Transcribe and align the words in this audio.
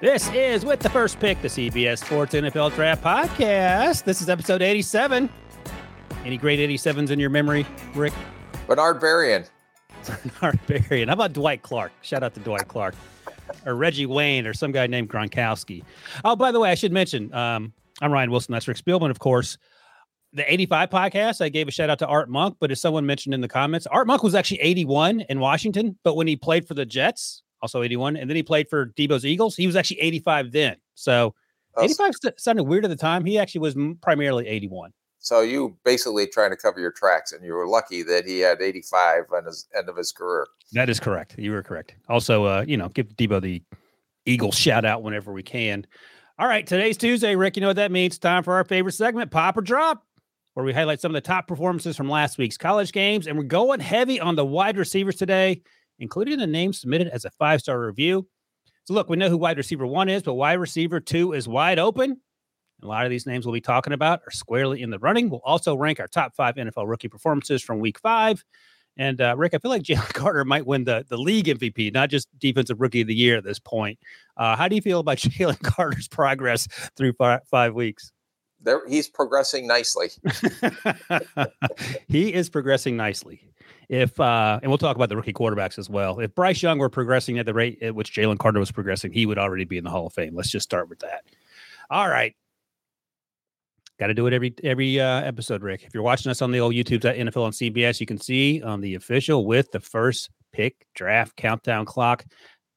This 0.00 0.32
is 0.32 0.64
with 0.64 0.78
the 0.78 0.90
first 0.90 1.18
pick, 1.18 1.42
the 1.42 1.48
CBS 1.48 2.04
Sports 2.04 2.32
NFL 2.32 2.72
Draft 2.76 3.02
Podcast. 3.02 4.04
This 4.04 4.22
is 4.22 4.28
episode 4.28 4.62
87. 4.62 5.28
Any 6.24 6.36
great 6.36 6.60
87s 6.60 7.10
in 7.10 7.18
your 7.18 7.30
memory, 7.30 7.66
Rick? 7.96 8.12
Bernard 8.68 9.00
Berrian. 9.00 9.48
Bernard 10.06 10.60
Berrian. 10.68 11.08
How 11.08 11.14
about 11.14 11.32
Dwight 11.32 11.62
Clark? 11.62 11.90
Shout 12.02 12.22
out 12.22 12.32
to 12.34 12.40
Dwight 12.40 12.68
Clark. 12.68 12.94
Or 13.66 13.74
Reggie 13.74 14.06
Wayne 14.06 14.46
or 14.46 14.54
some 14.54 14.70
guy 14.70 14.86
named 14.86 15.10
Gronkowski. 15.10 15.82
Oh, 16.24 16.36
by 16.36 16.52
the 16.52 16.60
way, 16.60 16.70
I 16.70 16.76
should 16.76 16.92
mention, 16.92 17.34
um, 17.34 17.72
I'm 18.00 18.12
Ryan 18.12 18.30
Wilson. 18.30 18.52
That's 18.52 18.68
Rick 18.68 18.76
Spielman, 18.76 19.10
of 19.10 19.18
course. 19.18 19.58
The 20.32 20.50
85 20.52 20.90
podcast, 20.90 21.40
I 21.40 21.48
gave 21.48 21.66
a 21.66 21.72
shout 21.72 21.90
out 21.90 21.98
to 21.98 22.06
Art 22.06 22.30
Monk, 22.30 22.58
but 22.60 22.70
as 22.70 22.80
someone 22.80 23.04
mentioned 23.04 23.34
in 23.34 23.40
the 23.40 23.48
comments, 23.48 23.88
Art 23.88 24.06
Monk 24.06 24.22
was 24.22 24.36
actually 24.36 24.60
81 24.60 25.22
in 25.22 25.40
Washington, 25.40 25.98
but 26.04 26.14
when 26.14 26.28
he 26.28 26.36
played 26.36 26.68
for 26.68 26.74
the 26.74 26.86
Jets, 26.86 27.42
also 27.62 27.82
81. 27.82 28.16
And 28.16 28.28
then 28.28 28.36
he 28.36 28.42
played 28.42 28.68
for 28.68 28.86
Debo's 28.86 29.24
Eagles. 29.24 29.56
He 29.56 29.66
was 29.66 29.76
actually 29.76 30.00
85 30.00 30.52
then. 30.52 30.76
So 30.94 31.34
85 31.78 32.14
st- 32.14 32.40
sounded 32.40 32.64
weird 32.64 32.84
at 32.84 32.90
the 32.90 32.96
time. 32.96 33.24
He 33.24 33.38
actually 33.38 33.60
was 33.60 33.76
primarily 34.00 34.46
81. 34.46 34.92
So 35.20 35.40
you 35.40 35.76
basically 35.84 36.26
trying 36.26 36.50
to 36.50 36.56
cover 36.56 36.80
your 36.80 36.92
tracks, 36.92 37.32
and 37.32 37.44
you 37.44 37.52
were 37.52 37.66
lucky 37.66 38.02
that 38.04 38.24
he 38.24 38.38
had 38.38 38.62
85 38.62 39.24
on 39.34 39.44
his 39.46 39.66
end 39.76 39.88
of 39.88 39.96
his 39.96 40.12
career. 40.12 40.46
That 40.72 40.88
is 40.88 41.00
correct. 41.00 41.34
You 41.38 41.52
were 41.52 41.62
correct. 41.62 41.94
Also, 42.08 42.44
uh, 42.44 42.64
you 42.66 42.76
know, 42.76 42.88
give 42.88 43.08
Debo 43.16 43.42
the 43.42 43.62
Eagles 44.26 44.56
shout 44.56 44.84
out 44.84 45.02
whenever 45.02 45.32
we 45.32 45.42
can. 45.42 45.86
All 46.38 46.46
right, 46.46 46.64
today's 46.64 46.96
Tuesday, 46.96 47.34
Rick. 47.34 47.56
You 47.56 47.62
know 47.62 47.66
what 47.66 47.76
that 47.76 47.90
means? 47.90 48.16
Time 48.18 48.44
for 48.44 48.54
our 48.54 48.64
favorite 48.64 48.92
segment, 48.92 49.32
Pop 49.32 49.56
or 49.56 49.60
Drop, 49.60 50.04
where 50.54 50.64
we 50.64 50.72
highlight 50.72 51.00
some 51.00 51.10
of 51.10 51.14
the 51.14 51.20
top 51.20 51.48
performances 51.48 51.96
from 51.96 52.08
last 52.08 52.38
week's 52.38 52.56
college 52.56 52.92
games, 52.92 53.26
and 53.26 53.36
we're 53.36 53.44
going 53.44 53.80
heavy 53.80 54.20
on 54.20 54.36
the 54.36 54.44
wide 54.44 54.76
receivers 54.76 55.16
today 55.16 55.62
including 55.98 56.38
the 56.38 56.46
name 56.46 56.72
submitted 56.72 57.08
as 57.08 57.24
a 57.24 57.30
five 57.30 57.60
star 57.60 57.80
review. 57.80 58.26
So, 58.84 58.94
look, 58.94 59.08
we 59.10 59.16
know 59.16 59.28
who 59.28 59.36
wide 59.36 59.58
receiver 59.58 59.86
one 59.86 60.08
is, 60.08 60.22
but 60.22 60.34
wide 60.34 60.54
receiver 60.54 61.00
two 61.00 61.32
is 61.32 61.46
wide 61.46 61.78
open. 61.78 62.20
A 62.82 62.86
lot 62.86 63.04
of 63.04 63.10
these 63.10 63.26
names 63.26 63.44
we'll 63.44 63.52
be 63.52 63.60
talking 63.60 63.92
about 63.92 64.20
are 64.26 64.30
squarely 64.30 64.82
in 64.82 64.90
the 64.90 64.98
running. 64.98 65.30
We'll 65.30 65.42
also 65.44 65.76
rank 65.76 65.98
our 66.00 66.06
top 66.06 66.34
five 66.34 66.54
NFL 66.54 66.88
rookie 66.88 67.08
performances 67.08 67.62
from 67.62 67.80
week 67.80 67.98
five. 67.98 68.42
And 68.96 69.20
uh, 69.20 69.34
Rick, 69.36 69.54
I 69.54 69.58
feel 69.58 69.70
like 69.70 69.82
Jalen 69.84 70.12
Carter 70.12 70.44
might 70.44 70.66
win 70.66 70.84
the, 70.84 71.04
the 71.08 71.16
league 71.16 71.46
MVP, 71.46 71.92
not 71.92 72.10
just 72.10 72.28
defensive 72.38 72.80
rookie 72.80 73.00
of 73.00 73.08
the 73.08 73.14
year 73.14 73.36
at 73.36 73.44
this 73.44 73.58
point. 73.58 73.98
Uh, 74.36 74.56
how 74.56 74.68
do 74.68 74.76
you 74.76 74.82
feel 74.82 75.00
about 75.00 75.16
Jalen 75.18 75.62
Carter's 75.62 76.08
progress 76.08 76.68
through 76.96 77.12
five, 77.14 77.40
five 77.50 77.74
weeks? 77.74 78.12
There, 78.60 78.86
he's 78.88 79.08
progressing 79.08 79.68
nicely. 79.68 80.10
he 82.08 82.32
is 82.34 82.48
progressing 82.48 82.96
nicely 82.96 83.42
if 83.88 84.18
uh, 84.20 84.58
and 84.62 84.70
we'll 84.70 84.78
talk 84.78 84.96
about 84.96 85.08
the 85.08 85.16
rookie 85.16 85.32
quarterbacks 85.32 85.78
as 85.78 85.88
well. 85.88 86.20
If 86.20 86.34
Bryce 86.34 86.62
Young 86.62 86.78
were 86.78 86.88
progressing 86.88 87.38
at 87.38 87.46
the 87.46 87.54
rate 87.54 87.82
at 87.82 87.94
which 87.94 88.12
Jalen 88.12 88.38
Carter 88.38 88.60
was 88.60 88.70
progressing, 88.70 89.12
he 89.12 89.26
would 89.26 89.38
already 89.38 89.64
be 89.64 89.78
in 89.78 89.84
the 89.84 89.90
Hall 89.90 90.06
of 90.06 90.12
Fame. 90.12 90.34
Let's 90.34 90.50
just 90.50 90.64
start 90.64 90.88
with 90.88 91.00
that. 91.00 91.24
All 91.90 92.08
right. 92.08 92.34
Got 93.98 94.08
to 94.08 94.14
do 94.14 94.26
it 94.26 94.32
every 94.32 94.54
every 94.62 95.00
uh, 95.00 95.22
episode, 95.22 95.62
Rick. 95.62 95.82
If 95.84 95.92
you're 95.92 96.02
watching 96.02 96.30
us 96.30 96.40
on 96.40 96.52
the 96.52 96.60
old 96.60 96.74
YouTube 96.74 97.04
at 97.04 97.16
NFL 97.16 97.44
on 97.44 97.52
CBS, 97.52 97.98
you 97.98 98.06
can 98.06 98.18
see 98.18 98.62
on 98.62 98.80
the 98.80 98.94
official 98.94 99.44
with 99.44 99.72
the 99.72 99.80
first 99.80 100.30
pick 100.52 100.86
draft 100.94 101.36
countdown 101.36 101.84
clock. 101.84 102.24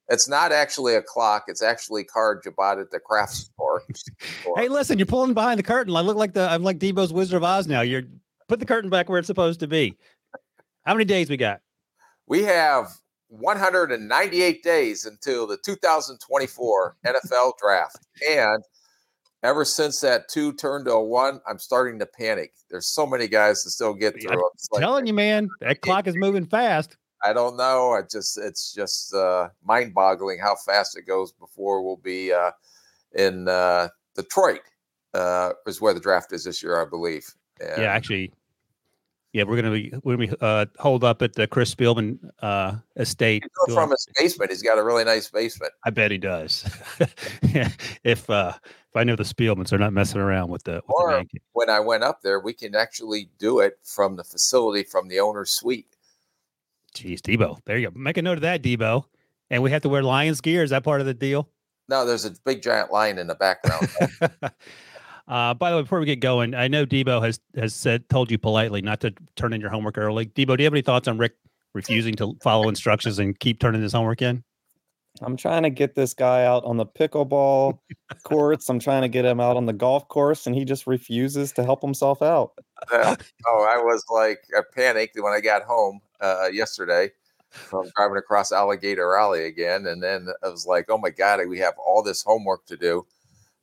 It's 0.09 0.27
not 0.27 0.51
actually 0.51 0.95
a 0.95 1.01
clock. 1.01 1.45
It's 1.47 1.61
actually 1.61 2.03
cards 2.03 2.45
you 2.45 2.51
bought 2.51 2.79
at 2.79 2.91
the 2.91 2.99
craft 2.99 3.33
store. 3.33 3.83
hey, 4.57 4.67
listen, 4.67 4.97
you're 4.97 5.05
pulling 5.05 5.33
behind 5.33 5.59
the 5.59 5.63
curtain. 5.63 5.95
I 5.95 6.01
look 6.01 6.17
like 6.17 6.33
the 6.33 6.49
I'm 6.49 6.63
like 6.63 6.79
Debo's 6.79 7.13
Wizard 7.13 7.37
of 7.37 7.43
Oz 7.43 7.67
now. 7.67 7.81
You're 7.81 8.03
put 8.47 8.59
the 8.59 8.65
curtain 8.65 8.89
back 8.89 9.07
where 9.07 9.19
it's 9.19 9.27
supposed 9.27 9.59
to 9.61 9.67
be. 9.67 9.97
How 10.85 10.93
many 10.93 11.05
days 11.05 11.29
we 11.29 11.37
got? 11.37 11.61
We 12.27 12.43
have 12.43 12.87
198 13.29 14.63
days 14.63 15.05
until 15.05 15.47
the 15.47 15.57
2024 15.63 16.95
NFL 17.05 17.53
draft. 17.61 17.99
And 18.29 18.63
ever 19.43 19.63
since 19.63 19.99
that 20.01 20.27
two 20.27 20.53
turned 20.53 20.85
to 20.85 20.93
a 20.93 21.03
one, 21.03 21.39
I'm 21.47 21.59
starting 21.59 21.99
to 21.99 22.05
panic. 22.05 22.53
There's 22.69 22.87
so 22.87 23.05
many 23.05 23.27
guys 23.27 23.63
to 23.63 23.69
still 23.69 23.93
get 23.93 24.21
through. 24.21 24.31
I'm 24.31 24.39
like, 24.71 24.81
telling 24.81 25.07
you, 25.07 25.13
man, 25.13 25.49
that 25.59 25.81
clock 25.81 26.07
is 26.07 26.15
moving 26.15 26.45
fast. 26.45 26.97
I 27.23 27.33
don't 27.33 27.55
know. 27.55 27.91
I 27.91 28.01
just 28.01 28.37
it's 28.37 28.73
just 28.73 29.13
uh, 29.13 29.49
mind 29.63 29.93
boggling 29.93 30.39
how 30.39 30.55
fast 30.55 30.97
it 30.97 31.03
goes 31.03 31.31
before 31.31 31.83
we'll 31.83 31.97
be 31.97 32.33
uh, 32.33 32.51
in 33.13 33.47
uh, 33.47 33.89
Detroit 34.15 34.61
uh, 35.13 35.51
is 35.67 35.79
where 35.79 35.93
the 35.93 35.99
draft 35.99 36.33
is 36.33 36.43
this 36.45 36.63
year, 36.63 36.81
I 36.81 36.85
believe. 36.85 37.27
And 37.59 37.83
yeah, 37.83 37.93
actually, 37.93 38.31
yeah, 39.33 39.43
we're 39.43 39.55
gonna 39.55 39.71
be 39.71 39.93
we're 40.03 40.17
gonna 40.17 40.27
be 40.27 40.35
uh, 40.41 40.65
hold 40.79 41.03
up 41.03 41.21
at 41.21 41.33
the 41.33 41.47
Chris 41.47 41.73
Spielman 41.73 42.19
uh, 42.41 42.75
estate. 42.97 43.43
from 43.69 43.91
his 43.91 44.07
basement, 44.19 44.51
he's 44.51 44.61
got 44.61 44.77
a 44.77 44.83
really 44.83 45.05
nice 45.05 45.29
basement. 45.29 45.71
I 45.85 45.89
bet 45.89 46.11
he 46.11 46.17
does. 46.17 46.65
if 48.03 48.29
uh, 48.29 48.53
if 48.55 48.95
I 48.95 49.05
know 49.05 49.15
the 49.15 49.23
Spielmans, 49.23 49.69
they're 49.69 49.79
not 49.79 49.93
messing 49.93 50.19
around 50.19 50.49
with 50.49 50.63
the. 50.63 50.75
With 50.75 50.83
or 50.87 51.23
the 51.23 51.39
when 51.53 51.69
I 51.69 51.79
went 51.79 52.03
up 52.03 52.21
there, 52.21 52.41
we 52.41 52.51
can 52.51 52.75
actually 52.75 53.29
do 53.39 53.59
it 53.59 53.79
from 53.83 54.17
the 54.17 54.23
facility 54.23 54.83
from 54.83 55.07
the 55.07 55.21
owner's 55.21 55.51
suite. 55.51 55.95
Jeez, 56.93 57.21
Debo, 57.21 57.57
there 57.65 57.77
you 57.77 57.89
go. 57.89 57.97
Make 57.97 58.17
a 58.17 58.21
note 58.21 58.37
of 58.37 58.41
that, 58.41 58.61
Debo. 58.61 59.05
And 59.49 59.63
we 59.63 59.71
have 59.71 59.81
to 59.83 59.89
wear 59.89 60.03
Lions 60.03 60.41
gear. 60.41 60.61
Is 60.63 60.71
that 60.71 60.83
part 60.83 60.99
of 60.99 61.07
the 61.07 61.13
deal? 61.13 61.47
No, 61.87 62.05
there's 62.05 62.25
a 62.25 62.31
big 62.45 62.61
giant 62.61 62.91
lion 62.91 63.17
in 63.17 63.27
the 63.27 63.35
background. 63.35 63.87
Uh, 65.31 65.53
by 65.53 65.69
the 65.69 65.77
way, 65.77 65.81
before 65.81 66.01
we 66.01 66.05
get 66.05 66.19
going, 66.19 66.53
I 66.53 66.67
know 66.67 66.85
Debo 66.85 67.23
has 67.23 67.39
has 67.55 67.73
said 67.73 68.07
told 68.09 68.29
you 68.29 68.37
politely 68.37 68.81
not 68.81 68.99
to 68.99 69.13
turn 69.37 69.53
in 69.53 69.61
your 69.61 69.69
homework 69.69 69.97
early. 69.97 70.25
Debo, 70.25 70.57
do 70.57 70.63
you 70.63 70.65
have 70.65 70.73
any 70.73 70.81
thoughts 70.81 71.07
on 71.07 71.17
Rick 71.17 71.35
refusing 71.73 72.15
to 72.15 72.35
follow 72.43 72.67
instructions 72.67 73.17
and 73.17 73.39
keep 73.39 73.61
turning 73.61 73.81
his 73.81 73.93
homework 73.93 74.21
in? 74.21 74.43
I'm 75.21 75.37
trying 75.37 75.63
to 75.63 75.69
get 75.69 75.95
this 75.95 76.13
guy 76.13 76.43
out 76.43 76.65
on 76.65 76.75
the 76.75 76.85
pickleball 76.85 77.79
courts. 78.23 78.67
I'm 78.69 78.79
trying 78.79 79.03
to 79.03 79.07
get 79.07 79.23
him 79.23 79.39
out 79.39 79.55
on 79.55 79.65
the 79.65 79.73
golf 79.73 80.05
course, 80.09 80.47
and 80.47 80.55
he 80.55 80.65
just 80.65 80.85
refuses 80.85 81.53
to 81.53 81.63
help 81.63 81.81
himself 81.81 82.21
out. 82.21 82.51
Uh, 82.91 83.15
oh, 83.47 83.69
I 83.73 83.81
was 83.81 84.03
like, 84.11 84.43
I 84.57 84.61
panicked 84.75 85.17
when 85.17 85.31
I 85.31 85.39
got 85.39 85.63
home 85.63 86.01
uh, 86.19 86.49
yesterday 86.51 87.09
from 87.51 87.89
driving 87.95 88.17
across 88.17 88.51
Alligator 88.51 89.15
Alley 89.15 89.45
again, 89.45 89.87
and 89.87 90.03
then 90.03 90.27
I 90.43 90.49
was 90.49 90.65
like, 90.65 90.87
oh 90.89 90.97
my 90.97 91.09
god, 91.09 91.39
we 91.47 91.59
have 91.59 91.75
all 91.77 92.03
this 92.03 92.21
homework 92.21 92.65
to 92.65 92.75
do. 92.75 93.05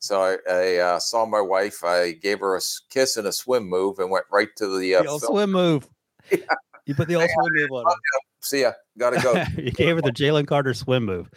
So 0.01 0.23
I, 0.23 0.37
I 0.51 0.77
uh, 0.77 0.99
saw 1.01 1.27
my 1.27 1.41
wife. 1.41 1.83
I 1.85 2.13
gave 2.13 2.41
her 2.41 2.57
a 2.57 2.61
kiss 2.91 3.17
and 3.17 3.27
a 3.27 3.33
swim 3.33 3.69
move, 3.69 3.99
and 3.99 4.11
went 4.11 4.27
right 4.31 4.49
to 4.57 4.79
the, 4.79 4.95
uh, 4.95 5.03
the 5.03 5.19
swim 5.19 5.53
move. 5.53 5.89
Yeah. 6.31 6.45
You 6.85 6.95
put 6.95 7.09
the 7.09 7.15
old 7.15 7.31
swim 7.31 7.53
move 7.55 7.71
on. 7.71 7.85
Oh, 7.87 7.95
See 8.41 8.61
ya. 8.61 8.73
Gotta 8.99 9.21
go. 9.21 9.33
you 9.63 9.71
gave 9.71 9.97
her 9.97 10.03
the 10.03 10.11
Jalen 10.11 10.47
Carter 10.47 10.75
swim 10.75 11.07
move. 11.07 11.31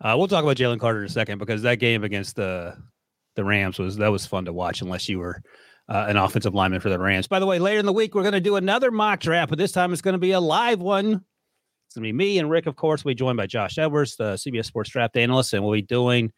Uh, 0.00 0.14
we'll 0.16 0.28
talk 0.28 0.44
about 0.44 0.56
Jalen 0.56 0.80
Carter 0.80 1.00
in 1.00 1.06
a 1.06 1.10
second 1.10 1.38
because 1.38 1.60
that 1.62 1.76
game 1.76 2.04
against 2.04 2.36
the 2.36 2.76
the 3.34 3.44
Rams 3.44 3.78
was 3.78 3.96
that 3.98 4.08
was 4.08 4.24
fun 4.24 4.46
to 4.46 4.52
watch. 4.52 4.80
Unless 4.80 5.10
you 5.10 5.18
were 5.18 5.42
uh, 5.90 6.06
an 6.08 6.16
offensive 6.16 6.54
lineman 6.54 6.80
for 6.80 6.88
the 6.88 6.98
Rams. 6.98 7.26
By 7.26 7.40
the 7.40 7.46
way, 7.46 7.58
later 7.58 7.80
in 7.80 7.86
the 7.86 7.92
week 7.92 8.14
we're 8.14 8.22
going 8.22 8.32
to 8.32 8.40
do 8.40 8.56
another 8.56 8.90
mock 8.90 9.20
draft, 9.20 9.50
but 9.50 9.58
this 9.58 9.72
time 9.72 9.92
it's 9.92 10.02
going 10.02 10.14
to 10.14 10.18
be 10.18 10.32
a 10.32 10.40
live 10.40 10.80
one. 10.80 11.06
It's 11.86 11.94
going 11.96 12.04
to 12.04 12.08
be 12.08 12.12
me 12.12 12.38
and 12.38 12.48
Rick, 12.48 12.66
of 12.66 12.76
course. 12.76 13.04
We'll 13.04 13.12
be 13.12 13.16
joined 13.16 13.36
by 13.36 13.46
Josh 13.46 13.76
Edwards, 13.76 14.14
the 14.16 14.34
CBS 14.34 14.66
Sports 14.66 14.90
Draft 14.90 15.16
analyst, 15.16 15.52
and 15.52 15.64
we'll 15.64 15.72
be 15.72 15.82
doing 15.82 16.32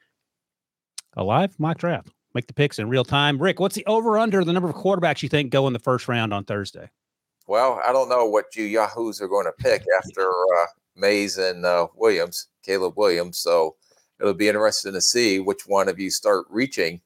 a 1.17 1.25
live 1.25 1.59
mock 1.59 1.79
draft. 1.79 2.09
Make 2.35 2.47
the 2.47 2.55
picks 2.55 2.79
in 2.79 2.89
real 2.89 3.05
time. 3.05 3.41
Rick, 3.41 3.61
what's 3.61 3.75
the 3.75 3.85
over 3.87 4.19
under 4.19 4.45
the 4.45 4.53
number 4.53 4.69
of 4.69 4.75
quarterbacks 4.75 5.23
you 5.23 5.29
think 5.29 5.51
go 5.51 5.67
in 5.67 5.73
the 5.73 5.79
first 5.79 6.09
round 6.09 6.33
on 6.33 6.45
Thursday? 6.45 6.89
Well, 7.47 7.81
I 7.87 7.93
don't 7.93 8.09
know 8.09 8.25
what 8.25 8.57
you 8.57 8.65
Yahoos 8.65 9.21
are 9.21 9.29
going 9.29 9.47
to 9.47 9.53
pick 9.53 9.85
after 9.99 10.29
uh, 10.29 10.67
Mays 10.97 11.39
and 11.39 11.65
uh, 11.65 11.89
Williams, 11.95 12.49
Caleb 12.63 12.95
Williams. 12.97 13.39
So 13.39 13.77
it'll 14.21 14.35
be 14.35 14.49
interesting 14.49 14.93
to 14.93 15.01
see 15.01 15.41
which 15.41 15.67
one 15.67 15.89
of 15.89 15.99
you 15.99 16.11
start 16.11 16.47
reaching 16.49 17.01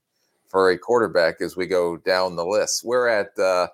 for 0.48 0.70
a 0.70 0.78
quarterback 0.78 1.40
as 1.40 1.56
we 1.56 1.66
go 1.66 1.96
down 1.96 2.36
the 2.36 2.46
list. 2.46 2.84
We're 2.84 3.08
at 3.08 3.36
uh, 3.38 3.68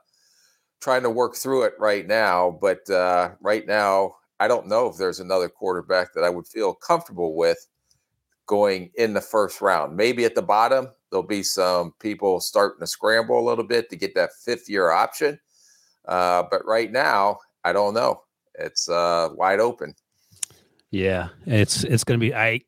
trying 0.80 1.02
to 1.02 1.10
work 1.10 1.36
through 1.36 1.64
it 1.64 1.74
right 1.78 2.06
now, 2.06 2.58
but 2.60 2.88
uh, 2.88 3.32
right 3.40 3.66
now, 3.66 4.16
I 4.40 4.48
don't 4.48 4.66
know 4.68 4.88
if 4.88 4.96
there's 4.96 5.20
another 5.20 5.48
quarterback 5.48 6.14
that 6.14 6.24
I 6.24 6.30
would 6.30 6.46
feel 6.46 6.74
comfortable 6.74 7.36
with 7.36 7.66
going 8.46 8.90
in 8.96 9.14
the 9.14 9.20
first 9.20 9.60
round. 9.60 9.96
Maybe 9.96 10.24
at 10.24 10.34
the 10.34 10.42
bottom, 10.42 10.88
there'll 11.10 11.26
be 11.26 11.42
some 11.42 11.94
people 12.00 12.40
starting 12.40 12.80
to 12.80 12.86
scramble 12.86 13.38
a 13.38 13.46
little 13.46 13.64
bit 13.64 13.90
to 13.90 13.96
get 13.96 14.14
that 14.14 14.30
fifth 14.44 14.68
year 14.68 14.90
option. 14.90 15.38
Uh, 16.06 16.44
but 16.50 16.64
right 16.66 16.90
now, 16.90 17.38
I 17.64 17.72
don't 17.72 17.94
know. 17.94 18.22
It's 18.58 18.88
uh, 18.88 19.30
wide 19.34 19.60
open. 19.60 19.94
Yeah, 20.90 21.28
it's 21.46 21.84
it's 21.84 22.04
going 22.04 22.20
to 22.20 22.26
be. 22.26 22.34
I 22.34 22.60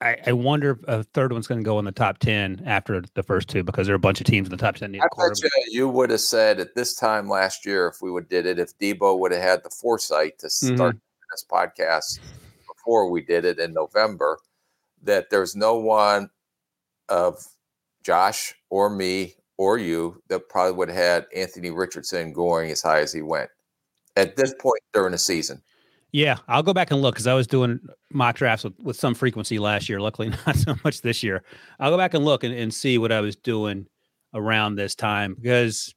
I, 0.00 0.16
I 0.28 0.32
wonder 0.32 0.70
if 0.70 0.78
a 0.88 1.04
third 1.04 1.32
one's 1.32 1.46
going 1.46 1.60
to 1.60 1.64
go 1.64 1.78
in 1.78 1.84
the 1.84 1.92
top 1.92 2.18
10 2.18 2.62
after 2.64 3.02
the 3.14 3.22
first 3.22 3.48
two 3.48 3.62
because 3.62 3.86
there 3.86 3.94
are 3.94 3.96
a 3.96 4.00
bunch 4.00 4.20
of 4.20 4.26
teams 4.26 4.46
in 4.48 4.50
the 4.50 4.56
top 4.56 4.76
10. 4.76 4.94
I 4.94 4.98
bet 4.98 5.42
you, 5.42 5.50
you 5.70 5.88
would 5.88 6.10
have 6.10 6.20
said 6.20 6.58
at 6.58 6.74
this 6.74 6.94
time 6.94 7.28
last 7.28 7.66
year, 7.66 7.88
if 7.88 8.00
we 8.00 8.10
would 8.10 8.28
did 8.28 8.46
it, 8.46 8.58
if 8.58 8.76
Debo 8.78 9.18
would 9.18 9.32
have 9.32 9.42
had 9.42 9.62
the 9.62 9.70
foresight 9.70 10.38
to 10.38 10.48
start 10.48 10.96
mm-hmm. 10.96 10.98
this 11.30 11.44
podcast 11.50 12.20
before 12.66 13.10
we 13.10 13.20
did 13.20 13.44
it 13.44 13.58
in 13.58 13.74
November, 13.74 14.38
that 15.02 15.30
there's 15.30 15.56
no 15.56 15.76
one 15.78 16.30
of 17.08 17.42
Josh 18.02 18.54
or 18.70 18.90
me 18.90 19.34
or 19.58 19.78
you 19.78 20.22
that 20.28 20.48
probably 20.48 20.72
would 20.72 20.88
have 20.88 20.96
had 20.96 21.26
Anthony 21.34 21.70
Richardson 21.70 22.32
going 22.32 22.70
as 22.70 22.82
high 22.82 23.00
as 23.00 23.12
he 23.12 23.22
went 23.22 23.50
at 24.16 24.36
this 24.36 24.54
point 24.58 24.80
during 24.92 25.12
the 25.12 25.18
season. 25.18 25.62
Yeah, 26.12 26.38
I'll 26.48 26.62
go 26.62 26.72
back 26.72 26.90
and 26.90 27.00
look 27.02 27.14
because 27.14 27.26
I 27.26 27.34
was 27.34 27.46
doing 27.46 27.78
mock 28.10 28.36
drafts 28.36 28.64
with, 28.64 28.72
with 28.80 28.96
some 28.96 29.14
frequency 29.14 29.58
last 29.58 29.88
year. 29.88 30.00
Luckily, 30.00 30.30
not 30.46 30.56
so 30.56 30.74
much 30.84 31.02
this 31.02 31.22
year. 31.22 31.44
I'll 31.78 31.90
go 31.90 31.96
back 31.96 32.14
and 32.14 32.24
look 32.24 32.42
and, 32.42 32.54
and 32.54 32.72
see 32.72 32.98
what 32.98 33.12
I 33.12 33.20
was 33.20 33.36
doing 33.36 33.86
around 34.34 34.74
this 34.74 34.94
time 34.94 35.34
because, 35.34 35.94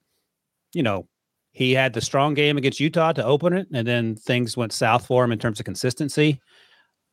you 0.74 0.84
know, 0.84 1.08
he 1.52 1.72
had 1.72 1.94
the 1.94 2.02
strong 2.02 2.34
game 2.34 2.58
against 2.58 2.80
Utah 2.80 3.14
to 3.14 3.24
open 3.24 3.54
it, 3.54 3.68
and 3.72 3.88
then 3.88 4.16
things 4.16 4.58
went 4.58 4.74
south 4.74 5.06
for 5.06 5.24
him 5.24 5.32
in 5.32 5.40
terms 5.40 5.60
of 5.60 5.66
consistency. 5.66 6.42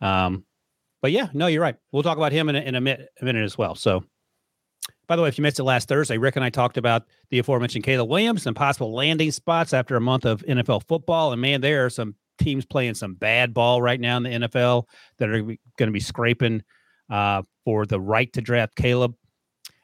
Um, 0.00 0.44
but 1.02 1.12
yeah, 1.12 1.28
no, 1.32 1.46
you're 1.46 1.62
right. 1.62 1.76
We'll 1.92 2.02
talk 2.02 2.16
about 2.16 2.32
him 2.32 2.48
in 2.48 2.56
a, 2.56 2.60
in 2.60 2.74
a, 2.74 2.80
minute, 2.80 3.08
a 3.20 3.24
minute 3.24 3.44
as 3.44 3.56
well. 3.56 3.74
So, 3.74 4.04
by 5.06 5.16
the 5.16 5.22
way, 5.22 5.28
if 5.28 5.38
you 5.38 5.42
missed 5.42 5.58
it 5.58 5.64
last 5.64 5.88
Thursday, 5.88 6.18
Rick 6.18 6.36
and 6.36 6.44
I 6.44 6.50
talked 6.50 6.76
about 6.76 7.04
the 7.30 7.38
aforementioned 7.38 7.84
Caleb 7.84 8.08
Williams 8.08 8.46
and 8.46 8.54
possible 8.54 8.94
landing 8.94 9.30
spots 9.32 9.72
after 9.72 9.96
a 9.96 10.00
month 10.00 10.24
of 10.24 10.42
NFL 10.42 10.86
football. 10.86 11.32
And 11.32 11.40
man, 11.40 11.60
there 11.60 11.84
are 11.84 11.90
some 11.90 12.14
teams 12.38 12.64
playing 12.64 12.94
some 12.94 13.14
bad 13.14 13.52
ball 13.52 13.82
right 13.82 14.00
now 14.00 14.16
in 14.16 14.22
the 14.22 14.30
NFL 14.30 14.84
that 15.18 15.28
are 15.28 15.42
going 15.42 15.58
to 15.78 15.90
be 15.90 16.00
scraping 16.00 16.62
uh, 17.10 17.42
for 17.64 17.86
the 17.86 18.00
right 18.00 18.32
to 18.32 18.40
draft 18.40 18.76
Caleb. 18.76 19.14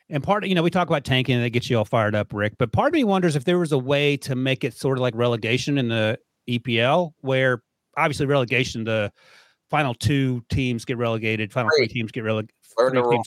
And 0.08 0.22
part 0.22 0.44
of, 0.44 0.48
you 0.48 0.54
know, 0.54 0.62
we 0.62 0.70
talk 0.70 0.88
about 0.88 1.04
tanking 1.04 1.34
and 1.34 1.44
that 1.44 1.50
gets 1.50 1.68
you 1.68 1.78
all 1.78 1.84
fired 1.84 2.14
up, 2.14 2.32
Rick. 2.32 2.54
But 2.58 2.72
part 2.72 2.88
of 2.88 2.92
me 2.94 3.04
wonders 3.04 3.34
if 3.34 3.44
there 3.44 3.58
was 3.58 3.72
a 3.72 3.78
way 3.78 4.16
to 4.18 4.36
make 4.36 4.62
it 4.62 4.74
sort 4.74 4.98
of 4.98 5.02
like 5.02 5.14
relegation 5.16 5.78
in 5.78 5.88
the 5.88 6.18
EPL, 6.48 7.12
where 7.20 7.62
obviously 7.96 8.26
relegation, 8.26 8.84
the 8.84 9.12
final 9.70 9.94
two 9.94 10.42
teams 10.50 10.84
get 10.84 10.96
relegated, 10.98 11.52
final 11.52 11.70
three, 11.76 11.86
three 11.86 11.94
teams 11.94 12.12
get 12.12 12.24
relegated. 12.24 12.54
Learn 12.78 12.94
the 12.94 13.02
rule. 13.02 13.22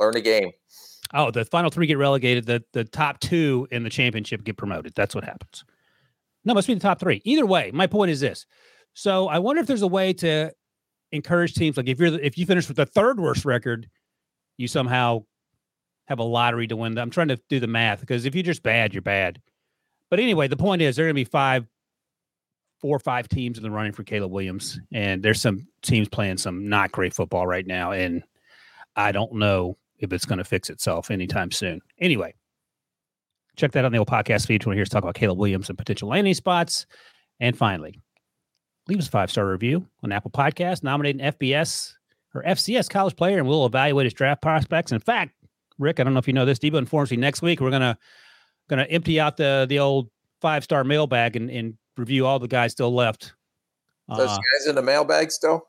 Learn 0.00 0.12
the 0.12 0.20
game. 0.20 0.50
Oh, 1.12 1.30
the 1.30 1.44
final 1.44 1.70
three 1.70 1.86
get 1.86 1.98
relegated. 1.98 2.46
The 2.46 2.62
the 2.72 2.84
top 2.84 3.20
two 3.20 3.68
in 3.70 3.82
the 3.82 3.90
championship 3.90 4.44
get 4.44 4.56
promoted. 4.56 4.94
That's 4.94 5.14
what 5.14 5.24
happens. 5.24 5.64
No, 6.44 6.54
must 6.54 6.66
be 6.66 6.74
the 6.74 6.80
top 6.80 7.00
three. 7.00 7.22
Either 7.24 7.46
way, 7.46 7.70
my 7.72 7.86
point 7.86 8.10
is 8.10 8.20
this. 8.20 8.46
So 8.94 9.28
I 9.28 9.38
wonder 9.38 9.60
if 9.60 9.66
there's 9.66 9.82
a 9.82 9.88
way 9.88 10.12
to 10.14 10.52
encourage 11.12 11.54
teams 11.54 11.76
like 11.76 11.88
if 11.88 11.98
you're 11.98 12.18
if 12.18 12.36
you 12.36 12.46
finish 12.46 12.68
with 12.68 12.76
the 12.76 12.86
third 12.86 13.20
worst 13.20 13.44
record, 13.44 13.88
you 14.56 14.68
somehow 14.68 15.24
have 16.06 16.18
a 16.18 16.24
lottery 16.24 16.66
to 16.66 16.76
win. 16.76 16.98
I'm 16.98 17.10
trying 17.10 17.28
to 17.28 17.40
do 17.48 17.60
the 17.60 17.66
math 17.66 18.00
because 18.00 18.24
if 18.24 18.34
you're 18.34 18.44
just 18.44 18.62
bad, 18.62 18.92
you're 18.92 19.02
bad. 19.02 19.40
But 20.10 20.20
anyway, 20.20 20.48
the 20.48 20.56
point 20.56 20.82
is 20.82 20.96
there 20.96 21.06
are 21.06 21.08
going 21.08 21.14
to 21.16 21.20
be 21.20 21.24
five, 21.24 21.66
four 22.84 22.96
or 22.96 23.00
five 23.00 23.28
teams 23.28 23.56
in 23.56 23.62
the 23.62 23.70
running 23.70 23.92
for 23.92 24.04
Caleb 24.04 24.30
Williams, 24.30 24.78
and 24.92 25.22
there's 25.22 25.40
some 25.40 25.66
teams 25.80 26.06
playing 26.06 26.36
some 26.36 26.68
not 26.68 26.92
great 26.92 27.14
football 27.14 27.46
right 27.46 27.66
now, 27.66 27.92
and 27.92 28.22
I 28.94 29.10
don't 29.10 29.32
know 29.32 29.78
if 30.00 30.12
it's 30.12 30.26
going 30.26 30.36
to 30.36 30.44
fix 30.44 30.68
itself 30.68 31.10
anytime 31.10 31.50
soon. 31.50 31.80
Anyway, 31.98 32.34
Check 33.56 33.72
that 33.72 33.80
out 33.80 33.86
on 33.86 33.92
the 33.92 33.98
old 33.98 34.08
podcast 34.08 34.46
feed. 34.46 34.64
When 34.66 34.76
hear 34.76 34.82
us 34.82 34.88
talk 34.88 35.02
about 35.02 35.14
Caleb 35.14 35.38
Williams 35.38 35.68
and 35.68 35.78
potential 35.78 36.08
landing 36.08 36.34
spots. 36.34 36.86
And 37.40 37.56
finally, 37.56 38.00
leave 38.88 38.98
us 38.98 39.06
a 39.06 39.10
five 39.10 39.30
star 39.30 39.46
review 39.46 39.86
on 40.02 40.12
Apple 40.12 40.30
Podcast, 40.30 40.82
nominate 40.82 41.20
an 41.20 41.32
FBS 41.32 41.92
or 42.34 42.42
FCS 42.42 42.90
college 42.90 43.14
player, 43.14 43.38
and 43.38 43.46
we'll 43.46 43.66
evaluate 43.66 44.06
his 44.06 44.14
draft 44.14 44.42
prospects. 44.42 44.90
In 44.90 44.98
fact, 44.98 45.34
Rick, 45.78 46.00
I 46.00 46.04
don't 46.04 46.14
know 46.14 46.18
if 46.18 46.26
you 46.26 46.34
know 46.34 46.44
this. 46.44 46.58
Debo 46.58 46.78
informs 46.78 47.10
me 47.10 47.16
next 47.16 47.42
week 47.42 47.60
we're 47.60 47.70
gonna 47.70 47.96
gonna 48.68 48.86
empty 48.90 49.20
out 49.20 49.36
the 49.36 49.66
the 49.68 49.78
old 49.78 50.10
five 50.40 50.64
star 50.64 50.82
mailbag 50.82 51.36
and, 51.36 51.48
and 51.50 51.74
review 51.96 52.26
all 52.26 52.38
the 52.38 52.48
guys 52.48 52.72
still 52.72 52.94
left. 52.94 53.34
Those 54.08 54.30
uh, 54.30 54.36
guys 54.36 54.66
in 54.68 54.74
the 54.74 54.82
mailbag 54.82 55.30
still. 55.30 55.68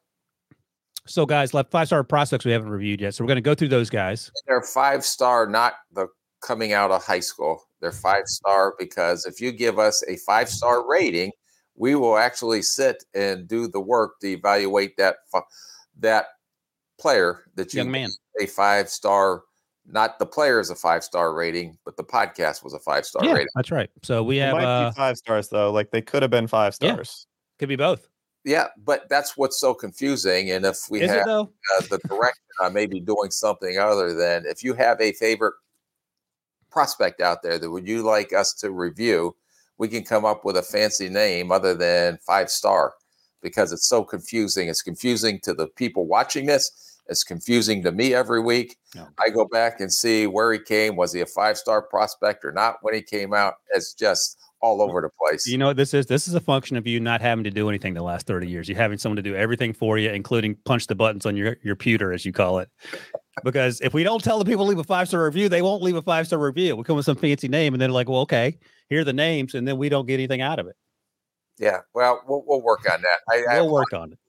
So, 1.08 1.26
guys, 1.26 1.54
left 1.54 1.72
five 1.72 1.88
star 1.88 2.04
prospects 2.04 2.46
we 2.46 2.52
haven't 2.52 2.70
reviewed 2.70 3.00
yet. 3.00 3.14
So, 3.14 3.24
we're 3.24 3.28
going 3.28 3.36
to 3.36 3.42
go 3.42 3.56
through 3.56 3.68
those 3.70 3.90
guys. 3.90 4.32
They're 4.48 4.64
five 4.64 5.06
star, 5.06 5.48
not 5.48 5.74
the 5.94 6.08
coming 6.42 6.74
out 6.74 6.92
of 6.92 7.04
high 7.04 7.20
school. 7.20 7.62
They're 7.80 7.92
five 7.92 8.26
star 8.26 8.74
because 8.80 9.26
if 9.26 9.40
you 9.40 9.52
give 9.52 9.80
us 9.80 10.04
a 10.08 10.18
five 10.18 10.50
star 10.50 10.88
rating, 10.88 11.32
we 11.76 11.96
will 11.96 12.18
actually 12.18 12.62
sit 12.62 13.04
and 13.14 13.48
do 13.48 13.68
the 13.68 13.80
work 13.80 14.20
to 14.22 14.28
evaluate 14.28 14.98
that 14.98 15.18
that 16.00 16.28
player 17.00 17.44
that 17.56 17.74
you 17.74 17.80
young 17.80 17.92
man 17.92 18.10
a 18.42 18.46
five 18.46 18.90
star. 18.90 19.44
Not 19.88 20.18
the 20.18 20.26
player 20.26 20.60
is 20.60 20.70
a 20.70 20.76
five 20.76 21.04
star 21.04 21.34
rating, 21.34 21.78
but 21.86 21.96
the 21.98 22.04
podcast 22.04 22.64
was 22.64 22.74
a 22.74 22.80
five 22.80 23.06
star 23.06 23.24
yeah, 23.24 23.34
rating. 23.34 23.48
That's 23.56 23.72
right. 23.72 23.90
So 24.04 24.24
we 24.24 24.38
have 24.38 24.56
uh, 24.56 24.92
five 24.92 25.18
stars 25.18 25.50
though. 25.50 25.72
Like 25.72 25.92
they 25.92 26.02
could 26.02 26.22
have 26.22 26.32
been 26.32 26.48
five 26.48 26.74
stars. 26.74 27.28
Yeah, 27.28 27.60
could 27.60 27.70
be 27.70 27.76
both. 27.76 28.08
Yeah, 28.44 28.68
but 28.78 29.10
that's 29.10 29.36
what's 29.36 29.60
so 29.60 29.74
confusing. 29.74 30.52
And 30.52 30.66
if 30.66 30.78
we 30.90 31.02
is 31.02 31.10
have 31.10 31.28
uh, 31.28 31.46
the 31.90 32.00
direction 32.08 32.74
may 32.74 32.86
be 32.86 33.00
doing 33.00 33.32
something 33.32 33.78
other 33.78 34.14
than 34.14 34.46
if 34.46 34.64
you 34.64 34.74
have 34.74 35.02
a 35.02 35.14
favorite 35.14 35.56
prospect 36.72 37.22
out 37.22 37.42
there 37.42 37.58
that 37.58 37.72
would 37.72 37.88
you 37.88 38.04
like 38.04 38.34
us 38.34 38.54
to 38.54 38.70
review, 38.70 39.36
we 39.78 39.88
can 39.88 40.04
come 40.04 40.26
up 40.26 40.46
with 40.46 40.58
a 40.58 40.62
fancy 40.62 41.10
name 41.10 41.52
other 41.52 41.74
than 41.74 42.20
five 42.26 42.50
star 42.50 42.94
because 43.42 43.72
it's 43.72 43.88
so 43.88 44.04
confusing. 44.04 44.68
It's 44.68 44.82
confusing 44.82 45.40
to 45.44 45.54
the 45.54 45.68
people 45.68 46.06
watching 46.06 46.46
this. 46.46 46.95
It's 47.08 47.24
confusing 47.24 47.84
to 47.84 47.92
me 47.92 48.14
every 48.14 48.42
week. 48.42 48.78
I 49.24 49.30
go 49.30 49.46
back 49.46 49.80
and 49.80 49.94
see 49.94 50.26
where 50.26 50.52
he 50.54 50.60
came. 50.60 50.96
Was 50.96 51.14
he 51.14 51.22
a 51.22 51.26
five 51.26 51.58
star 51.58 51.82
prospect 51.82 52.44
or 52.44 52.52
not 52.52 52.78
when 52.82 52.94
he 52.94 53.02
came 53.02 53.34
out? 53.34 53.56
It's 53.74 53.94
just 53.94 54.38
all 54.62 54.82
over 54.82 55.02
the 55.02 55.10
place. 55.22 55.46
You 55.46 55.58
know 55.58 55.68
what 55.68 55.78
this 55.78 55.94
is? 55.94 56.08
This 56.08 56.28
is 56.28 56.34
a 56.34 56.40
function 56.40 56.76
of 56.78 56.88
you 56.88 57.00
not 57.00 57.22
having 57.22 57.44
to 57.44 57.52
do 57.52 57.70
anything 57.70 57.94
the 57.94 58.02
last 58.02 58.26
30 58.26 58.48
years. 58.50 58.68
You 58.68 58.74
having 58.74 58.98
someone 58.98 59.18
to 59.18 59.22
do 59.22 59.36
everything 59.36 59.74
for 59.74 59.98
you, 60.00 60.10
including 60.10 60.56
punch 60.66 60.88
the 60.88 60.96
buttons 60.96 61.26
on 61.26 61.38
your, 61.38 61.58
your 61.62 61.76
pewter, 61.76 62.12
as 62.12 62.26
you 62.26 62.32
call 62.32 62.58
it. 62.60 62.70
Because 63.44 63.80
if 63.82 63.94
we 63.94 64.04
don't 64.04 64.24
tell 64.24 64.40
the 64.40 64.46
people 64.46 64.66
to 64.66 64.70
leave 64.70 64.80
a 64.80 64.84
five 64.84 65.08
star 65.08 65.26
review, 65.26 65.50
they 65.50 65.62
won't 65.62 65.84
leave 65.84 65.96
a 65.96 66.02
five 66.02 66.26
star 66.26 66.40
review. 66.40 66.76
We 66.76 66.84
come 66.84 66.96
with 66.96 67.06
some 67.06 67.18
fancy 67.18 67.48
name 67.48 67.74
and 67.74 67.82
then 67.82 67.92
like, 67.92 68.10
well, 68.10 68.22
okay, 68.22 68.58
here 68.90 69.02
are 69.02 69.04
the 69.04 69.14
names, 69.14 69.54
and 69.54 69.68
then 69.68 69.78
we 69.78 69.90
don't 69.90 70.08
get 70.08 70.16
anything 70.16 70.42
out 70.42 70.60
of 70.60 70.68
it. 70.68 70.76
Yeah, 71.58 71.80
well, 71.94 72.22
we'll, 72.28 72.44
we'll 72.48 72.62
work 72.62 72.90
on 72.92 73.02
that. 73.02 73.20
I, 73.30 73.62
we'll 73.62 73.68
I, 73.68 73.72
work 73.72 73.94
on 73.94 74.14
it. 74.14 74.20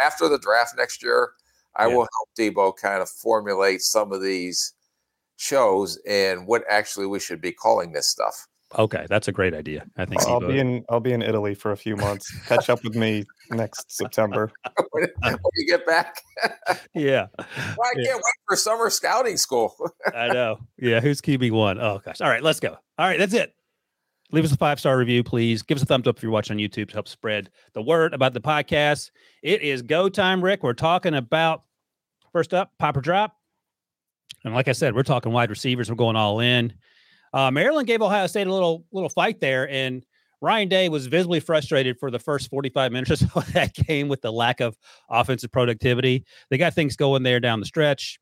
After 0.00 0.28
the 0.28 0.38
draft 0.38 0.74
next 0.76 1.02
year, 1.02 1.32
I 1.78 1.86
yeah. 1.86 1.94
will 1.94 2.08
help 2.16 2.28
Debo 2.38 2.76
kind 2.76 3.02
of 3.02 3.08
formulate 3.08 3.80
some 3.82 4.12
of 4.12 4.22
these 4.22 4.74
shows 5.36 5.98
and 6.06 6.46
what 6.46 6.64
actually 6.68 7.06
we 7.06 7.20
should 7.20 7.40
be 7.40 7.52
calling 7.52 7.92
this 7.92 8.08
stuff. 8.08 8.46
Okay, 8.78 9.06
that's 9.08 9.28
a 9.28 9.32
great 9.32 9.54
idea. 9.54 9.86
I 9.96 10.04
think 10.04 10.20
I'll 10.26 10.40
be 10.40 10.58
in 10.58 10.84
I'll 10.90 11.00
be 11.00 11.12
in 11.14 11.22
Italy 11.22 11.54
for 11.54 11.72
a 11.72 11.76
few 11.76 11.96
months. 11.96 12.30
Catch 12.46 12.68
up 12.68 12.84
with 12.84 12.94
me 12.94 13.24
next 13.50 13.90
September 13.90 14.52
when, 14.90 15.08
you 15.56 15.66
get 15.66 15.86
back. 15.86 16.20
yeah, 16.94 17.28
well, 17.38 17.46
I 17.82 17.92
yeah. 17.96 18.04
can't 18.04 18.16
wait 18.16 18.34
for 18.46 18.56
summer 18.56 18.90
scouting 18.90 19.38
school. 19.38 19.74
I 20.14 20.28
know. 20.28 20.58
Yeah, 20.76 21.00
who's 21.00 21.22
QB 21.22 21.50
one? 21.52 21.80
Oh 21.80 22.02
gosh. 22.04 22.20
All 22.20 22.28
right, 22.28 22.42
let's 22.42 22.60
go. 22.60 22.76
All 22.98 23.06
right, 23.06 23.18
that's 23.18 23.32
it. 23.32 23.54
Leave 24.32 24.44
us 24.44 24.52
a 24.52 24.56
five 24.58 24.78
star 24.78 24.98
review, 24.98 25.24
please. 25.24 25.62
Give 25.62 25.76
us 25.76 25.82
a 25.82 25.86
thumbs 25.86 26.06
up 26.06 26.18
if 26.18 26.22
you're 26.22 26.30
watching 26.30 26.56
on 26.56 26.60
YouTube 26.60 26.88
to 26.88 26.94
help 26.94 27.08
spread 27.08 27.48
the 27.72 27.80
word 27.80 28.12
about 28.12 28.34
the 28.34 28.40
podcast. 28.40 29.10
It 29.42 29.62
is 29.62 29.80
go 29.80 30.10
time, 30.10 30.44
Rick. 30.44 30.62
We're 30.62 30.74
talking 30.74 31.14
about 31.14 31.62
first 32.32 32.54
up, 32.54 32.72
Pop 32.78 32.96
or 32.96 33.00
Drop. 33.00 33.34
And 34.44 34.54
like 34.54 34.68
I 34.68 34.72
said, 34.72 34.94
we're 34.94 35.02
talking 35.02 35.32
wide 35.32 35.50
receivers. 35.50 35.90
We're 35.90 35.96
going 35.96 36.16
all 36.16 36.40
in. 36.40 36.72
Uh, 37.32 37.50
Maryland 37.50 37.86
gave 37.86 38.00
Ohio 38.02 38.26
State 38.26 38.46
a 38.46 38.52
little 38.52 38.84
little 38.92 39.08
fight 39.08 39.40
there, 39.40 39.68
and 39.68 40.04
Ryan 40.40 40.68
Day 40.68 40.88
was 40.88 41.06
visibly 41.06 41.40
frustrated 41.40 41.98
for 41.98 42.10
the 42.10 42.18
first 42.18 42.48
45 42.50 42.92
minutes 42.92 43.10
or 43.10 43.16
so 43.16 43.26
of 43.34 43.52
that 43.52 43.74
game 43.74 44.08
with 44.08 44.22
the 44.22 44.32
lack 44.32 44.60
of 44.60 44.76
offensive 45.10 45.52
productivity. 45.52 46.24
They 46.50 46.58
got 46.58 46.74
things 46.74 46.96
going 46.96 47.22
there 47.22 47.40
down 47.40 47.60
the 47.60 47.66
stretch. 47.66 48.18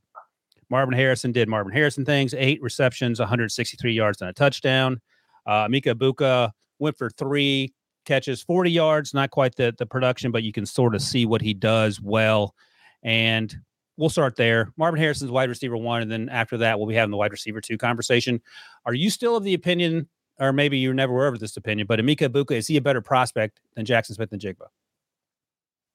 Marvin 0.69 0.95
Harrison 0.95 1.31
did 1.31 1.49
Marvin 1.49 1.73
Harrison 1.73 2.05
things, 2.05 2.35
eight 2.35 2.61
receptions, 2.61 3.21
163 3.21 3.93
yards 3.93 4.21
and 4.21 4.31
a 4.31 4.33
touchdown. 4.33 5.01
Uh, 5.47 5.67
Emeka 5.67 5.95
Egbuka 5.95 6.51
went 6.81 6.99
for 6.99 7.09
three 7.11 7.73
catches, 8.05 8.43
40 8.43 8.71
yards, 8.71 9.15
not 9.15 9.31
quite 9.31 9.55
the, 9.55 9.75
the 9.79 9.87
production, 9.87 10.33
but 10.33 10.43
you 10.43 10.53
can 10.53 10.67
sort 10.67 10.95
of 10.95 11.03
see 11.03 11.25
what 11.25 11.41
he 11.41 11.55
does 11.55 12.01
well. 12.01 12.55
And 13.05 13.55
we'll 13.97 14.11
start 14.11 14.37
there. 14.37 14.73
Marvin 14.77 15.01
Harrison's 15.01 15.31
wide 15.31 15.49
receiver 15.49 15.77
one, 15.77 16.03
and 16.03 16.11
then 16.11 16.29
after 16.29 16.57
that, 16.59 16.79
we'll 16.79 16.89
be 16.89 16.95
having 16.95 17.11
the 17.11 17.17
wide 17.17 17.33
receiver 17.33 17.61
two 17.61 17.79
conversation. 17.79 18.41
Are 18.85 18.95
you 18.95 19.11
still 19.11 19.37
of 19.37 19.45
the 19.45 19.55
opinion, 19.55 20.09
or 20.39 20.53
maybe 20.53 20.79
you 20.79 20.93
never 20.93 21.13
were 21.13 21.27
of 21.27 21.39
this 21.39 21.57
opinion, 21.57 21.87
but 21.87 21.99
Emeka 21.99 22.29
Egbuka 22.29 22.53
is 22.53 22.67
he 22.67 22.77
a 22.77 22.81
better 22.81 23.01
prospect 23.01 23.61
than 23.75 23.85
Jackson 23.85 24.15
Smith-Njigba? 24.15 24.67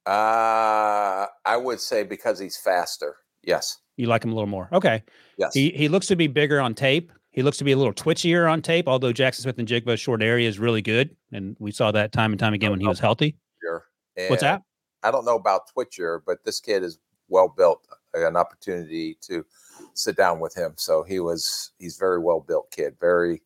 Uh, 0.05 1.27
I 1.45 1.57
would 1.57 1.79
say 1.79 2.03
because 2.03 2.39
he's 2.39 2.57
faster. 2.57 3.17
Yes. 3.43 3.77
You 3.97 4.07
like 4.07 4.23
him 4.23 4.31
a 4.31 4.35
little 4.35 4.47
more. 4.47 4.67
Okay. 4.73 5.03
Yes. 5.37 5.53
He 5.53 5.69
he 5.69 5.87
looks 5.87 6.07
to 6.07 6.15
be 6.15 6.27
bigger 6.27 6.59
on 6.59 6.73
tape. 6.73 7.11
He 7.31 7.43
looks 7.43 7.57
to 7.59 7.63
be 7.63 7.71
a 7.71 7.77
little 7.77 7.93
twitchier 7.93 8.51
on 8.51 8.61
tape, 8.61 8.87
although 8.87 9.13
Jackson 9.13 9.43
Smith-Njigba's 9.43 9.99
short 9.99 10.21
area 10.21 10.49
is 10.49 10.59
really 10.59 10.81
good. 10.81 11.15
And 11.31 11.55
we 11.59 11.71
saw 11.71 11.91
that 11.91 12.11
time 12.11 12.33
and 12.33 12.39
time 12.39 12.53
again 12.53 12.71
when 12.71 12.79
he 12.79 12.87
was 12.87 12.99
healthy. 12.99 13.37
Sure. 13.61 13.85
What's 14.27 14.41
that? 14.41 14.63
I 15.03 15.11
don't 15.11 15.23
know 15.23 15.35
about 15.35 15.71
Twitcher, 15.71 16.21
but 16.25 16.39
this 16.45 16.59
kid 16.59 16.83
is 16.83 16.99
well 17.31 17.47
built. 17.55 17.87
An 18.13 18.35
opportunity 18.35 19.17
to 19.21 19.45
sit 19.93 20.17
down 20.17 20.41
with 20.41 20.53
him. 20.53 20.73
So 20.75 21.03
he 21.03 21.19
was 21.19 21.71
he's 21.79 21.97
very 21.97 22.19
well 22.19 22.41
built 22.41 22.69
kid, 22.71 22.95
very 22.99 23.41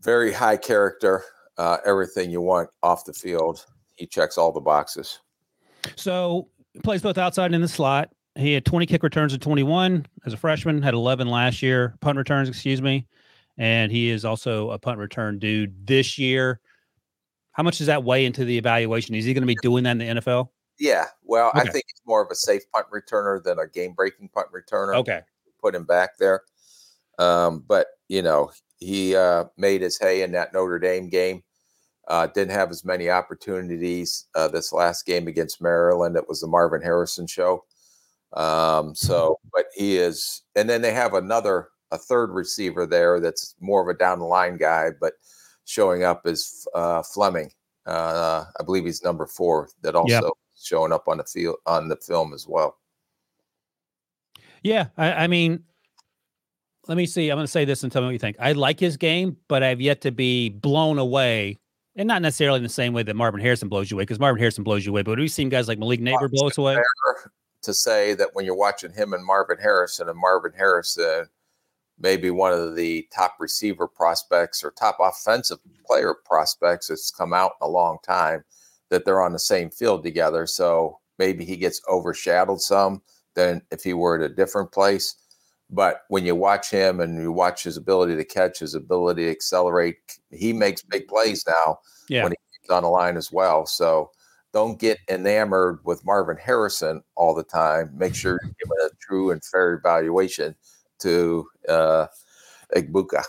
very 0.00 0.32
high 0.32 0.56
character, 0.56 1.24
uh, 1.58 1.78
everything 1.86 2.30
you 2.30 2.40
want 2.40 2.70
off 2.82 3.04
the 3.04 3.12
field. 3.12 3.64
He 3.96 4.06
checks 4.06 4.38
all 4.38 4.52
the 4.52 4.60
boxes. 4.60 5.20
So 5.96 6.48
plays 6.82 7.02
both 7.02 7.18
outside 7.18 7.46
and 7.46 7.56
in 7.56 7.60
the 7.60 7.68
slot. 7.68 8.10
He 8.36 8.52
had 8.52 8.64
20 8.64 8.86
kick 8.86 9.02
returns 9.02 9.32
in 9.32 9.40
21 9.40 10.06
as 10.26 10.32
a 10.32 10.36
freshman, 10.36 10.82
had 10.82 10.94
11 10.94 11.28
last 11.28 11.62
year, 11.62 11.94
punt 12.00 12.18
returns, 12.18 12.48
excuse 12.48 12.82
me. 12.82 13.06
And 13.56 13.92
he 13.92 14.10
is 14.10 14.24
also 14.24 14.70
a 14.70 14.78
punt 14.78 14.98
return 14.98 15.38
dude 15.38 15.86
this 15.86 16.18
year. 16.18 16.60
How 17.52 17.62
much 17.62 17.78
does 17.78 17.86
that 17.86 18.02
weigh 18.02 18.24
into 18.24 18.44
the 18.44 18.58
evaluation? 18.58 19.14
Is 19.14 19.24
he 19.24 19.32
going 19.32 19.42
to 19.42 19.46
be 19.46 19.56
doing 19.62 19.84
that 19.84 19.92
in 19.92 19.98
the 19.98 20.20
NFL? 20.20 20.48
Yeah. 20.78 21.06
Well, 21.22 21.50
I 21.54 21.62
think 21.62 21.84
he's 21.86 22.02
more 22.06 22.22
of 22.22 22.30
a 22.30 22.34
safe 22.34 22.62
punt 22.72 22.86
returner 22.92 23.42
than 23.42 23.58
a 23.58 23.66
game 23.66 23.92
breaking 23.92 24.28
punt 24.28 24.48
returner. 24.52 24.96
Okay. 24.96 25.20
Put 25.62 25.74
him 25.74 25.84
back 25.84 26.18
there. 26.18 26.42
Um, 27.18 27.64
but 27.66 27.86
you 28.08 28.22
know, 28.22 28.50
he 28.78 29.16
uh, 29.16 29.44
made 29.56 29.82
his 29.82 29.98
hay 29.98 30.22
in 30.22 30.32
that 30.32 30.52
Notre 30.52 30.78
Dame 30.78 31.08
game. 31.08 31.42
Uh, 32.06 32.26
didn't 32.26 32.52
have 32.52 32.70
as 32.70 32.84
many 32.84 33.08
opportunities 33.08 34.26
uh, 34.34 34.48
this 34.48 34.72
last 34.72 35.06
game 35.06 35.26
against 35.26 35.62
Maryland. 35.62 36.16
It 36.16 36.28
was 36.28 36.40
the 36.40 36.46
Marvin 36.46 36.82
Harrison 36.82 37.26
show. 37.26 37.64
Um, 38.34 38.94
so, 38.94 39.38
but 39.54 39.66
he 39.74 39.96
is, 39.96 40.42
and 40.54 40.68
then 40.68 40.82
they 40.82 40.92
have 40.92 41.14
another, 41.14 41.68
a 41.92 41.98
third 41.98 42.30
receiver 42.30 42.84
there 42.84 43.20
that's 43.20 43.54
more 43.60 43.80
of 43.80 43.88
a 43.88 43.98
down 43.98 44.18
the 44.18 44.26
line 44.26 44.58
guy, 44.58 44.90
but 45.00 45.14
showing 45.64 46.04
up 46.04 46.22
as 46.26 46.66
uh, 46.74 47.02
Fleming. 47.02 47.50
Uh, 47.86 48.44
I 48.58 48.64
believe 48.64 48.84
he's 48.84 49.02
number 49.02 49.26
four 49.26 49.68
that 49.82 49.94
also 49.94 50.08
Yeah. 50.08 50.20
Showing 50.64 50.92
up 50.92 51.08
on 51.08 51.18
the 51.18 51.24
field 51.24 51.56
on 51.66 51.88
the 51.88 51.96
film 51.96 52.32
as 52.32 52.48
well. 52.48 52.78
Yeah. 54.62 54.86
I, 54.96 55.12
I 55.12 55.26
mean, 55.26 55.62
let 56.88 56.96
me 56.96 57.04
see. 57.04 57.28
I'm 57.30 57.36
going 57.36 57.44
to 57.44 57.50
say 57.50 57.66
this 57.66 57.82
and 57.82 57.92
tell 57.92 58.00
me 58.00 58.06
what 58.06 58.12
you 58.12 58.18
think. 58.18 58.36
I 58.40 58.52
like 58.52 58.80
his 58.80 58.96
game, 58.96 59.36
but 59.48 59.62
I've 59.62 59.80
yet 59.80 60.00
to 60.02 60.10
be 60.10 60.48
blown 60.48 60.98
away. 60.98 61.58
And 61.96 62.08
not 62.08 62.22
necessarily 62.22 62.56
in 62.56 62.62
the 62.62 62.68
same 62.68 62.92
way 62.92 63.02
that 63.04 63.14
Marvin 63.14 63.40
Harrison 63.40 63.68
blows 63.68 63.90
you 63.90 63.96
away, 63.96 64.02
because 64.02 64.18
Marvin 64.18 64.40
Harrison 64.40 64.64
blows 64.64 64.84
you 64.84 64.90
away. 64.90 65.02
But 65.02 65.18
we've 65.18 65.30
seen 65.30 65.48
guys 65.48 65.68
like 65.68 65.78
Malik 65.78 66.00
Nabers 66.00 66.30
blow 66.30 66.48
us 66.48 66.58
away. 66.58 66.76
to 67.64 67.74
say 67.74 68.14
that 68.14 68.30
when 68.34 68.44
you're 68.44 68.54
watching 68.54 68.92
him 68.92 69.12
and 69.12 69.24
Marvin 69.24 69.58
Harrison, 69.58 70.08
and 70.08 70.18
Marvin 70.18 70.52
Harrison, 70.56 71.26
maybe 71.98 72.30
one 72.30 72.52
of 72.52 72.76
the 72.76 73.06
top 73.14 73.36
receiver 73.40 73.88
prospects 73.88 74.62
or 74.62 74.70
top 74.72 74.98
offensive 75.00 75.58
player 75.86 76.14
prospects 76.24 76.88
that's 76.88 77.10
come 77.10 77.32
out 77.32 77.52
in 77.60 77.66
a 77.66 77.70
long 77.70 77.98
time, 78.04 78.44
that 78.94 79.04
they're 79.04 79.20
on 79.22 79.32
the 79.32 79.38
same 79.40 79.70
field 79.70 80.04
together. 80.04 80.46
So 80.46 81.00
maybe 81.18 81.44
he 81.44 81.56
gets 81.56 81.80
overshadowed 81.90 82.60
some 82.60 83.02
than 83.34 83.60
if 83.72 83.82
he 83.82 83.92
were 83.92 84.14
at 84.14 84.30
a 84.30 84.32
different 84.32 84.70
place. 84.70 85.16
But 85.68 86.02
when 86.08 86.24
you 86.24 86.36
watch 86.36 86.70
him 86.70 87.00
and 87.00 87.20
you 87.20 87.32
watch 87.32 87.64
his 87.64 87.76
ability 87.76 88.14
to 88.14 88.24
catch, 88.24 88.60
his 88.60 88.76
ability 88.76 89.24
to 89.24 89.30
accelerate, 89.32 89.96
he 90.30 90.52
makes 90.52 90.82
big 90.82 91.08
plays 91.08 91.44
now 91.48 91.78
Yeah. 92.08 92.22
when 92.22 92.32
he's 92.60 92.70
on 92.70 92.84
the 92.84 92.88
line 92.88 93.16
as 93.16 93.32
well. 93.32 93.66
So 93.66 94.12
don't 94.52 94.78
get 94.78 94.98
enamored 95.10 95.80
with 95.82 96.04
Marvin 96.04 96.36
Harrison 96.36 97.02
all 97.16 97.34
the 97.34 97.42
time. 97.42 97.90
Make 97.96 98.14
sure 98.14 98.38
you 98.44 98.50
give 98.50 98.70
it 98.78 98.92
a 98.92 98.96
true 99.00 99.32
and 99.32 99.44
fair 99.44 99.74
evaluation 99.74 100.54
to 101.00 101.48
uh, 101.68 102.06
Egbuka. 102.76 103.24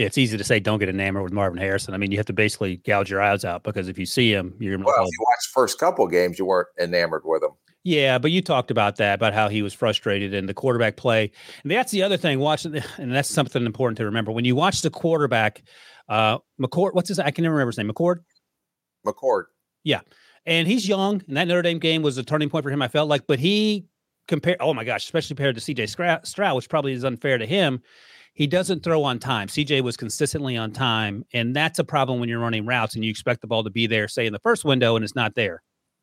Yeah, 0.00 0.06
it's 0.06 0.16
easy 0.16 0.38
to 0.38 0.44
say 0.44 0.60
don't 0.60 0.78
get 0.78 0.88
enamored 0.88 1.24
with 1.24 1.32
Marvin 1.34 1.58
Harrison. 1.58 1.92
I 1.92 1.98
mean, 1.98 2.10
you 2.10 2.16
have 2.16 2.24
to 2.24 2.32
basically 2.32 2.76
gouge 2.78 3.10
your 3.10 3.20
eyes 3.20 3.44
out 3.44 3.64
because 3.64 3.86
if 3.86 3.98
you 3.98 4.06
see 4.06 4.32
him, 4.32 4.54
you're 4.58 4.78
Well, 4.78 4.88
if 4.88 5.10
you 5.12 5.18
watch 5.20 5.40
the 5.42 5.52
first 5.52 5.78
couple 5.78 6.06
of 6.06 6.10
games, 6.10 6.38
you 6.38 6.46
weren't 6.46 6.68
enamored 6.80 7.20
with 7.26 7.42
him. 7.42 7.50
Yeah, 7.84 8.16
but 8.16 8.30
you 8.30 8.40
talked 8.40 8.70
about 8.70 8.96
that, 8.96 9.16
about 9.16 9.34
how 9.34 9.50
he 9.50 9.60
was 9.60 9.74
frustrated 9.74 10.32
in 10.32 10.46
the 10.46 10.54
quarterback 10.54 10.96
play. 10.96 11.30
And 11.62 11.70
that's 11.70 11.92
the 11.92 12.02
other 12.02 12.16
thing, 12.16 12.38
watching, 12.38 12.82
and 12.96 13.12
that's 13.12 13.28
something 13.28 13.66
important 13.66 13.98
to 13.98 14.06
remember. 14.06 14.32
When 14.32 14.46
you 14.46 14.56
watch 14.56 14.80
the 14.80 14.88
quarterback, 14.88 15.62
uh, 16.08 16.38
McCord, 16.58 16.94
what's 16.94 17.10
his, 17.10 17.18
I 17.18 17.30
can 17.30 17.42
never 17.42 17.56
remember 17.56 17.68
his 17.68 17.76
name, 17.76 17.90
McCord? 17.90 18.20
McCord. 19.06 19.44
Yeah, 19.84 20.00
and 20.46 20.66
he's 20.66 20.88
young, 20.88 21.22
and 21.28 21.36
that 21.36 21.46
Notre 21.46 21.60
Dame 21.60 21.78
game 21.78 22.00
was 22.00 22.16
a 22.16 22.22
turning 22.22 22.48
point 22.48 22.64
for 22.64 22.70
him, 22.70 22.80
I 22.80 22.88
felt 22.88 23.10
like, 23.10 23.26
but 23.26 23.38
he 23.38 23.84
compared, 24.28 24.56
oh 24.60 24.72
my 24.72 24.84
gosh, 24.84 25.04
especially 25.04 25.36
compared 25.36 25.56
to 25.56 25.60
CJ 25.60 26.24
Stroud, 26.24 26.56
which 26.56 26.70
probably 26.70 26.94
is 26.94 27.04
unfair 27.04 27.36
to 27.36 27.44
him. 27.44 27.82
He 28.32 28.46
doesn't 28.46 28.82
throw 28.82 29.02
on 29.02 29.18
time. 29.18 29.48
CJ 29.48 29.82
was 29.82 29.96
consistently 29.96 30.56
on 30.56 30.72
time, 30.72 31.24
and 31.32 31.54
that's 31.54 31.78
a 31.78 31.84
problem 31.84 32.20
when 32.20 32.28
you're 32.28 32.40
running 32.40 32.64
routes 32.64 32.94
and 32.94 33.04
you 33.04 33.10
expect 33.10 33.40
the 33.40 33.46
ball 33.46 33.64
to 33.64 33.70
be 33.70 33.86
there, 33.86 34.08
say 34.08 34.26
in 34.26 34.32
the 34.32 34.38
first 34.38 34.64
window, 34.64 34.96
and 34.96 35.04
it's 35.04 35.14
not 35.14 35.34
there. 35.34 35.62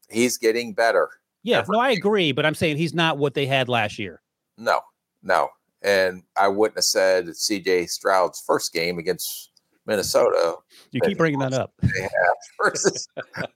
He's 0.09 0.37
getting 0.37 0.73
better. 0.73 1.09
Yeah, 1.43 1.59
Every 1.59 1.77
no, 1.77 1.79
I 1.79 1.91
agree, 1.91 2.31
but 2.31 2.45
I'm 2.45 2.55
saying 2.55 2.77
he's 2.77 2.93
not 2.93 3.17
what 3.17 3.33
they 3.33 3.45
had 3.45 3.69
last 3.69 3.97
year. 3.97 4.21
No, 4.57 4.81
no. 5.23 5.49
And 5.81 6.23
I 6.35 6.47
wouldn't 6.47 6.77
have 6.77 6.83
said 6.83 7.27
CJ 7.27 7.89
Stroud's 7.89 8.41
first 8.45 8.73
game 8.73 8.97
against 8.97 9.51
Minnesota 9.85 10.55
You 10.91 10.99
keep 11.01 11.17
bringing 11.17 11.39
that 11.39 11.53
up. 11.53 11.73
versus 12.61 13.07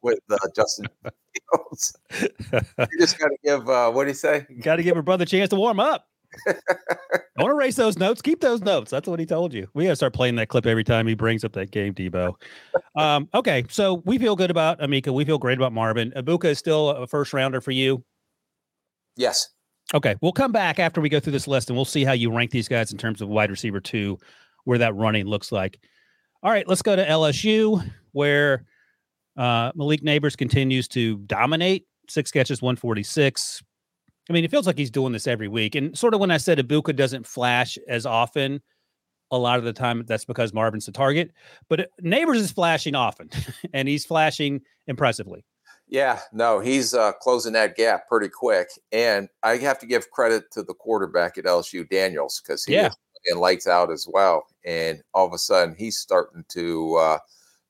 with 0.02 0.20
uh, 0.30 0.38
Justin 0.56 0.88
Fields. 1.04 1.98
You 2.52 3.00
just 3.00 3.20
got 3.20 3.28
to 3.28 3.38
give, 3.44 3.70
uh, 3.70 3.92
what 3.92 4.06
do 4.06 4.10
you 4.10 4.16
say? 4.16 4.46
Got 4.62 4.78
to 4.78 4.84
give 4.84 4.96
her 4.96 5.02
brother 5.02 5.24
a 5.24 5.28
chance 5.28 5.50
to 5.50 5.56
warm 5.56 5.80
up. 5.80 6.08
Don't 7.42 7.52
erase 7.52 7.76
those 7.76 7.98
notes. 7.98 8.22
Keep 8.22 8.40
those 8.40 8.62
notes. 8.62 8.92
That's 8.92 9.08
what 9.08 9.20
he 9.20 9.26
told 9.26 9.54
you. 9.54 9.68
We 9.74 9.86
got 9.86 9.92
to 9.92 9.96
start 9.96 10.14
playing 10.14 10.36
that 10.36 10.50
clip 10.50 10.66
every 10.66 10.84
time 10.84 11.08
he 11.08 11.16
brings 11.16 11.44
up 11.44 11.54
that 11.54 11.72
game, 11.72 11.94
Debo. 11.94 12.36
Um, 12.96 13.30
okay, 13.34 13.66
so 13.70 14.02
we 14.06 14.18
feel 14.18 14.36
good 14.36 14.52
about 14.52 14.80
Emeka. 14.80 15.14
We 15.14 15.26
feel 15.26 15.38
great 15.38 15.58
about 15.58 15.74
Marvin. 15.74 16.12
Egbuka 16.12 16.46
is 16.46 16.60
still 16.60 16.90
a 16.90 17.08
first 17.08 17.34
rounder 17.34 17.62
for 17.62 17.72
you. 17.72 18.04
Yes. 19.16 19.50
Okay, 19.94 20.16
we'll 20.22 20.32
come 20.32 20.52
back 20.52 20.80
after 20.80 21.02
we 21.02 21.10
go 21.10 21.20
through 21.20 21.34
this 21.34 21.48
list 21.48 21.70
and 21.70 21.78
we'll 21.78 21.86
see 21.86 22.04
how 22.04 22.14
you 22.14 22.32
rank 22.36 22.52
these 22.52 22.68
guys 22.68 22.92
in 22.92 22.98
terms 22.98 23.22
of 23.22 23.28
wide 23.28 23.50
receiver 23.50 23.80
two, 23.80 24.18
where 24.64 24.78
that 24.78 24.96
running 24.96 25.26
looks 25.26 25.52
like. 25.52 25.80
All 26.44 26.52
right, 26.52 26.68
let's 26.68 26.82
go 26.82 26.96
to 26.96 27.06
LSU, 27.06 27.84
where 28.14 28.66
uh, 29.38 29.72
Malik 29.76 30.02
Nabers 30.02 30.38
continues 30.38 30.88
to 30.90 31.18
dominate. 31.20 31.88
Six 32.10 32.32
catches, 32.32 32.62
146. 32.62 33.64
I 34.32 34.34
mean, 34.34 34.46
it 34.46 34.52
feels 34.52 34.66
like 34.66 34.78
he's 34.78 34.90
doing 34.90 35.12
this 35.12 35.28
every 35.28 35.50
week. 35.50 35.76
And 35.76 35.98
sort 35.98 36.14
of 36.14 36.22
when 36.22 36.32
I 36.32 36.38
said 36.38 36.58
Egbuka 36.58 36.96
doesn't 36.96 37.28
flash 37.28 37.78
as 37.90 38.06
often, 38.06 38.62
a 39.30 39.38
lot 39.38 39.60
of 39.60 39.66
the 39.66 39.74
time 39.74 40.06
that's 40.08 40.24
because 40.24 40.54
Marvin's 40.54 40.86
the 40.86 40.94
target. 40.94 41.32
But 41.68 41.90
Nabers 42.02 42.38
is 42.38 42.50
flashing 42.50 42.96
often, 42.96 43.30
and 43.74 43.90
he's 43.90 44.06
flashing 44.06 44.62
impressively. 44.88 45.44
Yeah, 45.90 46.22
no, 46.32 46.62
he's 46.62 46.94
uh, 46.94 47.12
closing 47.12 47.52
that 47.54 47.76
gap 47.76 48.08
pretty 48.08 48.30
quick. 48.30 48.70
And 48.94 49.28
I 49.44 49.58
have 49.58 49.78
to 49.80 49.86
give 49.86 50.10
credit 50.12 50.46
to 50.54 50.64
the 50.64 50.76
quarterback 50.76 51.38
at 51.38 51.44
LSU, 51.44 51.90
Daniels, 51.90 52.42
because 52.42 52.64
he 52.64 52.76
Yeah. 52.76 52.88
was 53.28 53.38
lights 53.38 53.68
out 53.68 53.92
as 53.92 54.08
well. 54.08 54.46
And 54.66 55.02
all 55.14 55.28
of 55.28 55.34
a 55.34 55.38
sudden, 55.38 55.76
he's 55.78 55.98
starting 55.98 56.46
to 56.54 56.96
uh, 56.96 57.18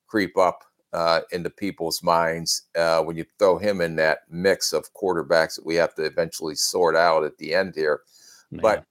creep 0.06 0.38
up 0.38 0.64
uh, 0.94 1.22
into 1.32 1.50
people's 1.50 2.04
minds 2.04 2.64
uh, 2.78 3.02
when 3.02 3.16
you 3.16 3.26
throw 3.40 3.58
him 3.58 3.82
in 3.82 3.96
that 3.96 4.20
mix 4.30 4.74
of 4.74 4.94
quarterbacks 4.94 5.56
that 5.56 5.66
we 5.66 5.76
have 5.76 5.96
to 5.96 6.04
eventually 6.04 6.56
sort 6.56 6.96
out 6.96 7.24
at 7.24 7.38
the 7.38 7.54
end 7.54 7.74
here. 7.76 8.02
But 8.62 8.86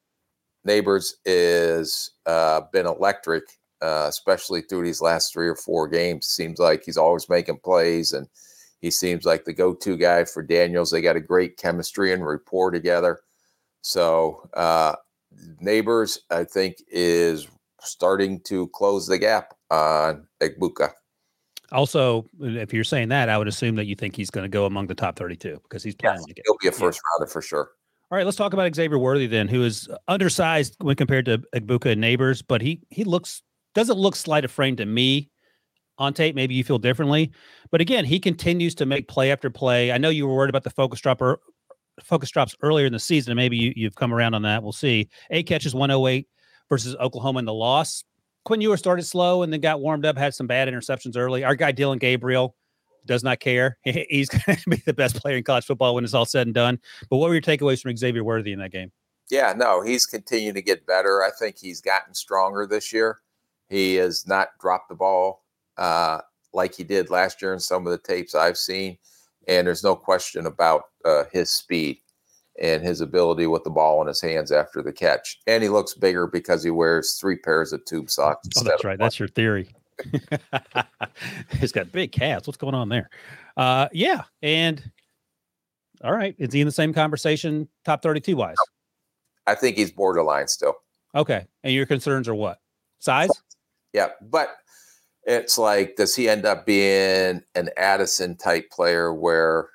Nabers 0.66 1.14
is 1.24 2.12
uh, 2.26 2.62
been 2.72 2.86
electric, 2.86 3.44
uh, 3.82 4.06
especially 4.08 4.62
through 4.62 4.84
these 4.84 5.00
last 5.00 5.32
three 5.32 5.48
or 5.48 5.56
four 5.56 5.88
games. 5.88 6.26
Seems 6.26 6.58
like 6.58 6.82
he's 6.84 6.96
always 6.96 7.28
making 7.28 7.58
plays, 7.58 8.12
and 8.12 8.26
he 8.80 8.90
seems 8.90 9.24
like 9.24 9.44
the 9.44 9.52
go-to 9.52 9.96
guy 9.96 10.24
for 10.24 10.42
Daniels. 10.42 10.90
They 10.90 11.02
got 11.02 11.16
a 11.16 11.20
great 11.20 11.56
chemistry 11.56 12.12
and 12.12 12.26
rapport 12.26 12.70
together. 12.70 13.20
So 13.82 14.48
uh, 14.54 14.96
Nabers, 15.62 16.18
I 16.30 16.44
think, 16.44 16.76
is 16.88 17.48
starting 17.80 18.40
to 18.40 18.68
close 18.68 19.06
the 19.06 19.18
gap 19.18 19.54
on 19.70 20.26
Egbuka. 20.40 20.92
Also, 21.72 22.26
if 22.40 22.72
you're 22.72 22.84
saying 22.84 23.08
that, 23.10 23.28
I 23.28 23.38
would 23.38 23.48
assume 23.48 23.76
that 23.76 23.86
you 23.86 23.94
think 23.94 24.16
he's 24.16 24.30
going 24.30 24.44
to 24.44 24.48
go 24.48 24.66
among 24.66 24.86
the 24.88 24.94
top 24.94 25.16
32 25.16 25.60
because 25.62 25.82
he's 25.82 25.94
playing 25.94 26.16
Yes, 26.16 26.24
like 26.26 26.38
it. 26.38 26.42
he'll 26.46 26.56
be 26.60 26.68
a 26.68 26.72
first 26.72 27.00
rounder 27.18 27.30
for 27.30 27.40
sure. 27.40 27.70
All 28.10 28.16
right, 28.16 28.24
let's 28.24 28.36
talk 28.36 28.52
about 28.52 28.74
Xavier 28.74 28.98
Worthy 28.98 29.28
then, 29.28 29.46
who 29.46 29.62
is 29.62 29.88
undersized 30.08 30.76
when 30.80 30.96
compared 30.96 31.26
to 31.26 31.38
Egbuka 31.54 31.92
and 31.92 32.02
Nabers, 32.02 32.42
but 32.46 32.60
he 32.60 32.80
he 32.90 33.04
looks 33.04 33.42
doesn't 33.74 33.98
look 33.98 34.16
slight 34.16 34.44
of 34.44 34.50
frame 34.50 34.74
to 34.76 34.84
me 34.84 35.30
on 35.96 36.12
tape. 36.12 36.34
Maybe 36.34 36.54
you 36.56 36.64
feel 36.64 36.78
differently, 36.78 37.30
but 37.70 37.80
again, 37.80 38.04
he 38.04 38.18
continues 38.18 38.74
to 38.76 38.86
make 38.86 39.06
play 39.06 39.30
after 39.30 39.48
play. 39.48 39.92
I 39.92 39.98
know 39.98 40.08
you 40.08 40.26
were 40.26 40.34
worried 40.34 40.50
about 40.50 40.64
the 40.64 40.70
focus 40.70 41.00
drop, 41.00 41.22
er, 41.22 41.38
focus 42.02 42.30
drops 42.30 42.56
earlier 42.62 42.86
in 42.86 42.92
the 42.92 42.98
season, 42.98 43.30
and 43.30 43.36
maybe 43.36 43.56
you, 43.56 43.72
you've 43.76 43.94
come 43.94 44.12
around 44.12 44.34
on 44.34 44.42
that. 44.42 44.60
We'll 44.64 44.72
see. 44.72 45.08
Eight 45.30 45.46
catches, 45.46 45.72
108 45.72 46.26
versus 46.68 46.96
Oklahoma 46.96 47.38
in 47.38 47.44
the 47.44 47.54
loss. 47.54 48.02
Quinn 48.44 48.60
Ewers 48.60 48.78
started 48.78 49.04
slow 49.04 49.42
and 49.42 49.52
then 49.52 49.60
got 49.60 49.80
warmed 49.80 50.06
up, 50.06 50.16
had 50.16 50.34
some 50.34 50.46
bad 50.46 50.68
interceptions 50.68 51.16
early. 51.16 51.44
Our 51.44 51.54
guy 51.54 51.72
Dillon 51.72 51.98
Gabriel 51.98 52.56
does 53.06 53.22
not 53.22 53.40
care. 53.40 53.78
He's 53.84 54.28
going 54.46 54.58
to 54.58 54.70
be 54.70 54.82
the 54.86 54.92
best 54.92 55.16
player 55.16 55.36
in 55.36 55.44
college 55.44 55.64
football 55.64 55.94
when 55.94 56.04
it's 56.04 56.14
all 56.14 56.24
said 56.24 56.46
and 56.46 56.54
done. 56.54 56.78
But 57.08 57.16
what 57.18 57.28
were 57.28 57.34
your 57.34 57.42
takeaways 57.42 57.82
from 57.82 57.96
Xavier 57.96 58.24
Worthy 58.24 58.52
in 58.52 58.58
that 58.60 58.72
game? 58.72 58.92
Yeah, 59.30 59.54
no, 59.56 59.80
he's 59.80 60.06
continued 60.06 60.56
to 60.56 60.62
get 60.62 60.86
better. 60.86 61.22
I 61.22 61.30
think 61.30 61.56
he's 61.56 61.80
gotten 61.80 62.14
stronger 62.14 62.66
this 62.66 62.92
year. 62.92 63.20
He 63.68 63.94
has 63.94 64.26
not 64.26 64.48
dropped 64.60 64.88
the 64.88 64.96
ball 64.96 65.44
uh, 65.76 66.20
like 66.52 66.74
he 66.74 66.82
did 66.82 67.10
last 67.10 67.40
year 67.40 67.54
in 67.54 67.60
some 67.60 67.86
of 67.86 67.92
the 67.92 67.98
tapes 67.98 68.34
I've 68.34 68.58
seen. 68.58 68.98
And 69.46 69.68
there's 69.68 69.84
no 69.84 69.94
question 69.94 70.46
about 70.46 70.86
uh, 71.04 71.24
his 71.32 71.50
speed 71.50 72.00
and 72.60 72.82
his 72.82 73.00
ability 73.00 73.46
with 73.46 73.64
the 73.64 73.70
ball 73.70 74.00
in 74.02 74.06
his 74.06 74.20
hands 74.20 74.52
after 74.52 74.82
the 74.82 74.92
catch. 74.92 75.40
And 75.46 75.62
he 75.62 75.68
looks 75.68 75.94
bigger 75.94 76.26
because 76.26 76.62
he 76.62 76.70
wears 76.70 77.14
three 77.14 77.36
pairs 77.36 77.72
of 77.72 77.84
tube 77.84 78.10
socks. 78.10 78.48
Oh, 78.58 78.64
that's 78.64 78.84
right. 78.84 78.98
One. 78.98 79.04
That's 79.04 79.18
your 79.18 79.28
theory. 79.28 79.68
He's 81.58 81.72
got 81.72 81.90
big 81.92 82.12
calves. 82.12 82.46
What's 82.46 82.58
going 82.58 82.74
on 82.74 82.88
there? 82.88 83.10
Uh, 83.56 83.88
yeah. 83.92 84.22
And 84.42 84.90
all 86.02 86.12
right. 86.12 86.34
Is 86.38 86.52
he 86.52 86.60
in 86.60 86.66
the 86.66 86.72
same 86.72 86.92
conversation, 86.94 87.68
top 87.84 88.02
32 88.02 88.36
wise? 88.36 88.56
I 89.46 89.54
think 89.54 89.76
he's 89.76 89.90
borderline 89.90 90.48
still. 90.48 90.74
Okay. 91.14 91.46
And 91.64 91.74
your 91.74 91.86
concerns 91.86 92.28
are 92.28 92.34
what? 92.34 92.58
Size? 93.00 93.30
Yeah. 93.92 94.10
But 94.22 94.54
it's 95.24 95.58
like, 95.58 95.96
does 95.96 96.14
he 96.14 96.28
end 96.28 96.46
up 96.46 96.64
being 96.64 97.42
an 97.54 97.70
Addison 97.76 98.36
type 98.36 98.70
player 98.70 99.12
where 99.12 99.68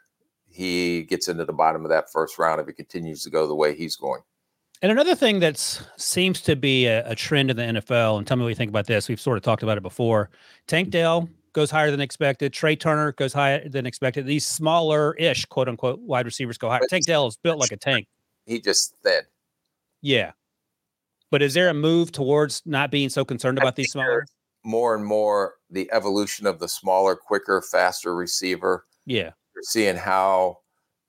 he 0.56 1.04
gets 1.04 1.28
into 1.28 1.44
the 1.44 1.54
bottom 1.54 1.84
of 1.84 1.90
that 1.90 2.10
first 2.10 2.40
round 2.40 2.62
if 2.62 2.68
he 2.68 2.74
continues 2.74 3.24
to 3.24 3.30
go 3.30 3.46
the 3.46 3.56
way 3.56 3.76
he's 3.76 3.98
going. 3.98 4.22
And 4.82 4.90
another 4.90 5.16
thing 5.16 5.40
that 5.40 5.58
seems 5.98 6.42
to 6.42 6.56
be 6.56 6.86
a, 6.86 7.10
a, 7.10 7.16
trend 7.16 7.50
in 7.50 7.58
the 7.58 7.64
NFL, 7.64 8.18
and 8.18 8.28
tell 8.28 8.38
me 8.38 8.44
what 8.44 8.50
you 8.50 8.56
think 8.56 8.70
about 8.70 8.88
this. 8.88 9.10
We've 9.10 9.20
sort 9.20 9.38
of 9.38 9.44
talked 9.44 9.64
about 9.64 9.78
it 9.78 9.84
before. 9.84 10.30
Tank 10.68 10.92
Dell 10.92 11.28
goes 11.54 11.70
higher 11.72 11.92
than 11.92 12.00
expected. 12.00 12.54
Trey 12.54 12.76
Turner 12.76 13.12
goes 13.14 13.34
higher 13.34 13.68
than 13.68 13.86
expected. 13.86 14.26
These 14.26 14.48
smaller-ish, 14.48 15.46
quote 15.46 15.68
unquote, 15.68 16.00
wide 16.00 16.26
receivers 16.26 16.58
go 16.58 16.70
higher. 16.70 16.80
But 16.80 16.90
tank 16.90 17.06
Dell 17.06 17.28
is 17.28 17.38
built 17.38 17.60
like 17.60 17.72
a 17.72 17.78
tank. 17.78 18.08
He 18.46 18.62
just 18.62 18.96
thin. 19.04 19.24
Yeah. 20.02 20.32
But 21.32 21.42
is 21.42 21.54
there 21.54 21.68
a 21.68 21.74
move 21.74 22.12
towards 22.12 22.62
not 22.66 22.92
being 22.92 23.10
so 23.10 23.26
concerned 23.26 23.58
about 23.58 23.76
these 23.76 23.92
smaller? 23.92 24.26
More 24.64 24.96
and 24.96 25.06
more 25.06 25.56
the 25.70 25.90
evolution 25.92 26.48
of 26.48 26.60
the 26.60 26.68
smaller, 26.70 27.16
quicker, 27.16 27.62
faster 27.62 28.16
receiver. 28.16 28.86
Yeah 29.06 29.32
seeing 29.62 29.96
how 29.96 30.60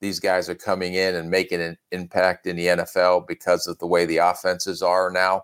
these 0.00 0.20
guys 0.20 0.48
are 0.48 0.54
coming 0.54 0.94
in 0.94 1.14
and 1.14 1.30
making 1.30 1.60
an 1.60 1.76
impact 1.90 2.46
in 2.46 2.56
the 2.56 2.66
NFL 2.66 3.26
because 3.26 3.66
of 3.66 3.78
the 3.78 3.86
way 3.86 4.04
the 4.04 4.18
offenses 4.18 4.82
are 4.82 5.10
now. 5.10 5.42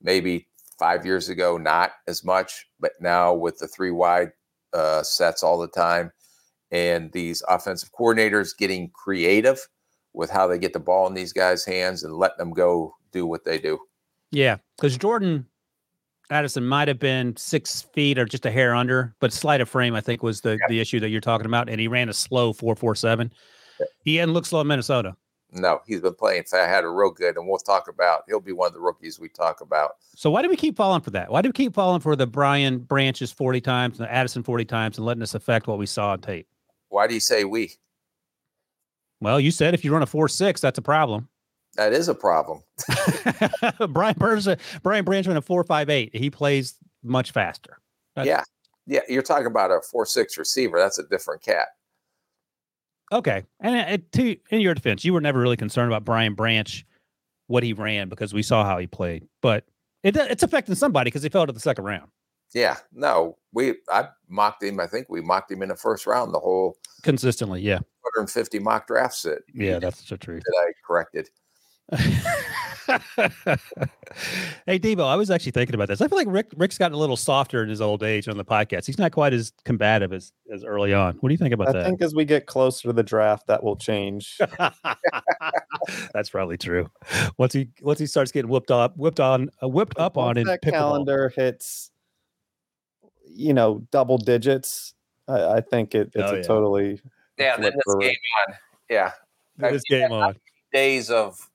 Maybe 0.00 0.46
five 0.78 1.04
years 1.04 1.28
ago, 1.28 1.56
not 1.56 1.92
as 2.06 2.24
much, 2.24 2.66
but 2.78 2.92
now 3.00 3.34
with 3.34 3.58
the 3.58 3.66
three 3.66 3.90
wide 3.90 4.30
uh, 4.72 5.02
sets 5.02 5.42
all 5.42 5.58
the 5.58 5.68
time 5.68 6.12
and 6.70 7.10
these 7.12 7.42
offensive 7.48 7.90
coordinators 7.98 8.56
getting 8.56 8.90
creative 8.90 9.66
with 10.12 10.30
how 10.30 10.46
they 10.46 10.58
get 10.58 10.72
the 10.72 10.80
ball 10.80 11.06
in 11.06 11.14
these 11.14 11.32
guys' 11.32 11.64
hands 11.64 12.02
and 12.02 12.14
let 12.14 12.36
them 12.38 12.52
go 12.52 12.94
do 13.12 13.26
what 13.26 13.44
they 13.44 13.58
do. 13.58 13.78
Yeah, 14.30 14.58
because 14.76 14.96
Jordan 14.96 15.46
Addison 16.30 16.66
might 16.66 16.88
have 16.88 16.98
been 16.98 17.36
six 17.36 17.82
feet 17.94 18.18
or 18.18 18.24
just 18.24 18.44
a 18.44 18.50
hair 18.50 18.74
under, 18.74 19.14
but 19.20 19.32
slight 19.32 19.60
of 19.60 19.68
frame, 19.68 19.94
I 19.94 20.00
think, 20.00 20.22
was 20.22 20.42
the, 20.42 20.52
yeah. 20.52 20.66
the 20.68 20.80
issue 20.80 21.00
that 21.00 21.08
you're 21.08 21.20
talking 21.20 21.46
about. 21.46 21.68
And 21.68 21.80
he 21.80 21.88
ran 21.88 22.08
a 22.08 22.12
slow 22.12 22.52
447. 22.52 23.32
Yeah. 23.80 23.86
He 24.04 24.16
hadn't 24.16 24.34
looked 24.34 24.48
slow 24.48 24.60
in 24.60 24.66
Minnesota. 24.66 25.16
No, 25.52 25.80
he's 25.86 26.02
been 26.02 26.14
playing 26.14 26.44
fat, 26.44 26.68
had 26.68 26.84
a 26.84 26.90
real 26.90 27.10
good, 27.10 27.38
and 27.38 27.48
we'll 27.48 27.58
talk 27.58 27.88
about. 27.88 28.24
He'll 28.26 28.40
be 28.40 28.52
one 28.52 28.66
of 28.66 28.74
the 28.74 28.80
rookies 28.80 29.18
we 29.18 29.30
talk 29.30 29.62
about. 29.62 29.92
So 30.14 30.30
why 30.30 30.42
do 30.42 30.48
we 30.48 30.56
keep 30.56 30.76
falling 30.76 31.00
for 31.00 31.10
that? 31.12 31.30
Why 31.30 31.40
do 31.40 31.48
we 31.48 31.54
keep 31.54 31.74
falling 31.74 32.00
for 32.00 32.14
the 32.14 32.26
Brian 32.26 32.80
Branch's 32.80 33.32
40 33.32 33.62
times 33.62 33.98
and 33.98 34.06
the 34.06 34.12
Addison 34.12 34.42
40 34.42 34.66
times 34.66 34.98
and 34.98 35.06
letting 35.06 35.22
us 35.22 35.34
affect 35.34 35.66
what 35.66 35.78
we 35.78 35.86
saw 35.86 36.10
on 36.10 36.20
tape? 36.20 36.46
Why 36.90 37.06
do 37.06 37.14
you 37.14 37.20
say 37.20 37.44
we? 37.44 37.72
Well, 39.20 39.40
you 39.40 39.50
said 39.50 39.72
if 39.72 39.84
you 39.84 39.92
run 39.92 40.02
a 40.02 40.06
four 40.06 40.28
six, 40.28 40.60
that's 40.60 40.78
a 40.78 40.82
problem. 40.82 41.28
That 41.78 41.92
is 41.92 42.08
a 42.08 42.14
problem. 42.14 42.60
Brian 43.90 44.16
Burns, 44.18 44.48
Brian 44.82 45.04
Branchman, 45.04 45.36
a 45.36 45.40
four 45.40 45.62
five 45.62 45.88
eight. 45.88 46.14
He 46.14 46.28
plays 46.28 46.74
much 47.04 47.30
faster. 47.30 47.78
That's, 48.16 48.26
yeah, 48.26 48.42
yeah. 48.88 49.00
You're 49.08 49.22
talking 49.22 49.46
about 49.46 49.70
a 49.70 49.80
four 49.80 50.04
six 50.04 50.36
receiver. 50.36 50.76
That's 50.76 50.98
a 50.98 51.04
different 51.04 51.40
cat. 51.40 51.68
Okay, 53.12 53.44
and 53.60 54.02
uh, 54.02 54.04
to 54.12 54.36
in 54.50 54.60
your 54.60 54.74
defense, 54.74 55.04
you 55.04 55.12
were 55.12 55.20
never 55.20 55.38
really 55.38 55.56
concerned 55.56 55.88
about 55.88 56.04
Brian 56.04 56.34
Branch, 56.34 56.84
what 57.46 57.62
he 57.62 57.72
ran 57.72 58.08
because 58.08 58.34
we 58.34 58.42
saw 58.42 58.64
how 58.64 58.76
he 58.78 58.88
played, 58.88 59.28
but 59.40 59.64
it, 60.02 60.16
it's 60.16 60.42
affecting 60.42 60.74
somebody 60.74 61.06
because 61.06 61.22
he 61.22 61.28
fell 61.28 61.46
to 61.46 61.52
the 61.52 61.60
second 61.60 61.84
round. 61.84 62.10
Yeah, 62.54 62.78
no, 62.92 63.38
we 63.52 63.74
I 63.88 64.08
mocked 64.28 64.64
him. 64.64 64.80
I 64.80 64.88
think 64.88 65.06
we 65.08 65.20
mocked 65.20 65.52
him 65.52 65.62
in 65.62 65.68
the 65.68 65.76
first 65.76 66.08
round 66.08 66.34
the 66.34 66.40
whole 66.40 66.76
consistently. 67.02 67.60
Yeah, 67.60 67.78
150 68.02 68.58
mock 68.58 68.88
drafts. 68.88 69.24
It. 69.24 69.44
Yeah, 69.54 69.78
that's 69.78 70.02
the 70.08 70.16
truth. 70.16 70.42
That 70.44 70.64
I 70.66 70.72
corrected. 70.84 71.30
hey 74.66 74.78
Debo, 74.78 75.06
I 75.06 75.16
was 75.16 75.30
actually 75.30 75.52
thinking 75.52 75.74
about 75.74 75.88
this. 75.88 76.02
I 76.02 76.08
feel 76.08 76.18
like 76.18 76.28
Rick 76.28 76.48
Rick's 76.54 76.76
gotten 76.76 76.94
a 76.94 76.98
little 76.98 77.16
softer 77.16 77.62
in 77.62 77.70
his 77.70 77.80
old 77.80 78.02
age 78.02 78.28
on 78.28 78.36
the 78.36 78.44
podcast. 78.44 78.84
He's 78.84 78.98
not 78.98 79.12
quite 79.12 79.32
as 79.32 79.52
combative 79.64 80.12
as 80.12 80.32
as 80.52 80.64
early 80.64 80.92
on. 80.92 81.16
What 81.20 81.30
do 81.30 81.32
you 81.32 81.38
think 81.38 81.54
about 81.54 81.68
I 81.68 81.72
that? 81.72 81.82
I 81.82 81.84
think 81.86 82.02
as 82.02 82.14
we 82.14 82.26
get 82.26 82.44
closer 82.44 82.88
to 82.88 82.92
the 82.92 83.02
draft, 83.02 83.46
that 83.46 83.62
will 83.62 83.76
change. 83.76 84.38
That's 86.12 86.28
probably 86.28 86.58
true. 86.58 86.90
Once 87.38 87.54
he 87.54 87.70
once 87.80 87.98
he 87.98 88.06
starts 88.06 88.32
getting 88.32 88.50
whipped 88.50 88.70
up, 88.70 88.94
whipped 88.98 89.20
on, 89.20 89.48
uh, 89.62 89.68
whipped 89.68 89.98
up 89.98 90.16
once 90.16 90.38
on 90.38 90.44
that 90.44 90.60
calendar 90.60 91.30
hits, 91.30 91.90
you 93.26 93.54
know, 93.54 93.86
double 93.90 94.18
digits. 94.18 94.92
I, 95.26 95.56
I 95.56 95.60
think 95.62 95.94
it, 95.94 96.10
it's 96.14 96.30
oh, 96.30 96.34
yeah. 96.34 96.40
a 96.40 96.44
totally 96.44 97.00
yeah. 97.38 97.56
Then 97.56 97.72
this 97.74 97.94
game 97.98 98.16
on, 98.46 98.54
yeah. 98.90 99.12
This 99.56 99.82
game 99.88 100.12
on 100.12 100.36
days 100.72 101.10
of 101.10 101.47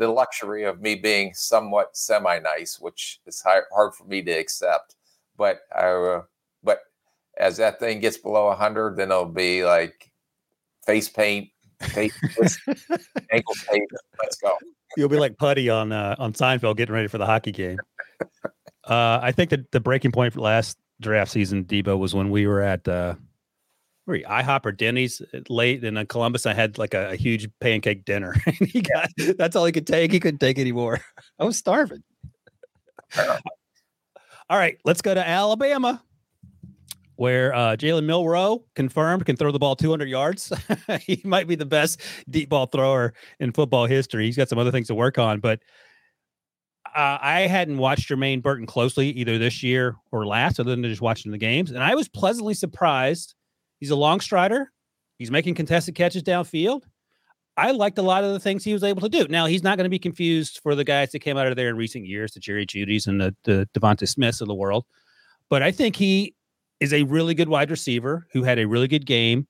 the 0.00 0.08
luxury 0.08 0.64
of 0.64 0.80
me 0.80 0.94
being 0.94 1.34
somewhat 1.34 1.94
semi 1.94 2.38
nice, 2.38 2.80
which 2.80 3.20
is 3.26 3.42
hard 3.42 3.94
for 3.94 4.04
me 4.04 4.22
to 4.22 4.32
accept. 4.32 4.96
But 5.36 5.60
I, 5.76 5.88
uh, 5.88 6.22
but 6.64 6.80
as 7.38 7.58
that 7.58 7.78
thing 7.78 8.00
gets 8.00 8.16
below 8.16 8.50
hundred, 8.54 8.96
then 8.96 9.10
it'll 9.10 9.26
be 9.26 9.62
like 9.62 10.10
face 10.86 11.10
paint, 11.10 11.50
face 11.80 12.14
ankle 13.30 13.54
tape. 13.70 13.90
Let's 14.18 14.36
go. 14.36 14.56
You'll 14.96 15.10
be 15.10 15.18
like 15.18 15.36
Puddy 15.36 15.68
on 15.68 15.92
uh, 15.92 16.16
on 16.18 16.32
Seinfeld, 16.32 16.78
getting 16.78 16.94
ready 16.94 17.08
for 17.08 17.18
the 17.18 17.26
hockey 17.26 17.52
game. 17.52 17.76
Uh, 18.84 19.20
I 19.22 19.32
think 19.32 19.50
that 19.50 19.70
the 19.70 19.80
breaking 19.80 20.12
point 20.12 20.32
for 20.32 20.40
last 20.40 20.78
draft 21.02 21.30
season, 21.30 21.64
Debo, 21.64 21.98
was 21.98 22.14
when 22.14 22.30
we 22.30 22.46
were 22.46 22.62
at 22.62 22.88
uh, 24.10 24.12
where 24.12 24.18
you, 24.18 24.26
IHOP 24.26 24.66
or 24.66 24.72
Denny's 24.72 25.20
uh, 25.20 25.40
late 25.48 25.84
in 25.84 26.04
Columbus. 26.06 26.46
I 26.46 26.54
had 26.54 26.78
like 26.78 26.94
a, 26.94 27.10
a 27.10 27.16
huge 27.16 27.48
pancake 27.60 28.04
dinner. 28.04 28.34
and 28.46 28.68
he 28.68 28.82
got 28.82 29.10
that's 29.38 29.56
all 29.56 29.64
he 29.64 29.72
could 29.72 29.86
take. 29.86 30.12
He 30.12 30.20
couldn't 30.20 30.38
take 30.38 30.58
anymore. 30.58 31.00
I 31.38 31.44
was 31.44 31.56
starving. 31.56 32.02
all 33.16 34.58
right, 34.58 34.78
let's 34.84 35.02
go 35.02 35.14
to 35.14 35.26
Alabama, 35.26 36.02
where 37.16 37.54
uh, 37.54 37.76
Jalen 37.76 38.04
Milroe 38.04 38.64
confirmed 38.74 39.26
can 39.26 39.36
throw 39.36 39.52
the 39.52 39.58
ball 39.58 39.76
200 39.76 40.08
yards. 40.08 40.52
he 41.00 41.20
might 41.24 41.48
be 41.48 41.56
the 41.56 41.66
best 41.66 42.00
deep 42.28 42.48
ball 42.48 42.66
thrower 42.66 43.14
in 43.40 43.52
football 43.52 43.86
history. 43.86 44.26
He's 44.26 44.36
got 44.36 44.48
some 44.48 44.58
other 44.58 44.70
things 44.70 44.86
to 44.88 44.94
work 44.94 45.18
on, 45.18 45.40
but 45.40 45.60
uh, 46.96 47.18
I 47.20 47.40
hadn't 47.42 47.78
watched 47.78 48.08
Jermaine 48.08 48.42
Burton 48.42 48.66
closely 48.66 49.10
either 49.10 49.38
this 49.38 49.62
year 49.62 49.96
or 50.10 50.26
last, 50.26 50.58
other 50.58 50.70
than 50.70 50.82
just 50.84 51.00
watching 51.00 51.30
the 51.30 51.38
games, 51.38 51.70
and 51.70 51.82
I 51.82 51.94
was 51.94 52.08
pleasantly 52.08 52.54
surprised 52.54 53.34
He's 53.80 53.90
a 53.90 53.96
long 53.96 54.20
strider. 54.20 54.70
He's 55.18 55.30
making 55.30 55.54
contested 55.54 55.94
catches 55.94 56.22
downfield. 56.22 56.82
I 57.56 57.72
liked 57.72 57.98
a 57.98 58.02
lot 58.02 58.24
of 58.24 58.32
the 58.32 58.40
things 58.40 58.64
he 58.64 58.72
was 58.72 58.84
able 58.84 59.02
to 59.02 59.08
do. 59.08 59.26
Now 59.28 59.46
he's 59.46 59.62
not 59.62 59.76
going 59.76 59.84
to 59.84 59.90
be 59.90 59.98
confused 59.98 60.60
for 60.62 60.74
the 60.74 60.84
guys 60.84 61.12
that 61.12 61.18
came 61.18 61.36
out 61.36 61.46
of 61.46 61.56
there 61.56 61.68
in 61.68 61.76
recent 61.76 62.06
years, 62.06 62.32
the 62.32 62.40
Jerry 62.40 62.64
Jeudy's 62.64 63.06
and 63.06 63.20
the, 63.20 63.34
the 63.44 63.68
DeVonta 63.74 64.08
Smiths 64.08 64.40
of 64.40 64.48
the 64.48 64.54
world. 64.54 64.86
But 65.48 65.62
I 65.62 65.72
think 65.72 65.96
he 65.96 66.34
is 66.78 66.92
a 66.92 67.02
really 67.02 67.34
good 67.34 67.48
wide 67.48 67.70
receiver 67.70 68.26
who 68.32 68.42
had 68.44 68.58
a 68.58 68.66
really 68.66 68.88
good 68.88 69.04
game 69.04 69.46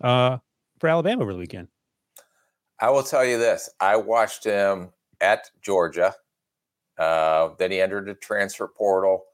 uh, 0.00 0.38
for 0.78 0.88
Alabama 0.88 1.22
over 1.22 1.32
the 1.32 1.38
weekend. 1.38 1.68
I 2.78 2.90
will 2.90 3.02
tell 3.02 3.24
you 3.24 3.38
this: 3.38 3.68
I 3.80 3.96
watched 3.96 4.44
him 4.44 4.90
at 5.20 5.50
Georgia. 5.60 6.14
Uh, 6.98 7.50
then 7.58 7.70
he 7.70 7.80
entered 7.80 8.06
the 8.06 8.14
transfer 8.14 8.68
portal, 8.68 9.24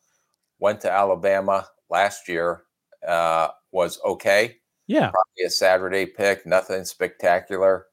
went 0.59 0.81
to 0.81 0.91
Alabama 0.91 1.67
last 1.91 2.29
year, 2.29 2.63
uh, 3.07 3.49
was 3.77 4.01
okay. 4.07 4.57
Yeah. 4.87 5.11
Probably 5.11 5.45
a 5.47 5.51
Saturday 5.51 6.07
pick, 6.07 6.47
nothing 6.47 6.85
spectacular. 6.85 7.87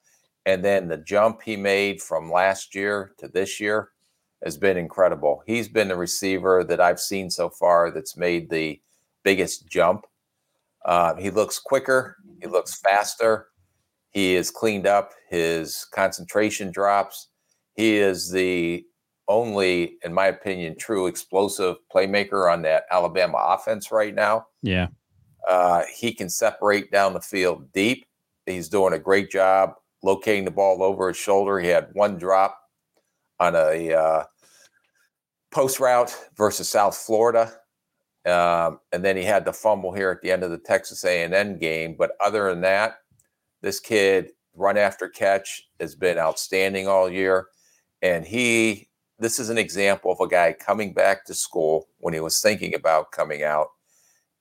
And 0.45 0.63
then 0.63 0.87
the 0.87 0.97
jump 0.97 1.41
he 1.41 1.57
made 1.57 2.01
from 2.01 2.31
last 2.31 2.73
year 2.73 3.11
to 3.19 3.27
this 3.27 3.59
year 3.59 3.89
has 4.43 4.57
been 4.57 4.77
incredible. 4.77 5.43
He's 5.45 5.67
been 5.67 5.89
the 5.89 5.97
receiver 5.97 6.63
that 6.63 6.79
I've 6.79 6.99
seen 6.99 7.29
so 7.29 7.49
far 7.49 7.91
that's 7.91 8.15
made 8.15 8.49
the 8.49 8.81
biggest 9.23 9.67
jump. 9.67 10.05
Uh, 10.85 11.15
he 11.15 11.29
looks 11.29 11.59
quicker, 11.59 12.15
he 12.41 12.47
looks 12.47 12.79
faster. 12.79 13.47
He 14.11 14.35
has 14.35 14.51
cleaned 14.51 14.87
up 14.87 15.11
his 15.29 15.85
concentration 15.91 16.71
drops. 16.71 17.29
He 17.75 17.97
is 17.97 18.29
the 18.29 18.85
only, 19.27 19.97
in 20.03 20.13
my 20.13 20.27
opinion, 20.27 20.77
true 20.77 21.07
explosive 21.07 21.77
playmaker 21.93 22.51
on 22.51 22.61
that 22.61 22.83
Alabama 22.91 23.37
offense 23.39 23.91
right 23.91 24.13
now. 24.13 24.45
Yeah. 24.61 24.87
Uh, 25.49 25.83
he 25.93 26.13
can 26.13 26.29
separate 26.29 26.91
down 26.91 27.13
the 27.13 27.21
field 27.21 27.71
deep. 27.73 28.05
He's 28.45 28.69
doing 28.69 28.93
a 28.93 28.99
great 28.99 29.29
job 29.29 29.73
locating 30.03 30.45
the 30.45 30.51
ball 30.51 30.83
over 30.83 31.07
his 31.07 31.17
shoulder. 31.17 31.59
He 31.59 31.69
had 31.69 31.89
one 31.93 32.17
drop 32.17 32.59
on 33.39 33.55
a 33.55 33.93
uh, 33.93 34.23
post 35.51 35.79
route 35.79 36.15
versus 36.35 36.69
South 36.69 36.95
Florida. 36.95 37.51
Um, 38.25 38.79
and 38.91 39.03
then 39.03 39.17
he 39.17 39.23
had 39.23 39.45
the 39.45 39.53
fumble 39.53 39.93
here 39.93 40.11
at 40.11 40.21
the 40.21 40.31
end 40.31 40.43
of 40.43 40.51
the 40.51 40.57
Texas 40.57 41.03
A&M 41.03 41.57
game. 41.57 41.95
But 41.97 42.11
other 42.23 42.49
than 42.49 42.61
that, 42.61 42.97
this 43.61 43.79
kid 43.79 44.31
run 44.55 44.77
after 44.77 45.09
catch 45.09 45.63
has 45.79 45.95
been 45.95 46.17
outstanding 46.17 46.87
all 46.87 47.09
year. 47.09 47.47
And 48.01 48.25
he, 48.25 48.89
this 49.19 49.39
is 49.39 49.49
an 49.49 49.57
example 49.57 50.11
of 50.11 50.19
a 50.19 50.27
guy 50.27 50.53
coming 50.53 50.93
back 50.93 51.25
to 51.25 51.33
school 51.33 51.87
when 51.97 52.13
he 52.13 52.19
was 52.19 52.41
thinking 52.41 52.75
about 52.75 53.11
coming 53.11 53.43
out 53.43 53.67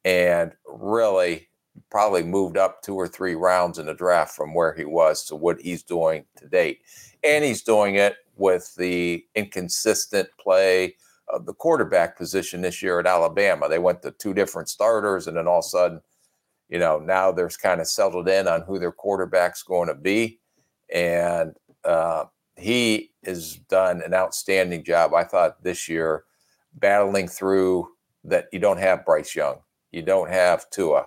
and 0.05 0.53
really 0.67 1.49
probably 1.91 2.23
moved 2.23 2.57
up 2.57 2.83
two 2.83 2.95
or 2.95 3.09
three 3.09 3.35
rounds 3.35 3.79
in 3.79 3.87
the 3.87 3.95
draft 3.95 4.35
from 4.35 4.55
where 4.55 4.75
he 4.75 4.85
was 4.85 5.25
to 5.25 5.37
what 5.37 5.61
he's 5.61 5.83
doing 5.83 6.25
to 6.37 6.47
date. 6.49 6.81
And 7.23 7.45
he's 7.45 7.63
doing 7.63 7.95
it 7.95 8.17
with 8.37 8.75
the 8.77 9.25
inconsistent 9.35 10.29
play 10.41 10.97
of 11.29 11.47
the 11.47 11.55
quarterback 11.55 12.17
position 12.17 12.61
this 12.61 12.83
year 12.83 12.99
at 13.01 13.07
Alabama. 13.07 13.69
They 13.69 13.79
went 13.79 14.03
to 14.03 14.11
two 14.11 14.35
different 14.35 14.69
starters, 14.69 15.27
and 15.27 15.37
then 15.37 15.47
all 15.47 15.61
of 15.61 15.65
a 15.65 15.69
sudden, 15.69 16.01
you 16.69 16.79
know, 16.79 16.99
now 16.99 17.33
there's 17.33 17.57
kind 17.57 17.81
of 17.81 17.87
settled 17.87 18.29
in 18.29 18.49
on 18.49 18.63
who 18.63 18.79
their 18.79 18.93
quarterback's 18.93 19.63
going 19.63 19.89
to 19.89 19.95
be. 19.95 20.41
And 20.93 21.55
uh, 21.85 22.25
he 22.57 23.13
has 23.25 23.57
done 23.69 24.03
an 24.03 24.15
outstanding 24.15 24.85
job, 24.85 25.15
I 25.15 25.25
thought, 25.25 25.63
this 25.63 25.89
year 25.89 26.25
battling 26.75 27.29
through 27.29 27.89
that 28.25 28.47
you 28.53 28.59
don't 28.59 28.79
have 28.79 29.05
Bryce 29.05 29.35
Young, 29.35 29.59
you 29.93 30.03
don't 30.03 30.31
have 30.31 30.69
Tua, 30.71 31.07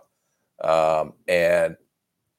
um, 0.64 1.14
and 1.28 1.76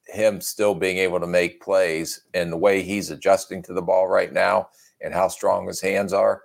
him 0.07 0.41
still 0.41 0.75
being 0.75 0.99
able 0.99 1.21
to 1.21 1.27
make 1.27 1.61
plays 1.61 2.23
and 2.33 2.53
the 2.53 2.57
way 2.57 2.83
he's 2.83 3.11
adjusting 3.11 3.63
to 3.65 3.73
the 3.73 3.83
ball 3.83 4.07
right 4.07 4.33
now 4.33 4.69
and 5.01 5.13
how 5.13 5.29
strong 5.29 5.67
his 5.67 5.81
hands 5.81 6.13
are, 6.13 6.43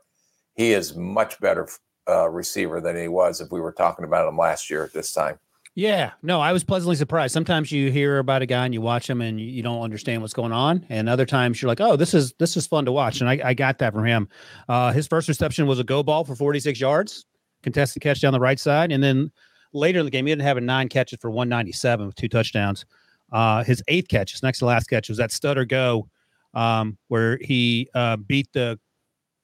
he 0.56 0.74
is 0.74 0.96
much 0.96 1.40
better 1.40 1.68
uh, 2.10 2.28
receiver 2.30 2.82
than 2.82 2.96
he 2.96 3.08
was 3.08 3.40
if 3.40 3.52
we 3.52 3.62
were 3.62 3.72
talking 3.72 4.04
about 4.06 4.28
him 4.28 4.38
last 4.38 4.70
year 4.70 4.84
at 4.84 4.94
this 4.94 5.14
time. 5.14 5.38
Yeah, 5.74 6.12
no, 6.22 6.42
I 6.42 6.52
was 6.52 6.66
pleasantly 6.66 6.98
surprised. 6.98 7.34
Sometimes 7.34 7.72
you 7.72 7.92
hear 7.92 8.18
about 8.20 8.42
a 8.42 8.46
guy 8.46 8.66
and 8.66 8.74
you 8.74 8.82
watch 8.82 9.10
him 9.10 9.22
and 9.22 9.40
you 9.40 9.64
don't 9.64 9.82
understand 9.82 10.22
what's 10.22 10.34
going 10.34 10.52
on, 10.52 10.86
and 10.90 11.08
other 11.08 11.26
times 11.26 11.62
you're 11.62 11.70
like, 11.70 11.80
"Oh, 11.80 11.96
this 11.96 12.14
is 12.14 12.34
this 12.40 12.58
is 12.58 12.68
fun 12.68 12.84
to 12.84 12.92
watch." 12.92 13.22
And 13.22 13.30
I, 13.30 13.40
I 13.42 13.54
got 13.54 13.78
that 13.78 13.94
from 13.94 14.06
him. 14.06 14.28
Uh, 14.68 14.92
his 14.92 15.08
first 15.08 15.30
reception 15.30 15.68
was 15.68 15.80
a 15.80 15.86
go 15.86 16.04
ball 16.04 16.26
for 16.26 16.36
46 16.36 16.78
yards, 16.78 17.26
contested 17.64 18.02
catch 18.02 18.20
down 18.20 18.34
the 18.34 18.40
right 18.40 18.60
side, 18.60 18.92
and 18.92 19.02
then 19.02 19.32
later 19.74 20.00
in 20.00 20.06
the 20.06 20.12
game 20.12 20.26
he 20.26 20.32
didn't 20.32 20.44
have 20.44 20.58
a 20.58 20.62
nine 20.62 20.90
catches 20.90 21.20
for 21.22 21.30
197 21.30 22.06
with 22.06 22.16
two 22.16 22.28
touchdowns. 22.30 22.86
Uh, 23.32 23.64
his 23.64 23.82
eighth 23.88 24.08
catch, 24.10 24.32
his 24.32 24.44
next 24.44 24.60
to 24.60 24.66
last 24.66 24.88
catch, 24.90 25.08
was 25.10 25.18
that 25.18 25.32
stutter 25.32 25.64
go, 25.66 26.08
um, 26.54 26.98
where 27.08 27.38
he 27.42 27.90
uh, 27.96 28.18
beat 28.18 28.48
the 28.54 28.78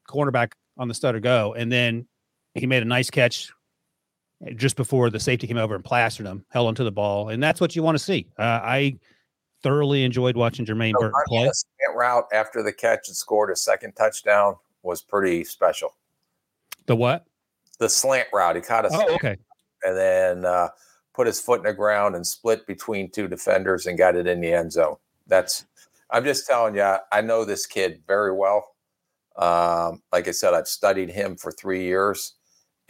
cornerback 0.09 0.51
on 0.77 0.87
the 0.87 0.93
stutter 0.93 1.19
go, 1.19 1.53
and 1.53 1.71
then 1.71 2.05
he 2.53 2.65
made 2.65 2.83
a 2.83 2.85
nice 2.85 3.09
catch 3.09 3.51
just 4.55 4.75
before 4.75 5.09
the 5.09 5.19
safety 5.19 5.47
came 5.47 5.57
over 5.57 5.73
and 5.73 5.83
plastered 5.83 6.25
him, 6.25 6.45
held 6.49 6.67
onto 6.67 6.83
the 6.83 6.91
ball, 6.91 7.29
and 7.29 7.41
that's 7.41 7.61
what 7.61 7.75
you 7.75 7.81
want 7.83 7.97
to 7.97 8.03
see. 8.03 8.27
Uh, 8.37 8.59
I 8.61 8.99
thoroughly 9.63 10.03
enjoyed 10.03 10.35
watching 10.35 10.65
Jermaine 10.65 10.91
So 10.93 10.99
Burton 10.99 11.21
play. 11.27 11.51
route 11.95 12.25
after 12.33 12.61
the 12.61 12.73
catch 12.73 13.07
and 13.07 13.15
scored 13.17 13.49
a 13.49 13.55
second 13.55 13.93
touchdown 13.93 14.55
was 14.83 15.01
pretty 15.01 15.43
special. 15.43 15.95
The 16.85 16.95
what? 16.95 17.25
The 17.79 17.89
slant 17.89 18.27
route, 18.33 18.55
he 18.55 18.61
caught 18.61 18.85
a 18.85 18.89
Oh, 18.91 19.15
okay. 19.15 19.37
And 19.83 19.97
then 19.97 20.45
uh, 20.45 20.69
put 21.13 21.27
his 21.27 21.39
foot 21.39 21.59
in 21.59 21.65
the 21.65 21.73
ground 21.73 22.15
and 22.15 22.25
split 22.25 22.65
between 22.67 23.09
two 23.11 23.27
defenders 23.27 23.85
and 23.85 23.97
got 23.97 24.15
it 24.15 24.27
in 24.27 24.41
the 24.41 24.53
end 24.53 24.71
zone. 24.71 24.95
That's 25.27 25.65
I'm 26.09 26.23
just 26.23 26.47
telling 26.47 26.75
you, 26.75 26.95
I 27.11 27.21
know 27.21 27.43
this 27.43 27.65
kid 27.65 28.01
very 28.07 28.31
well. 28.31 28.75
Um, 29.37 30.01
like 30.11 30.27
I 30.27 30.31
said, 30.31 30.53
I've 30.53 30.67
studied 30.67 31.09
him 31.09 31.35
for 31.35 31.51
three 31.51 31.83
years, 31.83 32.35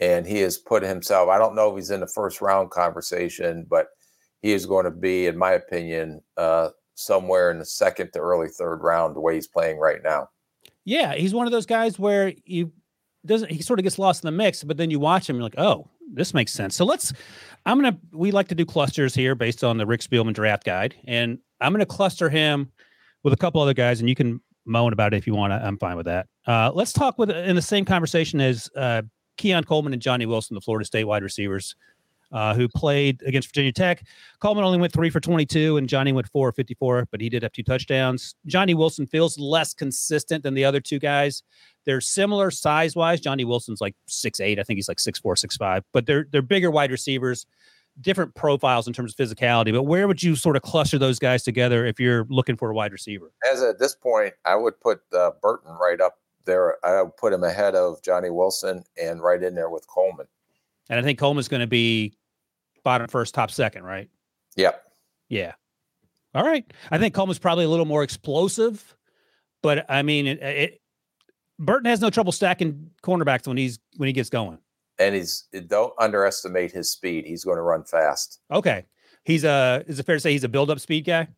and 0.00 0.26
he 0.26 0.38
has 0.40 0.56
put 0.56 0.82
himself. 0.82 1.28
I 1.28 1.38
don't 1.38 1.56
know 1.56 1.70
if 1.70 1.76
he's 1.76 1.90
in 1.90 2.00
the 2.00 2.06
first 2.06 2.40
round 2.40 2.70
conversation, 2.70 3.66
but 3.68 3.88
he 4.40 4.52
is 4.52 4.66
going 4.66 4.84
to 4.84 4.90
be, 4.90 5.26
in 5.26 5.36
my 5.36 5.52
opinion, 5.52 6.22
uh, 6.36 6.70
somewhere 6.94 7.50
in 7.50 7.58
the 7.58 7.64
second 7.64 8.12
to 8.12 8.20
early 8.20 8.48
third 8.48 8.82
round. 8.82 9.16
The 9.16 9.20
way 9.20 9.34
he's 9.34 9.48
playing 9.48 9.78
right 9.78 10.02
now. 10.02 10.28
Yeah, 10.84 11.14
he's 11.14 11.34
one 11.34 11.46
of 11.46 11.52
those 11.52 11.66
guys 11.66 11.98
where 11.98 12.32
you 12.44 12.72
doesn't 13.26 13.50
he 13.50 13.62
sort 13.62 13.78
of 13.78 13.84
gets 13.84 13.98
lost 13.98 14.24
in 14.24 14.28
the 14.28 14.36
mix, 14.36 14.64
but 14.64 14.76
then 14.76 14.90
you 14.90 15.00
watch 15.00 15.28
him, 15.28 15.36
you're 15.36 15.42
like, 15.42 15.58
oh, 15.58 15.88
this 16.12 16.34
makes 16.34 16.52
sense. 16.52 16.74
So 16.74 16.84
let's 16.84 17.12
I'm 17.66 17.78
gonna 17.78 17.98
we 18.12 18.30
like 18.30 18.48
to 18.48 18.54
do 18.54 18.64
clusters 18.64 19.14
here 19.14 19.34
based 19.34 19.64
on 19.64 19.76
the 19.76 19.86
Rick 19.86 20.00
Spielman 20.00 20.34
draft 20.34 20.64
guide, 20.64 20.94
and 21.06 21.38
I'm 21.60 21.72
gonna 21.72 21.86
cluster 21.86 22.28
him 22.28 22.72
with 23.22 23.32
a 23.32 23.36
couple 23.36 23.60
other 23.60 23.74
guys, 23.74 24.00
and 24.00 24.08
you 24.08 24.14
can 24.14 24.40
moan 24.64 24.92
about 24.92 25.14
it 25.14 25.16
if 25.16 25.26
you 25.26 25.34
want. 25.34 25.52
to. 25.52 25.56
I'm 25.56 25.78
fine 25.78 25.96
with 25.96 26.06
that. 26.06 26.26
Uh, 26.46 26.70
let's 26.72 26.92
talk 26.92 27.18
with 27.18 27.30
in 27.30 27.56
the 27.56 27.62
same 27.62 27.84
conversation 27.84 28.40
as 28.40 28.70
uh, 28.76 29.02
Keon 29.36 29.64
Coleman 29.64 29.92
and 29.92 30.02
Johnny 30.02 30.26
Wilson, 30.26 30.54
the 30.54 30.60
Florida 30.60 30.84
State 30.84 31.04
wide 31.04 31.22
receivers. 31.22 31.74
Uh, 32.30 32.54
who 32.54 32.68
played 32.68 33.22
against 33.24 33.48
Virginia 33.48 33.72
Tech. 33.72 34.04
Coleman 34.38 34.62
only 34.62 34.76
went 34.76 34.92
three 34.92 35.08
for 35.08 35.18
22, 35.18 35.78
and 35.78 35.88
Johnny 35.88 36.12
went 36.12 36.28
four 36.28 36.52
for 36.52 36.56
54, 36.56 37.08
but 37.10 37.22
he 37.22 37.30
did 37.30 37.42
have 37.42 37.52
two 37.52 37.62
touchdowns. 37.62 38.34
Johnny 38.44 38.74
Wilson 38.74 39.06
feels 39.06 39.38
less 39.38 39.72
consistent 39.72 40.42
than 40.42 40.52
the 40.52 40.62
other 40.62 40.78
two 40.78 40.98
guys. 40.98 41.42
They're 41.86 42.02
similar 42.02 42.50
size 42.50 42.94
wise. 42.94 43.18
Johnny 43.18 43.46
Wilson's 43.46 43.80
like 43.80 43.94
six 44.06 44.40
eight. 44.40 44.58
I 44.58 44.62
think 44.62 44.76
he's 44.76 44.88
like 44.88 45.00
six 45.00 45.18
four, 45.18 45.36
six 45.36 45.56
five. 45.56 45.84
But 45.94 46.04
they're 46.04 46.26
they're 46.30 46.42
bigger 46.42 46.70
wide 46.70 46.90
receivers, 46.90 47.46
different 48.00 48.34
profiles 48.34 48.86
in 48.86 48.92
terms 48.92 49.14
of 49.14 49.26
physicality. 49.26 49.72
But 49.72 49.84
where 49.84 50.06
would 50.06 50.22
you 50.22 50.36
sort 50.36 50.56
of 50.56 50.60
cluster 50.60 50.98
those 50.98 51.18
guys 51.18 51.42
together 51.42 51.86
if 51.86 51.98
you're 51.98 52.26
looking 52.28 52.58
for 52.58 52.70
a 52.70 52.74
wide 52.74 52.92
receiver? 52.92 53.32
As 53.50 53.62
at 53.62 53.78
this 53.78 53.94
point, 53.94 54.34
I 54.44 54.54
would 54.54 54.78
put 54.80 55.00
uh, 55.14 55.30
Burton 55.40 55.76
right 55.80 55.98
up 55.98 56.18
there. 56.44 56.84
I 56.84 57.00
would 57.00 57.16
put 57.16 57.32
him 57.32 57.42
ahead 57.42 57.74
of 57.74 58.02
Johnny 58.02 58.28
Wilson 58.28 58.84
and 59.02 59.22
right 59.22 59.42
in 59.42 59.54
there 59.54 59.70
with 59.70 59.86
Coleman. 59.86 60.26
And 60.90 60.98
I 60.98 61.02
think 61.02 61.18
Coleman's 61.18 61.48
going 61.48 61.60
to 61.60 61.66
be 61.66 62.17
bottom 62.84 63.08
first, 63.08 63.34
top 63.34 63.50
second, 63.50 63.84
right? 63.84 64.08
Yep. 64.56 64.82
Yeah. 65.28 65.52
All 66.34 66.44
right. 66.44 66.64
I 66.90 66.98
think 66.98 67.14
Coleman's 67.14 67.38
probably 67.38 67.64
a 67.64 67.68
little 67.68 67.86
more 67.86 68.02
explosive, 68.02 68.96
but 69.62 69.84
I 69.88 70.02
mean, 70.02 70.26
it, 70.26 70.42
it 70.42 70.80
Burton 71.58 71.86
has 71.86 72.00
no 72.00 72.10
trouble 72.10 72.32
stacking 72.32 72.90
cornerbacks 73.02 73.46
when 73.46 73.56
he's 73.56 73.78
when 73.96 74.06
he 74.06 74.12
gets 74.12 74.30
going. 74.30 74.58
and 74.98 75.14
he's 75.14 75.48
don't 75.66 75.92
underestimate 75.98 76.72
his 76.72 76.90
speed. 76.90 77.24
He's 77.24 77.44
going 77.44 77.56
to 77.56 77.62
run 77.62 77.84
fast. 77.84 78.40
Okay. 78.52 78.86
He's 79.24 79.44
a 79.44 79.84
is 79.86 79.98
it 79.98 80.06
fair 80.06 80.16
to 80.16 80.20
say 80.20 80.32
he's 80.32 80.44
a 80.44 80.48
build 80.48 80.70
up 80.70 80.80
speed 80.80 81.04
guy? 81.04 81.28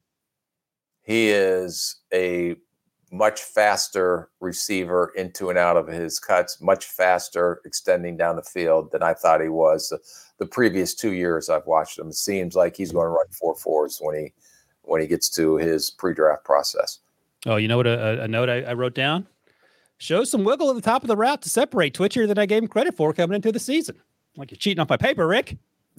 He 1.03 1.31
is 1.31 1.97
a 2.13 2.57
much 3.11 3.43
faster 3.43 4.29
receiver 4.41 5.13
into 5.17 5.51
and 5.51 5.59
out 5.59 5.77
of 5.77 5.89
his 5.89 6.19
cuts, 6.19 6.61
much 6.61 6.87
faster 6.87 7.61
extending 7.65 8.17
down 8.17 8.37
the 8.37 8.43
field 8.43 8.93
than 8.93 9.03
I 9.03 9.15
thought 9.15 9.41
he 9.41 9.49
was. 9.49 9.89
The, 9.89 9.99
the 10.39 10.47
previous 10.47 10.95
two 10.95 11.13
years 11.13 11.49
I've 11.49 11.67
watched 11.67 11.99
him, 11.99 12.09
it 12.09 12.15
seems 12.15 12.55
like 12.55 12.77
he's 12.77 12.93
going 12.93 13.07
to 13.07 13.11
run 13.11 13.27
four 13.31 13.57
fours 13.57 13.99
when 14.01 14.17
he 14.17 14.33
when 14.83 15.01
he 15.01 15.07
gets 15.07 15.29
to 15.29 15.57
his 15.57 15.91
pre-draft 15.91 16.45
process. 16.45 17.01
Oh, 17.47 17.57
you 17.57 17.69
know 17.69 17.77
what? 17.77 17.87
A, 17.87 18.23
a 18.23 18.29
note 18.29 18.49
I, 18.49 18.63
I 18.63 18.73
wrote 18.73 18.95
down 18.95 19.27
shows 19.99 20.31
some 20.31 20.45
wiggle 20.45 20.71
at 20.71 20.77
the 20.77 20.83
top 20.83 21.03
of 21.03 21.09
the 21.09 21.17
route 21.17 21.43
to 21.43 21.51
separate 21.51 21.95
Twitcher 21.95 22.27
than 22.27 22.39
I 22.39 22.47
gave 22.47 22.63
him 22.63 22.69
credit 22.69 22.97
for 22.97 23.13
coming 23.13 23.37
into 23.37 23.53
the 23.53 23.61
season. 23.61 23.97
Like 24.37 24.51
you're 24.51 24.57
cheating 24.57 24.81
off 24.81 24.89
my 24.89 24.97
paper, 24.97 25.27
Rick. 25.27 25.59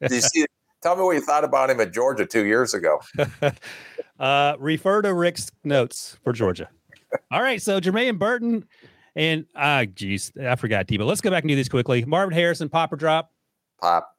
Did 0.00 0.10
you 0.10 0.20
see? 0.20 0.46
Tell 0.82 0.96
me 0.96 1.02
what 1.02 1.12
you 1.12 1.22
thought 1.22 1.44
about 1.44 1.70
him 1.70 1.80
at 1.80 1.94
Georgia 1.94 2.26
two 2.26 2.44
years 2.44 2.74
ago. 2.74 3.00
uh, 4.18 4.56
refer 4.58 5.02
to 5.02 5.12
Rick's 5.14 5.50
notes 5.64 6.18
for 6.22 6.32
Georgia. 6.32 6.68
All 7.30 7.42
right, 7.42 7.60
so 7.62 7.80
Jermaine 7.80 8.18
Burton 8.18 8.66
and 9.16 9.46
ah, 9.54 9.84
geez, 9.84 10.32
I 10.40 10.56
forgot 10.56 10.86
Debo. 10.86 11.06
Let's 11.06 11.20
go 11.20 11.30
back 11.30 11.44
and 11.44 11.48
do 11.48 11.56
these 11.56 11.68
quickly. 11.68 12.04
Marvin 12.04 12.34
Harrison, 12.34 12.68
Popper 12.68 12.96
drop. 12.96 13.30
Pop. 13.80 14.10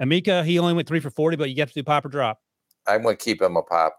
Emeka, 0.00 0.44
he 0.44 0.58
only 0.58 0.74
went 0.74 0.88
three 0.88 1.00
for 1.00 1.10
forty, 1.10 1.36
but 1.36 1.48
you 1.48 1.54
get 1.54 1.68
to 1.68 1.74
do 1.74 1.82
Popper 1.82 2.08
drop. 2.08 2.40
I'm 2.86 3.02
going 3.02 3.16
to 3.16 3.22
keep 3.24 3.40
him 3.40 3.56
a 3.56 3.62
pop. 3.62 3.96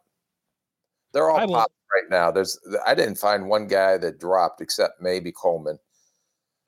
They're 1.13 1.29
all 1.29 1.37
I 1.37 1.45
pop 1.45 1.71
right 1.93 2.09
now. 2.09 2.31
There's 2.31 2.59
I 2.85 2.93
didn't 2.93 3.15
find 3.15 3.47
one 3.47 3.67
guy 3.67 3.97
that 3.97 4.19
dropped 4.19 4.61
except 4.61 5.01
maybe 5.01 5.31
Coleman. 5.31 5.79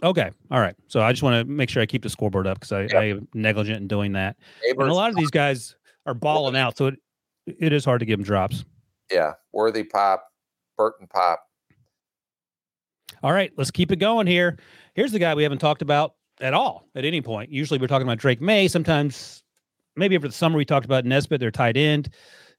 Okay, 0.03 0.29
all 0.51 0.59
right. 0.59 0.75
So 0.87 1.01
I 1.01 1.11
just 1.11 1.23
want 1.23 1.45
to 1.45 1.51
make 1.51 1.69
sure 1.69 1.81
I 1.81 1.85
keep 1.85 2.03
the 2.03 2.09
scoreboard 2.09 2.47
up 2.47 2.59
because 2.59 2.71
I, 2.71 2.81
Yep. 2.81 2.93
I 2.93 3.03
am 3.05 3.27
negligent 3.33 3.77
in 3.77 3.87
doing 3.87 4.13
that. 4.13 4.37
And 4.69 4.79
a 4.79 4.93
lot 4.93 5.09
of 5.09 5.15
these 5.15 5.31
guys 5.31 5.75
are 6.05 6.13
balling 6.13 6.55
out, 6.55 6.77
so 6.77 6.87
it 6.87 6.99
it 7.59 7.73
is 7.73 7.85
hard 7.85 7.99
to 7.99 8.05
give 8.05 8.19
them 8.19 8.25
drops. 8.25 8.65
yeah, 9.11 9.33
Worthy 9.53 9.83
pop, 9.83 10.27
Burton 10.77 11.07
pop. 11.07 11.43
All 13.23 13.31
right, 13.31 13.51
let's 13.57 13.71
keep 13.71 13.91
it 13.91 13.95
going 13.97 14.27
here. 14.27 14.57
Here's 14.93 15.11
the 15.11 15.19
guy 15.19 15.33
we 15.33 15.43
haven't 15.43 15.57
talked 15.59 15.81
about 15.81 16.15
at 16.39 16.53
all 16.53 16.87
at 16.95 17.05
any 17.05 17.21
point. 17.21 17.49
Usually 17.49 17.79
we're 17.79 17.87
talking 17.87 18.07
about 18.07 18.19
Drake 18.19 18.41
Maye. 18.41 18.67
Sometimes 18.67 19.41
maybe 19.95 20.15
over 20.15 20.27
the 20.27 20.33
summer 20.33 20.57
we 20.57 20.65
talked 20.65 20.85
about 20.85 21.05
Nesbit, 21.05 21.39
their 21.39 21.51
tight 21.51 21.77
end. 21.77 22.09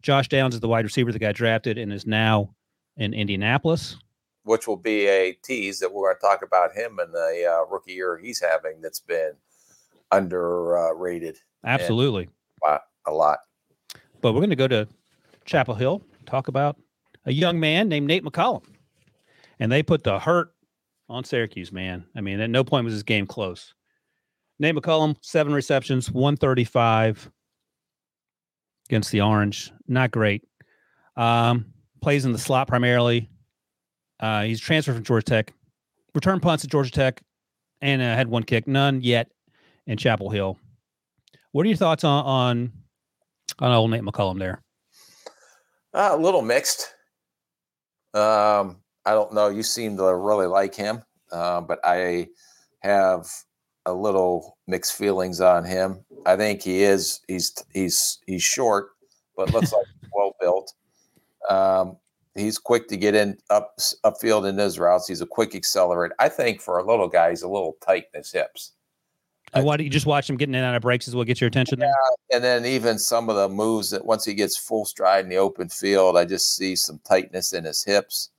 Josh 0.02 0.28
Downs 0.28 0.54
is 0.54 0.60
the 0.60 0.68
wide 0.68 0.84
receiver 0.84 1.12
that 1.12 1.18
got 1.18 1.34
drafted 1.34 1.78
and 1.78 1.92
is 1.92 2.06
now 2.06 2.54
in 2.96 3.14
Indianapolis. 3.14 3.96
Which 4.44 4.66
will 4.66 4.76
be 4.76 5.06
a 5.06 5.32
tease 5.44 5.78
that 5.80 5.92
we're 5.92 6.08
going 6.08 6.16
to 6.16 6.26
talk 6.26 6.42
about 6.42 6.72
him 6.72 6.98
and 6.98 7.12
the 7.12 7.44
uh, 7.48 7.66
rookie 7.70 7.92
year 7.92 8.16
he's 8.16 8.40
having 8.40 8.80
that's 8.80 9.00
been 9.00 9.32
underrated. 10.10 11.38
Absolutely. 11.64 12.28
A 13.06 13.12
lot. 13.12 13.38
But 14.20 14.32
we're 14.32 14.40
going 14.40 14.50
to 14.50 14.56
go 14.56 14.68
to 14.68 14.88
Chapel 15.44 15.74
Hill, 15.74 16.02
talk 16.26 16.48
about 16.48 16.76
a 17.24 17.32
young 17.32 17.60
man 17.60 17.88
named 17.88 18.06
Nate 18.06 18.24
McCollum. 18.24 18.64
And 19.60 19.70
they 19.70 19.82
put 19.82 20.04
the 20.04 20.18
hurt 20.18 20.52
on 21.08 21.24
Syracuse, 21.24 21.72
man. 21.72 22.04
I 22.16 22.20
mean, 22.20 22.40
at 22.40 22.50
no 22.50 22.64
point 22.64 22.84
was 22.84 22.94
this 22.94 23.02
game 23.02 23.26
close. 23.26 23.74
Nate 24.58 24.74
McCollum, 24.74 25.16
seven 25.20 25.52
receptions, 25.52 26.10
135 26.10 27.30
against 28.88 29.12
the 29.12 29.20
Orange. 29.20 29.72
Not 29.86 30.10
great. 30.10 30.44
Um, 31.16 31.66
plays 32.00 32.24
in 32.24 32.32
the 32.32 32.38
slot 32.38 32.68
primarily. 32.68 33.28
Uh, 34.20 34.42
he's 34.42 34.60
transferred 34.60 34.94
from 34.94 35.04
Georgia 35.04 35.24
Tech. 35.24 35.52
Return 36.14 36.40
punts 36.40 36.64
at 36.64 36.70
Georgia 36.70 36.90
Tech 36.90 37.22
and 37.80 38.02
uh, 38.02 38.14
had 38.14 38.28
one 38.28 38.42
kick, 38.42 38.66
none 38.66 39.00
yet 39.02 39.30
in 39.86 39.96
Chapel 39.96 40.30
Hill. 40.30 40.58
What 41.52 41.64
are 41.64 41.68
your 41.68 41.76
thoughts 41.76 42.04
on 42.04 42.24
on, 42.24 42.72
on 43.58 43.72
old 43.72 43.90
Nate 43.90 44.02
McCollum 44.02 44.38
there? 44.38 44.62
Uh, 45.94 46.10
a 46.12 46.16
little 46.16 46.42
mixed. 46.42 46.94
Um, 48.14 48.80
I 49.04 49.12
don't 49.12 49.32
know. 49.32 49.48
You 49.48 49.62
seem 49.62 49.96
to 49.96 50.14
really 50.14 50.46
like 50.46 50.74
him, 50.74 51.02
uh, 51.32 51.60
but 51.60 51.80
I 51.84 52.28
have 52.80 53.26
a 53.86 53.92
little 53.92 54.58
mixed 54.66 54.94
feelings 54.94 55.40
on 55.40 55.64
him. 55.64 56.04
I 56.26 56.36
think 56.36 56.62
he 56.62 56.82
is. 56.82 57.20
He's 57.28 57.54
he's 57.72 58.18
he's 58.26 58.42
short, 58.42 58.90
but 59.36 59.52
looks 59.52 59.72
like 59.72 59.86
well 60.12 60.36
built. 60.40 60.74
Um, 61.48 61.96
he's 62.34 62.58
quick 62.58 62.88
to 62.88 62.96
get 62.96 63.14
in 63.14 63.38
up 63.50 63.78
upfield 64.04 64.48
in 64.48 64.58
his 64.58 64.78
routes. 64.78 65.08
He's 65.08 65.22
a 65.22 65.26
quick 65.26 65.54
accelerator. 65.54 66.14
I 66.18 66.28
think 66.28 66.60
for 66.60 66.78
a 66.78 66.86
little 66.86 67.08
guy, 67.08 67.30
he's 67.30 67.42
a 67.42 67.48
little 67.48 67.76
tight 67.80 68.04
in 68.14 68.20
his 68.20 68.32
hips. 68.32 68.72
And 69.54 69.64
why 69.64 69.76
don't 69.76 69.84
you 69.84 69.90
just 69.90 70.06
watch 70.06 70.28
him 70.28 70.36
getting 70.36 70.54
in 70.54 70.60
and 70.60 70.66
out 70.66 70.74
of 70.74 70.82
breaks 70.82 71.08
is 71.08 71.16
what 71.16 71.26
gets 71.26 71.40
your 71.40 71.48
attention 71.48 71.78
there? 71.78 71.92
And 72.32 72.42
then 72.42 72.66
even 72.66 72.98
some 72.98 73.30
of 73.30 73.36
the 73.36 73.48
moves 73.48 73.90
that 73.90 74.04
once 74.04 74.24
he 74.24 74.34
gets 74.34 74.56
full 74.56 74.84
stride 74.84 75.24
in 75.24 75.30
the 75.30 75.36
open 75.36 75.68
field, 75.68 76.16
I 76.16 76.24
just 76.24 76.56
see 76.56 76.76
some 76.76 77.00
tightness 77.04 77.52
in 77.52 77.64
his 77.64 77.84
hips, 77.84 78.30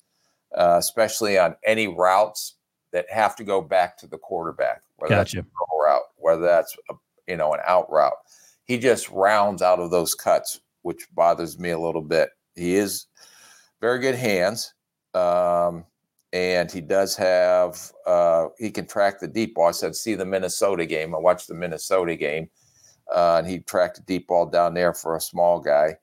uh, 0.56 0.76
especially 0.78 1.38
on 1.38 1.56
any 1.66 1.88
routes 1.88 2.56
that 2.92 3.06
have 3.12 3.36
to 3.38 3.44
go 3.44 3.62
back 3.62 3.98
to 3.98 4.08
the 4.08 4.18
quarterback, 4.18 4.82
whether 4.98 5.16
Gotcha. 5.16 5.38
that's 5.38 5.48
a 5.48 5.84
route, 5.84 6.02
whether 6.18 6.42
that's 6.42 6.76
a, 6.90 6.94
you 7.28 7.38
know 7.38 7.54
an 7.54 7.60
out 7.66 7.92
route. 7.92 8.18
He 8.66 8.78
just 8.78 9.10
rounds 9.10 9.62
out 9.62 9.80
of 9.80 9.92
those 9.92 10.14
cuts, 10.14 10.62
which 10.84 11.08
bothers 11.14 11.58
me 11.60 11.72
a 11.72 11.80
little 11.80 12.02
bit. 12.02 12.30
He 12.56 12.76
is 12.76 13.08
very 13.82 14.00
good 14.00 14.16
hands. 14.16 14.74
Um, 15.14 15.86
and 16.34 16.72
he 16.72 16.82
does 16.82 17.16
have 17.16 17.92
uh, 18.06 18.48
he 18.58 18.72
can 18.72 18.86
track 18.86 19.20
the 19.20 19.28
deep 19.28 19.56
ball. 19.56 19.70
I 19.70 19.72
said, 19.72 19.96
see 19.96 20.16
the 20.16 20.26
Minnesota 20.26 20.86
game. 20.86 21.16
I 21.16 21.20
watched 21.20 21.48
the 21.48 21.56
Minnesota 21.56 22.16
game, 22.16 22.50
uh, 23.14 23.38
and 23.38 23.48
he 23.48 23.60
tracked 23.60 23.98
the 23.98 24.04
deep 24.04 24.28
ball 24.28 24.46
down 24.46 24.74
there 24.74 24.94
for 24.94 25.16
a 25.16 25.22
small 25.22 25.60
guy. 25.60 25.96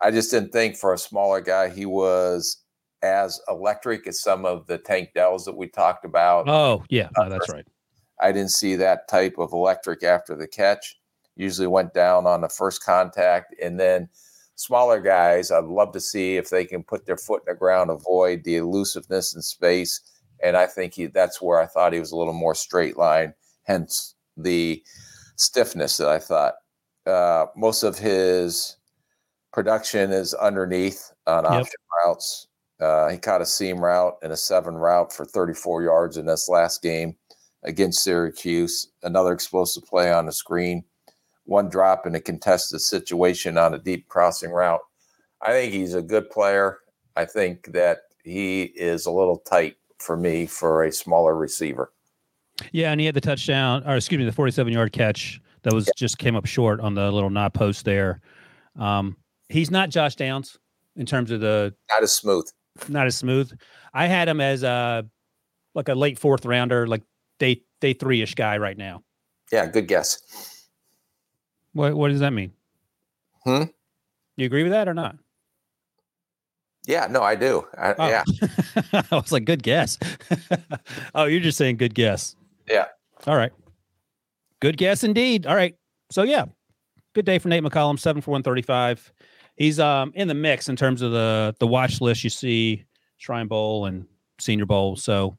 I 0.00 0.10
just 0.10 0.30
didn't 0.30 0.52
think 0.52 0.76
for 0.76 0.92
a 0.92 0.98
smaller 0.98 1.40
guy 1.40 1.70
he 1.70 1.86
was 1.86 2.62
as 3.02 3.40
electric 3.48 4.06
as 4.06 4.20
some 4.20 4.44
of 4.44 4.66
the 4.66 4.78
Tank 4.78 5.10
Dells 5.14 5.44
that 5.44 5.56
we 5.56 5.68
talked 5.68 6.04
about. 6.04 6.48
Oh, 6.48 6.84
yeah, 6.90 7.08
no, 7.16 7.28
that's 7.28 7.48
right. 7.48 7.66
I 8.20 8.32
didn't 8.32 8.52
see 8.52 8.76
that 8.76 9.08
type 9.08 9.36
of 9.38 9.52
electric 9.52 10.02
after 10.02 10.34
the 10.34 10.48
catch. 10.48 10.98
Usually 11.36 11.66
went 11.66 11.92
down 11.92 12.26
on 12.26 12.40
the 12.40 12.48
first 12.48 12.82
contact, 12.82 13.54
and 13.62 13.78
then 13.78 14.08
smaller 14.56 15.00
guys, 15.00 15.50
I'd 15.50 15.64
love 15.64 15.92
to 15.92 16.00
see 16.00 16.36
if 16.36 16.50
they 16.50 16.64
can 16.64 16.82
put 16.82 17.06
their 17.06 17.16
foot 17.16 17.42
in 17.46 17.52
the 17.52 17.58
ground, 17.58 17.90
avoid 17.90 18.42
the 18.44 18.56
elusiveness 18.56 19.34
in 19.34 19.42
space. 19.42 20.00
And 20.42 20.56
I 20.56 20.66
think 20.66 20.94
he, 20.94 21.06
that's 21.06 21.40
where 21.40 21.60
I 21.60 21.66
thought 21.66 21.92
he 21.92 22.00
was 22.00 22.12
a 22.12 22.16
little 22.16 22.32
more 22.34 22.54
straight 22.54 22.96
line, 22.96 23.32
hence 23.64 24.14
the 24.36 24.82
stiffness 25.36 25.96
that 25.98 26.08
I 26.08 26.18
thought. 26.18 26.54
Uh, 27.06 27.46
most 27.56 27.82
of 27.82 27.98
his 27.98 28.76
production 29.52 30.10
is 30.10 30.34
underneath 30.34 31.12
on 31.26 31.44
Yep. 31.44 31.52
option 31.52 31.80
routes. 32.04 32.48
Uh, 32.80 33.08
he 33.08 33.16
caught 33.16 33.40
a 33.40 33.46
seam 33.46 33.78
route 33.78 34.16
and 34.22 34.32
a 34.32 34.36
seven 34.36 34.74
route 34.74 35.12
for 35.12 35.24
34 35.24 35.82
yards 35.82 36.16
in 36.18 36.26
this 36.26 36.48
last 36.48 36.82
game 36.82 37.16
against 37.62 38.02
Syracuse. 38.02 38.88
Another 39.02 39.32
explosive 39.32 39.84
play 39.84 40.12
on 40.12 40.26
the 40.26 40.32
screen 40.32 40.84
one 41.46 41.68
drop 41.68 42.06
in 42.06 42.14
a 42.14 42.20
contested 42.20 42.80
situation 42.80 43.56
on 43.58 43.74
a 43.74 43.78
deep 43.78 44.08
crossing 44.08 44.50
route. 44.50 44.80
I 45.42 45.52
think 45.52 45.72
he's 45.72 45.94
a 45.94 46.02
good 46.02 46.30
player. 46.30 46.78
I 47.16 47.24
think 47.24 47.72
that 47.72 47.98
he 48.24 48.64
is 48.64 49.06
a 49.06 49.10
little 49.10 49.38
tight 49.38 49.76
for 49.98 50.16
me 50.16 50.46
for 50.46 50.84
a 50.84 50.92
smaller 50.92 51.34
receiver. 51.36 51.92
Yeah, 52.72 52.90
and 52.90 53.00
he 53.00 53.06
had 53.06 53.14
the 53.14 53.20
touchdown, 53.20 53.82
or 53.86 53.96
excuse 53.96 54.18
me, 54.18 54.24
the 54.24 54.32
47 54.32 54.72
yard 54.72 54.92
catch 54.92 55.40
that 55.62 55.72
was 55.72 55.90
just 55.96 56.18
came 56.18 56.36
up 56.36 56.46
short 56.46 56.80
on 56.80 56.94
the 56.94 57.10
little 57.10 57.30
knot 57.30 57.54
post 57.54 57.84
there. 57.84 58.20
Um, 58.78 59.16
he's 59.48 59.70
not 59.70 59.90
Josh 59.90 60.16
Downs 60.16 60.58
in 60.96 61.06
terms 61.06 61.30
of 61.30 61.40
the 61.40 61.74
Not 61.90 62.02
as 62.02 62.12
smooth. 62.12 62.46
not 62.88 63.06
as 63.06 63.16
smooth. 63.16 63.52
I 63.94 64.06
had 64.06 64.28
him 64.28 64.40
as 64.40 64.62
a 64.62 65.06
like 65.74 65.88
a 65.88 65.94
late 65.94 66.18
fourth 66.18 66.44
rounder, 66.46 66.86
like 66.86 67.02
day 67.38 67.62
day 67.80 67.92
three 67.92 68.22
ish 68.22 68.34
guy 68.34 68.56
right 68.58 68.76
now. 68.76 69.02
Yeah, 69.52 69.66
good 69.66 69.86
guess. 69.86 70.55
What 71.76 71.94
what 71.94 72.08
does 72.08 72.20
that 72.20 72.32
mean? 72.32 72.52
Hmm? 73.44 73.64
You 74.36 74.46
agree 74.46 74.62
with 74.62 74.72
that 74.72 74.88
or 74.88 74.94
not? 74.94 75.16
Yeah, 76.86 77.06
no, 77.10 77.20
I 77.22 77.34
do. 77.34 77.66
I, 77.76 77.94
Oh. 77.98 78.08
Yeah, 78.08 78.24
I 78.92 79.04
was 79.16 79.30
like, 79.30 79.44
good 79.44 79.62
guess. 79.62 79.98
oh, 81.14 81.24
you're 81.24 81.40
just 81.40 81.58
saying 81.58 81.76
good 81.76 81.94
guess. 81.94 82.34
Yeah. 82.66 82.86
All 83.26 83.36
right. 83.36 83.52
Good 84.60 84.78
guess 84.78 85.04
indeed. 85.04 85.46
All 85.46 85.54
right. 85.54 85.76
So 86.10 86.22
yeah, 86.22 86.46
good 87.14 87.26
day 87.26 87.38
for 87.38 87.48
Nate 87.48 87.62
McCollum, 87.62 87.98
seven 87.98 88.22
for 88.22 88.30
one 88.30 88.42
thirty-five. 88.42 89.12
He's 89.56 89.78
um 89.78 90.12
in 90.14 90.28
the 90.28 90.34
mix 90.34 90.70
in 90.70 90.76
terms 90.76 91.02
of 91.02 91.12
the 91.12 91.54
the 91.60 91.66
watch 91.66 92.00
list. 92.00 92.24
You 92.24 92.30
see 92.30 92.84
Shrine 93.18 93.48
Bowl 93.48 93.84
and 93.84 94.06
Senior 94.40 94.64
Bowl. 94.66 94.96
So 94.96 95.36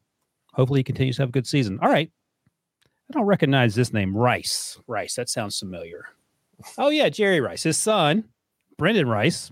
hopefully 0.54 0.82
he 0.82 0.84
continues 0.84 1.15
to 1.15 1.23
have 1.23 1.30
a 1.30 1.32
good 1.32 1.47
season. 1.47 1.80
All 1.82 1.89
right. 1.89 2.12
I 3.10 3.13
don't 3.13 3.26
recognize 3.26 3.73
this 3.73 3.91
name, 3.91 4.15
Rice. 4.15 4.78
Rice. 4.86 5.15
That 5.15 5.30
sounds 5.30 5.58
familiar. 5.58 6.06
Oh 6.77 6.89
yeah, 6.89 7.09
Jerry 7.09 7.41
Rice. 7.41 7.63
His 7.63 7.77
son, 7.77 8.25
Brenden 8.79 9.07
Rice, 9.07 9.51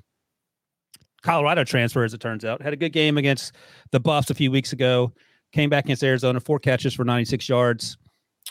Colorado 1.24 1.64
transfer, 1.64 2.04
as 2.04 2.14
it 2.14 2.22
turns 2.22 2.46
out, 2.46 2.62
had 2.62 2.74
a 2.74 2.78
good 2.78 2.94
game 2.94 3.18
against 3.18 3.54
the 3.92 4.00
Buffs 4.00 4.30
a 4.30 4.36
few 4.36 4.52
weeks 4.52 4.74
ago. 4.74 5.14
Came 5.52 5.70
back 5.70 5.86
against 5.86 6.04
Arizona, 6.04 6.40
four 6.40 6.60
catches 6.60 6.94
for 6.94 7.04
96 7.04 7.48
yards. 7.48 7.98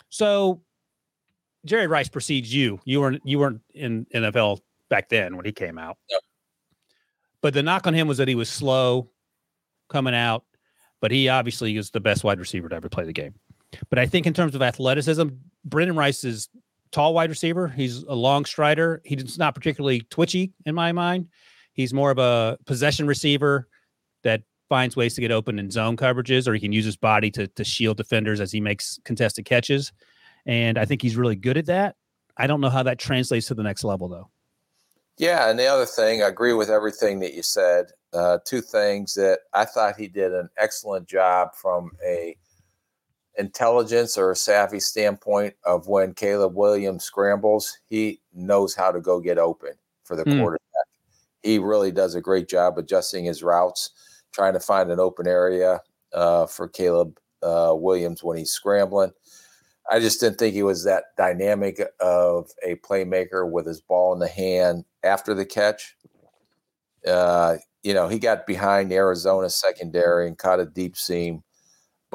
So 0.09 0.61
Jerry 1.65 1.87
Rice 1.87 2.09
precedes 2.09 2.53
you. 2.53 2.79
You 2.85 3.01
weren't 3.01 3.21
you 3.25 3.39
weren't 3.39 3.61
in 3.73 4.05
NFL 4.13 4.59
back 4.89 5.09
then 5.09 5.35
when 5.35 5.45
he 5.45 5.51
came 5.51 5.77
out. 5.77 5.97
Yep. 6.09 6.21
But 7.41 7.53
the 7.53 7.63
knock 7.63 7.87
on 7.87 7.93
him 7.93 8.07
was 8.07 8.17
that 8.17 8.27
he 8.27 8.35
was 8.35 8.49
slow 8.49 9.09
coming 9.89 10.15
out, 10.15 10.43
but 10.99 11.11
he 11.11 11.29
obviously 11.29 11.77
is 11.77 11.91
the 11.91 11.99
best 11.99 12.23
wide 12.23 12.39
receiver 12.39 12.69
to 12.69 12.75
ever 12.75 12.89
play 12.89 13.05
the 13.05 13.13
game. 13.13 13.35
But 13.89 13.99
I 13.99 14.05
think 14.05 14.25
in 14.25 14.33
terms 14.33 14.55
of 14.55 14.61
athleticism, 14.61 15.27
Brendan 15.63 15.95
Rice 15.95 16.23
is 16.23 16.49
tall 16.95 17.13
wide 17.13 17.29
receiver. 17.29 17.67
He's 17.67 18.03
a 18.03 18.15
long 18.15 18.45
strider. 18.45 19.01
He's 19.03 19.37
not 19.37 19.53
particularly 19.53 19.99
twitchy 20.09 20.53
in 20.65 20.73
my 20.73 20.93
mind. 20.93 21.27
He's 21.73 21.93
more 21.93 22.09
of 22.09 22.17
a 22.17 22.57
possession 22.65 23.05
receiver 23.05 23.67
that 24.23 24.43
finds 24.69 24.95
ways 24.95 25.13
to 25.15 25.21
get 25.21 25.29
open 25.29 25.59
in 25.59 25.69
zone 25.69 25.97
coverages, 25.97 26.47
or 26.47 26.53
he 26.53 26.59
can 26.61 26.71
use 26.71 26.85
his 26.85 26.95
body 26.95 27.29
to 27.31 27.47
to 27.47 27.65
shield 27.65 27.97
defenders 27.97 28.39
as 28.39 28.49
he 28.49 28.61
makes 28.61 28.97
contested 29.03 29.43
catches. 29.43 29.91
And 30.45 30.77
I 30.77 30.85
think 30.85 31.01
he's 31.01 31.17
really 31.17 31.35
good 31.35 31.57
at 31.57 31.65
that. 31.65 31.97
I 32.37 32.47
don't 32.47 32.61
know 32.61 32.69
how 32.69 32.83
that 32.83 32.97
translates 32.97 33.47
to 33.47 33.55
the 33.55 33.63
next 33.63 33.83
level 33.83 34.07
though. 34.07 34.29
Yeah, 35.17 35.49
and 35.49 35.59
the 35.59 35.67
other 35.67 35.85
thing, 35.85 36.23
I 36.23 36.27
agree 36.27 36.53
with 36.53 36.69
everything 36.69 37.19
that 37.19 37.33
you 37.33 37.43
said. 37.43 37.87
Uh, 38.13 38.37
two 38.45 38.61
things 38.61 39.15
that 39.15 39.39
I 39.53 39.65
thought 39.65 39.97
he 39.97 40.07
did 40.07 40.33
an 40.33 40.49
excellent 40.57 41.09
job 41.09 41.55
from 41.55 41.91
a 42.05 42.37
intelligence 43.37 44.17
or 44.17 44.31
a 44.31 44.35
savvy 44.35 44.79
standpoint 44.79 45.55
of 45.65 45.87
when 45.87 46.13
Caleb 46.13 46.55
Williams 46.55 47.03
scrambles, 47.03 47.77
he 47.89 48.21
knows 48.33 48.75
how 48.75 48.91
to 48.91 49.01
go 49.01 49.19
get 49.19 49.37
open 49.37 49.73
for 50.03 50.15
the 50.15 50.23
Hmm. 50.23 50.39
quarterback. 50.39 50.61
He 51.43 51.59
really 51.59 51.91
does 51.91 52.15
a 52.15 52.21
great 52.21 52.47
job 52.49 52.77
adjusting 52.77 53.25
his 53.25 53.43
routes, 53.43 53.91
trying 54.33 54.53
to 54.53 54.59
find 54.59 54.91
an 54.91 54.99
open 54.99 55.27
area 55.27 55.81
uh, 56.13 56.47
for 56.47 56.67
Caleb 56.67 57.19
uh, 57.43 57.73
Williams 57.75 58.23
when 58.23 58.37
he's 58.37 58.51
scrambling. 58.51 59.11
I 59.91 59.99
just 59.99 60.19
didn't 60.19 60.39
think 60.39 60.55
he 60.55 60.63
was 60.63 60.83
that 60.85 61.05
dynamic 61.15 61.79
of 61.99 62.49
a 62.63 62.75
playmaker 62.77 63.49
with 63.49 63.67
his 63.67 63.81
ball 63.81 64.13
in 64.13 64.19
the 64.19 64.27
hand 64.27 64.85
after 65.03 65.35
the 65.35 65.45
catch. 65.45 65.95
Uh, 67.05 67.57
you 67.83 67.93
know, 67.93 68.07
he 68.07 68.17
got 68.17 68.47
behind 68.47 68.91
Arizona 68.91 69.49
secondary 69.49 70.27
and 70.27 70.39
caught 70.39 70.59
a 70.59 70.65
deep 70.65 70.97
seam, 70.97 71.43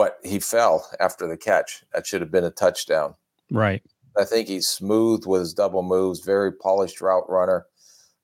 but 0.00 0.16
he 0.24 0.38
fell 0.38 0.88
after 0.98 1.28
the 1.28 1.36
catch. 1.36 1.84
That 1.92 2.06
should 2.06 2.22
have 2.22 2.30
been 2.30 2.44
a 2.44 2.50
touchdown. 2.50 3.16
Right. 3.50 3.82
I 4.16 4.24
think 4.24 4.48
he's 4.48 4.66
smooth 4.66 5.26
with 5.26 5.40
his 5.40 5.52
double 5.52 5.82
moves, 5.82 6.20
very 6.20 6.52
polished 6.52 7.02
route 7.02 7.28
runner. 7.28 7.66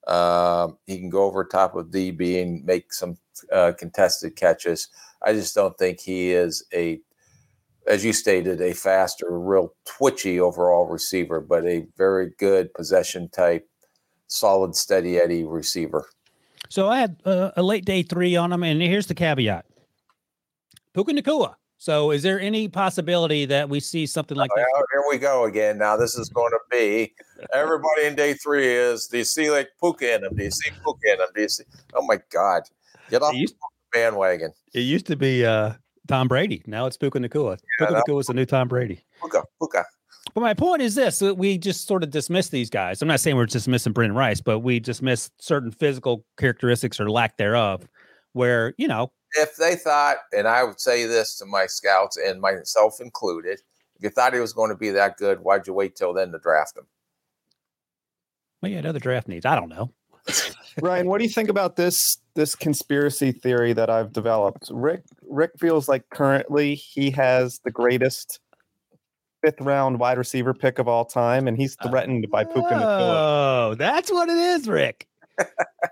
Um, 0.07 0.79
he 0.87 0.97
can 0.97 1.11
go 1.11 1.25
over 1.25 1.45
top 1.45 1.77
of 1.77 1.89
DB 1.89 2.41
and 2.41 2.65
make 2.65 2.95
some 2.95 3.19
uh, 3.53 3.73
contested 3.79 4.37
catches. 4.37 4.89
I 5.21 5.35
just 5.35 5.55
don't 5.55 5.77
think 5.77 6.01
he 6.01 6.31
is 6.31 6.65
a, 6.73 6.99
as 7.87 8.07
you 8.07 8.15
stated, 8.15 8.62
a 8.62 8.73
faster, 8.73 9.39
real 9.39 9.75
twitchy 9.85 10.41
overall 10.41 10.87
receiver, 10.87 11.43
but 11.43 11.67
a 11.67 11.85
very 11.99 12.31
good 12.39 12.73
possession 12.73 13.29
type, 13.29 13.69
solid, 14.29 14.75
steady 14.75 15.19
Eddie 15.19 15.45
receiver. 15.45 16.09
So 16.71 16.89
I 16.89 17.01
had 17.01 17.21
uh, 17.27 17.51
a 17.55 17.62
late 17.62 17.85
day 17.85 18.03
three 18.03 18.35
on 18.35 18.51
him, 18.51 18.62
and 18.62 18.81
here's 18.81 19.09
the 19.09 19.15
caveat: 19.15 19.67
Puka 20.95 21.12
Nacua. 21.12 21.57
So 21.79 22.11
is 22.11 22.23
there 22.23 22.41
any 22.41 22.69
possibility 22.69 23.45
that 23.47 23.69
we 23.69 23.81
see 23.81 24.07
something 24.07 24.37
like 24.37 24.51
that? 24.57 24.67
Well, 24.73 24.85
here 24.93 25.05
we 25.11 25.19
go 25.19 25.45
again. 25.45 25.79
Now 25.79 25.97
this 25.97 26.17
is 26.17 26.29
going 26.31 26.51
to 26.51 26.59
be 26.71 27.15
everybody 27.53 28.05
in 28.05 28.15
day 28.15 28.35
three 28.35 28.67
is. 28.67 29.09
Do 29.09 29.19
you 29.19 29.25
see 29.25 29.51
like 29.51 29.69
Puka 29.81 30.15
in 30.17 30.25
him? 30.25 30.35
Do 30.35 30.45
you 30.45 30.51
see 30.51 30.71
Puka 30.71 31.12
in 31.12 31.21
him? 31.21 31.27
Do 31.35 31.43
you 31.43 31.49
see? 31.49 31.65
Oh 31.95 32.05
my 32.07 32.19
God! 32.31 32.62
Get 33.11 33.23
off 33.23 33.35
used, 33.35 33.55
the 33.55 33.99
bandwagon. 33.99 34.53
it 34.75 34.81
used 34.81 35.07
to 35.07 35.17
be 35.17 35.45
uh, 35.45 35.75
Tom 36.09 36.29
Brady. 36.29 36.62
Now 36.67 36.87
it's 36.87 36.97
Puka 36.97 37.19
Nacua. 37.19 37.59
Puka 37.79 37.93
that- 37.93 38.05
Nacua 38.07 38.21
is 38.21 38.27
the 38.27 38.35
new 38.35 38.47
Tom 38.47 38.69
Brady. 38.69 39.05
Puka, 39.21 39.45
Puka. 39.61 39.85
But 40.35 40.41
my 40.41 40.55
point 40.55 40.83
is 40.83 40.95
this: 40.95 41.21
we 41.21 41.59
just 41.59 41.87
sort 41.87 42.03
of 42.03 42.11
dismiss 42.11 42.49
these 42.49 42.71
guys. 42.71 43.01
I'm 43.03 43.09
not 43.09 43.21
saying 43.21 43.37
we're 43.37 43.47
dismissing 43.47 43.93
Brenden 43.93 44.15
Rice, 44.17 44.41
but 44.41 44.61
we 44.61 44.81
dismiss 44.81 45.31
certain 45.39 45.71
physical 45.71 46.25
characteristics 46.39 46.99
or 46.99 47.11
lack 47.11 47.37
thereof. 47.37 47.87
Where 48.33 48.75
you 48.77 48.89
know, 48.89 49.12
If 49.38 49.57
they 49.57 49.77
thought, 49.77 50.16
and 50.33 50.49
I 50.49 50.64
would 50.64 50.81
say 50.81 51.07
this 51.07 51.37
to 51.38 51.46
my 51.46 51.66
scouts 51.66 52.16
and 52.16 52.40
myself 52.40 53.01
included, 53.01 53.61
if 53.96 54.03
you 54.03 54.11
thought 54.11 54.35
he 54.35 54.40
was 54.40 54.53
going 54.53 54.70
to 54.70 54.77
be 54.77 54.90
that 54.90 55.16
good, 55.16 55.40
why'd 55.40 55.66
you 55.66 55.75
wait 55.75 55.96
till 55.96 56.12
then 56.12 56.33
to 56.33 56.38
draft 56.38 56.77
him? 56.77 56.87
well, 58.62 58.83
yeah, 58.83 58.88
other 58.88 58.99
draft 58.99 59.29
needs. 59.29 59.46
I 59.46 59.55
don't 59.55 59.68
know. 59.68 59.92
Ryan, 60.83 61.07
what 61.07 61.18
do 61.18 61.25
you 61.25 61.31
think 61.31 61.49
about 61.49 61.77
this 61.77 62.18
this 62.35 62.55
conspiracy 62.55 63.33
theory 63.33 63.72
that 63.72 63.88
I've 63.88 64.12
developed? 64.12 64.68
Rick 64.72 65.03
Rick 65.29 65.53
feels 65.59 65.88
like 65.88 66.09
currently 66.11 66.75
he 66.75 67.11
has 67.12 67.61
the 67.64 67.70
greatest 67.70 68.40
fifth 69.42 69.61
round 69.61 70.01
wide 70.01 70.18
receiver 70.18 70.53
pick 70.53 70.79
of 70.79 70.88
all 70.88 71.05
time, 71.05 71.46
and 71.49 71.57
he's 71.57 71.77
uh, 71.81 71.88
threatened 71.88 72.29
by 72.31 72.44
Puka 72.44 72.61
Nacua. 72.61 72.81
Oh, 72.81 73.75
that's 73.79 74.11
what 74.11 74.29
it 74.29 74.37
is, 74.38 74.68
Rick. 74.68 75.07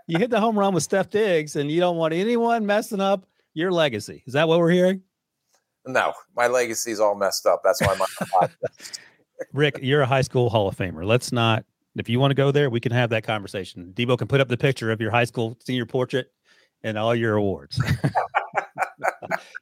you 0.06 0.18
hit 0.18 0.30
the 0.30 0.40
home 0.40 0.58
run 0.58 0.74
with 0.74 0.82
Steph 0.82 1.10
Diggs, 1.10 1.56
and 1.56 1.70
you 1.70 1.80
don't 1.80 1.96
want 1.96 2.12
anyone 2.12 2.66
messing 2.66 3.00
up 3.00 3.26
your 3.54 3.72
legacy. 3.72 4.22
Is 4.26 4.34
that 4.34 4.48
what 4.48 4.58
we're 4.58 4.70
hearing? 4.70 5.02
No, 5.86 6.12
my 6.36 6.46
legacy 6.46 6.90
is 6.90 7.00
all 7.00 7.14
messed 7.14 7.46
up. 7.46 7.62
That's 7.64 7.80
why 7.80 7.96
my 7.96 8.48
Rick, 9.52 9.78
you're 9.82 10.02
a 10.02 10.06
high 10.06 10.22
school 10.22 10.50
Hall 10.50 10.68
of 10.68 10.76
Famer. 10.76 11.04
Let's 11.04 11.32
not. 11.32 11.64
If 11.96 12.08
you 12.08 12.18
want 12.18 12.32
to 12.32 12.34
go 12.34 12.50
there, 12.50 12.70
we 12.70 12.80
can 12.80 12.92
have 12.92 13.10
that 13.10 13.22
conversation. 13.22 13.92
Debo 13.94 14.18
can 14.18 14.26
put 14.26 14.40
up 14.40 14.48
the 14.48 14.56
picture 14.56 14.90
of 14.90 15.00
your 15.00 15.10
high 15.10 15.24
school 15.24 15.56
senior 15.64 15.86
portrait 15.86 16.32
and 16.82 16.98
all 16.98 17.14
your 17.14 17.36
awards. 17.36 17.76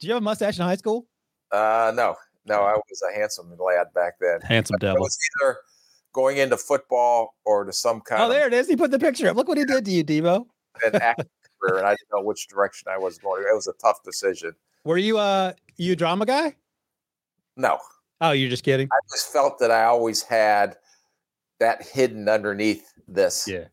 Do 0.01 0.07
you 0.07 0.13
have 0.15 0.23
a 0.23 0.25
mustache 0.25 0.59
in 0.59 0.65
high 0.65 0.77
school? 0.77 1.07
uh, 1.51 1.93
no, 1.95 2.17
no, 2.47 2.63
I 2.63 2.73
was 2.73 3.03
a 3.09 3.15
handsome 3.15 3.55
lad 3.59 3.89
back 3.95 4.15
then. 4.21 4.41
Handsome 4.43 4.79
devil. 4.79 5.03
was 5.03 5.19
either 5.41 5.59
going 6.13 6.39
into 6.39 6.57
football 6.57 7.35
or 7.45 7.65
to 7.65 7.73
some 7.73 8.01
kind 8.01 8.23
Oh, 8.23 8.29
there 8.29 8.47
it 8.47 8.55
is. 8.55 8.69
He 8.69 8.77
put 8.77 8.91
the 8.91 8.99
picture 8.99 9.29
up. 9.29 9.37
Look 9.37 9.49
what 9.49 9.59
he 9.59 9.65
did 9.65 9.85
to 9.85 9.91
you, 9.91 10.05
Debo. 10.05 10.47
an 10.87 11.15
career, 11.63 11.79
and 11.79 11.87
I 11.87 11.91
didn't 11.91 12.09
know 12.15 12.23
which 12.23 12.49
direction 12.49 12.89
I 12.91 12.99
was 12.99 13.19
going. 13.19 13.43
It 13.43 13.55
was 13.55 13.69
a 13.69 13.73
tough 13.75 14.03
decision. 14.03 14.55
Were 14.85 14.99
you 14.99 15.19
uh 15.19 15.53
you 15.77 15.93
a 15.93 15.97
drama 15.97 16.27
guy? 16.27 16.57
No, 17.57 17.79
Oh, 18.21 18.31
you're 18.31 18.49
just 18.51 18.63
kidding. 18.63 18.89
I 18.93 18.99
just 19.13 19.33
felt 19.33 19.59
that 19.59 19.71
I 19.73 19.85
always 19.85 20.23
had 20.23 20.77
that 21.59 21.83
hidden 21.87 22.29
underneath 22.29 22.93
this. 23.09 23.49
Yeah. 23.49 23.65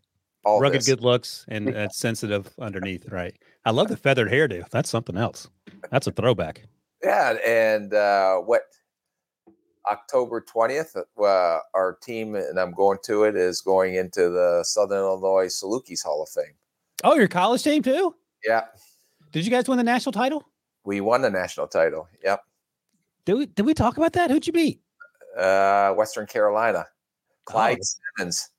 all 0.43 0.59
Rugged 0.59 0.79
this. 0.81 0.87
good 0.87 1.01
looks 1.01 1.45
and 1.47 1.69
uh, 1.75 1.89
sensitive 1.89 2.49
underneath, 2.59 3.07
right? 3.09 3.35
I 3.65 3.69
love 3.71 3.89
the 3.89 3.97
feathered 3.97 4.31
hairdo. 4.31 4.67
That's 4.71 4.89
something 4.89 5.17
else. 5.17 5.49
That's 5.91 6.07
a 6.07 6.11
throwback. 6.11 6.63
Yeah, 7.03 7.37
and 7.45 7.93
uh, 7.93 8.37
what 8.37 8.63
October 9.89 10.41
twentieth, 10.41 10.95
uh, 10.95 11.59
our 11.73 11.97
team 12.01 12.35
and 12.35 12.59
I'm 12.59 12.71
going 12.71 12.97
to 13.05 13.23
it 13.25 13.35
is 13.35 13.61
going 13.61 13.95
into 13.95 14.29
the 14.29 14.63
Southern 14.63 14.97
Illinois 14.99 15.45
Salukis 15.47 16.03
Hall 16.03 16.23
of 16.23 16.29
Fame. 16.29 16.55
Oh, 17.03 17.15
your 17.15 17.27
college 17.27 17.63
team 17.63 17.81
too? 17.81 18.15
Yeah, 18.45 18.65
Did 19.31 19.45
you 19.45 19.51
guys 19.51 19.67
win 19.67 19.77
the 19.77 19.83
national 19.83 20.11
title? 20.13 20.43
we 20.85 21.01
won 21.01 21.21
the 21.21 21.29
national 21.29 21.67
title. 21.67 22.07
Yep, 22.23 22.41
Did 23.25 23.33
we 23.35 23.45
did 23.47 23.65
we 23.65 23.73
talk 23.73 23.97
about 23.97 24.13
that? 24.13 24.31
Who'd 24.31 24.47
you 24.47 24.53
beat? 24.53 24.81
uh, 25.37 25.93
Western 25.93 26.25
Carolina. 26.25 26.85
Clyde 27.45 27.79
Simmons 27.83 28.49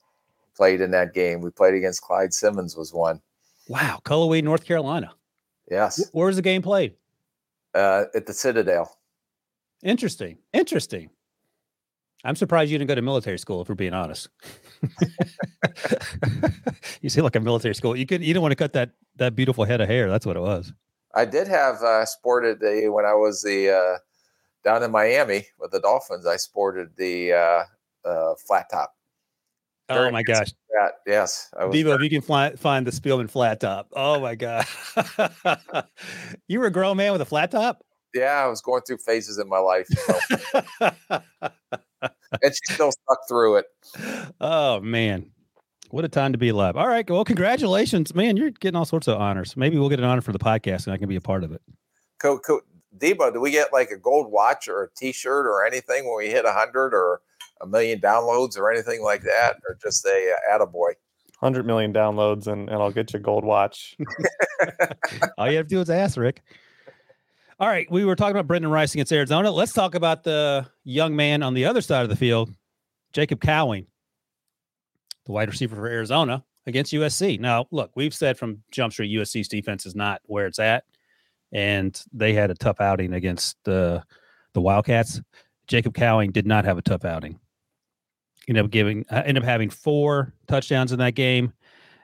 played 0.56 0.80
in 0.80 0.90
that 0.92 1.14
game. 1.14 1.40
We 1.40 1.50
played 1.50 1.74
against 1.74 2.02
Clyde 2.02 2.32
Simmons. 2.34 2.76
Was 2.76 2.92
one. 2.92 3.20
Wow, 3.68 4.00
Cullowhee, 4.04 4.42
North 4.42 4.64
Carolina. 4.64 5.12
Yes, 5.70 6.10
Where 6.12 6.26
was 6.26 6.36
the 6.36 6.42
game 6.42 6.62
played? 6.62 6.94
uh, 7.74 8.04
at 8.14 8.26
the 8.26 8.32
Citadel. 8.32 8.96
Interesting. 9.82 10.38
Interesting. 10.52 11.08
I'm 12.24 12.34
surprised 12.36 12.70
you 12.70 12.78
didn't 12.78 12.88
go 12.88 12.96
to 12.96 13.02
military 13.02 13.38
school, 13.38 13.62
if 13.62 13.68
we're 13.68 13.74
being 13.76 13.94
honest. 13.94 14.28
you 17.00 17.10
see, 17.10 17.20
like 17.20 17.36
a 17.36 17.40
military 17.40 17.74
school. 17.74 17.96
You 17.96 18.06
could 18.06 18.22
you 18.22 18.34
don't 18.34 18.42
want 18.42 18.52
to 18.52 18.56
cut 18.56 18.72
that 18.74 18.90
that 19.16 19.36
beautiful 19.36 19.64
head 19.64 19.80
of 19.80 19.88
hair. 19.88 20.08
That's 20.08 20.26
what 20.26 20.36
it 20.36 20.40
was. 20.40 20.72
I 21.14 21.24
did 21.24 21.48
have 21.48 21.82
uh, 21.82 22.04
sported 22.06 22.60
the 22.60 22.88
when 22.88 23.04
I 23.04 23.14
was 23.14 23.42
the 23.42 23.70
uh, 23.70 23.98
down 24.64 24.82
in 24.82 24.90
Miami 24.90 25.46
with 25.58 25.72
the 25.72 25.80
Dolphins. 25.80 26.26
I 26.26 26.36
sported 26.36 26.90
the 26.96 27.32
uh, 27.32 27.64
uh, 28.04 28.34
flat 28.46 28.66
top. 28.70 28.94
Oh 29.88 30.10
my 30.10 30.22
gosh. 30.22 30.52
Yeah, 30.72 30.88
yes, 31.04 31.52
I 31.58 31.64
was 31.64 31.74
Debo, 31.74 31.96
if 31.96 32.02
you 32.02 32.10
can 32.10 32.20
fly, 32.20 32.54
find 32.54 32.86
the 32.86 32.92
Spielman 32.92 33.28
flat 33.28 33.58
top. 33.58 33.88
Oh 33.92 34.20
my 34.20 34.36
god. 34.36 34.64
you 36.48 36.60
were 36.60 36.66
a 36.66 36.70
grown 36.70 36.96
man 36.96 37.10
with 37.10 37.20
a 37.20 37.26
flat 37.26 37.50
top? 37.50 37.84
yeah, 38.14 38.44
I 38.44 38.46
was 38.46 38.60
going 38.60 38.82
through 38.82 38.98
phases 38.98 39.38
in 39.38 39.48
my 39.48 39.58
life, 39.58 39.88
so- 39.88 40.90
and 42.42 42.54
she 42.54 42.74
still 42.74 42.92
stuck 42.92 43.18
through 43.28 43.56
it. 43.56 43.66
oh 44.40 44.80
man. 44.80 45.30
What 45.90 46.04
a 46.04 46.08
time 46.08 46.30
to 46.30 46.38
be 46.38 46.50
alive. 46.50 46.76
All 46.76 46.86
right. 46.86 47.08
Well, 47.10 47.24
congratulations, 47.24 48.14
man. 48.14 48.36
You're 48.36 48.52
getting 48.52 48.76
all 48.76 48.84
sorts 48.84 49.08
of 49.08 49.20
honors. 49.20 49.56
Maybe 49.56 49.76
we'll 49.76 49.88
get 49.88 49.98
an 49.98 50.04
honor 50.04 50.20
for 50.20 50.30
the 50.30 50.38
podcast 50.38 50.86
and 50.86 50.94
I 50.94 50.98
can 50.98 51.08
be 51.08 51.16
a 51.16 51.20
part 51.20 51.42
of 51.42 51.50
it. 51.50 51.60
Co- 52.20 52.38
co- 52.38 52.60
Debo, 52.96 53.32
do 53.32 53.40
we 53.40 53.50
get 53.50 53.72
like 53.72 53.90
a 53.90 53.96
gold 53.96 54.30
watch 54.30 54.68
or 54.68 54.84
a 54.84 54.88
T-shirt 54.96 55.46
or 55.46 55.64
anything 55.66 56.04
when 56.04 56.16
we 56.16 56.28
hit 56.28 56.44
a 56.44 56.52
hundred 56.52 56.94
or 56.94 57.20
a 57.60 57.66
million 57.66 58.00
downloads 58.00 58.56
or 58.56 58.70
anything 58.70 59.02
like 59.02 59.22
that, 59.22 59.56
or 59.68 59.76
just 59.82 60.04
a 60.06 60.34
uh, 60.34 60.58
attaboy? 60.58 60.92
Hundred 61.38 61.66
million 61.66 61.92
downloads, 61.92 62.46
and, 62.46 62.68
and 62.68 62.82
I'll 62.82 62.90
get 62.90 63.12
you 63.12 63.18
a 63.18 63.22
gold 63.22 63.44
watch. 63.44 63.96
All 65.38 65.50
you 65.50 65.56
have 65.56 65.66
to 65.68 65.74
do 65.74 65.80
is 65.80 65.88
ask, 65.88 66.16
Rick. 66.16 66.42
All 67.60 67.68
right. 67.68 67.86
We 67.90 68.06
were 68.06 68.16
talking 68.16 68.34
about 68.34 68.48
Brenden 68.48 68.70
Rice 68.70 68.94
against 68.94 69.12
Arizona. 69.12 69.50
Let's 69.50 69.74
talk 69.74 69.94
about 69.94 70.24
the 70.24 70.66
young 70.82 71.14
man 71.14 71.42
on 71.42 71.52
the 71.52 71.66
other 71.66 71.82
side 71.82 72.04
of 72.04 72.08
the 72.08 72.16
field, 72.16 72.50
Jacob 73.12 73.42
Cowing, 73.42 73.86
the 75.26 75.32
wide 75.32 75.50
receiver 75.50 75.76
for 75.76 75.86
Arizona 75.86 76.42
against 76.66 76.90
USC. 76.94 77.38
Now, 77.38 77.66
look, 77.70 77.90
we've 77.94 78.14
said 78.14 78.38
from 78.38 78.62
Jump 78.70 78.94
Street, 78.94 79.14
USC's 79.14 79.46
defense 79.46 79.84
is 79.84 79.94
not 79.94 80.22
where 80.24 80.46
it's 80.46 80.58
at. 80.58 80.84
And 81.52 82.02
they 82.14 82.32
had 82.32 82.50
a 82.50 82.54
tough 82.54 82.80
outing 82.80 83.12
against 83.12 83.58
the 83.64 84.02
the 84.54 84.60
Wildcats. 84.62 85.20
Jacob 85.66 85.92
Cowing 85.92 86.32
did 86.32 86.46
not 86.46 86.64
have 86.64 86.78
a 86.78 86.82
tough 86.82 87.04
outing. 87.04 87.38
Ended 88.48 88.64
up 88.64 88.70
giving, 88.70 89.04
uh, 89.10 89.22
ended 89.26 89.44
up 89.44 89.48
having 89.48 89.68
four 89.68 90.32
touchdowns 90.48 90.92
in 90.92 90.98
that 91.00 91.14
game, 91.14 91.52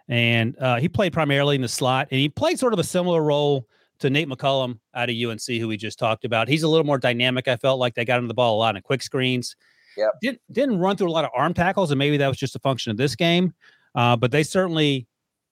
and 0.06 0.54
uh, 0.58 0.76
he 0.76 0.88
played 0.88 1.14
primarily 1.14 1.56
in 1.56 1.62
the 1.62 1.68
slot, 1.68 2.08
and 2.10 2.20
he 2.20 2.28
played 2.28 2.58
sort 2.58 2.74
of 2.74 2.78
a 2.78 2.84
similar 2.84 3.22
role 3.22 3.66
to 4.00 4.10
Nate 4.10 4.28
McCollum 4.28 4.78
out 4.94 5.10
of 5.10 5.16
UNC, 5.16 5.46
who 5.46 5.68
we 5.68 5.76
just 5.76 5.98
talked 5.98 6.24
about. 6.24 6.48
He's 6.48 6.62
a 6.62 6.68
little 6.68 6.84
more 6.84 6.98
dynamic. 6.98 7.48
I 7.48 7.56
felt 7.56 7.78
like 7.78 7.94
they 7.94 8.04
got 8.04 8.18
him 8.18 8.28
the 8.28 8.34
ball 8.34 8.56
a 8.56 8.58
lot 8.58 8.76
in 8.76 8.82
quick 8.82 9.02
screens. 9.02 9.56
Yeah, 9.96 10.08
Didn't 10.20 10.40
didn't 10.52 10.78
run 10.78 10.96
through 10.96 11.08
a 11.08 11.12
lot 11.12 11.24
of 11.24 11.30
arm 11.34 11.54
tackles, 11.54 11.90
and 11.90 11.98
maybe 11.98 12.18
that 12.18 12.28
was 12.28 12.36
just 12.36 12.54
a 12.54 12.58
function 12.58 12.90
of 12.90 12.98
this 12.98 13.16
game. 13.16 13.54
Uh, 13.94 14.14
but 14.14 14.30
they 14.30 14.42
certainly 14.42 15.06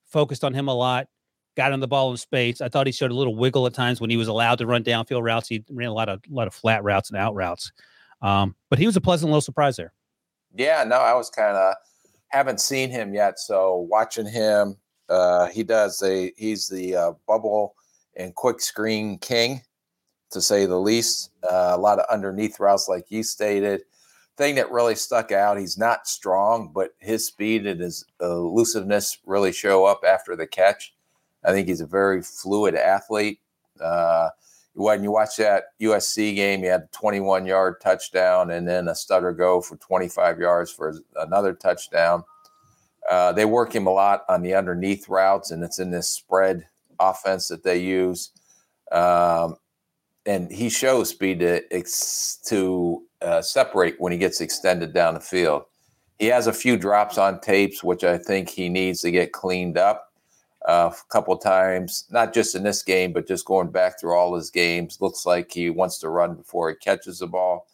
focused 0.05 0.43
on 0.43 0.53
him 0.53 0.67
a 0.67 0.73
lot. 0.73 1.07
Got 1.57 1.71
him 1.71 1.79
the 1.79 1.87
ball 1.87 2.11
in 2.11 2.17
space. 2.17 2.61
I 2.61 2.69
thought 2.69 2.85
he 2.85 2.93
showed 2.93 3.11
a 3.11 3.15
little 3.15 3.35
wiggle 3.35 3.65
at 3.65 3.73
times 3.73 3.99
when 3.99 4.09
he 4.09 4.17
was 4.17 4.27
allowed 4.27 4.59
to 4.59 4.67
run 4.67 4.83
downfield 4.83 5.23
routes. 5.23 5.47
He 5.47 5.63
ran 5.71 5.87
a 5.87 5.93
lot 5.93 6.09
of 6.09 6.21
a 6.29 6.33
lot 6.33 6.47
of 6.47 6.53
flat 6.53 6.83
routes 6.83 7.09
and 7.09 7.17
out 7.17 7.33
routes. 7.33 7.71
Um, 8.21 8.55
but 8.69 8.77
he 8.77 8.85
was 8.85 8.95
a 8.95 9.01
pleasant 9.01 9.31
little 9.31 9.41
surprise 9.41 9.77
there. 9.77 9.93
Yeah, 10.55 10.83
no, 10.83 10.97
I 10.97 11.13
was 11.13 11.29
kind 11.29 11.57
of 11.57 11.75
haven't 12.27 12.59
seen 12.59 12.89
him 12.89 13.13
yet, 13.13 13.39
so 13.39 13.87
watching 13.89 14.27
him, 14.27 14.77
uh, 15.09 15.47
he 15.47 15.63
does 15.63 16.01
a 16.03 16.31
he's 16.37 16.67
the 16.67 16.95
uh, 16.95 17.11
bubble 17.27 17.75
and 18.15 18.35
quick 18.35 18.61
screen 18.61 19.17
king, 19.17 19.61
to 20.31 20.41
say 20.41 20.65
the 20.65 20.79
least. 20.79 21.31
Uh, 21.43 21.71
a 21.73 21.77
lot 21.77 21.99
of 21.99 22.05
underneath 22.09 22.59
routes, 22.59 22.87
like 22.87 23.05
you 23.09 23.23
stated. 23.23 23.83
Thing 24.37 24.55
that 24.55 24.71
really 24.71 24.95
stuck 24.95 25.31
out, 25.31 25.57
he's 25.57 25.77
not 25.77 26.07
strong, 26.07 26.71
but 26.73 26.91
his 26.99 27.25
speed 27.25 27.65
and 27.65 27.79
his 27.79 28.05
elusiveness 28.19 29.17
really 29.25 29.53
show 29.53 29.85
up 29.85 30.01
after 30.05 30.35
the 30.35 30.45
catch. 30.45 30.93
I 31.45 31.51
think 31.51 31.67
he's 31.67 31.81
a 31.81 31.85
very 31.85 32.21
fluid 32.21 32.75
athlete. 32.75 33.39
Uh, 33.79 34.29
when 34.73 35.03
you 35.03 35.11
watch 35.11 35.37
that 35.37 35.65
USC 35.81 36.35
game, 36.35 36.61
he 36.61 36.65
had 36.65 36.81
a 36.81 36.89
21 36.91 37.45
yard 37.45 37.75
touchdown 37.81 38.51
and 38.51 38.67
then 38.67 38.89
a 38.89 38.95
stutter 38.95 39.31
go 39.31 39.61
for 39.61 39.77
25 39.77 40.39
yards 40.39 40.69
for 40.69 40.93
another 41.15 41.53
touchdown. 41.53 42.23
Uh, 43.09 43.31
they 43.31 43.45
work 43.45 43.73
him 43.73 43.87
a 43.87 43.91
lot 43.91 44.25
on 44.27 44.41
the 44.41 44.53
underneath 44.53 45.07
routes, 45.07 45.51
and 45.51 45.63
it's 45.63 45.79
in 45.79 45.91
this 45.91 46.09
spread 46.09 46.67
offense 46.99 47.47
that 47.47 47.63
they 47.63 47.77
use. 47.77 48.31
Um, 48.91 49.55
and 50.25 50.51
he 50.51 50.69
shows 50.69 51.09
speed 51.09 51.39
to, 51.39 51.61
ex- 51.71 52.39
to 52.47 53.03
uh, 53.21 53.41
separate 53.41 53.95
when 53.99 54.11
he 54.11 54.17
gets 54.17 54.41
extended 54.41 54.93
down 54.93 55.13
the 55.13 55.19
field. 55.19 55.63
He 56.19 56.27
has 56.27 56.47
a 56.47 56.53
few 56.53 56.77
drops 56.77 57.17
on 57.17 57.41
tapes, 57.41 57.83
which 57.83 58.03
I 58.03 58.17
think 58.17 58.49
he 58.49 58.69
needs 58.69 59.01
to 59.01 59.11
get 59.11 59.33
cleaned 59.33 59.77
up 59.77 60.13
uh, 60.67 60.91
a 60.91 61.11
couple 61.11 61.37
times, 61.37 62.05
not 62.09 62.33
just 62.33 62.55
in 62.55 62.63
this 62.63 62.81
game, 62.81 63.13
but 63.13 63.27
just 63.27 63.45
going 63.45 63.69
back 63.69 63.99
through 63.99 64.15
all 64.15 64.35
his 64.35 64.49
games. 64.49 64.99
Looks 65.01 65.25
like 65.25 65.51
he 65.51 65.69
wants 65.69 65.99
to 65.99 66.09
run 66.09 66.35
before 66.35 66.69
he 66.69 66.75
catches 66.75 67.19
the 67.19 67.27
ball. 67.27 67.67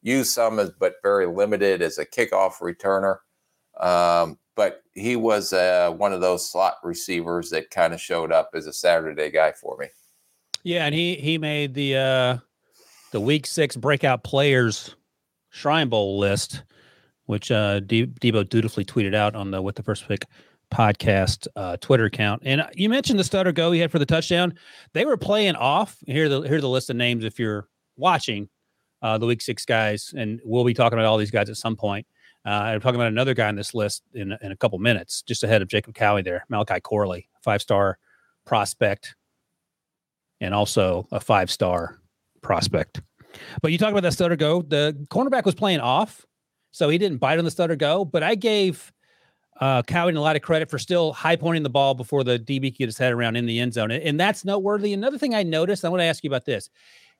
Use 0.00 0.32
some 0.32 0.60
but 0.78 0.94
very 1.02 1.26
limited 1.26 1.82
as 1.82 1.98
a 1.98 2.06
kickoff 2.06 2.60
returner. 2.60 3.18
Um, 3.84 4.38
but 4.58 4.82
he 4.94 5.14
was 5.14 5.52
uh, 5.52 5.94
one 5.96 6.12
of 6.12 6.20
those 6.20 6.50
slot 6.50 6.78
receivers 6.82 7.48
that 7.50 7.70
kind 7.70 7.94
of 7.94 8.00
showed 8.00 8.32
up 8.32 8.50
as 8.54 8.66
a 8.66 8.72
Saturday 8.72 9.30
guy 9.30 9.52
for 9.52 9.76
me. 9.78 9.86
Yeah, 10.64 10.84
and 10.84 10.92
he 10.92 11.14
he 11.14 11.38
made 11.38 11.74
the 11.74 11.96
uh, 11.96 12.38
the 13.12 13.20
Week 13.20 13.46
Six 13.46 13.76
breakout 13.76 14.24
players 14.24 14.96
Shrine 15.50 15.88
Bowl 15.88 16.18
list, 16.18 16.64
which 17.26 17.52
uh, 17.52 17.78
Debo 17.82 18.48
dutifully 18.48 18.84
tweeted 18.84 19.14
out 19.14 19.36
on 19.36 19.52
the 19.52 19.62
with 19.62 19.76
the 19.76 19.84
first 19.84 20.08
pick 20.08 20.24
podcast 20.74 21.46
uh, 21.54 21.76
Twitter 21.76 22.06
account. 22.06 22.42
And 22.44 22.66
you 22.74 22.88
mentioned 22.88 23.20
the 23.20 23.24
stutter 23.24 23.52
go 23.52 23.70
he 23.70 23.78
had 23.78 23.92
for 23.92 24.00
the 24.00 24.06
touchdown. 24.06 24.54
They 24.92 25.06
were 25.06 25.16
playing 25.16 25.54
off. 25.54 25.96
Here 26.04 26.28
the 26.28 26.40
here's 26.40 26.62
the 26.62 26.68
list 26.68 26.90
of 26.90 26.96
names 26.96 27.22
if 27.24 27.38
you're 27.38 27.68
watching 27.96 28.48
uh, 29.02 29.18
the 29.18 29.26
week 29.26 29.40
six 29.40 29.64
guys, 29.64 30.12
and 30.16 30.40
we'll 30.44 30.64
be 30.64 30.74
talking 30.74 30.98
about 30.98 31.06
all 31.06 31.16
these 31.16 31.30
guys 31.30 31.48
at 31.48 31.56
some 31.56 31.76
point. 31.76 32.08
Uh, 32.46 32.50
I'm 32.50 32.80
talking 32.80 32.96
about 32.96 33.08
another 33.08 33.34
guy 33.34 33.48
on 33.48 33.56
this 33.56 33.74
list 33.74 34.02
in 34.14 34.36
in 34.40 34.52
a 34.52 34.56
couple 34.56 34.78
minutes, 34.78 35.22
just 35.22 35.44
ahead 35.44 35.62
of 35.62 35.68
Jacob 35.68 35.94
Cowing 35.94 36.24
there, 36.24 36.44
Malachi 36.48 36.80
Corley, 36.80 37.28
five 37.42 37.60
star 37.60 37.98
prospect, 38.46 39.16
and 40.40 40.54
also 40.54 41.06
a 41.12 41.20
five 41.20 41.50
star 41.50 42.00
prospect. 42.42 43.00
But 43.60 43.72
you 43.72 43.78
talk 43.78 43.90
about 43.90 44.02
that 44.02 44.12
stutter 44.12 44.36
go. 44.36 44.62
The 44.62 44.96
cornerback 45.10 45.44
was 45.44 45.54
playing 45.54 45.80
off, 45.80 46.24
so 46.70 46.88
he 46.88 46.98
didn't 46.98 47.18
bite 47.18 47.38
on 47.38 47.44
the 47.44 47.50
stutter 47.50 47.76
go. 47.76 48.04
But 48.04 48.22
I 48.22 48.34
gave 48.34 48.92
uh, 49.60 49.82
Cowing 49.82 50.16
a 50.16 50.20
lot 50.20 50.36
of 50.36 50.42
credit 50.42 50.70
for 50.70 50.78
still 50.78 51.12
high 51.12 51.36
pointing 51.36 51.62
the 51.62 51.70
ball 51.70 51.94
before 51.94 52.24
the 52.24 52.38
DB 52.38 52.70
could 52.72 52.78
get 52.78 52.86
his 52.86 52.98
head 52.98 53.12
around 53.12 53.36
in 53.36 53.46
the 53.46 53.58
end 53.58 53.74
zone. 53.74 53.90
And 53.90 54.18
that's 54.18 54.44
noteworthy. 54.44 54.92
Another 54.92 55.18
thing 55.18 55.34
I 55.34 55.42
noticed, 55.42 55.84
I 55.84 55.88
want 55.88 56.00
to 56.00 56.04
ask 56.04 56.22
you 56.22 56.30
about 56.30 56.44
this. 56.44 56.70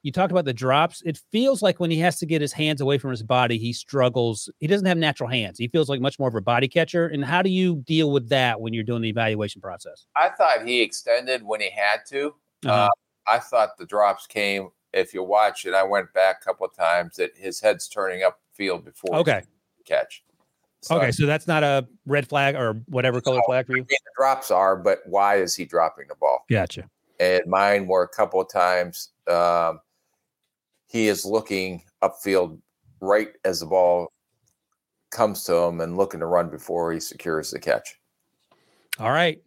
You 0.03 0.13
talked 0.13 0.31
about 0.31 0.45
the 0.45 0.53
drops. 0.53 1.03
It 1.05 1.21
feels 1.33 1.61
like 1.61 1.81
when 1.81 1.91
he 1.91 1.99
has 1.99 2.19
to 2.21 2.27
get 2.27 2.41
his 2.41 2.53
hands 2.53 2.81
away 2.81 2.99
from 2.99 3.11
his 3.11 3.23
body, 3.23 3.59
he 3.59 3.73
struggles. 3.73 4.49
He 4.59 4.67
doesn't 4.67 4.87
have 4.87 4.97
natural 4.97 5.29
hands. 5.29 5.59
He 5.59 5.69
feels 5.69 5.89
like 5.89 6.01
much 6.01 6.19
more 6.19 6.29
of 6.29 6.35
a 6.35 6.41
body 6.41 6.69
catcher. 6.69 7.09
And 7.09 7.25
how 7.25 7.43
do 7.43 7.51
you 7.51 7.77
deal 7.87 8.13
with 8.13 8.29
that 8.29 8.61
when 8.61 8.73
you're 8.73 8.85
doing 8.85 9.03
the 9.03 9.09
evaluation 9.09 9.61
process? 9.61 10.07
I 10.17 10.29
thought 10.31 10.67
he 10.67 10.81
extended 10.81 11.43
when 11.43 11.61
he 11.61 11.71
had 11.71 12.07
to. 12.11 12.35
Uh-huh. 12.65 12.73
Uh, 12.73 12.89
I 13.27 13.39
thought 13.39 13.77
the 13.77 13.87
drops 13.87 14.27
came. 14.27 14.71
If 14.93 15.13
you 15.13 15.23
watch 15.23 15.67
it, 15.67 15.75
I 15.75 15.83
went 15.83 16.13
back 16.15 16.39
a 16.41 16.45
couple 16.45 16.67
of 16.67 16.75
times 16.75 17.17
that 17.17 17.33
his 17.37 17.61
head's 17.61 17.89
turning 17.89 18.23
up 18.23 18.41
field 18.55 18.85
before 18.85 19.17
okay 19.17 19.43
catch. 19.89 20.23
So, 20.83 20.97
okay, 20.97 21.11
so 21.11 21.27
that's 21.27 21.49
not 21.49 21.65
a 21.65 21.89
red 22.07 22.29
flag 22.29 22.55
or 22.55 22.75
whatever 22.87 23.21
color 23.21 23.41
flag 23.47 23.67
for 23.67 23.77
you. 23.77 23.83
the 23.83 23.99
drops 24.17 24.51
are, 24.53 24.77
but 24.77 25.01
why 25.07 25.37
is 25.37 25.57
he 25.57 25.65
dropping 25.65 26.07
the 26.09 26.15
ball? 26.15 26.45
Gotcha. 26.49 26.89
And 27.19 27.43
mine 27.47 27.89
were 27.89 28.05
a 28.05 28.09
couple 28.09 28.41
of 28.41 28.49
times. 28.49 29.11
Um, 29.27 29.81
he 30.89 31.09
is 31.09 31.25
looking 31.25 31.83
upfield 32.03 32.59
right 33.01 33.29
as 33.45 33.61
the 33.61 33.67
ball 33.67 34.09
comes 35.11 35.45
to 35.45 35.55
him 35.55 35.81
and 35.81 35.97
looking 35.97 36.21
to 36.21 36.27
run 36.27 36.51
before 36.51 36.93
he 36.93 37.01
secures 37.01 37.51
the 37.51 37.59
catch. 37.59 37.99
All 38.99 39.11
right. 39.11 39.41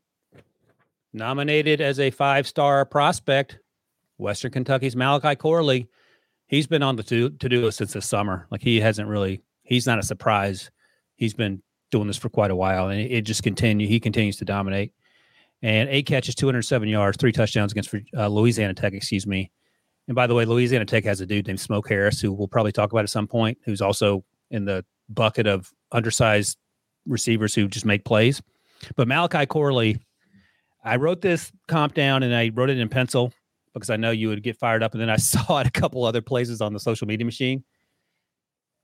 Nominated 1.13 1.81
as 1.81 1.99
a 1.99 2.09
five 2.09 2.47
star 2.47 2.85
prospect, 2.85 3.59
Western 4.17 4.51
Kentucky's 4.51 4.95
Malachi 4.95 5.35
Corley. 5.35 5.89
He's 6.47 6.67
been 6.67 6.83
on 6.83 6.95
the 6.95 7.03
to 7.03 7.29
do 7.29 7.61
list 7.61 7.79
since 7.79 7.93
the 7.93 8.01
summer. 8.01 8.47
Like 8.49 8.61
he 8.61 8.79
hasn't 8.79 9.09
really, 9.09 9.41
he's 9.63 9.85
not 9.85 9.99
a 9.99 10.03
surprise 10.03 10.71
he's 11.21 11.35
been 11.35 11.61
doing 11.91 12.07
this 12.07 12.17
for 12.17 12.29
quite 12.29 12.49
a 12.49 12.55
while, 12.55 12.89
and 12.89 12.99
it, 12.99 13.21
just 13.21 13.43
continue. 13.43 13.87
He 13.87 13.99
continues 13.99 14.37
to 14.37 14.45
dominate. 14.45 14.91
And 15.61 15.87
eight 15.89 16.07
catches, 16.07 16.33
207 16.33 16.89
yards, 16.89 17.17
three 17.17 17.31
touchdowns 17.31 17.71
against 17.71 17.93
uh, 18.17 18.27
Louisiana 18.27 18.73
Tech. 18.73 18.93
Excuse 18.93 19.27
me. 19.27 19.51
And 20.11 20.15
by 20.17 20.27
the 20.27 20.35
way, 20.35 20.43
Louisiana 20.43 20.83
Tech 20.83 21.05
has 21.05 21.21
a 21.21 21.25
dude 21.25 21.47
named 21.47 21.61
Smoke 21.61 21.87
Harris, 21.87 22.19
who 22.19 22.33
we'll 22.33 22.49
probably 22.49 22.73
talk 22.73 22.91
about 22.91 23.03
at 23.05 23.09
some 23.09 23.27
point, 23.27 23.57
who's 23.63 23.79
also 23.79 24.25
in 24.49 24.65
the 24.65 24.83
bucket 25.07 25.47
of 25.47 25.71
undersized 25.93 26.57
receivers 27.05 27.55
who 27.55 27.69
just 27.69 27.85
make 27.85 28.03
plays. 28.03 28.41
But 28.97 29.07
Malachi 29.07 29.45
Corley, 29.45 30.01
I 30.83 30.97
wrote 30.97 31.21
this 31.21 31.49
comp 31.69 31.93
down 31.93 32.23
and 32.23 32.35
I 32.35 32.51
wrote 32.53 32.69
it 32.69 32.77
in 32.77 32.89
pencil 32.89 33.31
because 33.73 33.89
I 33.89 33.95
know 33.95 34.11
you 34.11 34.27
would 34.27 34.43
get 34.43 34.57
fired 34.57 34.83
up. 34.83 34.91
And 34.91 35.01
then 35.01 35.09
I 35.09 35.15
saw 35.15 35.59
it 35.59 35.67
a 35.67 35.71
couple 35.71 36.03
other 36.03 36.21
places 36.21 36.59
on 36.59 36.73
the 36.73 36.79
social 36.81 37.07
media 37.07 37.23
machine. 37.23 37.63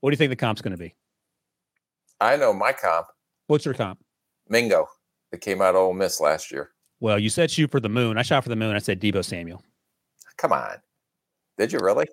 What 0.00 0.08
do 0.08 0.14
you 0.14 0.16
think 0.16 0.30
the 0.30 0.36
comp's 0.36 0.62
going 0.62 0.72
to 0.72 0.78
be? 0.78 0.94
I 2.22 2.36
know 2.36 2.54
my 2.54 2.72
comp. 2.72 3.06
What's 3.48 3.66
your 3.66 3.74
comp? 3.74 4.02
Mingo. 4.48 4.88
That 5.30 5.42
came 5.42 5.60
out 5.60 5.74
of 5.74 5.82
Ole 5.82 5.92
Miss 5.92 6.22
last 6.22 6.50
year. 6.50 6.70
Well, 7.00 7.18
you 7.18 7.28
said 7.28 7.50
shoot 7.50 7.70
for 7.70 7.80
the 7.80 7.90
moon. 7.90 8.16
I 8.16 8.22
shot 8.22 8.44
for 8.44 8.48
the 8.48 8.56
moon. 8.56 8.74
I 8.74 8.78
said 8.78 8.98
Deebo 8.98 9.22
Samuel. 9.22 9.62
Come 10.38 10.54
on. 10.54 10.78
Did 11.58 11.72
you 11.72 11.80
really? 11.80 12.06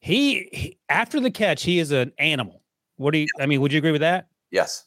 He, 0.00 0.48
he 0.52 0.78
after 0.88 1.20
the 1.20 1.30
catch, 1.30 1.62
he 1.62 1.78
is 1.78 1.90
an 1.90 2.12
animal. 2.18 2.62
What 2.96 3.12
do 3.12 3.18
you? 3.18 3.26
I 3.38 3.46
mean, 3.46 3.60
would 3.60 3.72
you 3.72 3.78
agree 3.78 3.92
with 3.92 4.00
that? 4.02 4.28
Yes. 4.50 4.84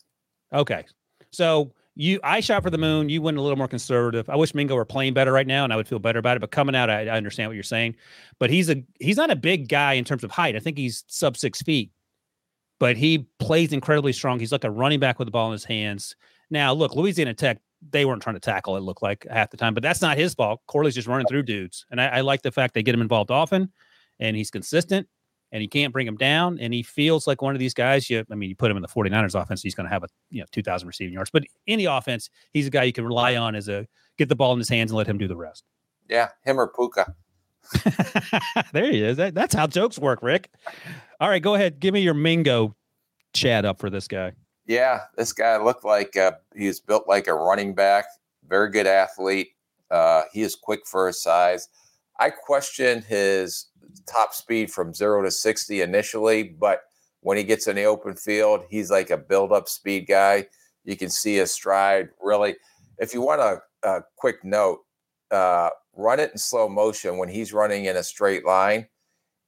Okay. 0.53 0.85
So 1.31 1.73
you, 1.95 2.19
I 2.23 2.39
shot 2.39 2.63
for 2.63 2.69
the 2.69 2.77
moon. 2.77 3.09
You 3.09 3.21
went 3.21 3.37
a 3.37 3.41
little 3.41 3.57
more 3.57 3.67
conservative. 3.67 4.29
I 4.29 4.35
wish 4.35 4.53
Mingo 4.53 4.75
were 4.75 4.85
playing 4.85 5.13
better 5.13 5.31
right 5.31 5.47
now, 5.47 5.63
and 5.63 5.73
I 5.73 5.75
would 5.75 5.87
feel 5.87 5.99
better 5.99 6.19
about 6.19 6.37
it. 6.37 6.39
But 6.39 6.51
coming 6.51 6.75
out, 6.75 6.89
I, 6.89 7.07
I 7.07 7.17
understand 7.17 7.49
what 7.49 7.55
you're 7.55 7.63
saying. 7.63 7.95
But 8.39 8.49
he's 8.49 8.69
a 8.69 8.83
he's 8.99 9.17
not 9.17 9.31
a 9.31 9.35
big 9.35 9.69
guy 9.69 9.93
in 9.93 10.03
terms 10.03 10.23
of 10.23 10.31
height. 10.31 10.55
I 10.55 10.59
think 10.59 10.77
he's 10.77 11.03
sub 11.07 11.37
six 11.37 11.61
feet 11.61 11.91
but 12.83 12.97
he 12.97 13.25
plays 13.39 13.71
incredibly 13.71 14.11
strong. 14.11 14.39
He's 14.39 14.51
like 14.51 14.65
a 14.65 14.69
running 14.69 14.99
back 14.99 15.17
with 15.17 15.27
the 15.27 15.31
ball 15.31 15.47
in 15.47 15.53
his 15.53 15.63
hands. 15.63 16.17
Now, 16.49 16.73
look, 16.73 16.97
Louisiana 16.97 17.33
Tech, 17.33 17.59
they 17.91 18.05
weren't 18.05 18.21
trying 18.21 18.35
to 18.35 18.39
tackle, 18.39 18.77
it 18.77 18.81
looked 18.81 19.01
like 19.01 19.25
half 19.29 19.49
the 19.49 19.57
time, 19.57 19.73
but 19.73 19.83
that's 19.83 20.01
not 20.01 20.17
his 20.17 20.33
fault. 20.33 20.61
Corley's 20.67 20.95
just 20.95 21.07
running 21.07 21.27
through 21.27 21.43
dudes. 21.43 21.85
And 21.91 22.01
I, 22.01 22.07
I 22.07 22.21
like 22.21 22.41
the 22.41 22.51
fact 22.51 22.73
they 22.73 22.83
get 22.83 22.95
him 22.95 23.01
involved 23.01 23.31
often 23.31 23.71
and 24.19 24.35
he's 24.35 24.49
consistent 24.49 25.07
and 25.51 25.61
he 25.61 25.67
can't 25.67 25.93
bring 25.93 26.07
him 26.07 26.17
down. 26.17 26.59
And 26.59 26.73
he 26.73 26.83
feels 26.83 27.27
like 27.27 27.41
one 27.41 27.55
of 27.55 27.59
these 27.59 27.73
guys. 27.73 28.09
You, 28.09 28.25
I 28.31 28.35
mean, 28.35 28.49
you 28.49 28.55
put 28.55 28.71
him 28.71 28.77
in 28.77 28.81
the 28.81 28.87
49ers 28.87 29.39
offense, 29.39 29.61
he's 29.61 29.75
going 29.75 29.85
to 29.85 29.93
have 29.93 30.03
a, 30.03 30.07
you 30.29 30.39
know, 30.39 30.47
2,000 30.51 30.87
receiving 30.87 31.13
yards. 31.13 31.29
But 31.31 31.43
any 31.67 31.85
offense, 31.85 32.29
he's 32.51 32.67
a 32.67 32.69
guy 32.69 32.83
you 32.83 32.93
can 32.93 33.05
rely 33.05 33.35
on 33.35 33.55
as 33.55 33.69
a 33.69 33.87
get 34.17 34.29
the 34.29 34.35
ball 34.35 34.53
in 34.53 34.59
his 34.59 34.69
hands 34.69 34.91
and 34.91 34.97
let 34.97 35.07
him 35.07 35.17
do 35.17 35.27
the 35.27 35.35
rest. 35.35 35.63
Yeah, 36.09 36.29
him 36.43 36.59
or 36.59 36.67
Puka. 36.67 37.15
there 38.73 38.91
he 38.91 39.03
is. 39.03 39.17
That, 39.17 39.33
that's 39.33 39.55
how 39.55 39.67
jokes 39.67 39.97
work, 39.97 40.21
Rick. 40.21 40.49
All 41.19 41.29
right, 41.29 41.41
go 41.41 41.55
ahead. 41.55 41.79
Give 41.79 41.93
me 41.93 42.01
your 42.01 42.13
Mingo 42.13 42.75
chat 43.33 43.65
up 43.65 43.79
for 43.79 43.89
this 43.89 44.07
guy. 44.07 44.33
Yeah, 44.65 45.01
this 45.17 45.33
guy 45.33 45.57
looked 45.57 45.83
like 45.83 46.15
uh, 46.15 46.33
he's 46.55 46.79
built 46.79 47.07
like 47.07 47.27
a 47.27 47.33
running 47.33 47.75
back. 47.75 48.05
Very 48.47 48.69
good 48.69 48.87
athlete. 48.87 49.49
Uh, 49.91 50.23
he 50.31 50.41
is 50.41 50.55
quick 50.55 50.81
for 50.85 51.07
his 51.07 51.21
size. 51.21 51.69
I 52.19 52.29
questioned 52.29 53.03
his 53.03 53.67
top 54.07 54.33
speed 54.33 54.71
from 54.71 54.93
zero 54.93 55.21
to 55.23 55.31
60 55.31 55.81
initially, 55.81 56.43
but 56.43 56.81
when 57.21 57.37
he 57.37 57.43
gets 57.43 57.67
in 57.67 57.75
the 57.75 57.83
open 57.83 58.15
field, 58.15 58.63
he's 58.69 58.89
like 58.89 59.09
a 59.09 59.17
build 59.17 59.51
up 59.51 59.67
speed 59.67 60.07
guy. 60.07 60.47
You 60.85 60.95
can 60.95 61.09
see 61.09 61.35
his 61.35 61.51
stride 61.51 62.09
really. 62.21 62.55
If 62.97 63.13
you 63.13 63.21
want 63.21 63.41
a, 63.41 63.61
a 63.87 64.01
quick 64.17 64.43
note, 64.43 64.79
uh, 65.31 65.69
run 65.95 66.19
it 66.19 66.31
in 66.31 66.37
slow 66.37 66.69
motion 66.69 67.17
when 67.17 67.29
he's 67.29 67.53
running 67.53 67.85
in 67.85 67.97
a 67.97 68.03
straight 68.03 68.45
line 68.45 68.87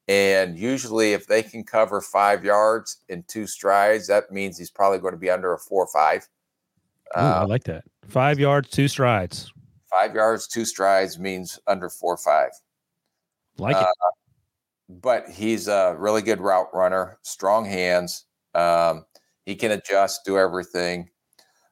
and 0.07 0.57
usually, 0.57 1.13
if 1.13 1.25
they 1.25 1.41
can 1.41 1.63
cover 1.63 1.99
five 1.99 2.45
yards 2.45 2.97
in 3.09 3.23
two 3.27 3.47
strides, 3.47 4.07
that 4.07 4.31
means 4.31 4.57
he's 4.57 4.69
probably 4.69 4.99
going 4.99 5.13
to 5.13 5.19
be 5.19 5.31
under 5.31 5.53
a 5.53 5.57
four 5.57 5.83
or 5.83 5.87
five. 5.87 6.27
Ooh, 7.17 7.21
uh, 7.21 7.39
I 7.41 7.45
like 7.45 7.63
that. 7.63 7.85
Five 8.07 8.39
yards, 8.39 8.69
two 8.69 8.87
strides. 8.87 9.51
Five 9.89 10.13
yards, 10.13 10.47
two 10.47 10.65
strides 10.65 11.17
means 11.17 11.59
under 11.65 11.89
four 11.89 12.13
or 12.13 12.17
five. 12.17 12.51
Like 13.57 13.75
uh, 13.75 13.81
it. 13.81 15.01
But 15.01 15.29
he's 15.29 15.67
a 15.67 15.95
really 15.97 16.21
good 16.21 16.39
route 16.39 16.69
runner, 16.71 17.17
strong 17.23 17.65
hands. 17.65 18.25
Um, 18.53 19.05
he 19.45 19.55
can 19.55 19.71
adjust, 19.71 20.23
do 20.23 20.37
everything. 20.37 21.09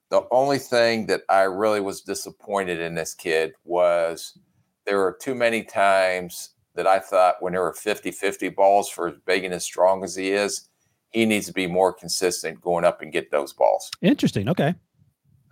The 0.10 0.24
only 0.32 0.58
thing 0.58 1.06
that 1.08 1.22
I 1.30 1.42
really 1.42 1.82
was 1.82 2.02
disappointed 2.02 2.80
in 2.80 2.96
this 2.96 3.14
kid 3.14 3.54
was 3.64 4.38
there 4.86 4.98
were 4.98 5.18
too 5.20 5.36
many 5.36 5.64
times 5.64 6.53
that 6.76 6.88
I 6.88 7.00
thought 7.00 7.36
when 7.40 7.54
there 7.54 7.62
were 7.62 7.74
50 7.74 8.12
50 8.12 8.50
balls 8.50 8.90
for 8.90 9.08
as 9.08 9.16
big 9.26 9.44
and 9.44 9.54
as 9.54 9.64
strong 9.64 10.04
as 10.04 10.16
he 10.16 10.32
is, 10.32 10.70
he 11.12 11.26
needs 11.26 11.46
to 11.48 11.54
be 11.54 11.68
more 11.68 11.94
consistent 11.94 12.62
going 12.62 12.86
up 12.86 13.02
and 13.02 13.12
get 13.12 13.32
those 13.32 13.54
balls. 13.54 13.90
Interesting. 14.02 14.50
Okay. 14.50 14.74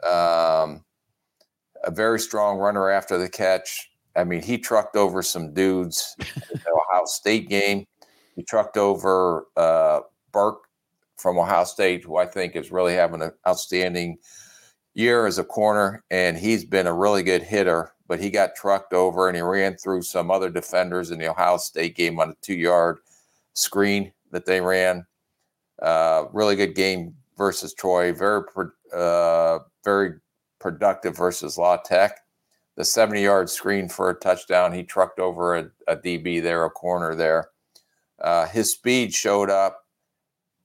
Um, 0.03 0.83
a 1.83 1.91
very 1.91 2.19
strong 2.19 2.57
runner 2.57 2.89
after 2.89 3.17
the 3.17 3.29
catch. 3.29 3.89
I 4.15 4.23
mean, 4.23 4.41
he 4.41 4.57
trucked 4.57 4.95
over 4.95 5.21
some 5.21 5.53
dudes 5.53 6.15
in 6.19 6.25
the 6.51 6.71
Ohio 6.71 7.05
State 7.05 7.47
game. 7.47 7.85
He 8.35 8.43
trucked 8.43 8.77
over 8.77 9.45
uh, 9.55 10.01
Burke 10.31 10.63
from 11.17 11.37
Ohio 11.37 11.63
State, 11.63 12.03
who 12.03 12.17
I 12.17 12.25
think 12.25 12.55
is 12.55 12.71
really 12.71 12.93
having 12.93 13.21
an 13.21 13.31
outstanding 13.47 14.17
year 14.93 15.27
as 15.27 15.37
a 15.37 15.43
corner, 15.43 16.03
and 16.11 16.37
he's 16.37 16.65
been 16.65 16.87
a 16.87 16.93
really 16.93 17.23
good 17.23 17.43
hitter. 17.43 17.93
But 18.11 18.19
he 18.19 18.29
got 18.29 18.57
trucked 18.57 18.91
over, 18.91 19.29
and 19.29 19.37
he 19.37 19.41
ran 19.41 19.77
through 19.77 20.01
some 20.01 20.29
other 20.29 20.49
defenders 20.49 21.11
in 21.11 21.17
the 21.17 21.29
Ohio 21.29 21.55
State 21.55 21.95
game 21.95 22.19
on 22.19 22.31
a 22.31 22.35
two-yard 22.41 22.97
screen 23.53 24.11
that 24.31 24.45
they 24.45 24.59
ran. 24.59 25.05
Uh, 25.81 26.25
really 26.33 26.57
good 26.57 26.75
game 26.75 27.15
versus 27.37 27.73
Troy. 27.73 28.11
Very, 28.11 28.43
uh, 28.93 29.59
very 29.85 30.15
productive 30.59 31.15
versus 31.15 31.57
La 31.57 31.77
Tech. 31.77 32.19
The 32.75 32.83
70 32.83 33.21
yard 33.21 33.49
screen 33.49 33.87
for 33.87 34.09
a 34.09 34.19
touchdown. 34.19 34.73
He 34.73 34.83
trucked 34.83 35.21
over 35.21 35.55
a, 35.55 35.71
a 35.87 35.95
DB 35.95 36.43
there, 36.43 36.65
a 36.65 36.69
corner 36.69 37.15
there. 37.15 37.51
Uh, 38.19 38.45
his 38.45 38.73
speed 38.73 39.13
showed 39.13 39.49
up 39.49 39.85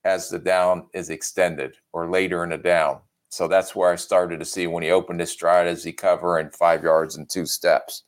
as 0.04 0.30
the 0.30 0.40
down 0.40 0.88
is 0.94 1.10
extended 1.10 1.76
or 1.92 2.10
later 2.10 2.42
in 2.42 2.50
a 2.50 2.58
down. 2.58 2.98
So 3.36 3.48
that's 3.48 3.74
where 3.74 3.92
I 3.92 3.96
started 3.96 4.38
to 4.40 4.46
see 4.46 4.66
when 4.66 4.82
he 4.82 4.90
opened 4.90 5.20
his 5.20 5.30
stride 5.30 5.66
as 5.66 5.84
he 5.84 5.92
cover 5.92 6.38
in 6.38 6.50
five 6.50 6.82
yards 6.82 7.16
and 7.16 7.28
two 7.28 7.46
steps. 7.46 8.04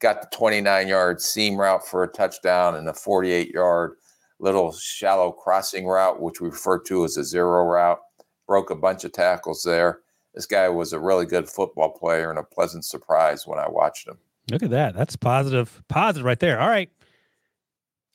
Got 0.00 0.22
the 0.22 0.28
29 0.36 0.88
yard 0.88 1.20
seam 1.20 1.56
route 1.56 1.86
for 1.86 2.04
a 2.04 2.08
touchdown 2.08 2.76
and 2.76 2.88
a 2.88 2.94
48 2.94 3.50
yard 3.50 3.96
little 4.38 4.72
shallow 4.72 5.32
crossing 5.32 5.86
route, 5.86 6.20
which 6.20 6.40
we 6.40 6.48
refer 6.48 6.78
to 6.84 7.04
as 7.04 7.16
a 7.16 7.24
zero 7.24 7.64
route. 7.64 8.00
Broke 8.46 8.70
a 8.70 8.76
bunch 8.76 9.04
of 9.04 9.12
tackles 9.12 9.62
there 9.62 10.00
this 10.34 10.46
guy 10.46 10.68
was 10.68 10.92
a 10.92 10.98
really 10.98 11.26
good 11.26 11.48
football 11.48 11.90
player 11.90 12.30
and 12.30 12.38
a 12.38 12.42
pleasant 12.42 12.84
surprise 12.84 13.46
when 13.46 13.58
I 13.58 13.68
watched 13.68 14.06
him. 14.06 14.18
Look 14.50 14.62
at 14.62 14.70
that. 14.70 14.94
That's 14.94 15.16
positive, 15.16 15.82
positive 15.88 16.24
right 16.24 16.38
there. 16.38 16.60
All 16.60 16.68
right. 16.68 16.90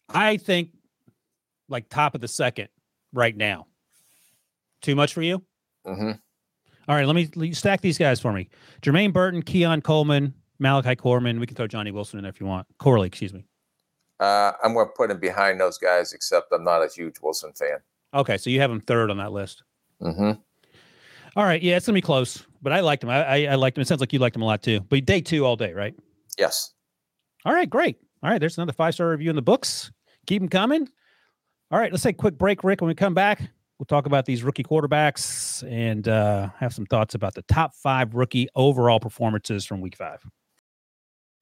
I 0.09 0.37
think 0.37 0.69
like 1.67 1.89
top 1.89 2.15
of 2.15 2.21
the 2.21 2.27
second 2.27 2.69
right 3.13 3.35
now. 3.35 3.67
Too 4.81 4.95
much 4.95 5.13
for 5.13 5.21
you? 5.21 5.43
Mm-hmm. 5.85 6.11
All 6.87 6.95
right. 6.95 7.05
Let 7.05 7.15
me, 7.15 7.23
let 7.35 7.37
me 7.37 7.53
stack 7.53 7.81
these 7.81 7.97
guys 7.97 8.19
for 8.19 8.33
me. 8.33 8.49
Jermaine 8.81 9.13
Burton, 9.13 9.41
Keon 9.41 9.81
Coleman, 9.81 10.33
Malachi 10.59 10.95
Corman. 10.95 11.39
We 11.39 11.47
can 11.47 11.55
throw 11.55 11.67
Johnny 11.67 11.91
Wilson 11.91 12.19
in 12.19 12.23
there 12.23 12.29
if 12.31 12.39
you 12.39 12.45
want. 12.45 12.67
Corley, 12.77 13.07
excuse 13.07 13.33
me. 13.33 13.45
Uh, 14.19 14.53
I'm 14.63 14.73
going 14.73 14.87
to 14.87 14.93
put 14.95 15.11
him 15.11 15.19
behind 15.19 15.59
those 15.59 15.77
guys, 15.77 16.13
except 16.13 16.51
I'm 16.53 16.63
not 16.63 16.81
a 16.81 16.87
huge 16.87 17.15
Wilson 17.21 17.51
fan. 17.53 17.77
Okay. 18.13 18.37
So 18.37 18.49
you 18.49 18.61
have 18.61 18.71
him 18.71 18.81
third 18.81 19.11
on 19.11 19.17
that 19.17 19.31
list. 19.31 19.63
Mm-hmm. 20.01 20.39
All 21.37 21.43
right, 21.43 21.61
yeah, 21.61 21.75
it's 21.75 21.85
gonna 21.85 21.95
be 21.95 22.01
close, 22.01 22.45
but 22.61 22.71
I 22.71 22.79
liked 22.79 23.03
him. 23.03 23.09
I, 23.09 23.25
I, 23.25 23.43
I 23.51 23.55
liked 23.55 23.77
him. 23.77 23.81
It 23.81 23.89
sounds 23.89 23.99
like 23.99 24.13
you 24.13 24.19
liked 24.19 24.37
him 24.37 24.41
a 24.41 24.45
lot 24.45 24.63
too. 24.63 24.79
But 24.79 25.03
day 25.03 25.19
two 25.19 25.45
all 25.45 25.57
day, 25.57 25.73
right? 25.73 25.93
Yes. 26.39 26.73
All 27.43 27.53
right, 27.53 27.69
great. 27.69 27.97
All 28.23 28.29
right, 28.29 28.39
there's 28.39 28.57
another 28.57 28.71
five 28.71 28.93
star 28.93 29.09
review 29.09 29.29
in 29.29 29.35
the 29.35 29.41
books. 29.41 29.91
Keep 30.27 30.43
them 30.43 30.49
coming. 30.49 30.87
All 31.71 31.79
right, 31.79 31.91
let's 31.91 32.03
take 32.03 32.15
a 32.15 32.17
quick 32.17 32.37
break, 32.37 32.63
Rick. 32.63 32.79
When 32.79 32.87
we 32.87 32.95
come 32.95 33.13
back, 33.13 33.41
we'll 33.79 33.85
talk 33.85 34.05
about 34.05 34.25
these 34.25 34.43
rookie 34.43 34.63
quarterbacks 34.63 35.63
and 35.69 36.07
uh, 36.07 36.49
have 36.59 36.73
some 36.73 36.85
thoughts 36.85 37.15
about 37.15 37.33
the 37.33 37.41
top 37.43 37.73
five 37.75 38.15
rookie 38.15 38.47
overall 38.55 38.99
performances 38.99 39.65
from 39.65 39.81
Week 39.81 39.95
Five. 39.95 40.25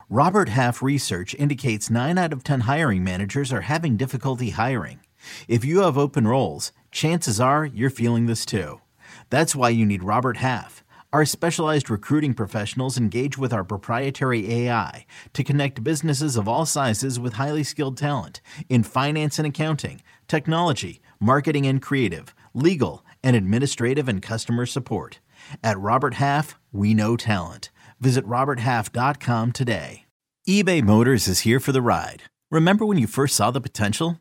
Robert 0.10 0.50
Half 0.50 0.82
research 0.82 1.34
indicates 1.36 1.90
nine 1.90 2.18
out 2.18 2.34
of 2.34 2.44
ten 2.44 2.62
hiring 2.62 3.04
managers 3.04 3.54
are 3.54 3.62
having 3.62 3.98
difficulty 3.98 4.52
hiring. 4.52 5.00
If 5.48 5.64
you 5.64 5.82
have 5.82 5.98
open 5.98 6.28
roles, 6.28 6.72
chances 6.92 7.40
are 7.40 7.66
you're 7.66 7.90
feeling 7.90 8.26
this 8.26 8.46
too. 8.46 8.82
That's 9.30 9.56
why 9.56 9.70
you 9.70 9.86
need 9.86 10.04
Robert 10.04 10.38
Half. 10.38 10.84
Our 11.14 11.26
specialized 11.26 11.92
recruiting 11.92 12.34
professionals 12.34 12.98
engage 12.98 13.38
with 13.38 13.54
our 13.54 13.64
proprietary 13.64 14.52
AI 14.52 15.06
to 15.34 15.44
connect 15.44 15.84
businesses 15.84 16.36
of 16.36 16.48
all 16.48 16.66
sizes 16.66 17.20
with 17.20 17.34
highly 17.34 17.64
skilled 17.64 17.98
talent 17.98 18.42
in 18.68 18.82
finance 18.82 19.38
and 19.38 19.48
accounting, 19.48 20.02
technology, 20.28 21.03
marketing 21.24 21.66
and 21.66 21.82
creative, 21.82 22.36
legal, 22.54 23.06
and 23.24 23.36
administrative 23.36 24.10
and 24.10 24.22
customer 24.22 24.66
support. 24.66 25.20
At 25.64 25.80
Robert 25.80 26.16
Half, 26.16 26.60
we 26.74 26.94
know 26.94 27.16
talent. 27.16 27.72
Visit 28.02 28.26
RobertHalf.com 28.28 29.54
today. 29.54 30.06
eBay 30.48 30.84
Motors 30.84 31.28
is 31.30 31.42
here 31.42 31.62
for 31.62 31.72
the 31.72 31.82
ride. 31.82 32.24
Remember 32.52 32.86
when 32.86 32.98
you 32.98 33.08
first 33.08 33.36
saw 33.36 33.52
the 33.52 33.62
potential? 33.62 34.20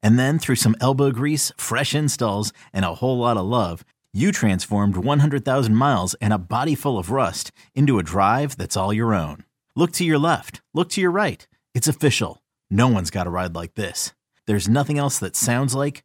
And 0.00 0.16
then 0.16 0.38
through 0.38 0.56
some 0.56 0.76
elbow 0.80 1.10
grease, 1.10 1.50
fresh 1.56 1.94
installs, 1.94 2.52
and 2.72 2.84
a 2.84 2.94
whole 2.94 3.18
lot 3.18 3.36
of 3.36 3.46
love, 3.46 3.84
you 4.12 4.30
transformed 4.30 4.96
100,000 4.96 5.74
miles 5.74 6.14
and 6.20 6.32
a 6.32 6.38
body 6.38 6.76
full 6.76 6.98
of 6.98 7.10
rust 7.10 7.50
into 7.74 7.98
a 7.98 8.04
drive 8.04 8.56
that's 8.56 8.76
all 8.76 8.92
your 8.92 9.12
own. 9.12 9.44
Look 9.74 9.90
to 9.92 10.04
your 10.04 10.18
left, 10.18 10.60
look 10.72 10.88
to 10.90 11.00
your 11.00 11.10
right. 11.10 11.44
It's 11.74 11.88
official. 11.88 12.42
No 12.70 12.86
one's 12.86 13.10
got 13.10 13.26
a 13.26 13.30
ride 13.30 13.56
like 13.56 13.74
this. 13.74 14.12
There's 14.46 14.68
nothing 14.68 14.98
else 14.98 15.18
that 15.18 15.34
sounds 15.36 15.74
like, 15.74 16.04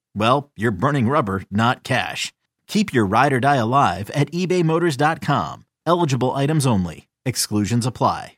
well, 0.15 0.51
you're 0.55 0.71
burning 0.71 1.07
rubber, 1.07 1.43
not 1.49 1.83
cash. 1.83 2.31
Keep 2.67 2.93
your 2.93 3.05
ride 3.05 3.33
or 3.33 3.39
die 3.39 3.57
alive 3.57 4.09
at 4.11 4.31
ebaymotors.com. 4.31 5.65
Eligible 5.85 6.31
items 6.31 6.65
only. 6.65 7.07
Exclusions 7.25 7.85
apply. 7.85 8.37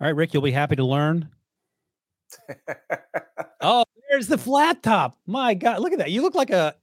All 0.00 0.08
right, 0.08 0.16
Rick, 0.16 0.34
you'll 0.34 0.42
be 0.42 0.50
happy 0.50 0.76
to 0.76 0.84
learn. 0.84 1.28
oh, 3.60 3.84
there's 4.10 4.26
the 4.26 4.38
flat 4.38 4.82
top. 4.82 5.16
My 5.26 5.54
God, 5.54 5.80
look 5.80 5.92
at 5.92 5.98
that. 5.98 6.10
You 6.10 6.22
look 6.22 6.34
like 6.34 6.50
a 6.50 6.74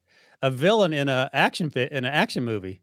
a 0.41 0.49
villain 0.49 0.93
in 0.93 1.07
a 1.09 1.29
action 1.33 1.69
fit 1.69 1.91
in 1.91 2.05
an 2.05 2.13
action 2.13 2.43
movie. 2.43 2.81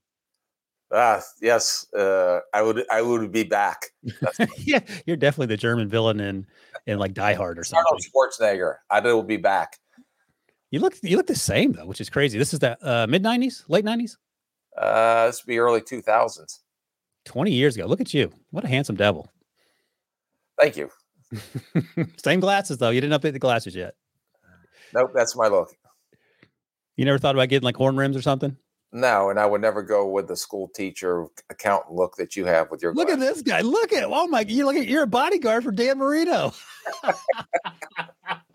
Ah, 0.93 1.20
yes. 1.41 1.86
Uh, 1.93 2.41
I 2.55 2.62
would 2.62 2.84
I 2.91 3.03
would 3.03 3.32
be 3.32 3.43
back. 3.43 3.86
yeah, 4.59 4.80
you're 5.07 5.16
definitely 5.16 5.47
the 5.47 5.57
German 5.57 5.89
villain 5.89 6.20
in 6.20 6.47
in 6.86 6.99
like 6.99 7.14
Die 7.14 7.34
Hard 7.34 7.59
or 7.59 7.64
something. 7.64 7.84
Arnold 7.86 8.03
Schwarzenegger. 8.03 8.76
I 8.91 9.01
will 9.01 9.22
be 9.22 9.36
back. 9.36 9.78
You 10.70 10.80
look 10.80 10.94
you 11.02 11.16
look 11.16 11.26
the 11.26 11.34
same 11.34 11.72
though, 11.72 11.86
which 11.86 12.00
is 12.00 12.10
crazy. 12.10 12.38
This 12.38 12.52
is 12.52 12.60
the 12.60 12.76
uh, 12.86 13.06
mid 13.06 13.22
'90s, 13.22 13.64
late 13.68 13.84
'90s. 13.84 14.16
Uh, 14.76 15.26
this 15.26 15.42
would 15.42 15.50
be 15.50 15.58
early 15.58 15.80
2000s. 15.80 16.58
20 17.24 17.50
years 17.50 17.74
ago. 17.76 17.86
Look 17.86 18.00
at 18.00 18.14
you. 18.14 18.32
What 18.50 18.64
a 18.64 18.68
handsome 18.68 18.96
devil. 18.96 19.30
Thank 20.58 20.76
you. 20.76 20.90
Same 22.16 22.40
glasses 22.40 22.78
though. 22.78 22.90
You 22.90 23.00
didn't 23.00 23.20
update 23.20 23.32
the 23.32 23.38
glasses 23.38 23.74
yet. 23.74 23.94
Nope, 24.94 25.10
that's 25.14 25.36
my 25.36 25.48
look. 25.48 25.74
You 26.96 27.04
never 27.04 27.18
thought 27.18 27.34
about 27.34 27.48
getting 27.48 27.64
like 27.64 27.76
horn 27.76 27.96
rims 27.96 28.16
or 28.16 28.22
something? 28.22 28.56
No, 28.90 29.28
and 29.28 29.38
I 29.38 29.44
would 29.44 29.60
never 29.60 29.82
go 29.82 30.08
with 30.08 30.28
the 30.28 30.36
school 30.36 30.68
teacher 30.74 31.26
accountant 31.50 31.94
look 31.94 32.16
that 32.16 32.36
you 32.36 32.46
have 32.46 32.70
with 32.70 32.80
your. 32.82 32.94
Look 32.94 33.08
glasses. 33.08 33.28
at 33.28 33.34
this 33.34 33.42
guy. 33.42 33.60
Look 33.60 33.92
at 33.92 34.04
oh 34.04 34.26
my! 34.28 34.40
You 34.40 34.64
look 34.64 34.76
at 34.76 34.86
you're 34.86 35.02
a 35.02 35.06
bodyguard 35.06 35.64
for 35.64 35.70
Dan 35.70 35.98
Marino. 35.98 36.54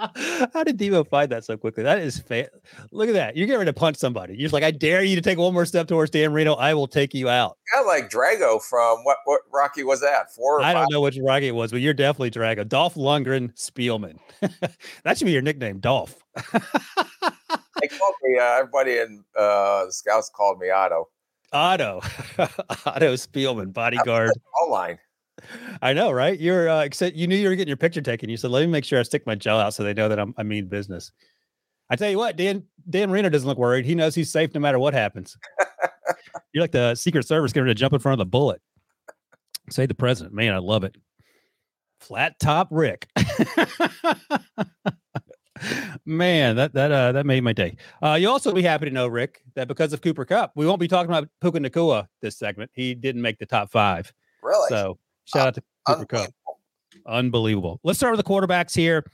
How 0.54 0.64
did 0.64 0.78
Debo 0.78 1.08
find 1.08 1.32
that 1.32 1.46
so 1.46 1.58
quickly? 1.58 1.84
That 1.84 2.00
is 2.00 2.20
fa- 2.20 2.50
look 2.92 3.08
at 3.08 3.14
that. 3.14 3.38
You're 3.38 3.48
getting 3.48 3.60
ready 3.60 3.70
to 3.70 3.80
punch 3.80 3.98
somebody. 3.98 4.34
You're 4.34 4.44
just 4.44 4.54
like, 4.54 4.64
I 4.64 4.72
dare 4.72 5.04
you 5.04 5.16
to 5.16 5.22
take 5.22 5.38
one 5.38 5.54
more 5.54 5.66
step 5.66 5.88
towards 5.88 6.12
Dan 6.12 6.32
Marino. 6.32 6.54
I 6.56 6.74
will 6.74 6.88
take 6.88 7.14
you 7.14 7.30
out. 7.30 7.58
Kind 7.72 7.82
of 7.82 7.88
like 7.88 8.10
Drago 8.10 8.62
from 8.62 9.04
what 9.04 9.18
what 9.26 9.42
Rocky 9.54 9.84
was 9.84 10.02
that? 10.02 10.34
Four. 10.34 10.62
I 10.62 10.74
do 10.74 10.80
don't 10.80 10.92
know 10.92 11.02
which 11.02 11.18
Rocky 11.22 11.48
it 11.48 11.56
was, 11.56 11.72
but 11.72 11.82
you're 11.82 11.94
definitely 11.94 12.32
Drago. 12.32 12.68
Dolph 12.68 12.96
Lundgren 12.96 13.54
Spielman. 13.56 14.18
that 15.04 15.18
should 15.18 15.26
be 15.26 15.32
your 15.32 15.42
nickname, 15.42 15.80
Dolph. 15.80 16.16
they 16.54 17.88
called 17.88 18.16
me. 18.24 18.38
Uh, 18.40 18.60
everybody 18.60 18.98
in 18.98 19.24
uh, 19.38 19.86
the 19.86 19.92
scouts 19.92 20.30
called 20.36 20.60
me 20.60 20.70
Otto. 20.70 21.08
Otto, 21.54 22.02
Otto 22.38 23.14
Spielman, 23.14 23.72
bodyguard. 23.72 24.32
All 24.60 24.72
line. 24.72 24.98
I 25.82 25.94
know, 25.94 26.12
right? 26.12 26.40
You're 26.40 26.70
uh, 26.70 26.84
except 26.84 27.16
you 27.16 27.28
knew 27.28 27.36
you 27.36 27.50
were 27.50 27.56
getting 27.56 27.70
your 27.70 27.78
picture 27.78 28.02
taken. 28.02 28.30
You 28.30 28.38
said, 28.38 28.52
"Let 28.52 28.62
me 28.62 28.68
make 28.68 28.86
sure 28.86 29.00
I 29.00 29.04
stick 29.04 29.26
my 29.26 29.36
gel 29.36 29.60
out 29.60 29.74
so 29.74 29.84
they 29.84 29.94
know 29.94 30.08
that 30.10 30.20
I'm 30.20 30.34
I 30.38 30.44
mean 30.44 30.68
business." 30.68 31.12
I 31.90 31.96
tell 31.96 32.10
you 32.10 32.18
what, 32.18 32.38
Dan 32.38 32.64
Dan 32.90 33.10
Marino 33.10 33.30
doesn't 33.30 33.48
look 33.48 33.58
worried. 33.58 33.86
He 33.86 33.96
knows 33.96 34.16
he's 34.16 34.32
safe 34.32 34.54
no 34.54 34.60
matter 34.60 34.80
what 34.80 34.94
happens. 34.94 35.38
You're 36.54 36.64
like 36.64 36.72
the 36.72 36.96
Secret 36.96 37.28
Service 37.28 37.52
getting 37.52 37.68
to 37.68 37.74
jump 37.74 37.94
in 37.94 38.00
front 38.00 38.14
of 38.14 38.26
the 38.26 38.30
bullet. 38.30 38.62
Say 39.70 39.86
the 39.86 39.96
president, 39.96 40.34
man, 40.34 40.54
I 40.54 40.58
love 40.58 40.84
it. 40.84 40.96
Flat 42.00 42.40
top 42.40 42.68
Rick. 42.70 43.08
Man, 46.06 46.58
that 46.58 46.74
that 46.74 46.92
uh 46.92 47.14
that 47.14 47.26
made 47.26 47.44
my 47.44 47.54
day. 47.54 47.78
Uh 48.02 48.18
you 48.20 48.30
also 48.30 48.52
be 48.52 48.62
happy 48.62 48.86
to 48.86 48.92
know, 48.92 49.08
Rick, 49.08 49.42
that 49.56 49.70
because 49.70 49.94
of 49.94 50.02
Cooper 50.02 50.26
Kupp, 50.26 50.52
we 50.56 50.66
won't 50.66 50.80
be 50.80 50.88
talking 50.88 51.10
about 51.10 51.30
Puka 51.42 51.60
Nacua 51.60 52.08
this 52.22 52.38
segment. 52.38 52.72
He 52.74 52.94
didn't 52.94 53.22
make 53.22 53.40
the 53.40 53.46
top 53.46 53.72
five. 53.72 54.12
Really? 54.42 54.68
So 54.68 54.98
shout 55.26 55.48
out 55.48 55.56
to 55.56 55.64
Cooper 55.88 56.06
Kupp. 56.06 56.30
Unbelievable. 57.06 57.80
Let's 57.84 58.00
start 58.00 58.16
with 58.16 58.24
the 58.24 58.30
quarterbacks 58.30 58.76
here. 58.76 59.06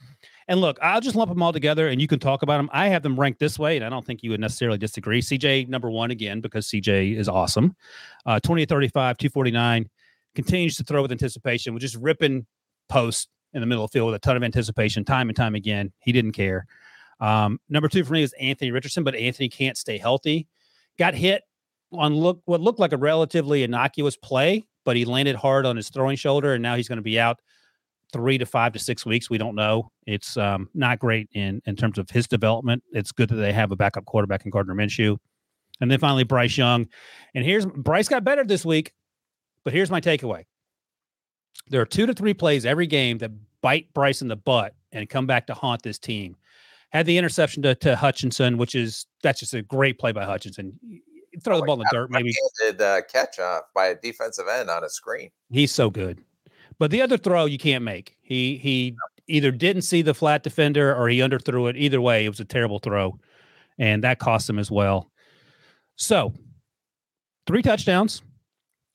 And 0.48 0.60
look, 0.60 0.78
I'll 0.82 1.00
just 1.00 1.14
lump 1.14 1.30
them 1.30 1.42
all 1.42 1.52
together 1.52 1.88
and 1.88 2.00
you 2.00 2.08
can 2.08 2.18
talk 2.18 2.42
about 2.42 2.56
them. 2.56 2.68
I 2.72 2.88
have 2.88 3.02
them 3.02 3.18
ranked 3.18 3.38
this 3.38 3.58
way, 3.58 3.76
and 3.76 3.84
I 3.84 3.88
don't 3.88 4.04
think 4.04 4.22
you 4.22 4.30
would 4.30 4.40
necessarily 4.40 4.78
disagree. 4.78 5.22
CJ, 5.22 5.68
number 5.68 5.90
one 5.90 6.10
again, 6.10 6.40
because 6.40 6.66
CJ 6.68 7.16
is 7.16 7.28
awesome. 7.28 7.76
Uh, 8.26 8.40
20 8.40 8.66
35, 8.66 9.16
249, 9.16 9.88
continues 10.34 10.76
to 10.76 10.84
throw 10.84 11.02
with 11.02 11.12
anticipation, 11.12 11.72
with 11.72 11.82
just 11.82 11.94
ripping 11.96 12.46
posts 12.88 13.28
in 13.52 13.60
the 13.60 13.66
middle 13.66 13.84
of 13.84 13.90
the 13.90 13.98
field 13.98 14.06
with 14.06 14.16
a 14.16 14.18
ton 14.18 14.36
of 14.36 14.42
anticipation, 14.42 15.04
time 15.04 15.28
and 15.28 15.36
time 15.36 15.54
again. 15.54 15.92
He 16.00 16.12
didn't 16.12 16.32
care. 16.32 16.66
Um, 17.20 17.60
number 17.68 17.88
two 17.88 18.04
for 18.04 18.12
me 18.12 18.22
is 18.22 18.32
Anthony 18.40 18.70
Richardson, 18.70 19.04
but 19.04 19.14
Anthony 19.14 19.48
can't 19.48 19.76
stay 19.76 19.98
healthy. 19.98 20.48
Got 20.98 21.14
hit 21.14 21.42
on 21.92 22.14
look 22.14 22.40
what 22.44 22.60
looked 22.60 22.78
like 22.78 22.92
a 22.92 22.96
relatively 22.96 23.62
innocuous 23.62 24.16
play, 24.16 24.66
but 24.90 24.96
he 24.96 25.04
landed 25.04 25.36
hard 25.36 25.66
on 25.66 25.76
his 25.76 25.88
throwing 25.88 26.16
shoulder, 26.16 26.54
and 26.54 26.60
now 26.64 26.74
he's 26.74 26.88
going 26.88 26.96
to 26.96 27.02
be 27.02 27.16
out 27.16 27.38
three 28.12 28.36
to 28.38 28.44
five 28.44 28.72
to 28.72 28.78
six 28.80 29.06
weeks. 29.06 29.30
We 29.30 29.38
don't 29.38 29.54
know. 29.54 29.92
It's 30.04 30.36
um, 30.36 30.68
not 30.74 30.98
great 30.98 31.28
in 31.32 31.62
in 31.64 31.76
terms 31.76 31.96
of 31.96 32.10
his 32.10 32.26
development. 32.26 32.82
It's 32.90 33.12
good 33.12 33.28
that 33.28 33.36
they 33.36 33.52
have 33.52 33.70
a 33.70 33.76
backup 33.76 34.04
quarterback 34.04 34.44
in 34.44 34.50
Gardner 34.50 34.74
Minshew, 34.74 35.16
and 35.80 35.88
then 35.88 36.00
finally 36.00 36.24
Bryce 36.24 36.58
Young. 36.58 36.88
And 37.36 37.44
here's 37.44 37.66
Bryce 37.66 38.08
got 38.08 38.24
better 38.24 38.42
this 38.42 38.64
week, 38.64 38.92
but 39.62 39.72
here's 39.72 39.92
my 39.92 40.00
takeaway: 40.00 40.42
there 41.68 41.80
are 41.80 41.86
two 41.86 42.06
to 42.06 42.12
three 42.12 42.34
plays 42.34 42.66
every 42.66 42.88
game 42.88 43.18
that 43.18 43.30
bite 43.62 43.94
Bryce 43.94 44.22
in 44.22 44.26
the 44.26 44.34
butt 44.34 44.74
and 44.90 45.08
come 45.08 45.28
back 45.28 45.46
to 45.46 45.54
haunt 45.54 45.82
this 45.82 46.00
team. 46.00 46.34
Had 46.90 47.06
the 47.06 47.16
interception 47.16 47.62
to, 47.62 47.76
to 47.76 47.94
Hutchinson, 47.94 48.58
which 48.58 48.74
is 48.74 49.06
that's 49.22 49.38
just 49.38 49.54
a 49.54 49.62
great 49.62 50.00
play 50.00 50.10
by 50.10 50.24
Hutchinson. 50.24 50.80
Throw 51.40 51.56
oh 51.56 51.60
the 51.60 51.66
ball 51.66 51.74
in 51.74 51.80
the 51.80 51.88
dirt, 51.92 52.10
maybe. 52.10 52.32
Did 52.60 52.80
uh, 52.80 53.02
catch 53.02 53.38
off 53.38 53.64
by 53.74 53.86
a 53.86 53.94
defensive 53.94 54.46
end 54.48 54.70
on 54.70 54.84
a 54.84 54.88
screen. 54.88 55.30
He's 55.50 55.72
so 55.72 55.90
good. 55.90 56.22
But 56.78 56.90
the 56.90 57.02
other 57.02 57.18
throw 57.18 57.44
you 57.44 57.58
can't 57.58 57.84
make. 57.84 58.16
He 58.22 58.56
he 58.56 58.96
either 59.26 59.50
didn't 59.50 59.82
see 59.82 60.02
the 60.02 60.14
flat 60.14 60.42
defender 60.42 60.94
or 60.94 61.08
he 61.08 61.18
underthrew 61.18 61.68
it. 61.68 61.76
Either 61.76 62.00
way, 62.00 62.24
it 62.24 62.28
was 62.28 62.40
a 62.40 62.44
terrible 62.44 62.78
throw, 62.78 63.18
and 63.78 64.02
that 64.04 64.18
cost 64.18 64.48
him 64.48 64.58
as 64.58 64.70
well. 64.70 65.10
So, 65.96 66.32
three 67.46 67.62
touchdowns. 67.62 68.22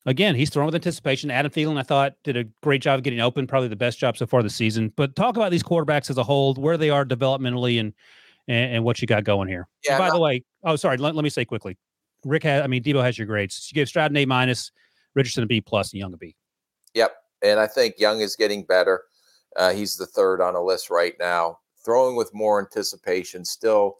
Again, 0.04 0.36
he's 0.36 0.50
throwing 0.50 0.66
with 0.66 0.74
anticipation. 0.76 1.32
Adam 1.32 1.50
Thielen, 1.50 1.78
I 1.78 1.82
thought, 1.82 2.14
did 2.22 2.36
a 2.36 2.44
great 2.62 2.80
job 2.80 2.98
of 2.98 3.02
getting 3.02 3.20
open, 3.20 3.48
probably 3.48 3.68
the 3.68 3.74
best 3.74 3.98
job 3.98 4.16
so 4.16 4.24
far 4.24 4.40
this 4.40 4.54
season. 4.54 4.92
But 4.96 5.16
talk 5.16 5.36
about 5.36 5.50
these 5.50 5.64
quarterbacks 5.64 6.10
as 6.10 6.16
a 6.16 6.22
whole, 6.22 6.54
where 6.54 6.76
they 6.76 6.90
are 6.90 7.04
developmentally, 7.04 7.80
and 7.80 7.92
and, 8.48 8.74
and 8.76 8.84
what 8.84 9.00
you 9.00 9.06
got 9.06 9.24
going 9.24 9.48
here. 9.48 9.68
Yeah. 9.84 9.98
by 9.98 10.08
no. 10.08 10.14
the 10.14 10.20
way, 10.20 10.44
oh 10.64 10.76
sorry, 10.76 10.96
let, 10.96 11.14
let 11.14 11.22
me 11.22 11.30
say 11.30 11.44
quickly, 11.44 11.76
Rick 12.24 12.42
has, 12.44 12.62
I 12.62 12.66
mean, 12.66 12.82
Debo 12.82 13.02
has 13.02 13.18
your 13.18 13.26
grades. 13.26 13.68
You 13.70 13.74
gave 13.74 13.88
Stroud 13.88 14.10
an 14.10 14.16
A 14.16 14.24
minus, 14.24 14.72
Richardson 15.14 15.44
a 15.44 15.46
B 15.46 15.60
plus, 15.60 15.92
and 15.92 16.00
Young 16.00 16.14
a 16.14 16.16
B. 16.16 16.34
Yep, 16.94 17.14
and 17.42 17.60
I 17.60 17.66
think 17.66 17.98
Young 17.98 18.20
is 18.20 18.36
getting 18.36 18.64
better. 18.64 19.04
Uh, 19.56 19.72
he's 19.72 19.96
the 19.96 20.06
third 20.06 20.40
on 20.40 20.54
a 20.54 20.62
list 20.62 20.90
right 20.90 21.14
now. 21.18 21.58
Throwing 21.84 22.16
with 22.16 22.34
more 22.34 22.60
anticipation, 22.60 23.44
still 23.44 23.98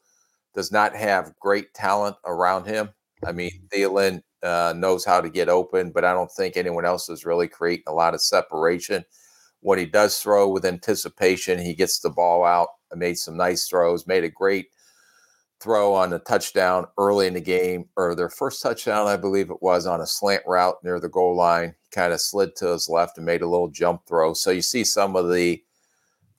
does 0.55 0.73
not 0.73 0.97
have 0.97 1.35
great 1.39 1.73
talent 1.75 2.17
around 2.25 2.67
him. 2.67 2.91
I 3.25 3.33
mean, 3.33 3.51
Thielen 3.73 4.23
uh, 4.43 4.75
knows 4.77 5.05
how 5.05 5.21
to 5.21 5.31
get 5.31 5.49
open, 5.49 5.91
but 5.91 6.05
I 6.05 6.12
don't 6.12 6.31
think 6.33 6.57
anyone 6.57 6.85
else 6.85 7.09
is 7.09 7.25
really 7.25 7.49
creating 7.49 7.85
a 7.87 7.93
lot 7.93 8.14
of 8.14 8.23
separation. 8.23 9.05
When 9.61 9.79
he 9.79 9.87
does 9.87 10.19
throw 10.19 10.49
with 10.49 10.64
anticipation, 10.64 11.59
he 11.59 11.75
gets 11.75 12.01
the 12.01 12.11
ball 12.11 12.45
out. 12.45 12.69
Made 12.95 13.19
some 13.19 13.37
nice 13.37 13.69
throws, 13.69 14.07
made 14.07 14.25
a 14.25 14.31
great 14.31 14.69
throw 15.61 15.94
on 15.94 16.12
a 16.12 16.18
touchdown 16.18 16.86
early 16.98 17.26
in 17.26 17.34
the 17.34 17.40
game, 17.40 17.88
or 17.96 18.14
their 18.14 18.28
first 18.28 18.62
touchdown, 18.62 19.07
I 19.07 19.16
believe 19.16 19.50
it 19.50 19.62
was, 19.62 19.86
on 19.86 20.00
a 20.00 20.07
slant 20.07 20.42
route 20.46 20.76
near 20.84 21.00
the 21.00 21.09
goal 21.09 21.34
line. 21.36 21.74
He 21.82 21.88
kind 21.90 22.12
of 22.12 22.20
slid 22.20 22.57
to 22.57 22.72
his 22.72 22.88
left 22.88 23.16
and 23.16 23.26
made 23.26 23.42
a 23.42 23.48
little 23.48 23.68
jump 23.68 24.02
throw. 24.07 24.34
So 24.34 24.50
you 24.50 24.62
see 24.62 24.84
some 24.84 25.16
of 25.16 25.32
the 25.32 25.62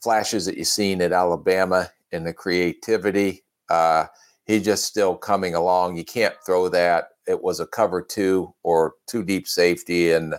flashes 0.02 0.46
that 0.46 0.58
you've 0.58 0.68
seen 0.68 1.02
at 1.02 1.12
Alabama 1.12 1.90
in 2.12 2.24
the 2.24 2.34
creativity. 2.34 3.44
Uh, 3.70 4.06
he 4.46 4.60
just 4.62 4.86
still 4.86 5.16
coming 5.16 5.56
along. 5.56 5.98
You 5.98 6.06
can't 6.06 6.36
throw 6.46 6.70
that. 6.70 7.10
It 7.28 7.44
was 7.44 7.60
a 7.60 7.68
cover 7.68 8.02
two 8.02 8.54
or 8.64 8.94
two 9.08 9.24
deep 9.24 9.48
safety, 9.48 10.14
and 10.14 10.36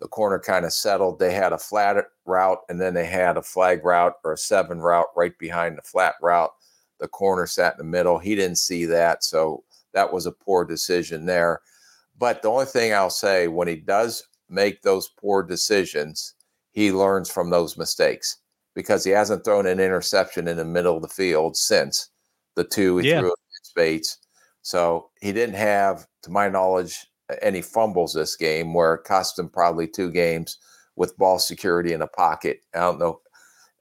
the 0.00 0.08
corner 0.08 0.38
kind 0.38 0.64
of 0.64 0.72
settled. 0.72 1.18
They 1.18 1.32
had 1.34 1.52
a 1.52 1.58
flat 1.58 1.96
route, 2.24 2.60
and 2.68 2.80
then 2.80 2.94
they 2.94 3.04
had 3.04 3.36
a 3.36 3.42
flag 3.42 3.84
route 3.84 4.14
or 4.24 4.32
a 4.32 4.38
seven 4.38 4.78
route 4.78 5.08
right 5.16 5.36
behind 5.38 5.76
the 5.76 5.82
flat 5.82 6.14
route 6.22 6.52
the 7.02 7.08
corner 7.08 7.46
sat 7.48 7.74
in 7.74 7.78
the 7.78 7.84
middle. 7.84 8.18
He 8.18 8.36
didn't 8.36 8.58
see 8.58 8.86
that. 8.86 9.24
So 9.24 9.64
that 9.92 10.10
was 10.10 10.24
a 10.24 10.32
poor 10.32 10.64
decision 10.64 11.26
there. 11.26 11.60
But 12.16 12.40
the 12.40 12.48
only 12.48 12.64
thing 12.64 12.94
I'll 12.94 13.10
say 13.10 13.48
when 13.48 13.66
he 13.66 13.76
does 13.76 14.22
make 14.48 14.80
those 14.82 15.10
poor 15.20 15.42
decisions, 15.42 16.34
he 16.70 16.92
learns 16.92 17.28
from 17.28 17.50
those 17.50 17.76
mistakes 17.76 18.38
because 18.74 19.02
he 19.02 19.10
hasn't 19.10 19.44
thrown 19.44 19.66
an 19.66 19.80
interception 19.80 20.46
in 20.46 20.56
the 20.56 20.64
middle 20.64 20.94
of 20.94 21.02
the 21.02 21.08
field 21.08 21.56
since 21.56 22.08
the 22.54 22.64
two 22.64 22.98
he 22.98 23.08
yeah. 23.08 23.18
threw 23.18 23.32
against 23.32 23.74
Bates. 23.74 24.18
So 24.62 25.10
he 25.20 25.32
didn't 25.32 25.56
have, 25.56 26.06
to 26.22 26.30
my 26.30 26.48
knowledge, 26.48 27.04
any 27.40 27.62
fumbles 27.62 28.14
this 28.14 28.36
game 28.36 28.74
where 28.74 28.94
it 28.94 29.04
cost 29.04 29.38
him 29.38 29.48
probably 29.48 29.88
two 29.88 30.12
games 30.12 30.58
with 30.94 31.16
ball 31.16 31.40
security 31.40 31.94
in 31.94 32.02
a 32.02 32.06
pocket. 32.06 32.60
I 32.74 32.80
don't 32.80 33.00
know 33.00 33.21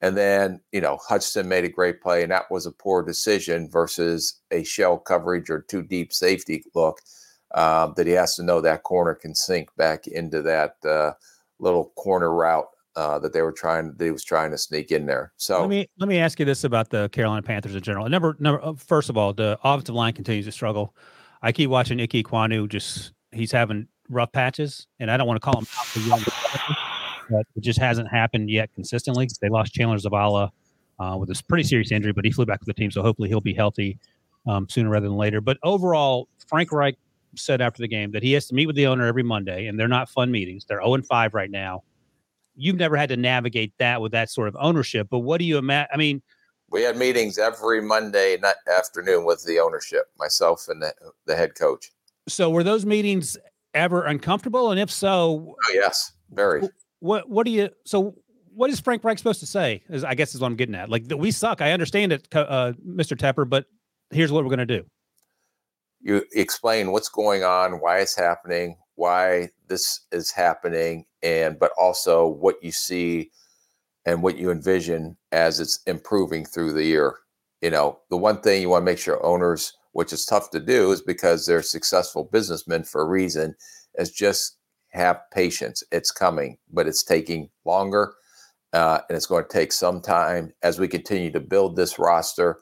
and 0.02 0.18
then, 0.18 0.60
you 0.72 0.82
know, 0.82 0.98
Hutchinson 0.98 1.48
made 1.48 1.64
a 1.64 1.70
great 1.70 2.02
play, 2.02 2.24
and 2.24 2.32
that 2.32 2.50
was 2.50 2.66
a 2.66 2.72
poor 2.72 3.04
decision 3.04 3.70
versus 3.70 4.42
a 4.52 4.64
shell 4.64 4.98
coverage 4.98 5.50
or 5.50 5.62
too 5.62 5.84
deep 5.84 6.12
safety 6.12 6.64
look. 6.74 7.00
Uh, 7.54 7.88
that 7.96 8.08
he 8.08 8.14
has 8.14 8.36
to 8.36 8.44
know 8.44 8.62
that 8.62 8.84
corner 8.84 9.14
can 9.14 9.36
sink 9.36 9.70
back 9.76 10.08
into 10.08 10.42
that 10.42 10.78
uh, 10.86 11.12
little 11.60 11.92
corner 11.98 12.34
route 12.34 12.68
uh, 12.96 13.20
that 13.20 13.34
they 13.34 13.42
were 13.42 13.52
trying 13.52 13.94
that 13.98 14.06
he 14.06 14.12
was 14.12 14.24
trying 14.24 14.52
to 14.52 14.58
sneak 14.58 14.92
in 14.92 15.06
there. 15.06 15.34
So 15.38 15.60
let 15.62 15.70
me 15.70 15.88
let 16.00 16.08
me 16.08 16.18
ask 16.18 16.40
you 16.40 16.46
this 16.46 16.64
about 16.64 16.90
the 16.90 17.10
Carolina 17.10 17.42
Panthers 17.42 17.76
in 17.76 17.82
general. 17.82 18.08
Number 18.10 18.36
number 18.40 18.64
uh, 18.64 18.74
first 18.74 19.10
of 19.10 19.18
all, 19.18 19.34
the 19.34 19.60
offensive 19.64 19.96
line 19.96 20.14
continues 20.14 20.46
to 20.46 20.52
struggle. 20.52 20.96
I 21.42 21.52
keep 21.52 21.70
watching 21.70 21.98
Ikem 21.98 22.24
Ekwonu 22.24 22.70
just 22.70 23.14
he's 23.32 23.52
having 23.52 23.88
rough 24.10 24.32
patches, 24.32 24.88
and 25.00 25.12
I 25.12 25.18
don't 25.18 25.28
want 25.28 25.42
to 25.42 25.46
call 25.46 25.60
him 25.60 25.68
out 25.78 25.86
for 25.88 26.00
young 26.00 26.24
but 27.32 27.48
it 27.56 27.62
just 27.62 27.80
hasn't 27.80 28.10
happened 28.10 28.50
yet 28.50 28.74
consistently. 28.74 29.28
They 29.42 29.50
lost 29.50 29.74
Chandler 29.74 29.98
Zavala 29.98 30.50
uh, 31.00 31.18
with 31.18 31.30
a 31.30 31.44
pretty 31.48 31.64
serious 31.64 31.92
injury, 31.92 32.12
but 32.12 32.26
he 32.26 32.32
flew 32.32 32.46
back 32.46 32.60
to 32.60 32.66
the 32.66 32.74
team, 32.74 32.92
so 32.92 33.02
hopefully 33.02 33.30
he'll 33.30 33.42
be 33.42 33.54
healthy 33.54 33.98
um, 34.48 34.68
sooner 34.70 34.90
rather 34.90 35.08
than 35.08 35.18
later. 35.18 35.42
But 35.42 35.58
overall, 35.64 36.28
Frank 36.48 36.72
Reich 36.72 36.98
said 37.36 37.62
after 37.62 37.82
the 37.82 37.88
game 37.88 38.12
that 38.12 38.24
he 38.24 38.34
has 38.34 38.48
to 38.48 38.56
meet 38.56 38.68
with 38.68 38.76
the 38.76 38.88
owner 38.88 39.06
every 39.06 39.24
Monday, 39.24 39.68
and 39.68 39.80
they're 39.80 39.88
not 39.88 40.10
fun 40.10 40.32
meetings. 40.32 40.66
They're 40.66 40.84
0 40.84 41.02
5 41.02 41.34
right 41.34 41.50
now. 41.50 41.84
You've 42.56 42.76
never 42.76 42.98
had 42.98 43.10
to 43.10 43.18
navigate 43.18 43.74
that 43.80 44.02
with 44.02 44.12
that 44.12 44.30
sort 44.30 44.48
of 44.48 44.58
ownership, 44.60 45.08
but 45.10 45.20
what 45.20 45.40
do 45.40 45.46
you 45.46 45.58
imagine? 45.58 45.90
I 45.94 45.98
mean, 45.98 46.22
we 46.70 46.84
had 46.84 46.98
meetings 46.98 47.38
every 47.38 47.82
Monday 47.82 48.38
night 48.42 48.56
afternoon 48.72 49.26
with 49.26 49.44
the 49.46 49.60
ownership, 49.60 50.10
myself 50.18 50.68
and 50.70 50.82
the, 50.82 50.94
the 51.26 51.36
head 51.36 51.56
coach. 51.56 51.92
So 52.28 52.50
were 52.50 52.64
those 52.64 52.86
meetings 52.86 53.38
ever 53.74 54.06
uncomfortable? 54.06 54.72
And 54.72 54.80
if 54.80 54.90
so, 54.90 55.56
oh, 55.58 55.74
yes, 55.74 56.14
very 56.32 56.62
what 57.02 57.30
what 57.30 57.46
do 57.46 57.52
you 57.52 57.70
so 57.86 58.16
what 58.54 58.70
is 58.70 58.80
Frank 58.80 59.04
Reich 59.04 59.18
supposed 59.18 59.40
to 59.42 59.46
say? 59.46 59.84
Is 59.90 60.04
I 60.04 60.14
guess 60.14 60.34
is 60.34 60.42
what 60.42 60.48
I'm 60.48 60.56
getting 60.56 60.76
at. 60.76 60.90
Like 60.90 61.06
we 61.16 61.32
suck. 61.32 61.62
I 61.62 61.72
understand 61.72 62.14
it, 62.14 62.28
uh, 62.34 62.74
Mr. 62.86 63.18
Tepper, 63.18 63.50
but 63.50 63.66
here's 64.12 64.32
what 64.32 64.44
we're 64.44 64.56
going 64.56 64.68
to 64.68 64.78
do. 64.78 64.84
You 66.02 66.24
explain 66.34 66.92
what's 66.92 67.10
going 67.10 67.44
on, 67.44 67.74
why 67.74 68.00
it's 68.00 68.16
happening, 68.16 68.78
why 68.96 69.50
this 69.68 70.02
is 70.12 70.32
happening, 70.32 71.06
and 71.24 71.60
but 71.60 71.72
also 71.80 72.28
what 72.28 72.56
you 72.64 72.72
see 72.72 73.32
and 74.06 74.24
what 74.24 74.38
you 74.38 74.52
envision 74.52 75.18
as 75.32 75.60
it's 75.60 75.80
improving 75.86 76.46
through 76.46 76.74
the 76.74 76.84
year. 76.84 77.16
You 77.62 77.70
know, 77.70 78.00
the 78.10 78.18
one 78.18 78.42
thing 78.42 78.62
you 78.62 78.70
want 78.70 78.82
to 78.82 78.92
make 78.92 78.98
sure 78.98 79.24
owners, 79.26 79.74
which 79.94 80.12
is 80.12 80.26
tough 80.26 80.50
to 80.52 80.60
do, 80.60 80.92
is 80.92 81.02
because 81.02 81.46
they're 81.46 81.62
successful 81.62 82.30
businessmen 82.32 82.84
for 82.84 83.02
a 83.02 83.08
reason, 83.08 83.56
is 83.96 84.12
just 84.12 84.58
have 84.92 85.20
patience. 85.32 85.84
It's 85.92 86.12
coming, 86.12 86.58
but 86.72 86.88
it's 86.88 87.04
taking 87.04 87.50
longer. 87.66 88.14
Uh, 88.74 89.00
and 89.10 89.16
it's 89.16 89.26
going 89.26 89.44
to 89.44 89.50
take 89.50 89.72
some 89.72 90.02
time 90.02 90.54
as 90.64 90.80
we 90.80 90.88
continue 90.88 91.32
to 91.32 91.40
build 91.40 91.76
this 91.76 92.00
roster. 92.00 92.60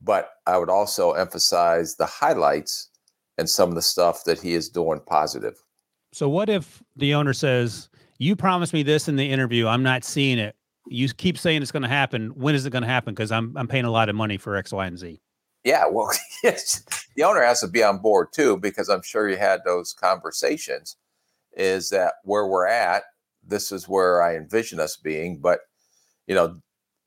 But 0.00 0.30
I 0.46 0.58
would 0.58 0.70
also 0.70 1.12
emphasize 1.12 1.96
the 1.96 2.06
highlights 2.06 2.90
and 3.38 3.48
some 3.48 3.68
of 3.68 3.74
the 3.74 3.82
stuff 3.82 4.24
that 4.24 4.40
he 4.40 4.54
is 4.54 4.68
doing 4.68 5.00
positive. 5.06 5.62
So, 6.12 6.28
what 6.28 6.48
if 6.48 6.82
the 6.96 7.14
owner 7.14 7.32
says, 7.32 7.88
You 8.18 8.36
promised 8.36 8.72
me 8.72 8.82
this 8.82 9.08
in 9.08 9.16
the 9.16 9.30
interview, 9.30 9.66
I'm 9.66 9.82
not 9.82 10.04
seeing 10.04 10.38
it. 10.38 10.54
You 10.86 11.08
keep 11.08 11.38
saying 11.38 11.62
it's 11.62 11.72
going 11.72 11.82
to 11.82 11.88
happen. 11.88 12.28
When 12.34 12.54
is 12.54 12.66
it 12.66 12.70
going 12.70 12.82
to 12.82 12.88
happen? 12.88 13.14
Because 13.14 13.32
I'm, 13.32 13.56
I'm 13.56 13.66
paying 13.66 13.84
a 13.84 13.90
lot 13.90 14.08
of 14.08 14.14
money 14.14 14.36
for 14.36 14.56
X, 14.56 14.72
Y, 14.72 14.86
and 14.86 14.98
Z. 14.98 15.20
Yeah, 15.64 15.86
well, 15.86 16.10
yes, 16.44 16.84
the 17.16 17.24
owner 17.24 17.42
has 17.42 17.60
to 17.60 17.68
be 17.68 17.82
on 17.82 17.98
board 17.98 18.28
too, 18.32 18.58
because 18.58 18.88
I'm 18.88 19.02
sure 19.02 19.28
you 19.28 19.36
had 19.36 19.60
those 19.64 19.92
conversations 19.92 20.96
is 21.56 21.90
that 21.90 22.14
where 22.24 22.46
we're 22.46 22.66
at, 22.66 23.04
this 23.46 23.72
is 23.72 23.88
where 23.88 24.22
I 24.22 24.36
envision 24.36 24.80
us 24.80 24.96
being. 24.96 25.40
But 25.40 25.60
you 26.26 26.34
know, 26.34 26.60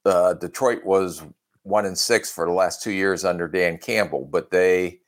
uh, 0.05 0.33
Detroit 0.35 0.85
was 0.85 1.23
one 1.63 1.85
and 1.85 1.97
six 1.97 2.31
for 2.31 2.45
the 2.45 2.53
last 2.53 2.81
two 2.83 2.91
years 2.91 3.25
under 3.25 3.47
Dan 3.47 3.77
Campbell, 3.77 4.27
but 4.31 4.51
they 4.51 4.99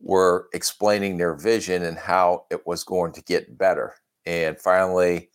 were 0.00 0.48
explaining 0.52 1.18
their 1.18 1.34
vision 1.34 1.82
and 1.84 1.96
how 1.98 2.46
it 2.50 2.66
was 2.66 2.84
going 2.84 3.12
to 3.12 3.22
get 3.22 3.56
better. 3.58 3.94
And 4.26 4.58
finally, 4.60 5.30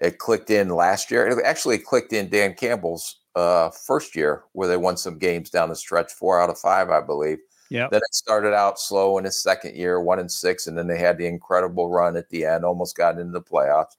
It 0.00 0.18
clicked 0.18 0.50
in 0.50 0.68
last 0.70 1.10
year. 1.10 1.26
It 1.26 1.44
actually 1.44 1.78
clicked 1.78 2.12
in 2.12 2.28
Dan 2.30 2.54
Campbell's 2.54 3.20
uh, 3.34 3.70
first 3.70 4.14
year 4.16 4.44
where 4.52 4.68
they 4.68 4.76
won 4.76 4.96
some 4.96 5.18
games 5.18 5.50
down 5.50 5.68
the 5.70 5.76
stretch, 5.76 6.12
four 6.12 6.40
out 6.40 6.50
of 6.50 6.58
five, 6.58 6.90
I 6.90 7.00
believe. 7.00 7.38
Yeah. 7.70 7.88
Then 7.90 8.00
it 8.00 8.14
started 8.14 8.54
out 8.54 8.80
slow 8.80 9.18
in 9.18 9.24
his 9.24 9.40
second 9.40 9.76
year, 9.76 10.00
one 10.00 10.18
and 10.18 10.30
six, 10.30 10.66
and 10.66 10.76
then 10.76 10.86
they 10.86 10.98
had 10.98 11.18
the 11.18 11.26
incredible 11.26 11.90
run 11.90 12.16
at 12.16 12.28
the 12.30 12.44
end, 12.44 12.64
almost 12.64 12.96
got 12.96 13.18
into 13.18 13.32
the 13.32 13.42
playoffs. 13.42 13.96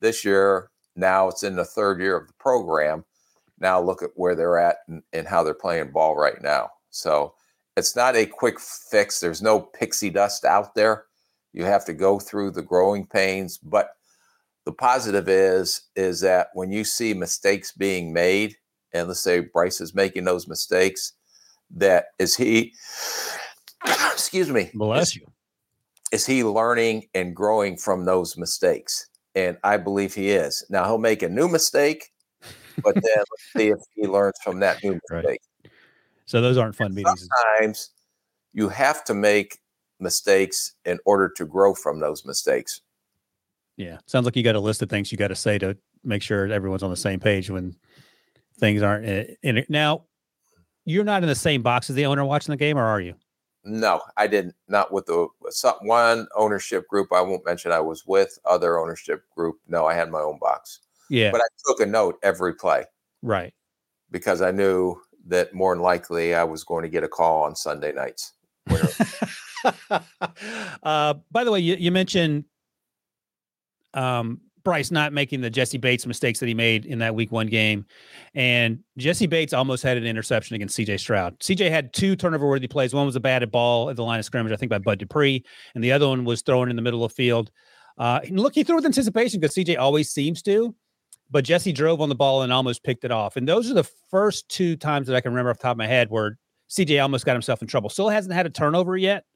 This 0.00 0.24
year, 0.24 0.70
now 0.96 1.28
it's 1.28 1.42
in 1.42 1.56
the 1.56 1.64
third 1.64 2.00
year 2.00 2.16
of 2.16 2.26
the 2.26 2.34
program. 2.34 3.04
Now 3.58 3.80
look 3.80 4.02
at 4.02 4.10
where 4.16 4.34
they're 4.34 4.58
at 4.58 4.78
and, 4.88 5.02
and 5.12 5.26
how 5.26 5.42
they're 5.42 5.54
playing 5.54 5.92
ball 5.92 6.16
right 6.16 6.40
now. 6.42 6.70
So 6.90 7.34
it's 7.76 7.96
not 7.96 8.16
a 8.16 8.26
quick 8.26 8.58
fix. 8.60 9.20
There's 9.20 9.42
no 9.42 9.60
pixie 9.60 10.10
dust 10.10 10.44
out 10.44 10.74
there. 10.74 11.04
You 11.52 11.64
have 11.64 11.84
to 11.86 11.94
go 11.94 12.18
through 12.18 12.50
the 12.50 12.62
growing 12.62 13.06
pains. 13.06 13.58
But 13.58 13.90
the 14.66 14.72
positive 14.72 15.28
is 15.28 15.82
is 15.94 16.20
that 16.20 16.48
when 16.54 16.70
you 16.70 16.84
see 16.84 17.14
mistakes 17.14 17.72
being 17.72 18.12
made, 18.12 18.56
and 18.92 19.08
let's 19.08 19.20
say 19.20 19.40
Bryce 19.40 19.80
is 19.80 19.94
making 19.94 20.24
those 20.24 20.48
mistakes, 20.48 21.12
that 21.70 22.06
is 22.18 22.36
he 22.36 22.72
excuse 24.12 24.50
me 24.50 24.70
Bless 24.74 25.08
is, 25.08 25.16
you. 25.16 25.26
is 26.12 26.26
he 26.26 26.44
learning 26.44 27.06
and 27.14 27.34
growing 27.34 27.76
from 27.76 28.04
those 28.04 28.36
mistakes 28.36 29.08
and 29.34 29.56
i 29.64 29.76
believe 29.76 30.14
he 30.14 30.30
is 30.30 30.64
now 30.70 30.84
he'll 30.84 30.98
make 30.98 31.22
a 31.22 31.28
new 31.28 31.48
mistake 31.48 32.10
but 32.82 32.94
then 33.02 33.18
let's 33.18 33.52
see 33.56 33.68
if 33.68 33.78
he 33.94 34.06
learns 34.06 34.34
from 34.44 34.60
that 34.60 34.82
new 34.82 34.98
Right. 35.10 35.24
mistake 35.24 35.40
So 36.26 36.40
those 36.40 36.56
aren't 36.56 36.74
fun 36.74 36.94
meetings. 36.94 37.28
sometimes 37.28 37.90
you 38.52 38.68
have 38.68 39.04
to 39.04 39.14
make 39.14 39.58
mistakes 40.00 40.74
in 40.84 40.98
order 41.04 41.28
to 41.36 41.44
grow 41.44 41.74
from 41.74 42.00
those 42.00 42.24
mistakes 42.24 42.80
Yeah. 43.76 43.98
Sounds 44.06 44.24
like 44.24 44.36
you 44.36 44.42
got 44.42 44.54
a 44.56 44.60
list 44.60 44.82
of 44.82 44.88
things 44.88 45.12
you 45.12 45.18
got 45.18 45.28
to 45.28 45.34
say 45.34 45.58
to 45.58 45.76
make 46.04 46.22
sure 46.22 46.46
everyone's 46.50 46.82
on 46.82 46.90
the 46.90 46.96
same 46.96 47.20
page 47.20 47.50
when 47.50 47.76
things 48.58 48.80
aren't 48.82 49.06
eh, 49.06 49.24
in 49.42 49.58
it. 49.58 49.68
Now, 49.68 50.04
you're 50.86 51.04
not 51.04 51.22
in 51.22 51.28
the 51.28 51.34
same 51.34 51.60
box 51.62 51.90
as 51.90 51.96
the 51.96 52.06
owner 52.06 52.24
watching 52.24 52.52
the 52.52 52.56
game, 52.56 52.78
or 52.78 52.84
are 52.84 53.00
you? 53.00 53.14
no 53.68 54.00
i 54.16 54.28
didn't 54.28 54.54
not 54.68 54.92
with 54.92 55.06
the 55.06 55.26
one 55.82 56.28
ownership 56.36 56.86
group 56.86 57.08
i 57.12 57.20
won't 57.20 57.44
mention 57.44 57.72
i 57.72 57.80
was 57.80 58.06
with 58.06 58.38
other 58.44 58.78
ownership 58.78 59.24
group 59.34 59.56
no 59.66 59.86
i 59.86 59.92
had 59.92 60.08
my 60.08 60.20
own 60.20 60.38
box 60.40 60.78
Yeah. 61.10 61.32
but 61.32 61.40
i 61.40 61.46
took 61.66 61.80
a 61.80 61.86
note 61.86 62.16
every 62.22 62.54
play 62.54 62.84
right. 63.22 63.52
because 64.12 64.40
I 64.40 64.52
knew 64.52 64.96
that 65.26 65.52
more 65.52 65.74
than 65.74 65.82
likely 65.82 66.34
I 66.34 66.44
was 66.44 66.64
going 66.64 66.82
to 66.84 66.88
get 66.88 67.02
a 67.02 67.08
call 67.08 67.42
on 67.42 67.56
Sunday 67.56 67.92
nights. 67.92 68.32
uh, 70.82 71.14
by 71.30 71.44
the 71.44 71.50
way, 71.50 71.60
you, 71.60 71.74
you 71.76 71.90
mentioned 71.90 72.44
um, 73.94 74.40
Bryce 74.66 74.90
not 74.90 75.12
making 75.12 75.42
the 75.42 75.48
Jessie 75.48 75.78
Bates 75.78 76.06
mistakes 76.06 76.40
that 76.40 76.48
he 76.48 76.54
made 76.54 76.86
in 76.86 76.98
that 76.98 77.14
week 77.14 77.30
one 77.30 77.46
game. 77.46 77.86
And 78.34 78.80
Jessie 78.98 79.28
Bates 79.28 79.52
almost 79.52 79.84
had 79.84 79.96
an 79.96 80.04
interception 80.04 80.56
against 80.56 80.76
CJ 80.76 80.98
Stroud. 80.98 81.38
CJ 81.38 81.70
had 81.70 81.92
two 81.92 82.16
turnover 82.16 82.48
worthy 82.48 82.66
plays. 82.66 82.92
One 82.92 83.06
was 83.06 83.14
a 83.14 83.20
batted 83.20 83.52
ball 83.52 83.90
at 83.90 83.94
the 83.94 84.02
line 84.02 84.18
of 84.18 84.24
scrimmage, 84.24 84.52
I 84.52 84.56
think 84.56 84.70
by 84.70 84.78
Bud 84.78 84.98
Dupree, 84.98 85.44
and 85.76 85.84
the 85.84 85.92
other 85.92 86.08
one 86.08 86.24
was 86.24 86.42
thrown 86.42 86.68
in 86.68 86.74
the 86.74 86.82
middle 86.82 87.04
of 87.04 87.12
field. 87.12 87.52
Uh, 87.96 88.18
look, 88.28 88.56
he 88.56 88.64
threw 88.64 88.74
with 88.74 88.84
anticipation 88.84 89.38
because 89.38 89.54
CJ 89.54 89.78
always 89.78 90.10
seems 90.10 90.42
to, 90.42 90.74
but 91.30 91.44
Jessie 91.44 91.72
drove 91.72 92.00
on 92.00 92.08
the 92.08 92.16
ball 92.16 92.42
and 92.42 92.52
almost 92.52 92.82
picked 92.82 93.04
it 93.04 93.12
off. 93.12 93.36
And 93.36 93.46
those 93.46 93.70
are 93.70 93.74
the 93.74 93.88
first 94.10 94.48
two 94.48 94.74
times 94.74 95.06
that 95.06 95.14
I 95.14 95.20
can 95.20 95.30
remember 95.30 95.50
off 95.50 95.58
the 95.58 95.62
top 95.62 95.74
of 95.74 95.78
my 95.78 95.86
head 95.86 96.10
where 96.10 96.38
CJ 96.70 97.00
almost 97.00 97.24
got 97.24 97.34
himself 97.34 97.62
in 97.62 97.68
trouble. 97.68 97.88
Still 97.88 98.08
hasn't 98.08 98.34
had 98.34 98.46
a 98.46 98.50
turnover 98.50 98.96
yet 98.96 99.26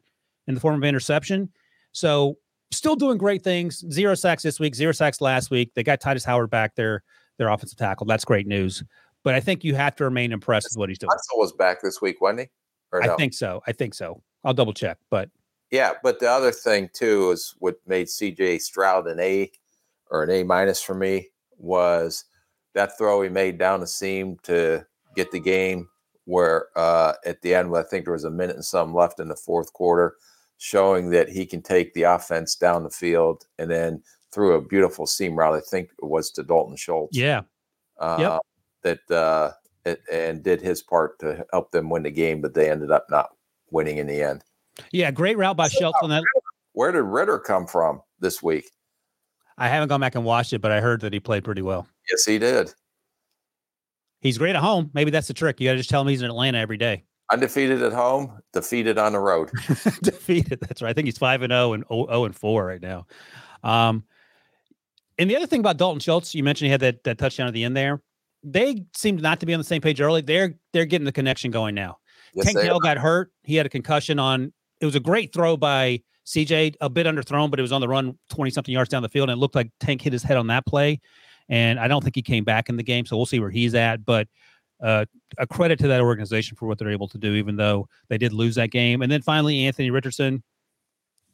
in 0.49 0.55
the 0.55 0.61
form 0.61 0.75
of 0.75 0.83
interception. 0.83 1.51
So 1.93 2.37
still 2.73 2.97
doing 2.97 3.19
great 3.19 3.43
things. 3.43 3.85
Zero 3.93 4.15
sacks 4.15 4.43
this 4.43 4.61
week, 4.61 4.75
zero 4.75 4.93
sacks 4.93 5.21
last 5.21 5.51
week. 5.51 5.73
They 5.75 5.83
got 5.83 6.01
Tytus 6.01 6.25
Howard 6.25 6.51
back 6.51 6.75
there, 6.75 7.03
their 7.39 7.49
offensive 7.49 7.79
tackle. 7.79 8.07
That's 8.07 8.25
great 8.25 8.47
news. 8.47 8.83
But 9.23 9.35
I 9.35 9.41
think 9.41 9.65
you 9.65 9.75
have 9.75 9.97
to 9.97 10.05
remain 10.05 10.33
impressed 10.33 10.69
with 10.71 10.79
what 10.79 10.89
he's 10.89 10.99
doing. 10.99 11.11
Hudson 11.11 11.39
was 11.39 11.53
back 11.53 11.83
this 11.83 12.01
week, 12.01 12.21
wasn't 12.21 12.41
he? 12.41 12.47
Or 12.93 13.01
no? 13.01 13.13
I 13.13 13.17
think 13.17 13.35
so. 13.35 13.63
I 13.67 13.73
think 13.73 13.95
so. 13.95 14.23
I'll 14.45 14.55
double 14.55 14.73
check. 14.73 14.99
But 15.11 15.29
Yeah, 15.71 15.93
but 16.03 16.21
the 16.21 16.31
other 16.31 16.53
thing 16.53 16.89
too 16.93 17.31
is 17.31 17.55
what 17.59 17.77
made 17.87 18.07
CJ 18.07 18.61
Stroud 18.61 19.07
an 19.07 19.21
A 19.21 19.51
or 20.11 20.23
an 20.23 20.31
A 20.31 20.43
minus 20.43 20.83
for 20.83 20.95
me 20.95 21.29
was 21.59 22.25
that 22.75 22.97
throw 22.97 23.21
he 23.23 23.29
made 23.29 23.59
down 23.59 23.81
the 23.81 23.87
seam 23.87 24.39
to 24.45 24.85
get 25.15 25.31
the 25.31 25.41
game 25.41 25.89
where 26.25 26.67
uh, 26.77 27.13
at 27.27 27.43
the 27.43 27.55
end, 27.55 27.75
I 27.77 27.83
think 27.83 28.05
there 28.05 28.13
was 28.13 28.25
a 28.25 28.31
minute 28.31 28.57
and 28.57 28.65
some 28.65 28.95
left 28.95 29.21
in 29.21 29.29
the 29.29 29.37
fourth 29.37 29.73
quarter, 29.73 30.15
showing 30.61 31.09
that 31.09 31.27
he 31.31 31.47
can 31.47 31.63
take 31.63 31.95
the 31.95 32.03
offense 32.03 32.55
down 32.55 32.85
the 32.85 32.91
field 32.91 33.47
and 33.59 33.71
then 33.71 34.03
threw 34.31 34.55
a 34.55 34.61
beautiful 34.61 35.07
seam 35.07 35.35
route. 35.35 35.55
I 35.55 35.61
think 35.61 35.89
it 35.91 36.05
was 36.07 36.31
to 36.33 36.43
Dalton 36.43 36.77
Schultz. 36.77 37.17
yeah, 37.17 37.41
uh, 37.99 38.39
that 38.83 39.11
uh, 39.11 39.53
it, 39.87 40.03
and 40.13 40.43
did 40.43 40.61
his 40.61 40.83
part 40.83 41.19
to 41.21 41.45
help 41.51 41.71
them 41.73 41.89
win 41.89 42.03
the 42.03 42.11
game, 42.11 42.43
but 42.43 42.53
they 42.53 42.71
ended 42.71 42.91
up 42.91 43.07
not 43.09 43.31
winning 43.71 43.97
in 43.97 44.07
the 44.07 44.23
end. 44.23 44.45
yeah, 44.93 45.11
great 45.11 45.39
route 45.39 45.57
by 45.57 45.69
Schultz 45.69 45.99
on 46.03 46.11
that. 46.11 46.23
Where 46.73 46.93
did 46.93 47.03
Ridder 47.03 47.39
come 47.39 47.67
from 47.67 48.03
this 48.21 48.43
week? 48.43 48.71
I 49.57 49.67
haven't 49.69 49.89
gone 49.89 50.01
back 50.01 50.15
and 50.15 50.25
watched 50.25 50.53
it, 50.53 50.61
but 50.61 50.73
I 50.73 50.81
heard 50.81 51.01
that 51.01 51.13
he 51.13 51.21
played 51.21 51.43
pretty 51.43 51.63
well. 51.63 51.87
Yes, 52.11 52.25
he 52.27 52.39
did. 52.39 52.73
He's 54.21 54.37
great 54.37 54.57
at 54.57 54.63
home. 54.63 54.91
Maybe 54.93 55.11
that's 55.11 55.29
the 55.29 55.35
trick. 55.35 55.59
You 55.59 55.69
got 55.69 55.73
to 55.73 55.79
just 55.79 55.89
tell 55.89 56.03
him 56.03 56.09
he's 56.09 56.21
in 56.21 56.29
Atlanta 56.29 56.59
every 56.59 56.77
day. 56.77 57.05
Undefeated 57.33 57.83
at 57.83 57.93
home, 57.93 58.41
defeated 58.53 58.99
on 58.99 59.13
the 59.13 59.19
road. 59.21 59.51
defeated. 60.03 60.59
That's 60.61 60.83
right. 60.83 60.91
I 60.91 60.93
think 60.93 61.07
he's 61.07 61.19
five 61.19 61.43
and 61.43 61.53
zero 61.53 61.75
and 61.75 61.85
0 61.89 62.25
and 62.25 62.35
four 62.35 62.67
right 62.67 62.83
now. 62.83 63.07
Um, 63.63 64.05
and 65.19 65.31
the 65.31 65.37
other 65.37 65.47
thing 65.47 65.61
about 65.61 65.77
Dalton 65.77 66.01
Schultz, 66.01 66.35
you 66.35 66.43
mentioned 66.43 66.67
he 66.67 66.73
had 66.73 66.81
that 66.81 67.05
that 67.05 67.19
touchdown 67.19 67.47
at 67.47 67.55
the 67.55 67.65
end 67.65 67.77
there. 67.77 68.03
They 68.43 68.87
seemed 68.97 69.23
not 69.23 69.39
to 69.41 69.47
be 69.47 69.55
on 69.55 69.61
the 69.61 69.65
same 69.65 69.83
page 69.83 70.01
early. 70.01 70.23
They're 70.23 70.55
they're 70.73 70.87
getting 70.87 71.05
the 71.05 71.13
connection 71.13 71.51
going 71.51 71.75
now. 71.75 71.99
Yes, 72.35 72.47
Tank 72.47 72.59
Dell 72.59 72.81
got 72.81 72.97
hurt. 72.97 73.33
He 73.43 73.57
had 73.57 73.67
a 73.67 73.71
concussion 73.71 74.19
on. 74.19 74.53
It 74.81 74.87
was 74.87 74.95
a 74.95 75.01
great 75.01 75.33
throw 75.33 75.57
by 75.57 76.03
CJ, 76.27 76.77
a 76.81 76.89
bit 76.89 77.07
underthrown, 77.07 77.51
but 77.51 77.59
it 77.59 77.63
was 77.63 77.73
on 77.73 77.81
the 77.81 77.89
run 77.89 78.17
20 78.31 78.51
something 78.51 78.73
yards 78.73 78.89
down 78.89 79.03
the 79.03 79.09
field. 79.09 79.29
And 79.29 79.37
it 79.37 79.41
looked 79.41 79.55
like 79.55 79.71
Tank 79.81 80.01
hit 80.01 80.13
his 80.13 80.23
head 80.23 80.37
on 80.37 80.47
that 80.47 80.65
play. 80.65 81.01
And 81.49 81.81
I 81.81 81.89
don't 81.89 82.03
think 82.03 82.15
he 82.15 82.23
came 82.23 82.45
back 82.45 82.69
in 82.69 82.77
the 82.77 82.83
game. 82.83 83.05
So 83.05 83.17
we'll 83.17 83.27
see 83.27 83.41
where 83.41 83.51
he's 83.51 83.75
at. 83.75 84.05
But 84.05 84.29
uh, 84.83 85.05
a 85.39 85.47
credit 85.47 85.79
to 85.81 85.89
that 85.89 86.01
organization 86.01 86.57
for 86.57 86.67
what 86.67 86.79
they're 86.79 86.91
able 86.91 87.09
to 87.09 87.19
do, 87.19 87.35
even 87.35 87.57
though 87.57 87.89
they 88.09 88.19
did 88.19 88.33
lose 88.33 88.55
that 88.55 88.71
game. 88.71 89.03
And 89.03 89.11
then 89.11 89.23
finally, 89.23 89.67
Anthony 89.67 89.91
Richardson. 89.91 90.43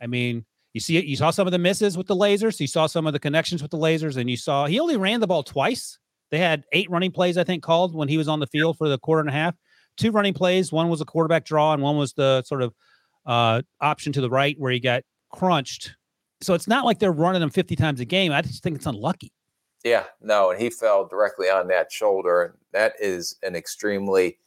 I 0.00 0.06
mean, 0.06 0.44
you 0.74 0.80
see 0.80 1.00
you 1.00 1.16
saw 1.16 1.30
some 1.30 1.46
of 1.46 1.52
the 1.52 1.58
misses 1.58 1.96
with 1.96 2.06
the 2.06 2.16
lasers, 2.16 2.60
you 2.60 2.66
saw 2.66 2.86
some 2.86 3.06
of 3.06 3.12
the 3.12 3.18
connections 3.18 3.62
with 3.62 3.70
the 3.70 3.78
lasers, 3.78 4.16
and 4.16 4.28
you 4.28 4.36
saw 4.36 4.66
he 4.66 4.78
only 4.78 4.96
ran 4.96 5.20
the 5.20 5.26
ball 5.26 5.42
twice. 5.42 5.98
They 6.30 6.38
had 6.38 6.64
eight 6.72 6.90
running 6.90 7.12
plays, 7.12 7.38
I 7.38 7.44
think, 7.44 7.62
called 7.62 7.94
when 7.94 8.08
he 8.08 8.18
was 8.18 8.28
on 8.28 8.40
the 8.40 8.46
field 8.46 8.76
for 8.76 8.88
the 8.88 8.98
quarter 8.98 9.20
and 9.20 9.28
a 9.28 9.32
half. 9.32 9.54
Two 9.96 10.10
running 10.10 10.34
plays. 10.34 10.72
One 10.72 10.90
was 10.90 11.00
a 11.00 11.04
quarterback 11.04 11.44
draw, 11.44 11.72
and 11.72 11.82
one 11.82 11.96
was 11.96 12.12
the 12.12 12.42
sort 12.42 12.62
of 12.62 12.74
uh, 13.24 13.62
option 13.80 14.12
to 14.12 14.20
the 14.20 14.28
right 14.28 14.56
where 14.58 14.72
he 14.72 14.80
got 14.80 15.02
crunched. 15.32 15.94
So 16.42 16.52
it's 16.52 16.68
not 16.68 16.84
like 16.84 16.98
they're 16.98 17.12
running 17.12 17.42
him 17.42 17.50
50 17.50 17.76
times 17.76 18.00
a 18.00 18.04
game. 18.04 18.32
I 18.32 18.42
just 18.42 18.62
think 18.62 18.76
it's 18.76 18.86
unlucky. 18.86 19.32
Yeah, 19.86 20.06
no, 20.20 20.50
and 20.50 20.60
he 20.60 20.68
fell 20.68 21.06
directly 21.06 21.48
on 21.48 21.68
that 21.68 21.92
shoulder. 21.92 22.56
That 22.72 22.94
is 22.98 23.36
an 23.44 23.54
extremely 23.54 24.38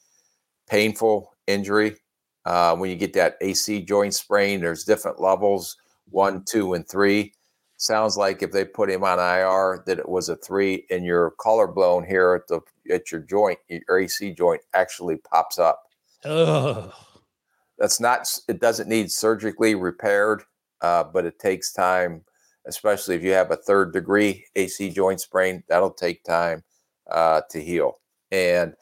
painful 0.67 1.33
injury. 1.47 1.95
Uh, 2.43 2.75
when 2.75 2.89
you 2.89 2.97
get 2.97 3.13
that 3.13 3.37
AC 3.39 3.83
joint 3.83 4.13
sprain, 4.13 4.59
there's 4.59 4.83
different 4.83 5.21
levels 5.21 5.77
one, 6.09 6.43
two, 6.43 6.73
and 6.73 6.85
three. 6.85 7.31
Sounds 7.77 8.17
like 8.17 8.43
if 8.43 8.51
they 8.51 8.65
put 8.65 8.89
him 8.89 9.05
on 9.05 9.17
IR, 9.17 9.81
that 9.85 9.97
it 9.97 10.09
was 10.09 10.27
a 10.27 10.35
three, 10.35 10.85
and 10.89 11.05
your 11.05 11.31
collarbone 11.39 12.03
here 12.03 12.33
at 12.33 12.45
the 12.49 12.59
at 12.93 13.09
your 13.09 13.21
joint, 13.21 13.59
your 13.69 13.97
AC 13.97 14.31
joint, 14.31 14.59
actually 14.73 15.15
pops 15.31 15.57
up. 15.57 15.83
Ugh. 16.25 16.91
That's 17.77 18.01
not. 18.01 18.27
It 18.49 18.59
doesn't 18.59 18.89
need 18.89 19.09
surgically 19.09 19.75
repaired, 19.75 20.43
uh, 20.81 21.05
but 21.05 21.23
it 21.23 21.39
takes 21.39 21.71
time, 21.71 22.25
especially 22.66 23.16
if 23.16 23.24
you 23.24 23.32
have 23.32 23.51
a 23.51 23.57
third 23.57 23.93
degree 23.93 24.45
AC 24.55 24.89
joint 24.89 25.22
sprain. 25.22 25.64
That'll 25.68 25.91
take 25.91 26.24
time 26.24 26.64
uh, 27.10 27.41
to 27.49 27.62
heal, 27.62 27.99
and 28.32 28.74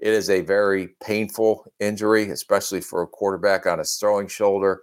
it 0.00 0.12
is 0.12 0.30
a 0.30 0.40
very 0.40 0.88
painful 1.02 1.66
injury, 1.80 2.30
especially 2.30 2.80
for 2.80 3.02
a 3.02 3.06
quarterback 3.06 3.66
on 3.66 3.78
his 3.78 3.96
throwing 3.96 4.28
shoulder. 4.28 4.82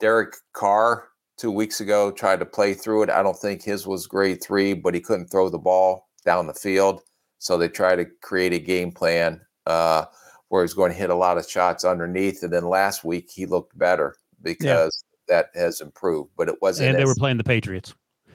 Derek 0.00 0.34
Carr 0.52 1.08
two 1.38 1.50
weeks 1.50 1.80
ago 1.80 2.10
tried 2.10 2.40
to 2.40 2.46
play 2.46 2.74
through 2.74 3.02
it. 3.02 3.10
I 3.10 3.22
don't 3.22 3.38
think 3.38 3.62
his 3.62 3.86
was 3.86 4.06
grade 4.06 4.42
three, 4.42 4.74
but 4.74 4.94
he 4.94 5.00
couldn't 5.00 5.28
throw 5.28 5.48
the 5.48 5.58
ball 5.58 6.08
down 6.24 6.46
the 6.46 6.54
field, 6.54 7.02
so 7.38 7.56
they 7.56 7.68
tried 7.68 7.96
to 7.96 8.06
create 8.22 8.52
a 8.52 8.58
game 8.58 8.92
plan. 8.92 9.40
Uh, 9.66 10.04
where 10.48 10.62
he's 10.62 10.74
going 10.74 10.92
to 10.92 10.98
hit 10.98 11.10
a 11.10 11.14
lot 11.14 11.38
of 11.38 11.48
shots 11.48 11.84
underneath. 11.84 12.42
And 12.42 12.52
then 12.52 12.64
last 12.64 13.04
week 13.04 13.30
he 13.32 13.46
looked 13.46 13.76
better 13.76 14.16
because 14.42 15.04
that 15.28 15.50
has 15.54 15.80
improved, 15.80 16.30
but 16.36 16.48
it 16.48 16.60
wasn't. 16.60 16.90
And 16.90 16.98
they 16.98 17.02
as- 17.02 17.08
were 17.08 17.14
playing 17.14 17.36
the 17.36 17.44
Patriots. 17.44 17.94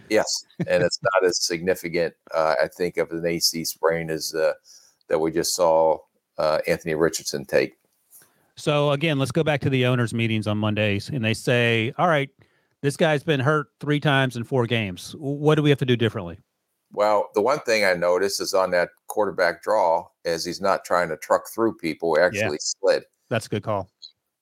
yes, 0.10 0.28
and 0.68 0.84
it's 0.84 1.00
not 1.02 1.26
as 1.26 1.44
significant, 1.44 2.14
uh, 2.34 2.56
I 2.62 2.68
think, 2.68 2.98
of 2.98 3.12
an 3.12 3.26
AC 3.26 3.64
sprain 3.66 4.10
as 4.10 4.34
uh, 4.36 4.54
that 5.08 5.20
we 5.20 5.32
just 5.32 5.56
saw 5.56 5.98
uh, 6.38 6.60
Anthony 6.68 6.96
Richardson 6.96 7.46
take. 7.46 7.78
So 8.56 8.92
again, 8.92 9.18
let's 9.18 9.32
go 9.32 9.44
back 9.44 9.62
to 9.62 9.70
the 9.70 9.86
owners' 9.86 10.14
meetings 10.14 10.48
on 10.48 10.58
Mondays, 10.58 11.10
and 11.10 11.24
they 11.24 11.34
say, 11.34 11.94
"All 11.98 12.08
right, 12.08 12.30
this 12.82 12.98
guy's 12.98 13.24
been 13.24 13.40
hurt 13.40 13.68
three 13.80 14.00
times 14.00 14.36
in 14.36 14.44
four 14.44 14.66
games. 14.66 15.16
What 15.18 15.56
do 15.56 15.64
we 15.64 15.70
have 15.70 15.80
to 15.80 15.86
do 15.86 15.96
differently?" 15.96 16.38
Well, 16.94 17.30
the 17.34 17.42
one 17.42 17.60
thing 17.60 17.86
I 17.86 17.94
noticed 17.94 18.42
is 18.42 18.54
on 18.54 18.72
that 18.72 18.90
quarterback 19.08 19.64
draw 19.64 20.08
as 20.26 20.44
he's 20.44 20.60
not 20.60 20.84
trying 20.84 21.08
to 21.10 21.18
truck 21.18 21.48
through 21.54 21.78
people. 21.78 22.16
He 22.16 22.22
actually 22.22 22.58
slid. 22.60 23.06
That's 23.30 23.46
a 23.46 23.50
good 23.50 23.64
call. 23.64 23.90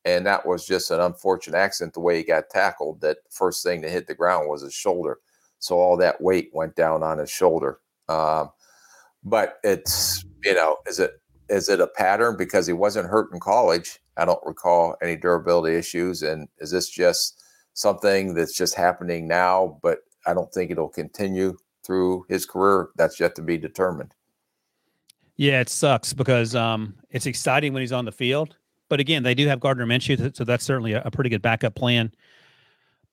And 0.06 0.26
that 0.26 0.45
was 0.45 0.66
just 0.66 0.91
an 0.91 1.00
unfortunate 1.00 1.58
accident 1.58 1.93
the 1.93 2.00
way 2.00 2.18
he 2.18 2.24
got 2.24 2.50
tackled. 2.50 3.02
That 3.02 3.18
first 3.30 3.64
thing 3.64 3.82
to 3.82 3.89
hit 3.89 4.08
the 4.08 4.16
ground 4.16 4.50
was 4.50 4.62
his 4.62 4.74
shoulder. 4.74 5.20
So 5.60 5.78
all 5.78 5.97
that 5.97 6.22
weight 6.22 6.50
went 6.54 6.76
down 6.76 7.04
on 7.04 7.18
his 7.18 7.30
shoulder. 7.30 7.80
Um, 8.08 8.52
but 9.24 9.60
it's, 9.64 10.24
you 10.43 10.54
know, 10.54 10.78
is 10.88 11.00
it 11.00 11.22
is 11.50 11.68
it 11.68 11.82
a 11.82 11.88
pattern 11.88 12.38
because 12.38 12.68
he 12.68 12.74
wasn't 12.74 13.10
hurt 13.10 13.34
in 13.34 13.39
college? 13.39 14.00
I 14.18 14.26
don't 14.26 14.45
recall 14.45 14.95
any 15.02 15.16
durability 15.16 15.76
issues. 15.76 16.22
And 16.22 16.47
is 16.60 16.72
this 16.72 16.89
just 16.89 17.43
something 17.74 18.34
that's 18.36 18.56
just 18.56 18.76
happening 18.76 19.28
now, 19.28 19.80
but 19.82 20.00
I 20.28 20.34
don't 20.34 20.52
think 20.54 20.72
it'll 20.72 20.89
continue 20.89 21.58
through 21.84 22.26
his 22.30 22.45
career? 22.45 22.89
That's 22.95 23.20
yet 23.20 23.36
to 23.36 23.41
be 23.41 23.58
determined. 23.58 24.14
Yeah, 25.38 25.62
it 25.62 25.70
sucks 25.70 26.14
because 26.14 26.54
um, 26.54 26.95
it's 27.10 27.26
exciting 27.26 27.74
when 27.74 27.82
he's 27.82 27.93
on 27.93 28.06
the 28.06 28.12
field. 28.12 28.56
But 28.90 29.00
again, 29.00 29.24
they 29.24 29.36
do 29.36 29.48
have 29.48 29.60
Gardner 29.60 29.86
Minshew, 29.86 30.36
so 30.36 30.44
that's 30.44 30.66
certainly 30.66 30.94
a, 30.94 31.04
a 31.06 31.12
pretty 31.12 31.30
good 31.30 31.42
backup 31.42 31.76
plan. 31.76 32.12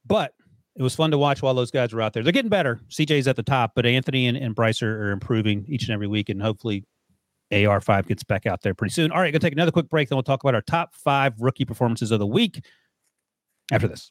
But 0.06 0.32
it 0.76 0.82
was 0.82 0.94
fun 0.94 1.10
to 1.10 1.18
watch 1.18 1.42
while 1.42 1.54
those 1.54 1.70
guys 1.70 1.92
were 1.92 2.02
out 2.02 2.12
there. 2.12 2.22
They're 2.22 2.32
getting 2.32 2.50
better. 2.50 2.80
CJ's 2.90 3.28
at 3.28 3.36
the 3.36 3.42
top, 3.42 3.72
but 3.74 3.86
Anthony 3.86 4.26
and, 4.26 4.36
and 4.36 4.54
Bryce 4.54 4.82
are, 4.82 5.08
are 5.08 5.10
improving 5.10 5.64
each 5.68 5.84
and 5.84 5.90
every 5.90 6.06
week, 6.06 6.28
and 6.28 6.40
hopefully 6.40 6.84
AR5 7.52 8.06
gets 8.06 8.24
back 8.24 8.46
out 8.46 8.62
there 8.62 8.74
pretty 8.74 8.92
soon. 8.92 9.10
All 9.12 9.20
right, 9.20 9.32
gonna 9.32 9.40
take 9.40 9.52
another 9.52 9.70
quick 9.70 9.88
break, 9.88 10.08
then 10.08 10.16
we'll 10.16 10.22
talk 10.22 10.42
about 10.42 10.54
our 10.54 10.62
top 10.62 10.94
five 10.94 11.34
rookie 11.40 11.64
performances 11.64 12.10
of 12.10 12.18
the 12.18 12.26
week 12.26 12.64
after 13.72 13.88
this. 13.88 14.10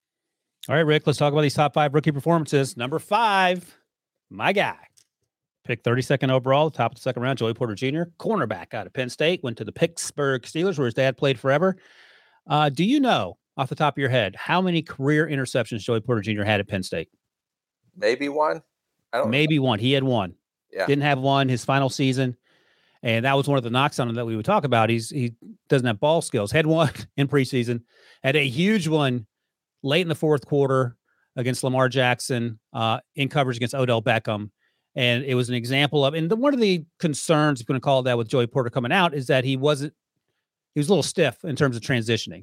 All 0.69 0.75
right, 0.75 0.81
Rick, 0.81 1.07
let's 1.07 1.17
talk 1.17 1.33
about 1.33 1.41
these 1.41 1.55
top 1.55 1.73
five 1.73 1.93
rookie 1.93 2.11
performances. 2.11 2.77
Number 2.77 2.99
five, 2.99 3.77
my 4.29 4.53
guy. 4.53 4.77
Pick 5.63 5.83
32nd 5.83 6.31
overall, 6.31 6.69
top 6.69 6.91
of 6.91 6.95
the 6.95 7.01
second 7.01 7.23
round, 7.23 7.39
Joey 7.39 7.53
Porter 7.53 7.75
Jr., 7.75 8.03
cornerback 8.19 8.73
out 8.73 8.87
of 8.87 8.93
Penn 8.93 9.09
State, 9.09 9.43
went 9.43 9.57
to 9.57 9.63
the 9.63 9.71
Pittsburgh 9.71 10.41
Steelers 10.43 10.77
where 10.77 10.85
his 10.85 10.93
dad 10.93 11.17
played 11.17 11.39
forever. 11.39 11.77
Uh, 12.47 12.69
do 12.69 12.83
you 12.83 12.99
know 12.99 13.37
off 13.57 13.69
the 13.69 13.75
top 13.75 13.95
of 13.95 13.97
your 13.99 14.09
head 14.09 14.35
how 14.35 14.61
many 14.61 14.81
career 14.81 15.27
interceptions 15.27 15.79
Joey 15.79 15.99
Porter 15.99 16.21
Jr. 16.21 16.43
had 16.43 16.59
at 16.59 16.67
Penn 16.67 16.83
State? 16.83 17.09
Maybe 17.95 18.29
one. 18.29 18.61
I 19.13 19.17
don't 19.17 19.29
Maybe 19.29 19.59
one. 19.59 19.79
He 19.79 19.93
had 19.93 20.03
one. 20.03 20.35
Yeah. 20.71 20.85
Didn't 20.85 21.03
have 21.03 21.19
one 21.19 21.49
his 21.49 21.65
final 21.65 21.89
season. 21.89 22.37
And 23.03 23.25
that 23.25 23.35
was 23.35 23.47
one 23.47 23.57
of 23.57 23.63
the 23.63 23.71
knocks 23.71 23.99
on 23.99 24.09
him 24.09 24.15
that 24.15 24.25
we 24.25 24.35
would 24.35 24.45
talk 24.45 24.63
about. 24.63 24.89
He's 24.89 25.09
he 25.09 25.33
doesn't 25.69 25.87
have 25.87 25.99
ball 25.99 26.21
skills. 26.21 26.51
Had 26.51 26.67
one 26.67 26.91
in 27.17 27.27
preseason, 27.27 27.81
had 28.23 28.35
a 28.35 28.47
huge 28.47 28.87
one 28.87 29.25
late 29.83 30.01
in 30.01 30.07
the 30.07 30.15
fourth 30.15 30.45
quarter 30.45 30.95
against 31.35 31.63
Lamar 31.63 31.89
Jackson 31.89 32.59
uh, 32.73 32.99
in 33.15 33.29
coverage 33.29 33.57
against 33.57 33.75
Odell 33.75 34.01
Beckham. 34.01 34.49
And 34.95 35.23
it 35.23 35.35
was 35.35 35.47
an 35.47 35.55
example 35.55 36.05
of, 36.05 36.13
and 36.13 36.29
the, 36.29 36.35
one 36.35 36.53
of 36.53 36.59
the 36.59 36.83
concerns, 36.99 37.61
you 37.61 37.65
want 37.69 37.81
to 37.81 37.85
call 37.85 38.01
it 38.01 38.03
that, 38.03 38.17
with 38.17 38.27
Joey 38.27 38.47
Porter 38.47 38.69
coming 38.69 38.91
out 38.91 39.13
is 39.13 39.27
that 39.27 39.45
he 39.45 39.55
wasn't, 39.55 39.93
he 40.75 40.79
was 40.79 40.89
a 40.89 40.91
little 40.91 41.03
stiff 41.03 41.37
in 41.43 41.55
terms 41.55 41.77
of 41.77 41.81
transitioning. 41.81 42.41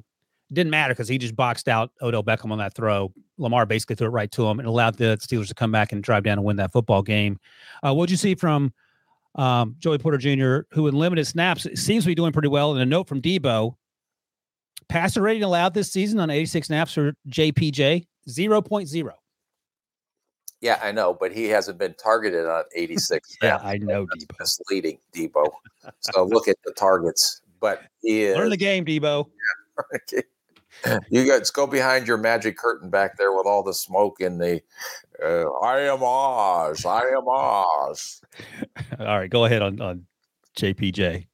It 0.49 0.55
didn't 0.55 0.71
matter 0.71 0.95
because 0.95 1.07
he 1.07 1.19
just 1.19 1.35
boxed 1.35 1.67
out 1.67 1.91
Odell 2.01 2.23
Beckham 2.23 2.51
on 2.51 2.57
that 2.57 2.73
throw. 2.73 3.13
Lamar 3.37 3.67
basically 3.67 3.95
threw 3.95 4.07
it 4.07 4.11
right 4.11 4.31
to 4.31 4.47
him 4.47 4.57
and 4.57 4.67
allowed 4.67 4.95
the 4.95 5.17
Steelers 5.21 5.47
to 5.49 5.53
come 5.53 5.71
back 5.71 5.91
and 5.91 6.01
drive 6.01 6.23
down 6.23 6.39
and 6.39 6.45
win 6.45 6.57
that 6.57 6.71
football 6.71 7.03
game. 7.03 7.39
Uh, 7.85 7.93
what'd 7.93 8.09
you 8.09 8.17
see 8.17 8.33
from 8.33 8.73
um, 9.35 9.75
Joey 9.77 9.99
Porter 9.99 10.17
Jr., 10.17 10.61
who 10.71 10.87
in 10.87 10.95
limited 10.95 11.25
snaps 11.25 11.67
seems 11.75 12.03
to 12.03 12.07
be 12.07 12.15
doing 12.15 12.31
pretty 12.31 12.47
well? 12.47 12.71
And 12.71 12.81
a 12.81 12.85
note 12.85 13.07
from 13.07 13.21
Debo 13.21 13.75
passer 14.89 15.21
rating 15.21 15.43
allowed 15.43 15.73
this 15.73 15.91
season 15.91 16.19
on 16.19 16.29
86 16.29 16.67
snaps 16.67 16.93
for 16.93 17.13
JPJ 17.29 18.05
0.0. 18.27 19.11
Yeah, 20.61 20.77
I 20.83 20.91
know, 20.91 21.13
but 21.13 21.31
he 21.31 21.45
hasn't 21.45 21.77
been 21.77 21.93
targeted 21.93 22.45
on 22.45 22.63
86. 22.75 23.37
Yeah. 23.41 23.59
I 23.63 23.77
know, 23.77 24.05
That's 24.09 24.25
Debo. 24.25 24.39
Misleading, 24.39 24.97
Debo. 25.13 25.45
so 25.99 26.25
look 26.25 26.47
at 26.47 26.57
the 26.65 26.73
targets. 26.73 27.41
But 27.61 27.83
he 28.01 28.23
is. 28.23 28.37
Learn 28.37 28.49
the 28.49 28.57
game, 28.57 28.85
Debo. 28.85 29.25
you 31.09 31.27
guys 31.27 31.49
go 31.51 31.67
behind 31.67 32.07
your 32.07 32.17
magic 32.17 32.57
curtain 32.57 32.89
back 32.89 33.17
there 33.17 33.33
with 33.33 33.45
all 33.45 33.63
the 33.63 33.73
smoke 33.73 34.21
and 34.21 34.39
the 34.39 34.61
uh, 35.23 35.49
I 35.61 35.79
am 35.81 35.99
Oz. 36.01 36.85
I 36.85 37.01
am 37.01 37.27
Oz. 37.27 38.21
All 38.97 39.05
right, 39.05 39.29
go 39.29 39.45
ahead 39.45 39.61
on, 39.61 39.81
on 39.81 40.05
JPJ. 40.57 41.27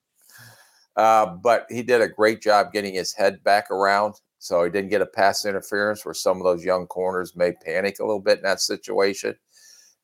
Uh, 0.95 1.25
but 1.25 1.65
he 1.69 1.83
did 1.83 2.01
a 2.01 2.07
great 2.07 2.41
job 2.41 2.71
getting 2.71 2.93
his 2.93 3.13
head 3.13 3.43
back 3.43 3.69
around. 3.71 4.15
So 4.39 4.63
he 4.63 4.69
didn't 4.69 4.89
get 4.91 5.01
a 5.01 5.05
pass 5.07 5.45
interference 5.45 6.05
where 6.05 6.13
some 6.13 6.37
of 6.37 6.43
those 6.43 6.63
young 6.63 6.87
corners 6.87 7.35
may 7.35 7.53
panic 7.53 7.99
a 7.99 8.03
little 8.05 8.19
bit 8.21 8.37
in 8.37 8.43
that 8.43 8.61
situation. 8.61 9.35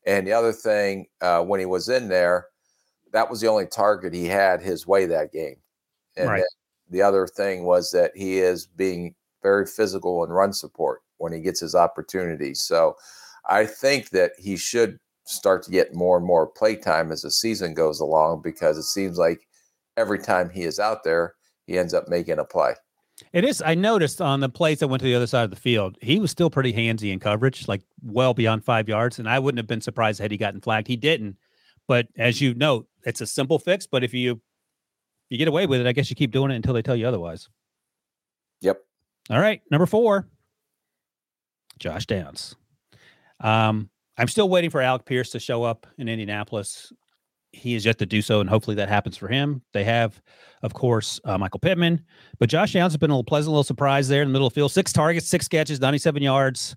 And 0.04 0.26
the 0.26 0.32
other 0.32 0.52
thing, 0.52 1.06
uh, 1.20 1.42
when 1.44 1.60
he 1.60 1.66
was 1.66 1.88
in 1.88 2.08
there, 2.08 2.46
that 3.12 3.30
was 3.30 3.40
the 3.40 3.48
only 3.48 3.66
target 3.66 4.14
he 4.14 4.26
had 4.26 4.62
his 4.62 4.86
way 4.86 5.06
that 5.06 5.32
game. 5.32 5.56
And 6.16 6.28
Right. 6.28 6.44
the 6.90 7.02
other 7.02 7.26
thing 7.26 7.64
was 7.64 7.90
that 7.92 8.12
he 8.16 8.38
is 8.38 8.66
being 8.66 9.14
very 9.42 9.66
physical 9.66 10.24
and 10.24 10.34
run 10.34 10.52
support 10.52 11.00
when 11.18 11.32
he 11.32 11.40
gets 11.40 11.60
his 11.60 11.74
opportunities. 11.74 12.60
So 12.60 12.96
I 13.48 13.66
think 13.66 14.10
that 14.10 14.32
he 14.38 14.56
should 14.56 14.98
start 15.24 15.62
to 15.64 15.70
get 15.70 15.94
more 15.94 16.16
and 16.16 16.26
more 16.26 16.46
play 16.46 16.76
time 16.76 17.12
as 17.12 17.22
the 17.22 17.30
season 17.30 17.74
goes 17.74 18.00
along 18.00 18.42
because 18.42 18.76
it 18.78 18.82
seems 18.84 19.18
like 19.18 19.46
every 19.96 20.18
time 20.18 20.50
he 20.50 20.62
is 20.62 20.78
out 20.78 21.04
there, 21.04 21.34
he 21.66 21.78
ends 21.78 21.94
up 21.94 22.08
making 22.08 22.38
a 22.38 22.44
play. 22.44 22.74
It 23.32 23.44
is. 23.44 23.62
I 23.62 23.74
noticed 23.74 24.20
on 24.20 24.40
the 24.40 24.48
plays 24.48 24.80
that 24.80 24.88
went 24.88 25.00
to 25.00 25.06
the 25.06 25.14
other 25.14 25.26
side 25.26 25.44
of 25.44 25.50
the 25.50 25.56
field, 25.56 25.96
he 26.00 26.18
was 26.18 26.30
still 26.30 26.50
pretty 26.50 26.72
handsy 26.72 27.12
in 27.12 27.20
coverage, 27.20 27.68
like 27.68 27.82
well 28.02 28.34
beyond 28.34 28.64
five 28.64 28.88
yards. 28.88 29.18
And 29.18 29.28
I 29.28 29.38
wouldn't 29.38 29.58
have 29.58 29.66
been 29.66 29.80
surprised 29.80 30.20
had 30.20 30.30
he 30.30 30.36
gotten 30.36 30.60
flagged. 30.60 30.88
He 30.88 30.96
didn't. 30.96 31.36
But 31.86 32.08
as 32.16 32.40
you 32.40 32.54
know, 32.54 32.86
it's 33.04 33.20
a 33.20 33.26
simple 33.26 33.58
fix. 33.58 33.86
But 33.86 34.02
if 34.02 34.14
you 34.14 34.40
you 35.28 35.38
get 35.38 35.48
away 35.48 35.66
with 35.66 35.80
it, 35.80 35.86
I 35.86 35.92
guess 35.92 36.10
you 36.10 36.16
keep 36.16 36.32
doing 36.32 36.50
it 36.50 36.56
until 36.56 36.74
they 36.74 36.82
tell 36.82 36.96
you 36.96 37.06
otherwise. 37.06 37.48
Yep. 38.60 38.80
All 39.30 39.40
right, 39.40 39.62
number 39.70 39.86
four, 39.86 40.28
Josh 41.78 42.06
Downs. 42.06 42.54
Um, 43.40 43.88
I'm 44.18 44.28
still 44.28 44.48
waiting 44.48 44.70
for 44.70 44.80
Alec 44.80 45.04
Pierce 45.04 45.30
to 45.30 45.40
show 45.40 45.62
up 45.62 45.86
in 45.96 46.08
Indianapolis. 46.08 46.92
He 47.52 47.74
is 47.74 47.84
yet 47.84 47.98
to 47.98 48.06
do 48.06 48.22
so, 48.22 48.40
and 48.40 48.48
hopefully 48.48 48.76
that 48.76 48.88
happens 48.88 49.16
for 49.16 49.28
him. 49.28 49.62
They 49.72 49.84
have, 49.84 50.20
of 50.62 50.72
course, 50.74 51.20
uh, 51.24 51.36
Michael 51.38 51.60
Pittman, 51.60 52.04
but 52.38 52.48
Josh 52.48 52.72
has 52.72 52.96
been 52.96 53.10
a 53.10 53.14
little 53.14 53.24
pleasant 53.24 53.52
little 53.52 53.64
surprise 53.64 54.08
there 54.08 54.22
in 54.22 54.28
the 54.28 54.32
middle 54.32 54.46
of 54.46 54.52
the 54.52 54.58
field. 54.58 54.72
Six 54.72 54.92
targets, 54.92 55.28
six 55.28 55.48
catches, 55.48 55.80
97 55.80 56.22
yards. 56.22 56.74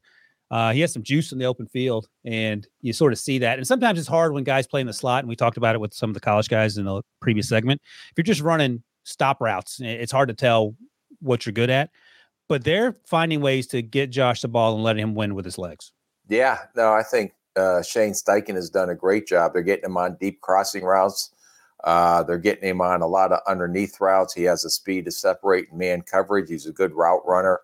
Uh, 0.51 0.71
he 0.71 0.82
has 0.82 0.93
some 0.93 1.01
juice 1.01 1.32
in 1.32 1.39
the 1.39 1.45
open 1.45 1.65
field, 1.67 2.07
and 2.23 2.67
you 2.82 2.93
sort 2.93 3.13
of 3.13 3.19
see 3.19 3.39
that. 3.39 3.57
And 3.57 3.65
sometimes 3.65 3.97
it's 3.97 4.07
hard 4.07 4.34
when 4.34 4.43
guys 4.43 4.67
play 4.67 4.82
in 4.82 4.88
the 4.88 4.93
slot, 4.93 5.19
and 5.19 5.30
we 5.30 5.36
talked 5.36 5.57
about 5.57 5.76
it 5.76 5.80
with 5.80 5.93
some 5.93 6.09
of 6.09 6.13
the 6.13 6.19
college 6.19 6.49
guys 6.49 6.78
in 6.78 6.86
the 6.86 7.01
previous 7.19 7.49
segment. 7.49 7.82
If 8.09 8.13
you're 8.17 8.23
just 8.23 8.41
running 8.41 8.84
stop 9.03 9.41
routes, 9.41 9.80
it's 9.82 10.11
hard 10.11 10.28
to 10.28 10.36
tell 10.36 10.76
what 11.19 11.45
you're 11.45 11.53
good 11.53 11.69
at. 11.69 11.89
But 12.47 12.63
they're 12.63 12.95
finding 13.07 13.41
ways 13.41 13.65
to 13.67 13.82
get 13.82 14.11
Josh 14.11 14.41
the 14.41 14.47
ball 14.47 14.76
and 14.76 14.84
let 14.84 14.97
him 14.97 15.15
win 15.15 15.34
with 15.34 15.45
his 15.45 15.57
legs. 15.57 15.91
Yeah, 16.28 16.59
no, 16.76 16.93
I 16.93 17.01
think 17.01 17.34
uh, 17.56 17.82
Shane 17.82 18.14
Steichen 18.14 18.56
has 18.56 18.70
done 18.70 18.89
a 18.89 18.95
great 18.95 19.28
job. 19.28 19.53
They're 19.53 19.62
getting 19.62 19.86
him 19.86 19.97
on 19.97 20.18
deep 20.20 20.41
crossing 20.41 20.84
routes. 20.84 21.32
Uh, 21.84 22.24
they're 22.24 22.38
getting 22.38 22.68
him 22.68 22.82
on 22.82 23.01
a 23.01 23.08
lot 23.08 23.32
of 23.32 23.39
underneath 23.47 23.99
routes. 24.01 24.34
He 24.34 24.43
has 24.43 24.64
the 24.64 24.70
speed 24.70 25.06
to 25.06 25.12
separate 25.12 25.74
man 25.74 26.01
coverage. 26.01 26.49
He's 26.49 26.66
a 26.66 26.72
good 26.72 26.93
route 26.93 27.22
runner, 27.26 27.62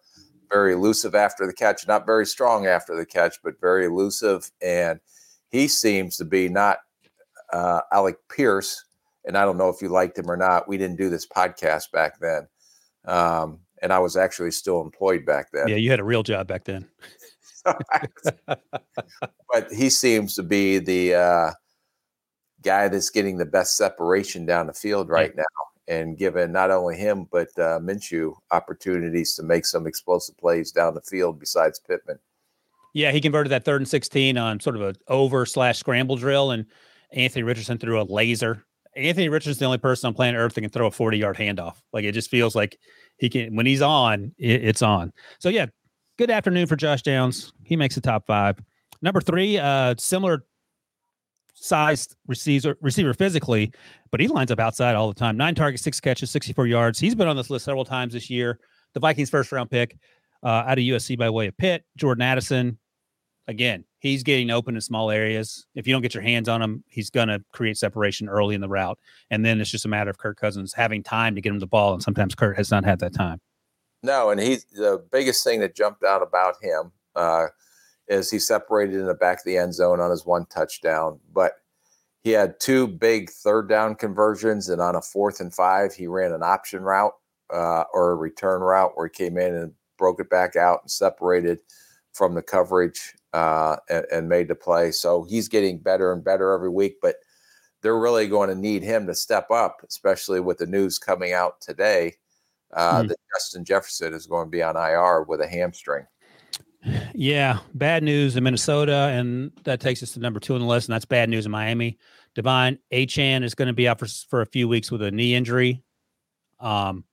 very 0.51 0.73
elusive 0.73 1.15
after 1.15 1.47
the 1.47 1.53
catch, 1.53 1.87
not 1.87 2.05
very 2.05 2.25
strong 2.25 2.67
after 2.67 2.95
the 2.95 3.05
catch, 3.05 3.37
but 3.43 3.59
very 3.59 3.85
elusive. 3.85 4.51
And 4.61 4.99
he 5.49 5.67
seems 5.67 6.17
to 6.17 6.25
be 6.25 6.49
not 6.49 6.79
uh, 7.51 7.81
Alec 7.91 8.17
Pierce, 8.29 8.85
and 9.25 9.37
I 9.37 9.43
don't 9.43 9.57
know 9.57 9.69
if 9.69 9.81
you 9.81 9.89
liked 9.89 10.17
him 10.17 10.29
or 10.29 10.37
not. 10.37 10.67
We 10.67 10.77
didn't 10.77 10.97
do 10.97 11.09
this 11.09 11.25
podcast 11.25 11.91
back 11.91 12.19
then, 12.19 12.47
um, 13.05 13.59
and 13.81 13.91
I 13.91 13.99
was 13.99 14.15
actually 14.15 14.51
still 14.51 14.81
employed 14.81 15.25
back 15.25 15.51
then. 15.51 15.67
Yeah, 15.67 15.75
you 15.75 15.89
had 15.89 15.99
a 15.99 16.05
real 16.05 16.23
job 16.23 16.47
back 16.47 16.63
then. 16.63 16.87
but 18.47 19.71
he 19.71 19.89
seems 19.89 20.35
to 20.35 20.43
be 20.43 20.79
the 20.79 21.15
uh, 21.15 21.51
guy 22.61 22.87
that's 22.87 23.09
getting 23.09 23.37
the 23.37 23.45
best 23.45 23.77
separation 23.77 24.45
down 24.45 24.67
the 24.67 24.73
field 24.73 25.09
right 25.09 25.35
now, 25.35 25.43
and 25.87 26.17
giving 26.17 26.51
not 26.51 26.71
only 26.71 26.97
him 26.97 27.27
but 27.31 27.47
uh, 27.57 27.79
Minshew 27.79 28.33
opportunities 28.51 29.35
to 29.35 29.43
make 29.43 29.65
some 29.65 29.87
explosive 29.87 30.37
plays 30.37 30.71
down 30.71 30.95
the 30.95 31.01
field. 31.01 31.39
Besides 31.39 31.79
Pittman. 31.79 32.19
Yeah, 32.93 33.11
he 33.11 33.21
converted 33.21 33.51
that 33.51 33.63
third 33.63 33.81
and 33.81 33.87
16 33.87 34.37
on 34.37 34.59
sort 34.59 34.75
of 34.75 34.81
a 34.81 34.95
over 35.07 35.45
slash 35.45 35.79
scramble 35.79 36.17
drill, 36.17 36.51
and 36.51 36.65
Anthony 37.13 37.43
Richardson 37.43 37.77
threw 37.77 38.01
a 38.01 38.03
laser. 38.03 38.65
Anthony 38.95 39.29
Richardson's 39.29 39.59
the 39.59 39.65
only 39.65 39.77
person 39.77 40.07
on 40.07 40.13
planet 40.13 40.37
Earth 40.37 40.55
that 40.55 40.61
can 40.61 40.69
throw 40.69 40.87
a 40.87 40.91
40 40.91 41.17
yard 41.17 41.37
handoff. 41.37 41.75
Like 41.93 42.03
it 42.03 42.11
just 42.11 42.29
feels 42.29 42.55
like 42.55 42.77
he 43.17 43.29
can, 43.29 43.55
when 43.55 43.65
he's 43.65 43.81
on, 43.81 44.33
it's 44.37 44.81
on. 44.81 45.13
So, 45.39 45.49
yeah, 45.49 45.67
good 46.17 46.31
afternoon 46.31 46.67
for 46.67 46.75
Josh 46.75 47.01
Downs. 47.01 47.53
He 47.63 47.75
makes 47.75 47.95
the 47.95 48.01
top 48.01 48.25
five. 48.25 48.59
Number 49.01 49.21
three, 49.21 49.57
uh, 49.57 49.95
similar 49.97 50.45
sized 51.53 52.15
receiver, 52.27 52.77
receiver 52.81 53.13
physically, 53.13 53.71
but 54.11 54.19
he 54.19 54.27
lines 54.27 54.51
up 54.51 54.59
outside 54.59 54.95
all 54.95 55.07
the 55.07 55.19
time. 55.19 55.37
Nine 55.37 55.55
targets, 55.55 55.83
six 55.83 55.99
catches, 55.99 56.31
64 56.31 56.67
yards. 56.67 56.99
He's 56.99 57.15
been 57.15 57.27
on 57.27 57.35
this 57.35 57.49
list 57.49 57.65
several 57.65 57.85
times 57.85 58.13
this 58.13 58.29
year. 58.29 58.59
The 58.93 58.99
Vikings' 58.99 59.29
first 59.29 59.51
round 59.51 59.69
pick 59.69 59.97
uh, 60.43 60.47
out 60.47 60.77
of 60.77 60.83
USC 60.83 61.17
by 61.17 61.29
way 61.29 61.47
of 61.47 61.57
Pitt, 61.57 61.83
Jordan 61.97 62.23
Addison. 62.23 62.77
Again, 63.47 63.85
he's 63.99 64.23
getting 64.23 64.49
open 64.49 64.75
in 64.75 64.81
small 64.81 65.09
areas. 65.11 65.65
If 65.75 65.87
you 65.87 65.93
don't 65.93 66.01
get 66.01 66.13
your 66.13 66.23
hands 66.23 66.47
on 66.47 66.61
him, 66.61 66.83
he's 66.87 67.09
going 67.09 67.27
to 67.27 67.43
create 67.51 67.77
separation 67.77 68.29
early 68.29 68.55
in 68.55 68.61
the 68.61 68.69
route. 68.69 68.99
And 69.29 69.45
then 69.45 69.59
it's 69.59 69.71
just 69.71 69.85
a 69.85 69.89
matter 69.89 70.09
of 70.09 70.17
Kirk 70.17 70.37
Cousins 70.37 70.73
having 70.73 71.03
time 71.03 71.35
to 71.35 71.41
get 71.41 71.51
him 71.51 71.59
the 71.59 71.67
ball. 71.67 71.93
And 71.93 72.03
sometimes 72.03 72.35
Kirk 72.35 72.57
has 72.57 72.71
not 72.71 72.85
had 72.85 72.99
that 72.99 73.13
time. 73.13 73.41
No, 74.03 74.29
and 74.29 74.39
he's 74.39 74.65
the 74.65 75.03
biggest 75.11 75.43
thing 75.43 75.59
that 75.59 75.75
jumped 75.75 76.03
out 76.03 76.23
about 76.23 76.55
him 76.61 76.91
uh, 77.15 77.47
is 78.07 78.31
he 78.31 78.39
separated 78.39 78.95
in 78.95 79.05
the 79.05 79.13
back 79.13 79.39
of 79.39 79.43
the 79.45 79.57
end 79.57 79.73
zone 79.73 79.99
on 79.99 80.09
his 80.09 80.25
one 80.25 80.45
touchdown, 80.47 81.19
but 81.33 81.53
he 82.23 82.31
had 82.31 82.59
two 82.59 82.87
big 82.87 83.29
third 83.29 83.67
down 83.69 83.95
conversions, 83.95 84.69
and 84.69 84.81
on 84.81 84.95
a 84.95 85.01
fourth 85.01 85.39
and 85.39 85.53
five, 85.53 85.93
he 85.93 86.07
ran 86.07 86.31
an 86.31 86.43
option 86.43 86.81
route 86.81 87.13
uh, 87.51 87.83
or 87.93 88.11
a 88.11 88.15
return 88.15 88.61
route 88.61 88.91
where 88.95 89.07
he 89.07 89.11
came 89.11 89.37
in 89.37 89.55
and 89.55 89.73
broke 89.97 90.19
it 90.19 90.29
back 90.29 90.55
out 90.55 90.81
and 90.83 90.91
separated 90.91 91.59
from 92.13 92.33
the 92.35 92.41
coverage 92.41 93.13
uh, 93.33 93.77
and, 93.89 94.05
and 94.11 94.29
made 94.29 94.47
the 94.47 94.55
play. 94.55 94.91
So 94.91 95.23
he's 95.23 95.47
getting 95.47 95.79
better 95.79 96.11
and 96.11 96.23
better 96.23 96.51
every 96.51 96.69
week, 96.69 96.95
but 97.01 97.15
they're 97.81 97.99
really 97.99 98.27
going 98.27 98.49
to 98.49 98.55
need 98.55 98.83
him 98.83 99.07
to 99.07 99.15
step 99.15 99.49
up, 99.49 99.81
especially 99.87 100.39
with 100.39 100.57
the 100.57 100.67
news 100.67 100.99
coming 100.99 101.33
out 101.33 101.61
today 101.61 102.15
uh, 102.73 103.01
mm. 103.01 103.07
that 103.09 103.17
Justin 103.33 103.65
Jefferson 103.65 104.13
is 104.13 104.27
going 104.27 104.47
to 104.47 104.49
be 104.51 104.63
on 104.63 104.75
IR 104.75 105.23
with 105.23 105.41
a 105.41 105.47
hamstring. 105.47 106.05
Yeah, 107.13 107.59
bad 107.75 108.03
news 108.03 108.35
in 108.35 108.43
Minnesota, 108.43 109.11
and 109.13 109.51
that 109.63 109.79
takes 109.79 110.01
us 110.01 110.13
to 110.13 110.19
number 110.19 110.39
two 110.39 110.55
on 110.55 110.61
the 110.61 110.65
list, 110.65 110.89
and 110.89 110.95
that's 110.95 111.05
bad 111.05 111.29
news 111.29 111.45
in 111.45 111.51
Miami. 111.51 111.97
De'Von 112.35 112.79
Achane 112.91 113.43
is 113.43 113.53
going 113.53 113.67
to 113.67 113.73
be 113.73 113.87
out 113.87 113.99
for 113.99 114.07
for 114.29 114.41
a 114.41 114.45
few 114.47 114.67
weeks 114.67 114.91
with 114.91 115.01
a 115.01 115.11
knee 115.11 115.35
injury. 115.35 115.83
Um, 116.59 117.03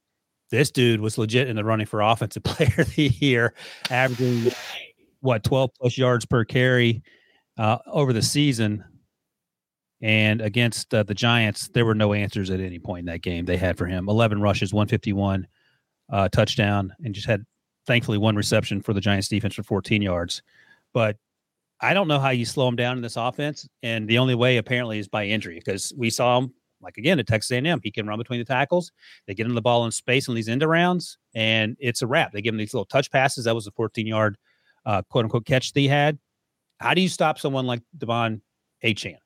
this 0.50 0.70
dude 0.70 1.00
was 1.00 1.18
legit 1.18 1.48
in 1.48 1.56
the 1.56 1.64
running 1.64 1.86
for 1.86 2.00
offensive 2.00 2.42
player 2.44 2.74
of 2.78 2.94
the 2.94 3.08
year, 3.08 3.54
averaging 3.90 4.52
what 5.20 5.42
12 5.44 5.70
plus 5.78 5.98
yards 5.98 6.24
per 6.24 6.44
carry 6.44 7.02
uh, 7.58 7.78
over 7.86 8.12
the 8.12 8.22
season. 8.22 8.84
And 10.00 10.40
against 10.40 10.94
uh, 10.94 11.02
the 11.02 11.14
Giants, 11.14 11.68
there 11.74 11.84
were 11.84 11.94
no 11.94 12.12
answers 12.12 12.50
at 12.50 12.60
any 12.60 12.78
point 12.78 13.00
in 13.00 13.06
that 13.06 13.22
game 13.22 13.44
they 13.44 13.56
had 13.56 13.76
for 13.76 13.86
him. 13.86 14.08
11 14.08 14.40
rushes, 14.40 14.72
151 14.72 15.46
uh, 16.10 16.28
touchdown, 16.28 16.94
and 17.04 17.14
just 17.14 17.26
had 17.26 17.44
thankfully 17.86 18.18
one 18.18 18.36
reception 18.36 18.80
for 18.80 18.92
the 18.92 19.00
Giants 19.00 19.28
defense 19.28 19.54
for 19.54 19.64
14 19.64 20.00
yards. 20.00 20.42
But 20.94 21.16
I 21.80 21.94
don't 21.94 22.08
know 22.08 22.20
how 22.20 22.30
you 22.30 22.44
slow 22.44 22.68
him 22.68 22.76
down 22.76 22.96
in 22.96 23.02
this 23.02 23.16
offense. 23.16 23.68
And 23.82 24.08
the 24.08 24.18
only 24.18 24.34
way 24.34 24.56
apparently 24.56 24.98
is 24.98 25.08
by 25.08 25.24
injury 25.24 25.56
because 25.56 25.92
we 25.96 26.10
saw 26.10 26.38
him 26.38 26.54
like 26.80 26.96
again 26.96 27.18
at 27.18 27.26
Texas 27.26 27.50
A&M, 27.50 27.80
he 27.82 27.90
can 27.90 28.06
run 28.06 28.18
between 28.18 28.38
the 28.38 28.44
tackles. 28.44 28.92
They 29.26 29.34
get 29.34 29.46
him 29.46 29.54
the 29.54 29.62
ball 29.62 29.84
in 29.84 29.90
space 29.90 30.28
on 30.28 30.34
these 30.34 30.48
end 30.48 30.62
arounds, 30.62 31.16
and 31.34 31.76
it's 31.80 32.02
a 32.02 32.06
wrap. 32.06 32.32
They 32.32 32.42
give 32.42 32.54
him 32.54 32.58
these 32.58 32.72
little 32.72 32.86
touch 32.86 33.10
passes. 33.10 33.44
That 33.44 33.54
was 33.54 33.66
a 33.66 33.72
14 33.72 34.06
yard 34.06 34.36
uh, 34.86 35.02
quote 35.10 35.24
unquote 35.24 35.44
catch 35.44 35.72
that 35.72 35.80
he 35.80 35.88
had. 35.88 36.18
How 36.78 36.94
do 36.94 37.00
you 37.00 37.08
stop 37.08 37.38
someone 37.38 37.66
like 37.66 37.82
De'Von 37.96 38.40
Achane? 38.84 39.16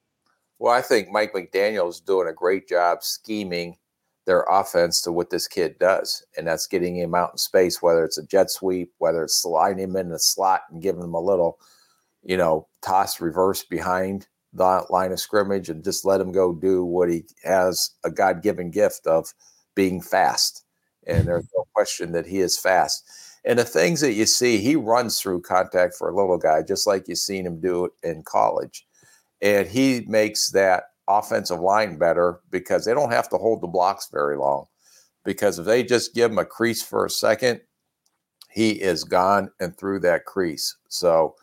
Well, 0.63 0.73
I 0.73 0.81
think 0.81 1.11
Mike 1.11 1.33
McDaniel 1.33 1.89
is 1.89 1.99
doing 1.99 2.29
a 2.29 2.33
great 2.33 2.69
job 2.69 3.03
scheming 3.03 3.79
their 4.27 4.43
offense 4.43 5.01
to 5.01 5.11
what 5.11 5.29
this 5.29 5.49
kid 5.49 5.77
does, 5.81 6.25
and 6.39 6.47
that's 6.47 6.69
getting 6.69 6.95
him 6.95 7.17
out 7.17 7.33
in 7.33 7.39
space, 7.39 7.83
whether 7.83 8.05
it's 8.05 8.17
a 8.17 8.25
jet 8.25 8.49
sweep, 8.49 8.93
whether 8.99 9.25
it's 9.25 9.43
sliding 9.43 9.83
him 9.83 9.97
in 9.97 10.11
the 10.11 10.21
slot 10.21 10.61
and 10.71 10.81
giving 10.81 11.03
him 11.03 11.15
a 11.15 11.21
little, 11.21 11.59
you 12.23 12.37
know, 12.37 12.69
toss 12.81 13.21
reverse 13.21 13.65
behind 13.65 14.29
the 14.53 14.87
line 14.89 15.11
of 15.11 15.19
scrimmage 15.19 15.69
and 15.69 15.83
just 15.83 16.05
let 16.05 16.21
him 16.21 16.31
go 16.31 16.53
do 16.53 16.85
what 16.85 17.11
he 17.11 17.25
has 17.43 17.91
a 18.05 18.11
God 18.13 18.41
given 18.41 18.71
gift 18.71 19.05
of 19.09 19.35
being 19.75 20.01
fast. 20.01 20.65
And 21.09 21.27
there's 21.27 21.49
no 21.57 21.65
question 21.75 22.13
that 22.13 22.27
he 22.27 22.39
is 22.39 22.57
fast. 22.57 23.11
And 23.45 23.59
the 23.59 23.65
things 23.65 24.01
that 24.01 24.13
you 24.13 24.27
see, 24.27 24.59
he 24.59 24.77
runs 24.77 25.21
through 25.21 25.41
contact 25.41 25.97
for 25.97 26.09
a 26.09 26.15
little 26.15 26.39
guy, 26.39 26.63
just 26.63 26.87
like 26.87 27.09
you've 27.09 27.19
seen 27.19 27.47
him 27.47 27.61
do 27.61 27.87
it 27.87 27.93
in 28.05 28.23
college 28.23 28.87
and 29.43 29.67
he 29.67 30.05
makes 30.07 30.51
that 30.51 30.85
offensive 31.09 31.61
line 31.61 31.99
better 31.99 32.41
because 32.51 32.85
they 32.85 32.95
don't 32.95 33.11
have 33.11 33.29
to 33.31 33.37
hold 33.37 33.61
the 33.61 33.67
blocks 33.67 34.09
very 34.11 34.37
long. 34.37 34.67
Because 35.25 35.59
if 35.59 35.67
they 35.67 35.83
just 35.83 36.15
give 36.15 36.31
him 36.31 36.39
a 36.39 36.45
crease 36.45 36.83
for 36.83 37.05
a 37.05 37.11
second, 37.11 37.61
he 38.51 38.71
is 38.71 39.05
gone 39.05 39.51
and 39.61 39.77
through 39.77 40.01
that 40.01 40.25
crease. 40.25 40.77
So 40.89 41.35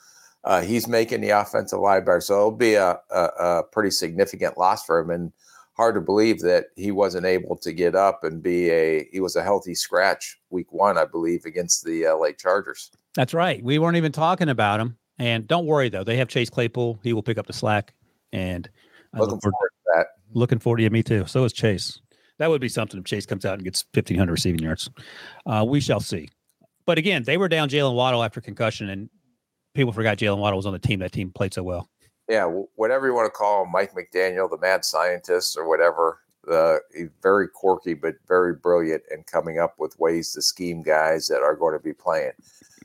uh, 0.43 0.61
he's 0.61 0.87
making 0.87 1.21
the 1.21 1.29
offensive 1.29 1.79
line 1.79 2.05
better. 2.05 2.21
So 2.21 2.35
it'll 2.35 2.51
be 2.51 2.75
a, 2.75 2.99
a, 3.11 3.23
a, 3.39 3.63
pretty 3.63 3.91
significant 3.91 4.57
loss 4.57 4.85
for 4.85 4.99
him. 4.99 5.09
And 5.09 5.33
hard 5.75 5.95
to 5.95 6.01
believe 6.01 6.39
that 6.41 6.67
he 6.75 6.91
wasn't 6.91 7.25
able 7.25 7.55
to 7.57 7.73
get 7.73 7.95
up 7.95 8.23
and 8.23 8.43
be 8.43 8.69
a 8.69 9.07
he 9.11 9.19
was 9.19 9.35
a 9.35 9.43
healthy 9.43 9.75
scratch 9.75 10.39
week 10.49 10.71
one, 10.71 10.97
I 10.97 11.05
believe, 11.05 11.45
against 11.45 11.83
the 11.83 12.05
LA 12.05 12.31
Chargers. 12.31 12.91
That's 13.15 13.33
right. 13.33 13.63
We 13.63 13.79
weren't 13.79 13.97
even 13.97 14.11
talking 14.11 14.49
about 14.49 14.79
him. 14.79 14.97
And 15.19 15.47
don't 15.47 15.65
worry 15.65 15.89
though, 15.89 16.03
they 16.03 16.17
have 16.17 16.29
Chase 16.29 16.49
Claypool. 16.49 16.99
He 17.03 17.13
will 17.13 17.23
pick 17.23 17.37
up 17.37 17.45
the 17.45 17.53
slack. 17.53 17.93
And 18.31 18.69
looking 19.13 19.31
look 19.33 19.41
forward, 19.41 19.53
forward 19.53 19.69
to 19.69 19.91
that. 19.95 20.05
Looking 20.33 20.59
forward 20.59 20.77
to 20.77 20.83
yeah, 20.83 20.89
me 20.89 21.03
too. 21.03 21.25
So 21.27 21.43
is 21.43 21.53
Chase. 21.53 21.99
That 22.37 22.49
would 22.49 22.61
be 22.61 22.69
something 22.69 22.97
if 22.97 23.05
Chase 23.05 23.25
comes 23.25 23.45
out 23.45 23.55
and 23.55 23.63
gets 23.63 23.85
fifteen 23.93 24.17
hundred 24.17 24.33
receiving 24.33 24.61
yards. 24.61 24.89
Uh, 25.45 25.65
we 25.67 25.81
shall 25.81 25.99
see. 25.99 26.29
But 26.85 26.97
again, 26.97 27.23
they 27.23 27.37
were 27.37 27.49
down 27.49 27.69
Jaylen 27.69 27.95
Waddle 27.95 28.23
after 28.23 28.39
concussion, 28.39 28.89
and 28.89 29.09
people 29.75 29.91
forgot 29.91 30.17
Jaylen 30.17 30.37
Waddle 30.37 30.57
was 30.57 30.65
on 30.65 30.73
the 30.73 30.79
team. 30.79 30.99
That 30.99 31.11
team 31.11 31.31
played 31.31 31.53
so 31.53 31.63
well. 31.63 31.89
Yeah, 32.29 32.45
whatever 32.75 33.07
you 33.07 33.13
want 33.13 33.25
to 33.25 33.37
call 33.37 33.63
him, 33.63 33.71
Mike 33.71 33.93
McDaniel, 33.93 34.49
the 34.49 34.57
mad 34.59 34.85
scientist, 34.85 35.57
or 35.57 35.67
whatever. 35.67 36.19
Uh, 36.49 36.77
he's 36.95 37.09
very 37.21 37.47
quirky, 37.47 37.93
but 37.93 38.15
very 38.27 38.53
brilliant, 38.53 39.03
and 39.11 39.25
coming 39.25 39.59
up 39.59 39.73
with 39.77 39.99
ways 39.99 40.31
to 40.33 40.41
scheme 40.41 40.81
guys 40.81 41.27
that 41.27 41.41
are 41.41 41.55
going 41.55 41.73
to 41.73 41.83
be 41.83 41.93
playing. 41.93 42.31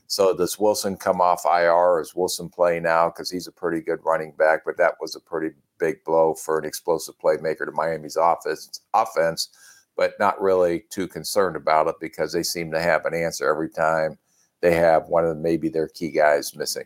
So 0.07 0.35
does 0.35 0.59
Wilson 0.59 0.97
come 0.97 1.21
off 1.21 1.45
IR? 1.45 1.99
Is 1.99 2.15
Wilson 2.15 2.49
play 2.49 2.79
now? 2.79 3.09
Because 3.09 3.29
he's 3.29 3.47
a 3.47 3.51
pretty 3.51 3.81
good 3.81 3.99
running 4.03 4.31
back, 4.31 4.61
but 4.65 4.77
that 4.77 4.93
was 5.01 5.15
a 5.15 5.19
pretty 5.19 5.55
big 5.79 6.03
blow 6.03 6.33
for 6.33 6.59
an 6.59 6.65
explosive 6.65 7.15
playmaker 7.17 7.65
to 7.65 7.71
Miami's 7.71 8.15
offense. 8.15 8.81
Offense, 8.93 9.49
but 9.95 10.13
not 10.19 10.39
really 10.41 10.85
too 10.89 11.07
concerned 11.07 11.55
about 11.55 11.87
it 11.87 11.95
because 11.99 12.33
they 12.33 12.43
seem 12.43 12.71
to 12.71 12.79
have 12.79 13.05
an 13.05 13.13
answer 13.13 13.49
every 13.49 13.69
time 13.69 14.17
they 14.61 14.73
have 14.73 15.07
one 15.07 15.25
of 15.25 15.37
maybe 15.37 15.69
their 15.69 15.87
key 15.87 16.11
guys 16.11 16.55
missing. 16.55 16.85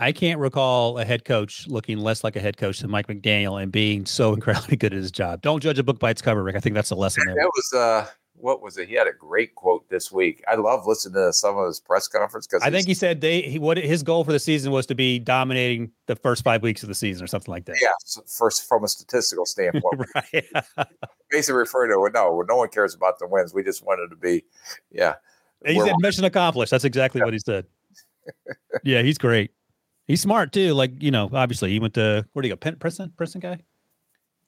I 0.00 0.12
can't 0.12 0.38
recall 0.38 0.98
a 0.98 1.04
head 1.04 1.24
coach 1.24 1.66
looking 1.66 1.98
less 1.98 2.22
like 2.22 2.36
a 2.36 2.40
head 2.40 2.56
coach 2.56 2.78
than 2.80 2.90
Mike 2.90 3.08
McDaniel 3.08 3.60
and 3.60 3.72
being 3.72 4.06
so 4.06 4.32
incredibly 4.34 4.76
good 4.76 4.92
at 4.92 4.98
his 4.98 5.10
job. 5.10 5.42
Don't 5.42 5.60
judge 5.60 5.78
a 5.78 5.82
book 5.82 5.98
by 5.98 6.10
its 6.10 6.22
cover, 6.22 6.42
Rick. 6.42 6.56
I 6.56 6.60
think 6.60 6.74
that's 6.74 6.90
a 6.90 6.94
lesson 6.94 7.24
there. 7.26 7.34
That 7.34 7.50
was 7.54 7.72
uh 7.72 8.06
what 8.40 8.62
was 8.62 8.78
it? 8.78 8.88
He 8.88 8.94
had 8.94 9.06
a 9.06 9.12
great 9.12 9.54
quote 9.54 9.88
this 9.88 10.12
week. 10.12 10.42
I 10.48 10.54
love 10.56 10.86
listening 10.86 11.14
to 11.14 11.32
some 11.32 11.56
of 11.56 11.66
his 11.66 11.80
press 11.80 12.08
conference 12.08 12.46
because 12.46 12.62
I 12.62 12.70
think 12.70 12.86
he 12.86 12.94
said 12.94 13.20
they 13.20 13.42
he 13.42 13.58
what 13.58 13.76
his 13.76 14.02
goal 14.02 14.24
for 14.24 14.32
the 14.32 14.38
season 14.38 14.72
was 14.72 14.86
to 14.86 14.94
be 14.94 15.18
dominating 15.18 15.90
the 16.06 16.16
first 16.16 16.44
five 16.44 16.62
weeks 16.62 16.82
of 16.82 16.88
the 16.88 16.94
season 16.94 17.24
or 17.24 17.26
something 17.26 17.52
like 17.52 17.64
that. 17.66 17.76
Yeah, 17.80 17.90
first 18.26 18.68
from 18.68 18.84
a 18.84 18.88
statistical 18.88 19.46
standpoint, 19.46 20.02
right? 20.14 20.46
Basically, 21.30 21.58
referring 21.58 21.90
to 21.90 22.10
no, 22.12 22.44
no 22.48 22.56
one 22.56 22.68
cares 22.68 22.94
about 22.94 23.18
the 23.18 23.26
wins. 23.26 23.52
We 23.52 23.62
just 23.62 23.84
wanted 23.84 24.08
to 24.10 24.16
be, 24.16 24.44
yeah. 24.90 25.14
He 25.66 25.78
said 25.80 25.94
mission 25.98 26.24
accomplished. 26.24 26.70
That's 26.70 26.84
exactly 26.84 27.20
yeah. 27.20 27.24
what 27.24 27.34
he 27.34 27.40
said. 27.40 27.66
yeah, 28.84 29.02
he's 29.02 29.18
great. 29.18 29.50
He's 30.06 30.22
smart 30.22 30.52
too. 30.52 30.74
Like 30.74 31.02
you 31.02 31.10
know, 31.10 31.28
obviously 31.32 31.70
he 31.70 31.80
went 31.80 31.94
to 31.94 32.26
where 32.32 32.42
do 32.42 32.48
you 32.48 32.54
go? 32.54 32.56
Penn, 32.56 32.76
Princeton, 32.76 33.12
Princeton 33.16 33.40
guy. 33.40 33.60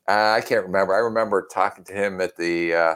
Uh, 0.09 0.37
I 0.37 0.41
can't 0.41 0.65
remember. 0.65 0.95
I 0.95 0.99
remember 0.99 1.47
talking 1.53 1.85
to 1.85 1.93
him 1.93 2.21
at 2.21 2.37
the. 2.37 2.75
Uh, 2.75 2.95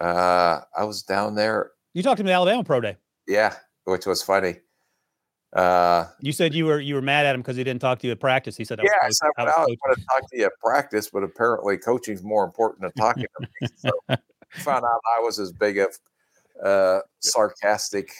uh, 0.00 0.60
I 0.76 0.84
was 0.84 1.02
down 1.02 1.34
there. 1.34 1.72
You 1.92 2.02
talked 2.02 2.18
to 2.18 2.22
him 2.22 2.28
at 2.28 2.34
Alabama 2.34 2.64
Pro 2.64 2.80
Day. 2.80 2.96
Yeah, 3.26 3.54
which 3.84 4.06
was 4.06 4.22
funny. 4.22 4.56
Uh, 5.54 6.06
You 6.20 6.32
said 6.32 6.52
you 6.52 6.66
were 6.66 6.80
you 6.80 6.96
were 6.96 7.02
mad 7.02 7.26
at 7.26 7.34
him 7.34 7.40
because 7.40 7.56
he 7.56 7.62
didn't 7.62 7.80
talk 7.80 8.00
to 8.00 8.06
you 8.08 8.12
at 8.12 8.20
practice. 8.20 8.56
He 8.56 8.64
said, 8.64 8.80
yeah, 8.82 8.90
I 9.02 9.06
was 9.06 9.18
said, 9.18 9.28
I 9.38 9.44
was 9.44 9.54
going 9.66 9.94
to 9.94 10.04
talk 10.06 10.30
to 10.30 10.36
you 10.38 10.46
at 10.46 10.52
practice, 10.60 11.10
but 11.12 11.22
apparently 11.22 11.78
coaching's 11.78 12.24
more 12.24 12.44
important 12.44 12.82
than 12.82 12.92
talking 12.92 13.26
to 13.40 13.48
me. 13.60 13.68
So 13.76 13.90
found 14.50 14.84
out 14.84 15.00
I 15.16 15.20
was 15.20 15.38
as 15.38 15.52
big 15.52 15.78
of 15.78 15.96
uh, 16.64 17.00
sarcastic 17.20 18.10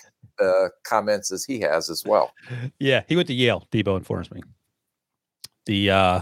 uh, 0.41 0.68
comments 0.85 1.33
as 1.33 1.45
he 1.45 1.61
has 1.61 1.91
as 1.91 2.05
well. 2.05 2.33
Yeah, 2.79 3.03
he 3.09 3.16
went 3.16 3.27
to 3.29 3.35
Yale. 3.35 3.66
Debo 3.72 3.97
informs 3.97 4.31
me. 4.31 4.41
The 5.66 5.91
uh, 5.91 6.20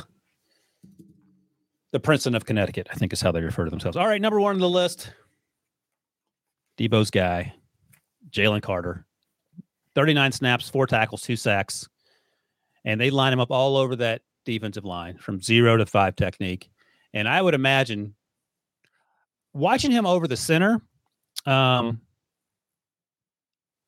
the 1.93 2.01
Princeton 2.01 2.35
of 2.35 2.47
Connecticut, 2.47 2.89
I 2.91 2.95
think, 2.95 3.13
is 3.13 3.21
how 3.21 3.33
they 3.33 3.43
refer 3.43 3.65
to 3.65 3.71
themselves. 3.71 3.99
All 3.99 4.07
right, 4.07 4.21
number 4.21 4.41
one 4.41 4.55
on 4.55 4.61
the 4.61 4.69
list. 4.69 5.13
Debo's 6.79 7.11
guy, 7.11 7.55
Jalen 8.31 8.63
Carter, 8.63 9.05
thirty 9.95 10.15
nine 10.15 10.33
snaps, 10.33 10.69
four 10.69 10.87
tackles, 10.87 11.23
two 11.23 11.37
sacks, 11.37 11.89
and 12.85 13.01
they 13.01 13.11
line 13.11 13.33
him 13.33 13.41
up 13.41 13.51
all 13.51 13.77
over 13.77 13.97
that 13.97 14.23
defensive 14.45 14.85
line 14.85 15.17
from 15.19 15.41
zero 15.41 15.77
to 15.77 15.87
five 15.87 16.17
technique. 16.17 16.71
And 17.15 17.29
I 17.29 17.43
would 17.43 17.55
imagine 17.55 18.15
watching 19.53 19.91
him 19.91 20.07
over 20.07 20.27
the 20.27 20.37
center, 20.37 20.81
um, 21.47 22.01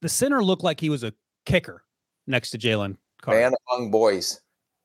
the 0.03 0.09
center 0.09 0.45
looked 0.45 0.62
like 0.62 0.80
he 0.80 0.91
was 0.91 1.05
a 1.05 1.12
kicker 1.47 1.82
next 2.26 2.51
to 2.51 2.59
Jalen 2.59 2.97
Carter. 3.22 3.41
Man 3.41 3.55
among 3.72 3.91
boys. 3.91 4.41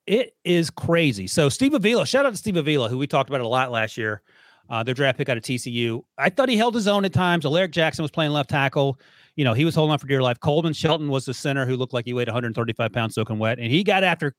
It 0.08 0.36
is 0.44 0.70
crazy. 0.70 1.28
So 1.28 1.50
Steve 1.50 1.74
Avila, 1.74 2.06
shout 2.08 2.26
out 2.26 2.32
to 2.32 2.38
Steve 2.38 2.56
Avila, 2.56 2.90
who 2.90 2.98
we 2.98 3.06
talked 3.06 3.30
about 3.30 3.42
a 3.42 3.48
lot 3.48 3.72
last 3.72 3.98
year. 3.98 4.22
Uh, 4.70 4.84
their 4.84 4.94
draft 4.94 5.18
pick 5.18 5.30
out 5.30 5.38
of 5.38 5.44
TCU. 5.44 6.04
I 6.18 6.30
thought 6.30 6.48
he 6.48 6.56
held 6.58 6.76
his 6.76 6.88
own 6.88 7.04
at 7.04 7.14
times. 7.14 7.46
Alaric 7.46 7.72
Jackson 7.72 8.04
was 8.04 8.12
playing 8.12 8.32
left 8.32 8.50
tackle. 8.50 9.00
You 9.36 9.44
know, 9.44 9.54
he 9.54 9.66
was 9.66 9.74
holding 9.74 9.92
on 9.92 9.98
for 10.00 10.08
dear 10.08 10.22
life. 10.22 10.40
Coleman 10.40 10.74
Shelton 10.74 11.10
was 11.10 11.26
the 11.26 11.34
center 11.34 11.66
who 11.66 11.76
looked 11.76 11.94
like 11.94 12.06
he 12.06 12.14
weighed 12.14 12.28
135 12.28 12.92
pounds 12.92 13.16
soaking 13.16 13.40
wet. 13.40 13.58
And 13.58 13.72
he 13.72 13.84
got 13.84 14.04
after 14.04 14.36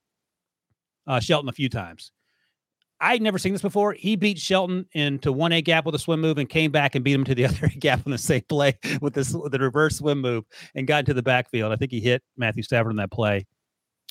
uh, 1.05 1.19
Shelton 1.19 1.49
a 1.49 1.53
few 1.53 1.67
times. 1.67 2.11
I'd 3.01 3.21
never 3.21 3.39
seen 3.39 3.51
this 3.51 3.63
before. 3.63 3.93
He 3.93 4.15
beat 4.15 4.37
Shelton 4.37 4.85
into 4.93 5.31
one 5.31 5.51
A 5.51 5.61
gap 5.61 5.85
with 5.85 5.95
a 5.95 5.99
swim 5.99 6.21
move 6.21 6.37
and 6.37 6.47
came 6.47 6.71
back 6.71 6.93
and 6.93 7.03
beat 7.03 7.13
him 7.13 7.23
to 7.25 7.35
the 7.35 7.45
other 7.47 7.65
A 7.65 7.69
gap 7.69 8.01
on 8.05 8.11
the 8.11 8.17
same 8.17 8.43
play 8.47 8.77
with 9.01 9.13
this 9.13 9.33
with 9.33 9.51
the 9.51 9.59
reverse 9.59 9.97
swim 9.97 10.21
move 10.21 10.45
and 10.75 10.87
got 10.87 10.99
into 10.99 11.15
the 11.15 11.23
backfield. 11.23 11.73
I 11.73 11.75
think 11.75 11.91
he 11.91 11.99
hit 11.99 12.21
Matthew 12.37 12.63
Stafford 12.63 12.91
on 12.91 12.97
that 12.97 13.11
play. 13.11 13.47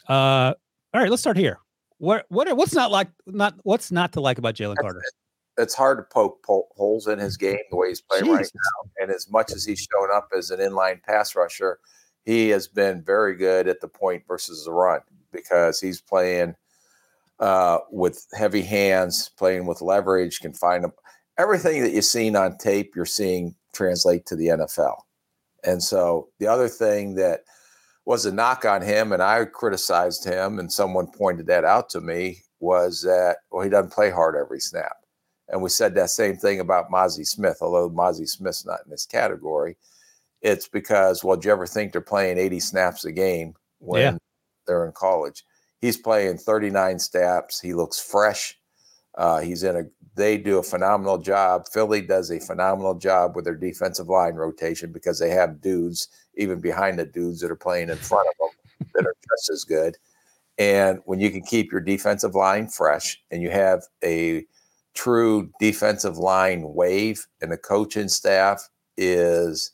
Uh, 0.08 0.54
all 0.92 1.00
right, 1.00 1.08
let's 1.08 1.22
start 1.22 1.36
here. 1.36 1.60
What 1.98 2.26
what 2.30 2.54
what's 2.56 2.74
not 2.74 2.90
like 2.90 3.08
not 3.26 3.54
what's 3.62 3.92
not 3.92 4.12
to 4.14 4.20
like 4.20 4.38
about 4.38 4.56
Jalen 4.56 4.76
Carter? 4.80 5.02
It's 5.60 5.74
hard 5.74 5.98
to 5.98 6.02
poke 6.02 6.40
holes 6.46 7.06
in 7.06 7.18
his 7.18 7.36
game 7.36 7.58
the 7.70 7.76
way 7.76 7.88
he's 7.88 8.00
playing 8.00 8.30
right 8.30 8.50
now. 8.54 8.90
And 8.98 9.10
as 9.10 9.30
much 9.30 9.52
as 9.52 9.64
he's 9.64 9.86
shown 9.92 10.08
up 10.12 10.28
as 10.36 10.50
an 10.50 10.60
inline 10.60 11.02
pass 11.02 11.34
rusher, 11.34 11.78
he 12.24 12.48
has 12.50 12.68
been 12.68 13.02
very 13.02 13.36
good 13.36 13.68
at 13.68 13.80
the 13.80 13.88
point 13.88 14.24
versus 14.26 14.64
the 14.64 14.72
run 14.72 15.00
because 15.32 15.80
he's 15.80 16.00
playing 16.00 16.54
uh, 17.38 17.78
with 17.90 18.26
heavy 18.34 18.62
hands, 18.62 19.30
playing 19.36 19.66
with 19.66 19.80
leverage, 19.80 20.40
can 20.40 20.52
find 20.52 20.84
them. 20.84 20.92
Everything 21.38 21.82
that 21.82 21.92
you've 21.92 22.04
seen 22.04 22.36
on 22.36 22.58
tape, 22.58 22.94
you're 22.94 23.06
seeing 23.06 23.54
translate 23.72 24.26
to 24.26 24.36
the 24.36 24.48
NFL. 24.48 24.96
And 25.64 25.82
so 25.82 26.28
the 26.38 26.46
other 26.46 26.68
thing 26.68 27.14
that 27.14 27.40
was 28.04 28.26
a 28.26 28.32
knock 28.32 28.64
on 28.64 28.82
him, 28.82 29.12
and 29.12 29.22
I 29.22 29.44
criticized 29.44 30.24
him, 30.24 30.58
and 30.58 30.72
someone 30.72 31.06
pointed 31.06 31.46
that 31.46 31.64
out 31.64 31.88
to 31.90 32.00
me, 32.00 32.42
was 32.60 33.02
that, 33.02 33.38
well, 33.50 33.62
he 33.62 33.70
doesn't 33.70 33.92
play 33.92 34.10
hard 34.10 34.36
every 34.36 34.60
snap. 34.60 34.96
And 35.50 35.60
we 35.62 35.68
said 35.68 35.94
that 35.94 36.10
same 36.10 36.36
thing 36.36 36.60
about 36.60 36.90
Mazi 36.90 37.26
Smith, 37.26 37.58
although 37.60 37.90
Mazi 37.90 38.28
Smith's 38.28 38.64
not 38.64 38.80
in 38.84 38.90
this 38.90 39.06
category. 39.06 39.76
It's 40.42 40.68
because, 40.68 41.22
well, 41.22 41.36
do 41.36 41.48
you 41.48 41.52
ever 41.52 41.66
think 41.66 41.92
they're 41.92 42.00
playing 42.00 42.38
80 42.38 42.60
snaps 42.60 43.04
a 43.04 43.12
game 43.12 43.54
when 43.78 44.00
Yeah. 44.00 44.18
they're 44.66 44.86
in 44.86 44.92
college? 44.92 45.44
He's 45.80 45.96
playing 45.96 46.38
39 46.38 46.98
snaps. 46.98 47.60
He 47.60 47.74
looks 47.74 47.98
fresh. 48.00 48.58
Uh, 49.16 49.40
he's 49.40 49.64
in 49.64 49.76
a, 49.76 49.82
they 50.14 50.38
do 50.38 50.58
a 50.58 50.62
phenomenal 50.62 51.18
job. 51.18 51.66
Philly 51.68 52.00
does 52.00 52.30
a 52.30 52.38
phenomenal 52.40 52.94
job 52.94 53.34
with 53.34 53.44
their 53.44 53.56
defensive 53.56 54.08
line 54.08 54.34
rotation 54.34 54.92
because 54.92 55.18
they 55.18 55.30
have 55.30 55.60
dudes, 55.60 56.08
even 56.36 56.60
behind 56.60 56.98
the 56.98 57.06
dudes 57.06 57.40
that 57.40 57.50
are 57.50 57.56
playing 57.56 57.90
in 57.90 57.96
front 57.96 58.28
of 58.28 58.34
them, 58.38 58.86
that 58.94 59.06
are 59.06 59.16
just 59.30 59.50
as 59.50 59.64
good. 59.64 59.96
And 60.58 61.00
when 61.06 61.18
you 61.20 61.30
can 61.30 61.42
keep 61.42 61.72
your 61.72 61.80
defensive 61.80 62.34
line 62.34 62.68
fresh 62.68 63.20
and 63.30 63.42
you 63.42 63.50
have 63.50 63.82
a 64.04 64.44
true 65.00 65.50
defensive 65.58 66.18
line 66.18 66.62
wave 66.74 67.26
and 67.40 67.50
the 67.50 67.56
coaching 67.56 68.08
staff 68.08 68.68
is 68.98 69.72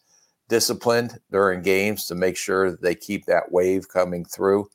disciplined 0.48 1.18
during 1.32 1.62
games 1.62 2.06
to 2.06 2.14
make 2.14 2.36
sure 2.36 2.70
that 2.70 2.82
they 2.82 2.94
keep 2.94 3.26
that 3.26 3.50
wave 3.50 3.88
coming 3.88 4.24
through, 4.24 4.68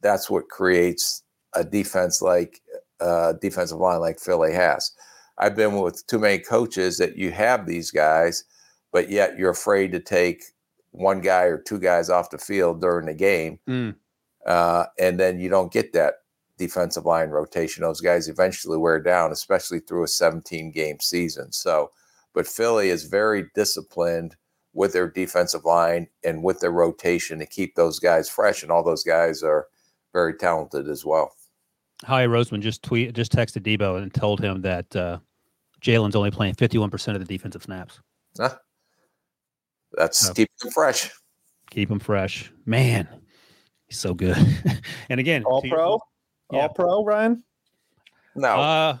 that's 0.00 0.30
what 0.30 0.48
creates 0.48 1.22
a 1.54 1.62
defense 1.62 2.22
like 2.22 2.62
uh, 3.00 3.34
defensive 3.42 3.78
line 3.78 4.00
like 4.00 4.18
Philly 4.18 4.54
has. 4.54 4.92
I've 5.36 5.56
been 5.56 5.78
with 5.78 6.06
too 6.06 6.18
many 6.18 6.38
coaches 6.38 6.96
that 6.96 7.16
you 7.18 7.30
have 7.32 7.66
these 7.66 7.90
guys, 7.90 8.44
but 8.92 9.10
yet 9.10 9.36
you're 9.38 9.50
afraid 9.50 9.92
to 9.92 10.00
take 10.00 10.42
one 10.92 11.20
guy 11.20 11.42
or 11.44 11.58
two 11.58 11.78
guys 11.78 12.08
off 12.08 12.30
the 12.30 12.38
field 12.38 12.80
during 12.80 13.06
the 13.06 13.14
game 13.14 13.58
Mm. 13.68 13.94
uh, 14.46 14.86
and 14.98 15.20
then 15.20 15.38
you 15.38 15.50
don't 15.50 15.72
get 15.72 15.92
that 15.92 16.14
defensive 16.60 17.06
line 17.06 17.30
rotation. 17.30 17.82
Those 17.82 18.00
guys 18.02 18.28
eventually 18.28 18.76
wear 18.76 19.00
down, 19.00 19.32
especially 19.32 19.80
through 19.80 20.04
a 20.04 20.08
17 20.08 20.70
game 20.70 21.00
season. 21.00 21.50
So, 21.52 21.90
but 22.34 22.46
Philly 22.46 22.90
is 22.90 23.04
very 23.04 23.46
disciplined 23.54 24.36
with 24.74 24.92
their 24.92 25.08
defensive 25.10 25.64
line 25.64 26.06
and 26.22 26.44
with 26.44 26.60
their 26.60 26.70
rotation 26.70 27.38
to 27.40 27.46
keep 27.46 27.74
those 27.74 27.98
guys 27.98 28.28
fresh, 28.28 28.62
and 28.62 28.70
all 28.70 28.84
those 28.84 29.02
guys 29.02 29.42
are 29.42 29.66
very 30.12 30.34
talented 30.34 30.88
as 30.88 31.04
well. 31.04 31.32
Howie 32.04 32.26
Roseman 32.26 32.60
just 32.60 32.82
tweet 32.82 33.14
just 33.14 33.32
texted 33.32 33.62
Debo 33.62 34.00
and 34.00 34.12
told 34.14 34.40
him 34.40 34.60
that 34.62 34.94
uh, 34.94 35.18
Jalen's 35.80 36.14
only 36.14 36.30
playing 36.30 36.54
51% 36.54 37.14
of 37.14 37.18
the 37.18 37.24
defensive 37.24 37.62
snaps. 37.62 38.00
Huh? 38.38 38.54
That's 39.94 40.28
Oh. 40.30 40.34
keeping 40.34 40.54
them 40.62 40.70
fresh. 40.72 41.10
Keep 41.70 41.90
him 41.90 41.98
fresh. 41.98 42.52
Man, 42.66 43.08
he's 43.88 43.98
so 43.98 44.14
good. 44.14 44.36
and 45.08 45.18
again, 45.20 45.42
All 45.44 45.62
to 45.62 45.68
your 45.68 45.76
pro, 45.76 45.88
point- 45.90 46.02
Yeah. 46.52 46.62
all 46.62 46.68
pro, 46.70 47.04
Ryan. 47.04 47.42
No, 48.34 48.48
Uh, 48.48 48.98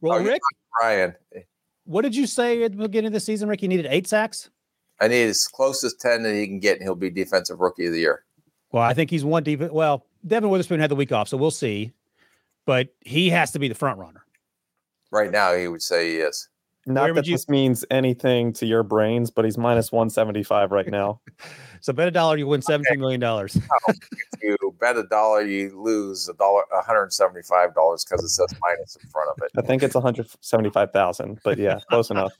well, 0.00 0.18
Oh. 0.18 0.22
Rick, 0.24 0.40
Ryan, 0.80 1.14
what 1.84 2.02
did 2.02 2.14
you 2.14 2.26
say 2.26 2.62
at 2.62 2.72
the 2.72 2.78
beginning 2.78 3.08
of 3.08 3.12
the 3.12 3.20
season, 3.20 3.48
Rick? 3.48 3.62
You 3.62 3.68
needed 3.68 3.86
eight 3.90 4.06
sacks? 4.06 4.50
I 5.00 5.08
need 5.08 5.24
as 5.28 5.46
close 5.46 5.82
as 5.84 5.94
10 5.94 6.22
that 6.24 6.34
he 6.34 6.46
can 6.46 6.58
get, 6.58 6.74
and 6.74 6.82
he'll 6.82 6.94
be 6.94 7.10
defensive 7.10 7.60
rookie 7.60 7.86
of 7.86 7.92
the 7.92 8.00
year. 8.00 8.24
Well, 8.72 8.82
I 8.82 8.94
think 8.94 9.10
he's 9.10 9.24
one 9.24 9.44
deep. 9.44 9.60
Well, 9.60 10.04
Devon 10.26 10.50
Witherspoon 10.50 10.80
had 10.80 10.90
the 10.90 10.96
week 10.96 11.12
off, 11.12 11.28
so 11.28 11.36
we'll 11.36 11.50
see. 11.50 11.92
But 12.66 12.88
he 13.00 13.30
has 13.30 13.50
to 13.52 13.58
be 13.58 13.68
the 13.68 13.74
front 13.74 13.98
runner. 13.98 14.24
Right 15.10 15.30
now, 15.30 15.54
he 15.54 15.68
would 15.68 15.80
say 15.82 16.10
he 16.10 16.16
is. 16.18 16.48
Not 16.88 17.02
Where 17.02 17.14
would 17.14 17.24
that 17.24 17.28
you- 17.28 17.34
this 17.34 17.48
means 17.48 17.84
anything 17.90 18.52
to 18.54 18.66
your 18.66 18.82
brains, 18.82 19.30
but 19.30 19.44
he's 19.44 19.58
minus 19.58 19.92
175 19.92 20.72
right 20.72 20.88
now. 20.88 21.20
So 21.80 21.92
bet 21.92 22.08
a 22.08 22.10
dollar 22.10 22.36
you 22.36 22.48
win 22.48 22.60
$17 22.60 22.98
million. 22.98 23.22
if 23.48 24.42
you 24.42 24.56
bet 24.80 24.96
a 24.96 25.04
dollar, 25.04 25.42
you 25.42 25.80
lose 25.80 26.28
a 26.28 26.34
dollar, 26.34 26.64
one 26.70 26.82
hundred 26.84 27.12
seventy-five 27.12 27.72
dollars 27.72 28.04
because 28.04 28.24
it 28.24 28.30
says 28.30 28.52
minus 28.60 28.96
in 29.00 29.08
front 29.10 29.30
of 29.30 29.40
it. 29.44 29.52
I 29.56 29.64
think 29.64 29.84
it's 29.84 29.94
175,000, 29.94 31.38
but 31.44 31.56
yeah, 31.56 31.78
close 31.88 32.10
enough. 32.10 32.32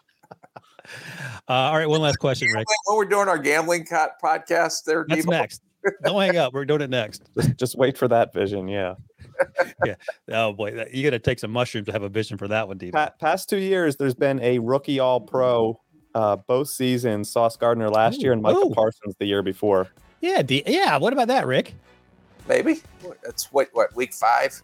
Uh, 1.48 1.52
all 1.52 1.76
right, 1.78 1.88
one 1.88 2.00
last 2.00 2.16
question, 2.16 2.48
Rick. 2.52 2.66
When 2.86 2.96
we're 2.98 3.04
doing 3.04 3.28
our 3.28 3.38
gambling 3.38 3.84
co- 3.84 4.08
podcast, 4.20 4.82
there, 4.84 5.06
That's 5.08 5.24
Debo, 5.24 5.30
next. 5.30 5.62
Don't 6.02 6.20
hang 6.20 6.36
up. 6.36 6.52
We're 6.52 6.64
doing 6.64 6.80
it 6.80 6.90
next. 6.90 7.22
Just, 7.36 7.56
just 7.56 7.78
wait 7.78 7.96
for 7.96 8.08
that 8.08 8.32
vision. 8.34 8.66
Yeah. 8.66 8.94
Oh 10.30 10.52
boy, 10.52 10.72
that, 10.72 10.92
you 10.92 11.02
got 11.02 11.10
to 11.10 11.18
take 11.18 11.38
some 11.38 11.50
mushrooms 11.50 11.86
to 11.86 11.92
have 11.92 12.02
a 12.02 12.08
vision 12.08 12.36
for 12.36 12.48
that 12.48 12.68
one, 12.68 12.76
Deep. 12.78 12.92
Pa- 12.92 13.12
past 13.18 13.48
two 13.48 13.58
years, 13.58 13.96
there's 13.96 14.14
been 14.14 14.40
a 14.40 14.58
rookie 14.58 15.00
all 15.00 15.20
pro 15.20 15.80
uh, 16.14 16.36
both 16.36 16.68
seasons. 16.68 17.30
Sauce 17.30 17.56
Gardner 17.56 17.88
last 17.88 18.20
year 18.20 18.32
and 18.32 18.42
Micah 18.42 18.58
Ooh. 18.58 18.70
Parsons 18.74 19.14
the 19.18 19.26
year 19.26 19.42
before. 19.42 19.88
Yeah, 20.20 20.42
D- 20.42 20.64
yeah. 20.66 20.96
What 20.98 21.12
about 21.12 21.28
that, 21.28 21.46
Rick? 21.46 21.74
maybe 22.48 22.80
it's 23.24 23.52
what 23.52 23.68
what 23.72 23.94
week 23.94 24.12
five. 24.12 24.60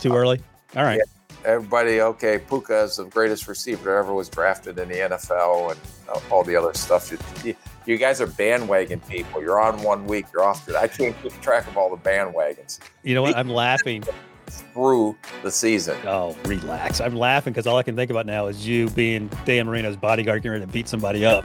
Too 0.00 0.14
early. 0.14 0.40
All 0.76 0.82
right. 0.82 1.00
Everybody, 1.44 2.00
okay, 2.00 2.38
Puka 2.38 2.84
is 2.84 2.96
the 2.96 3.04
greatest 3.04 3.46
receiver 3.48 3.90
that 3.90 3.98
ever 3.98 4.14
was 4.14 4.28
drafted 4.28 4.78
in 4.78 4.88
the 4.88 4.94
NFL, 4.94 5.72
and 5.72 5.80
uh, 6.08 6.20
all 6.30 6.42
the 6.42 6.56
other 6.56 6.72
stuff. 6.74 7.12
You, 7.12 7.18
you, 7.44 7.54
you 7.86 7.96
guys 7.98 8.20
are 8.20 8.26
bandwagon 8.26 9.00
people. 9.00 9.40
You're 9.42 9.60
on 9.60 9.82
one 9.82 10.06
week, 10.06 10.26
you're 10.32 10.42
off. 10.42 10.64
The, 10.66 10.78
I 10.78 10.88
can't 10.88 11.20
keep 11.22 11.38
track 11.40 11.66
of 11.66 11.76
all 11.76 11.94
the 11.94 12.02
bandwagons 12.02 12.80
You 13.02 13.14
know 13.14 13.22
what? 13.22 13.36
I'm 13.36 13.48
laughing. 13.48 14.04
through 14.46 15.16
the 15.42 15.50
season. 15.50 15.96
Oh, 16.06 16.36
relax. 16.44 17.00
I'm 17.00 17.16
laughing 17.16 17.52
because 17.52 17.66
all 17.66 17.76
I 17.78 17.82
can 17.82 17.96
think 17.96 18.10
about 18.10 18.26
now 18.26 18.46
is 18.46 18.66
you 18.66 18.88
being 18.90 19.30
Dan 19.44 19.66
Marino's 19.66 19.96
bodyguard 19.96 20.42
getting 20.42 20.52
ready 20.52 20.66
to 20.66 20.72
beat 20.72 20.88
somebody 20.88 21.24
up. 21.24 21.44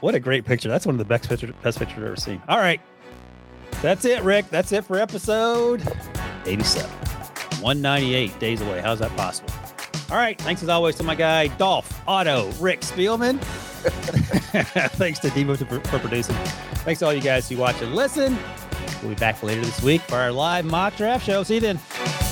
What 0.00 0.14
a 0.14 0.20
great 0.20 0.44
picture. 0.44 0.68
That's 0.68 0.84
one 0.84 0.96
of 0.96 0.98
the 0.98 1.04
best 1.04 1.28
pictures 1.28 1.52
best 1.62 1.78
pictures 1.78 1.98
I've 1.98 2.04
ever 2.04 2.16
seen. 2.16 2.42
All 2.48 2.58
right. 2.58 2.80
That's 3.82 4.04
it, 4.04 4.22
Rick. 4.22 4.48
That's 4.50 4.72
it 4.72 4.84
for 4.84 4.98
episode 4.98 5.82
87. 6.44 6.90
198 7.60 8.38
days 8.40 8.60
away. 8.60 8.80
How's 8.80 8.98
that 8.98 9.16
possible? 9.16 9.52
All 10.12 10.18
right. 10.18 10.38
Thanks 10.38 10.62
as 10.62 10.68
always 10.68 10.94
to 10.96 11.02
my 11.04 11.14
guy, 11.14 11.46
Dolph 11.56 12.02
Otto, 12.06 12.52
Rick 12.60 12.82
Spielman. 12.82 13.40
Thanks 14.92 15.18
to 15.20 15.28
Debo 15.28 15.56
for, 15.56 15.80
for 15.88 15.98
producing. 15.98 16.36
Thanks 16.84 16.98
to 16.98 17.06
all 17.06 17.14
you 17.14 17.22
guys 17.22 17.48
who 17.48 17.56
watch 17.56 17.80
and 17.80 17.94
listen. 17.94 18.36
We'll 19.00 19.08
be 19.08 19.14
back 19.14 19.42
later 19.42 19.62
this 19.62 19.82
week 19.82 20.02
for 20.02 20.16
our 20.16 20.30
live 20.30 20.66
mock 20.66 20.96
draft 20.96 21.24
show. 21.24 21.42
See 21.44 21.54
you 21.54 21.60
then. 21.60 22.31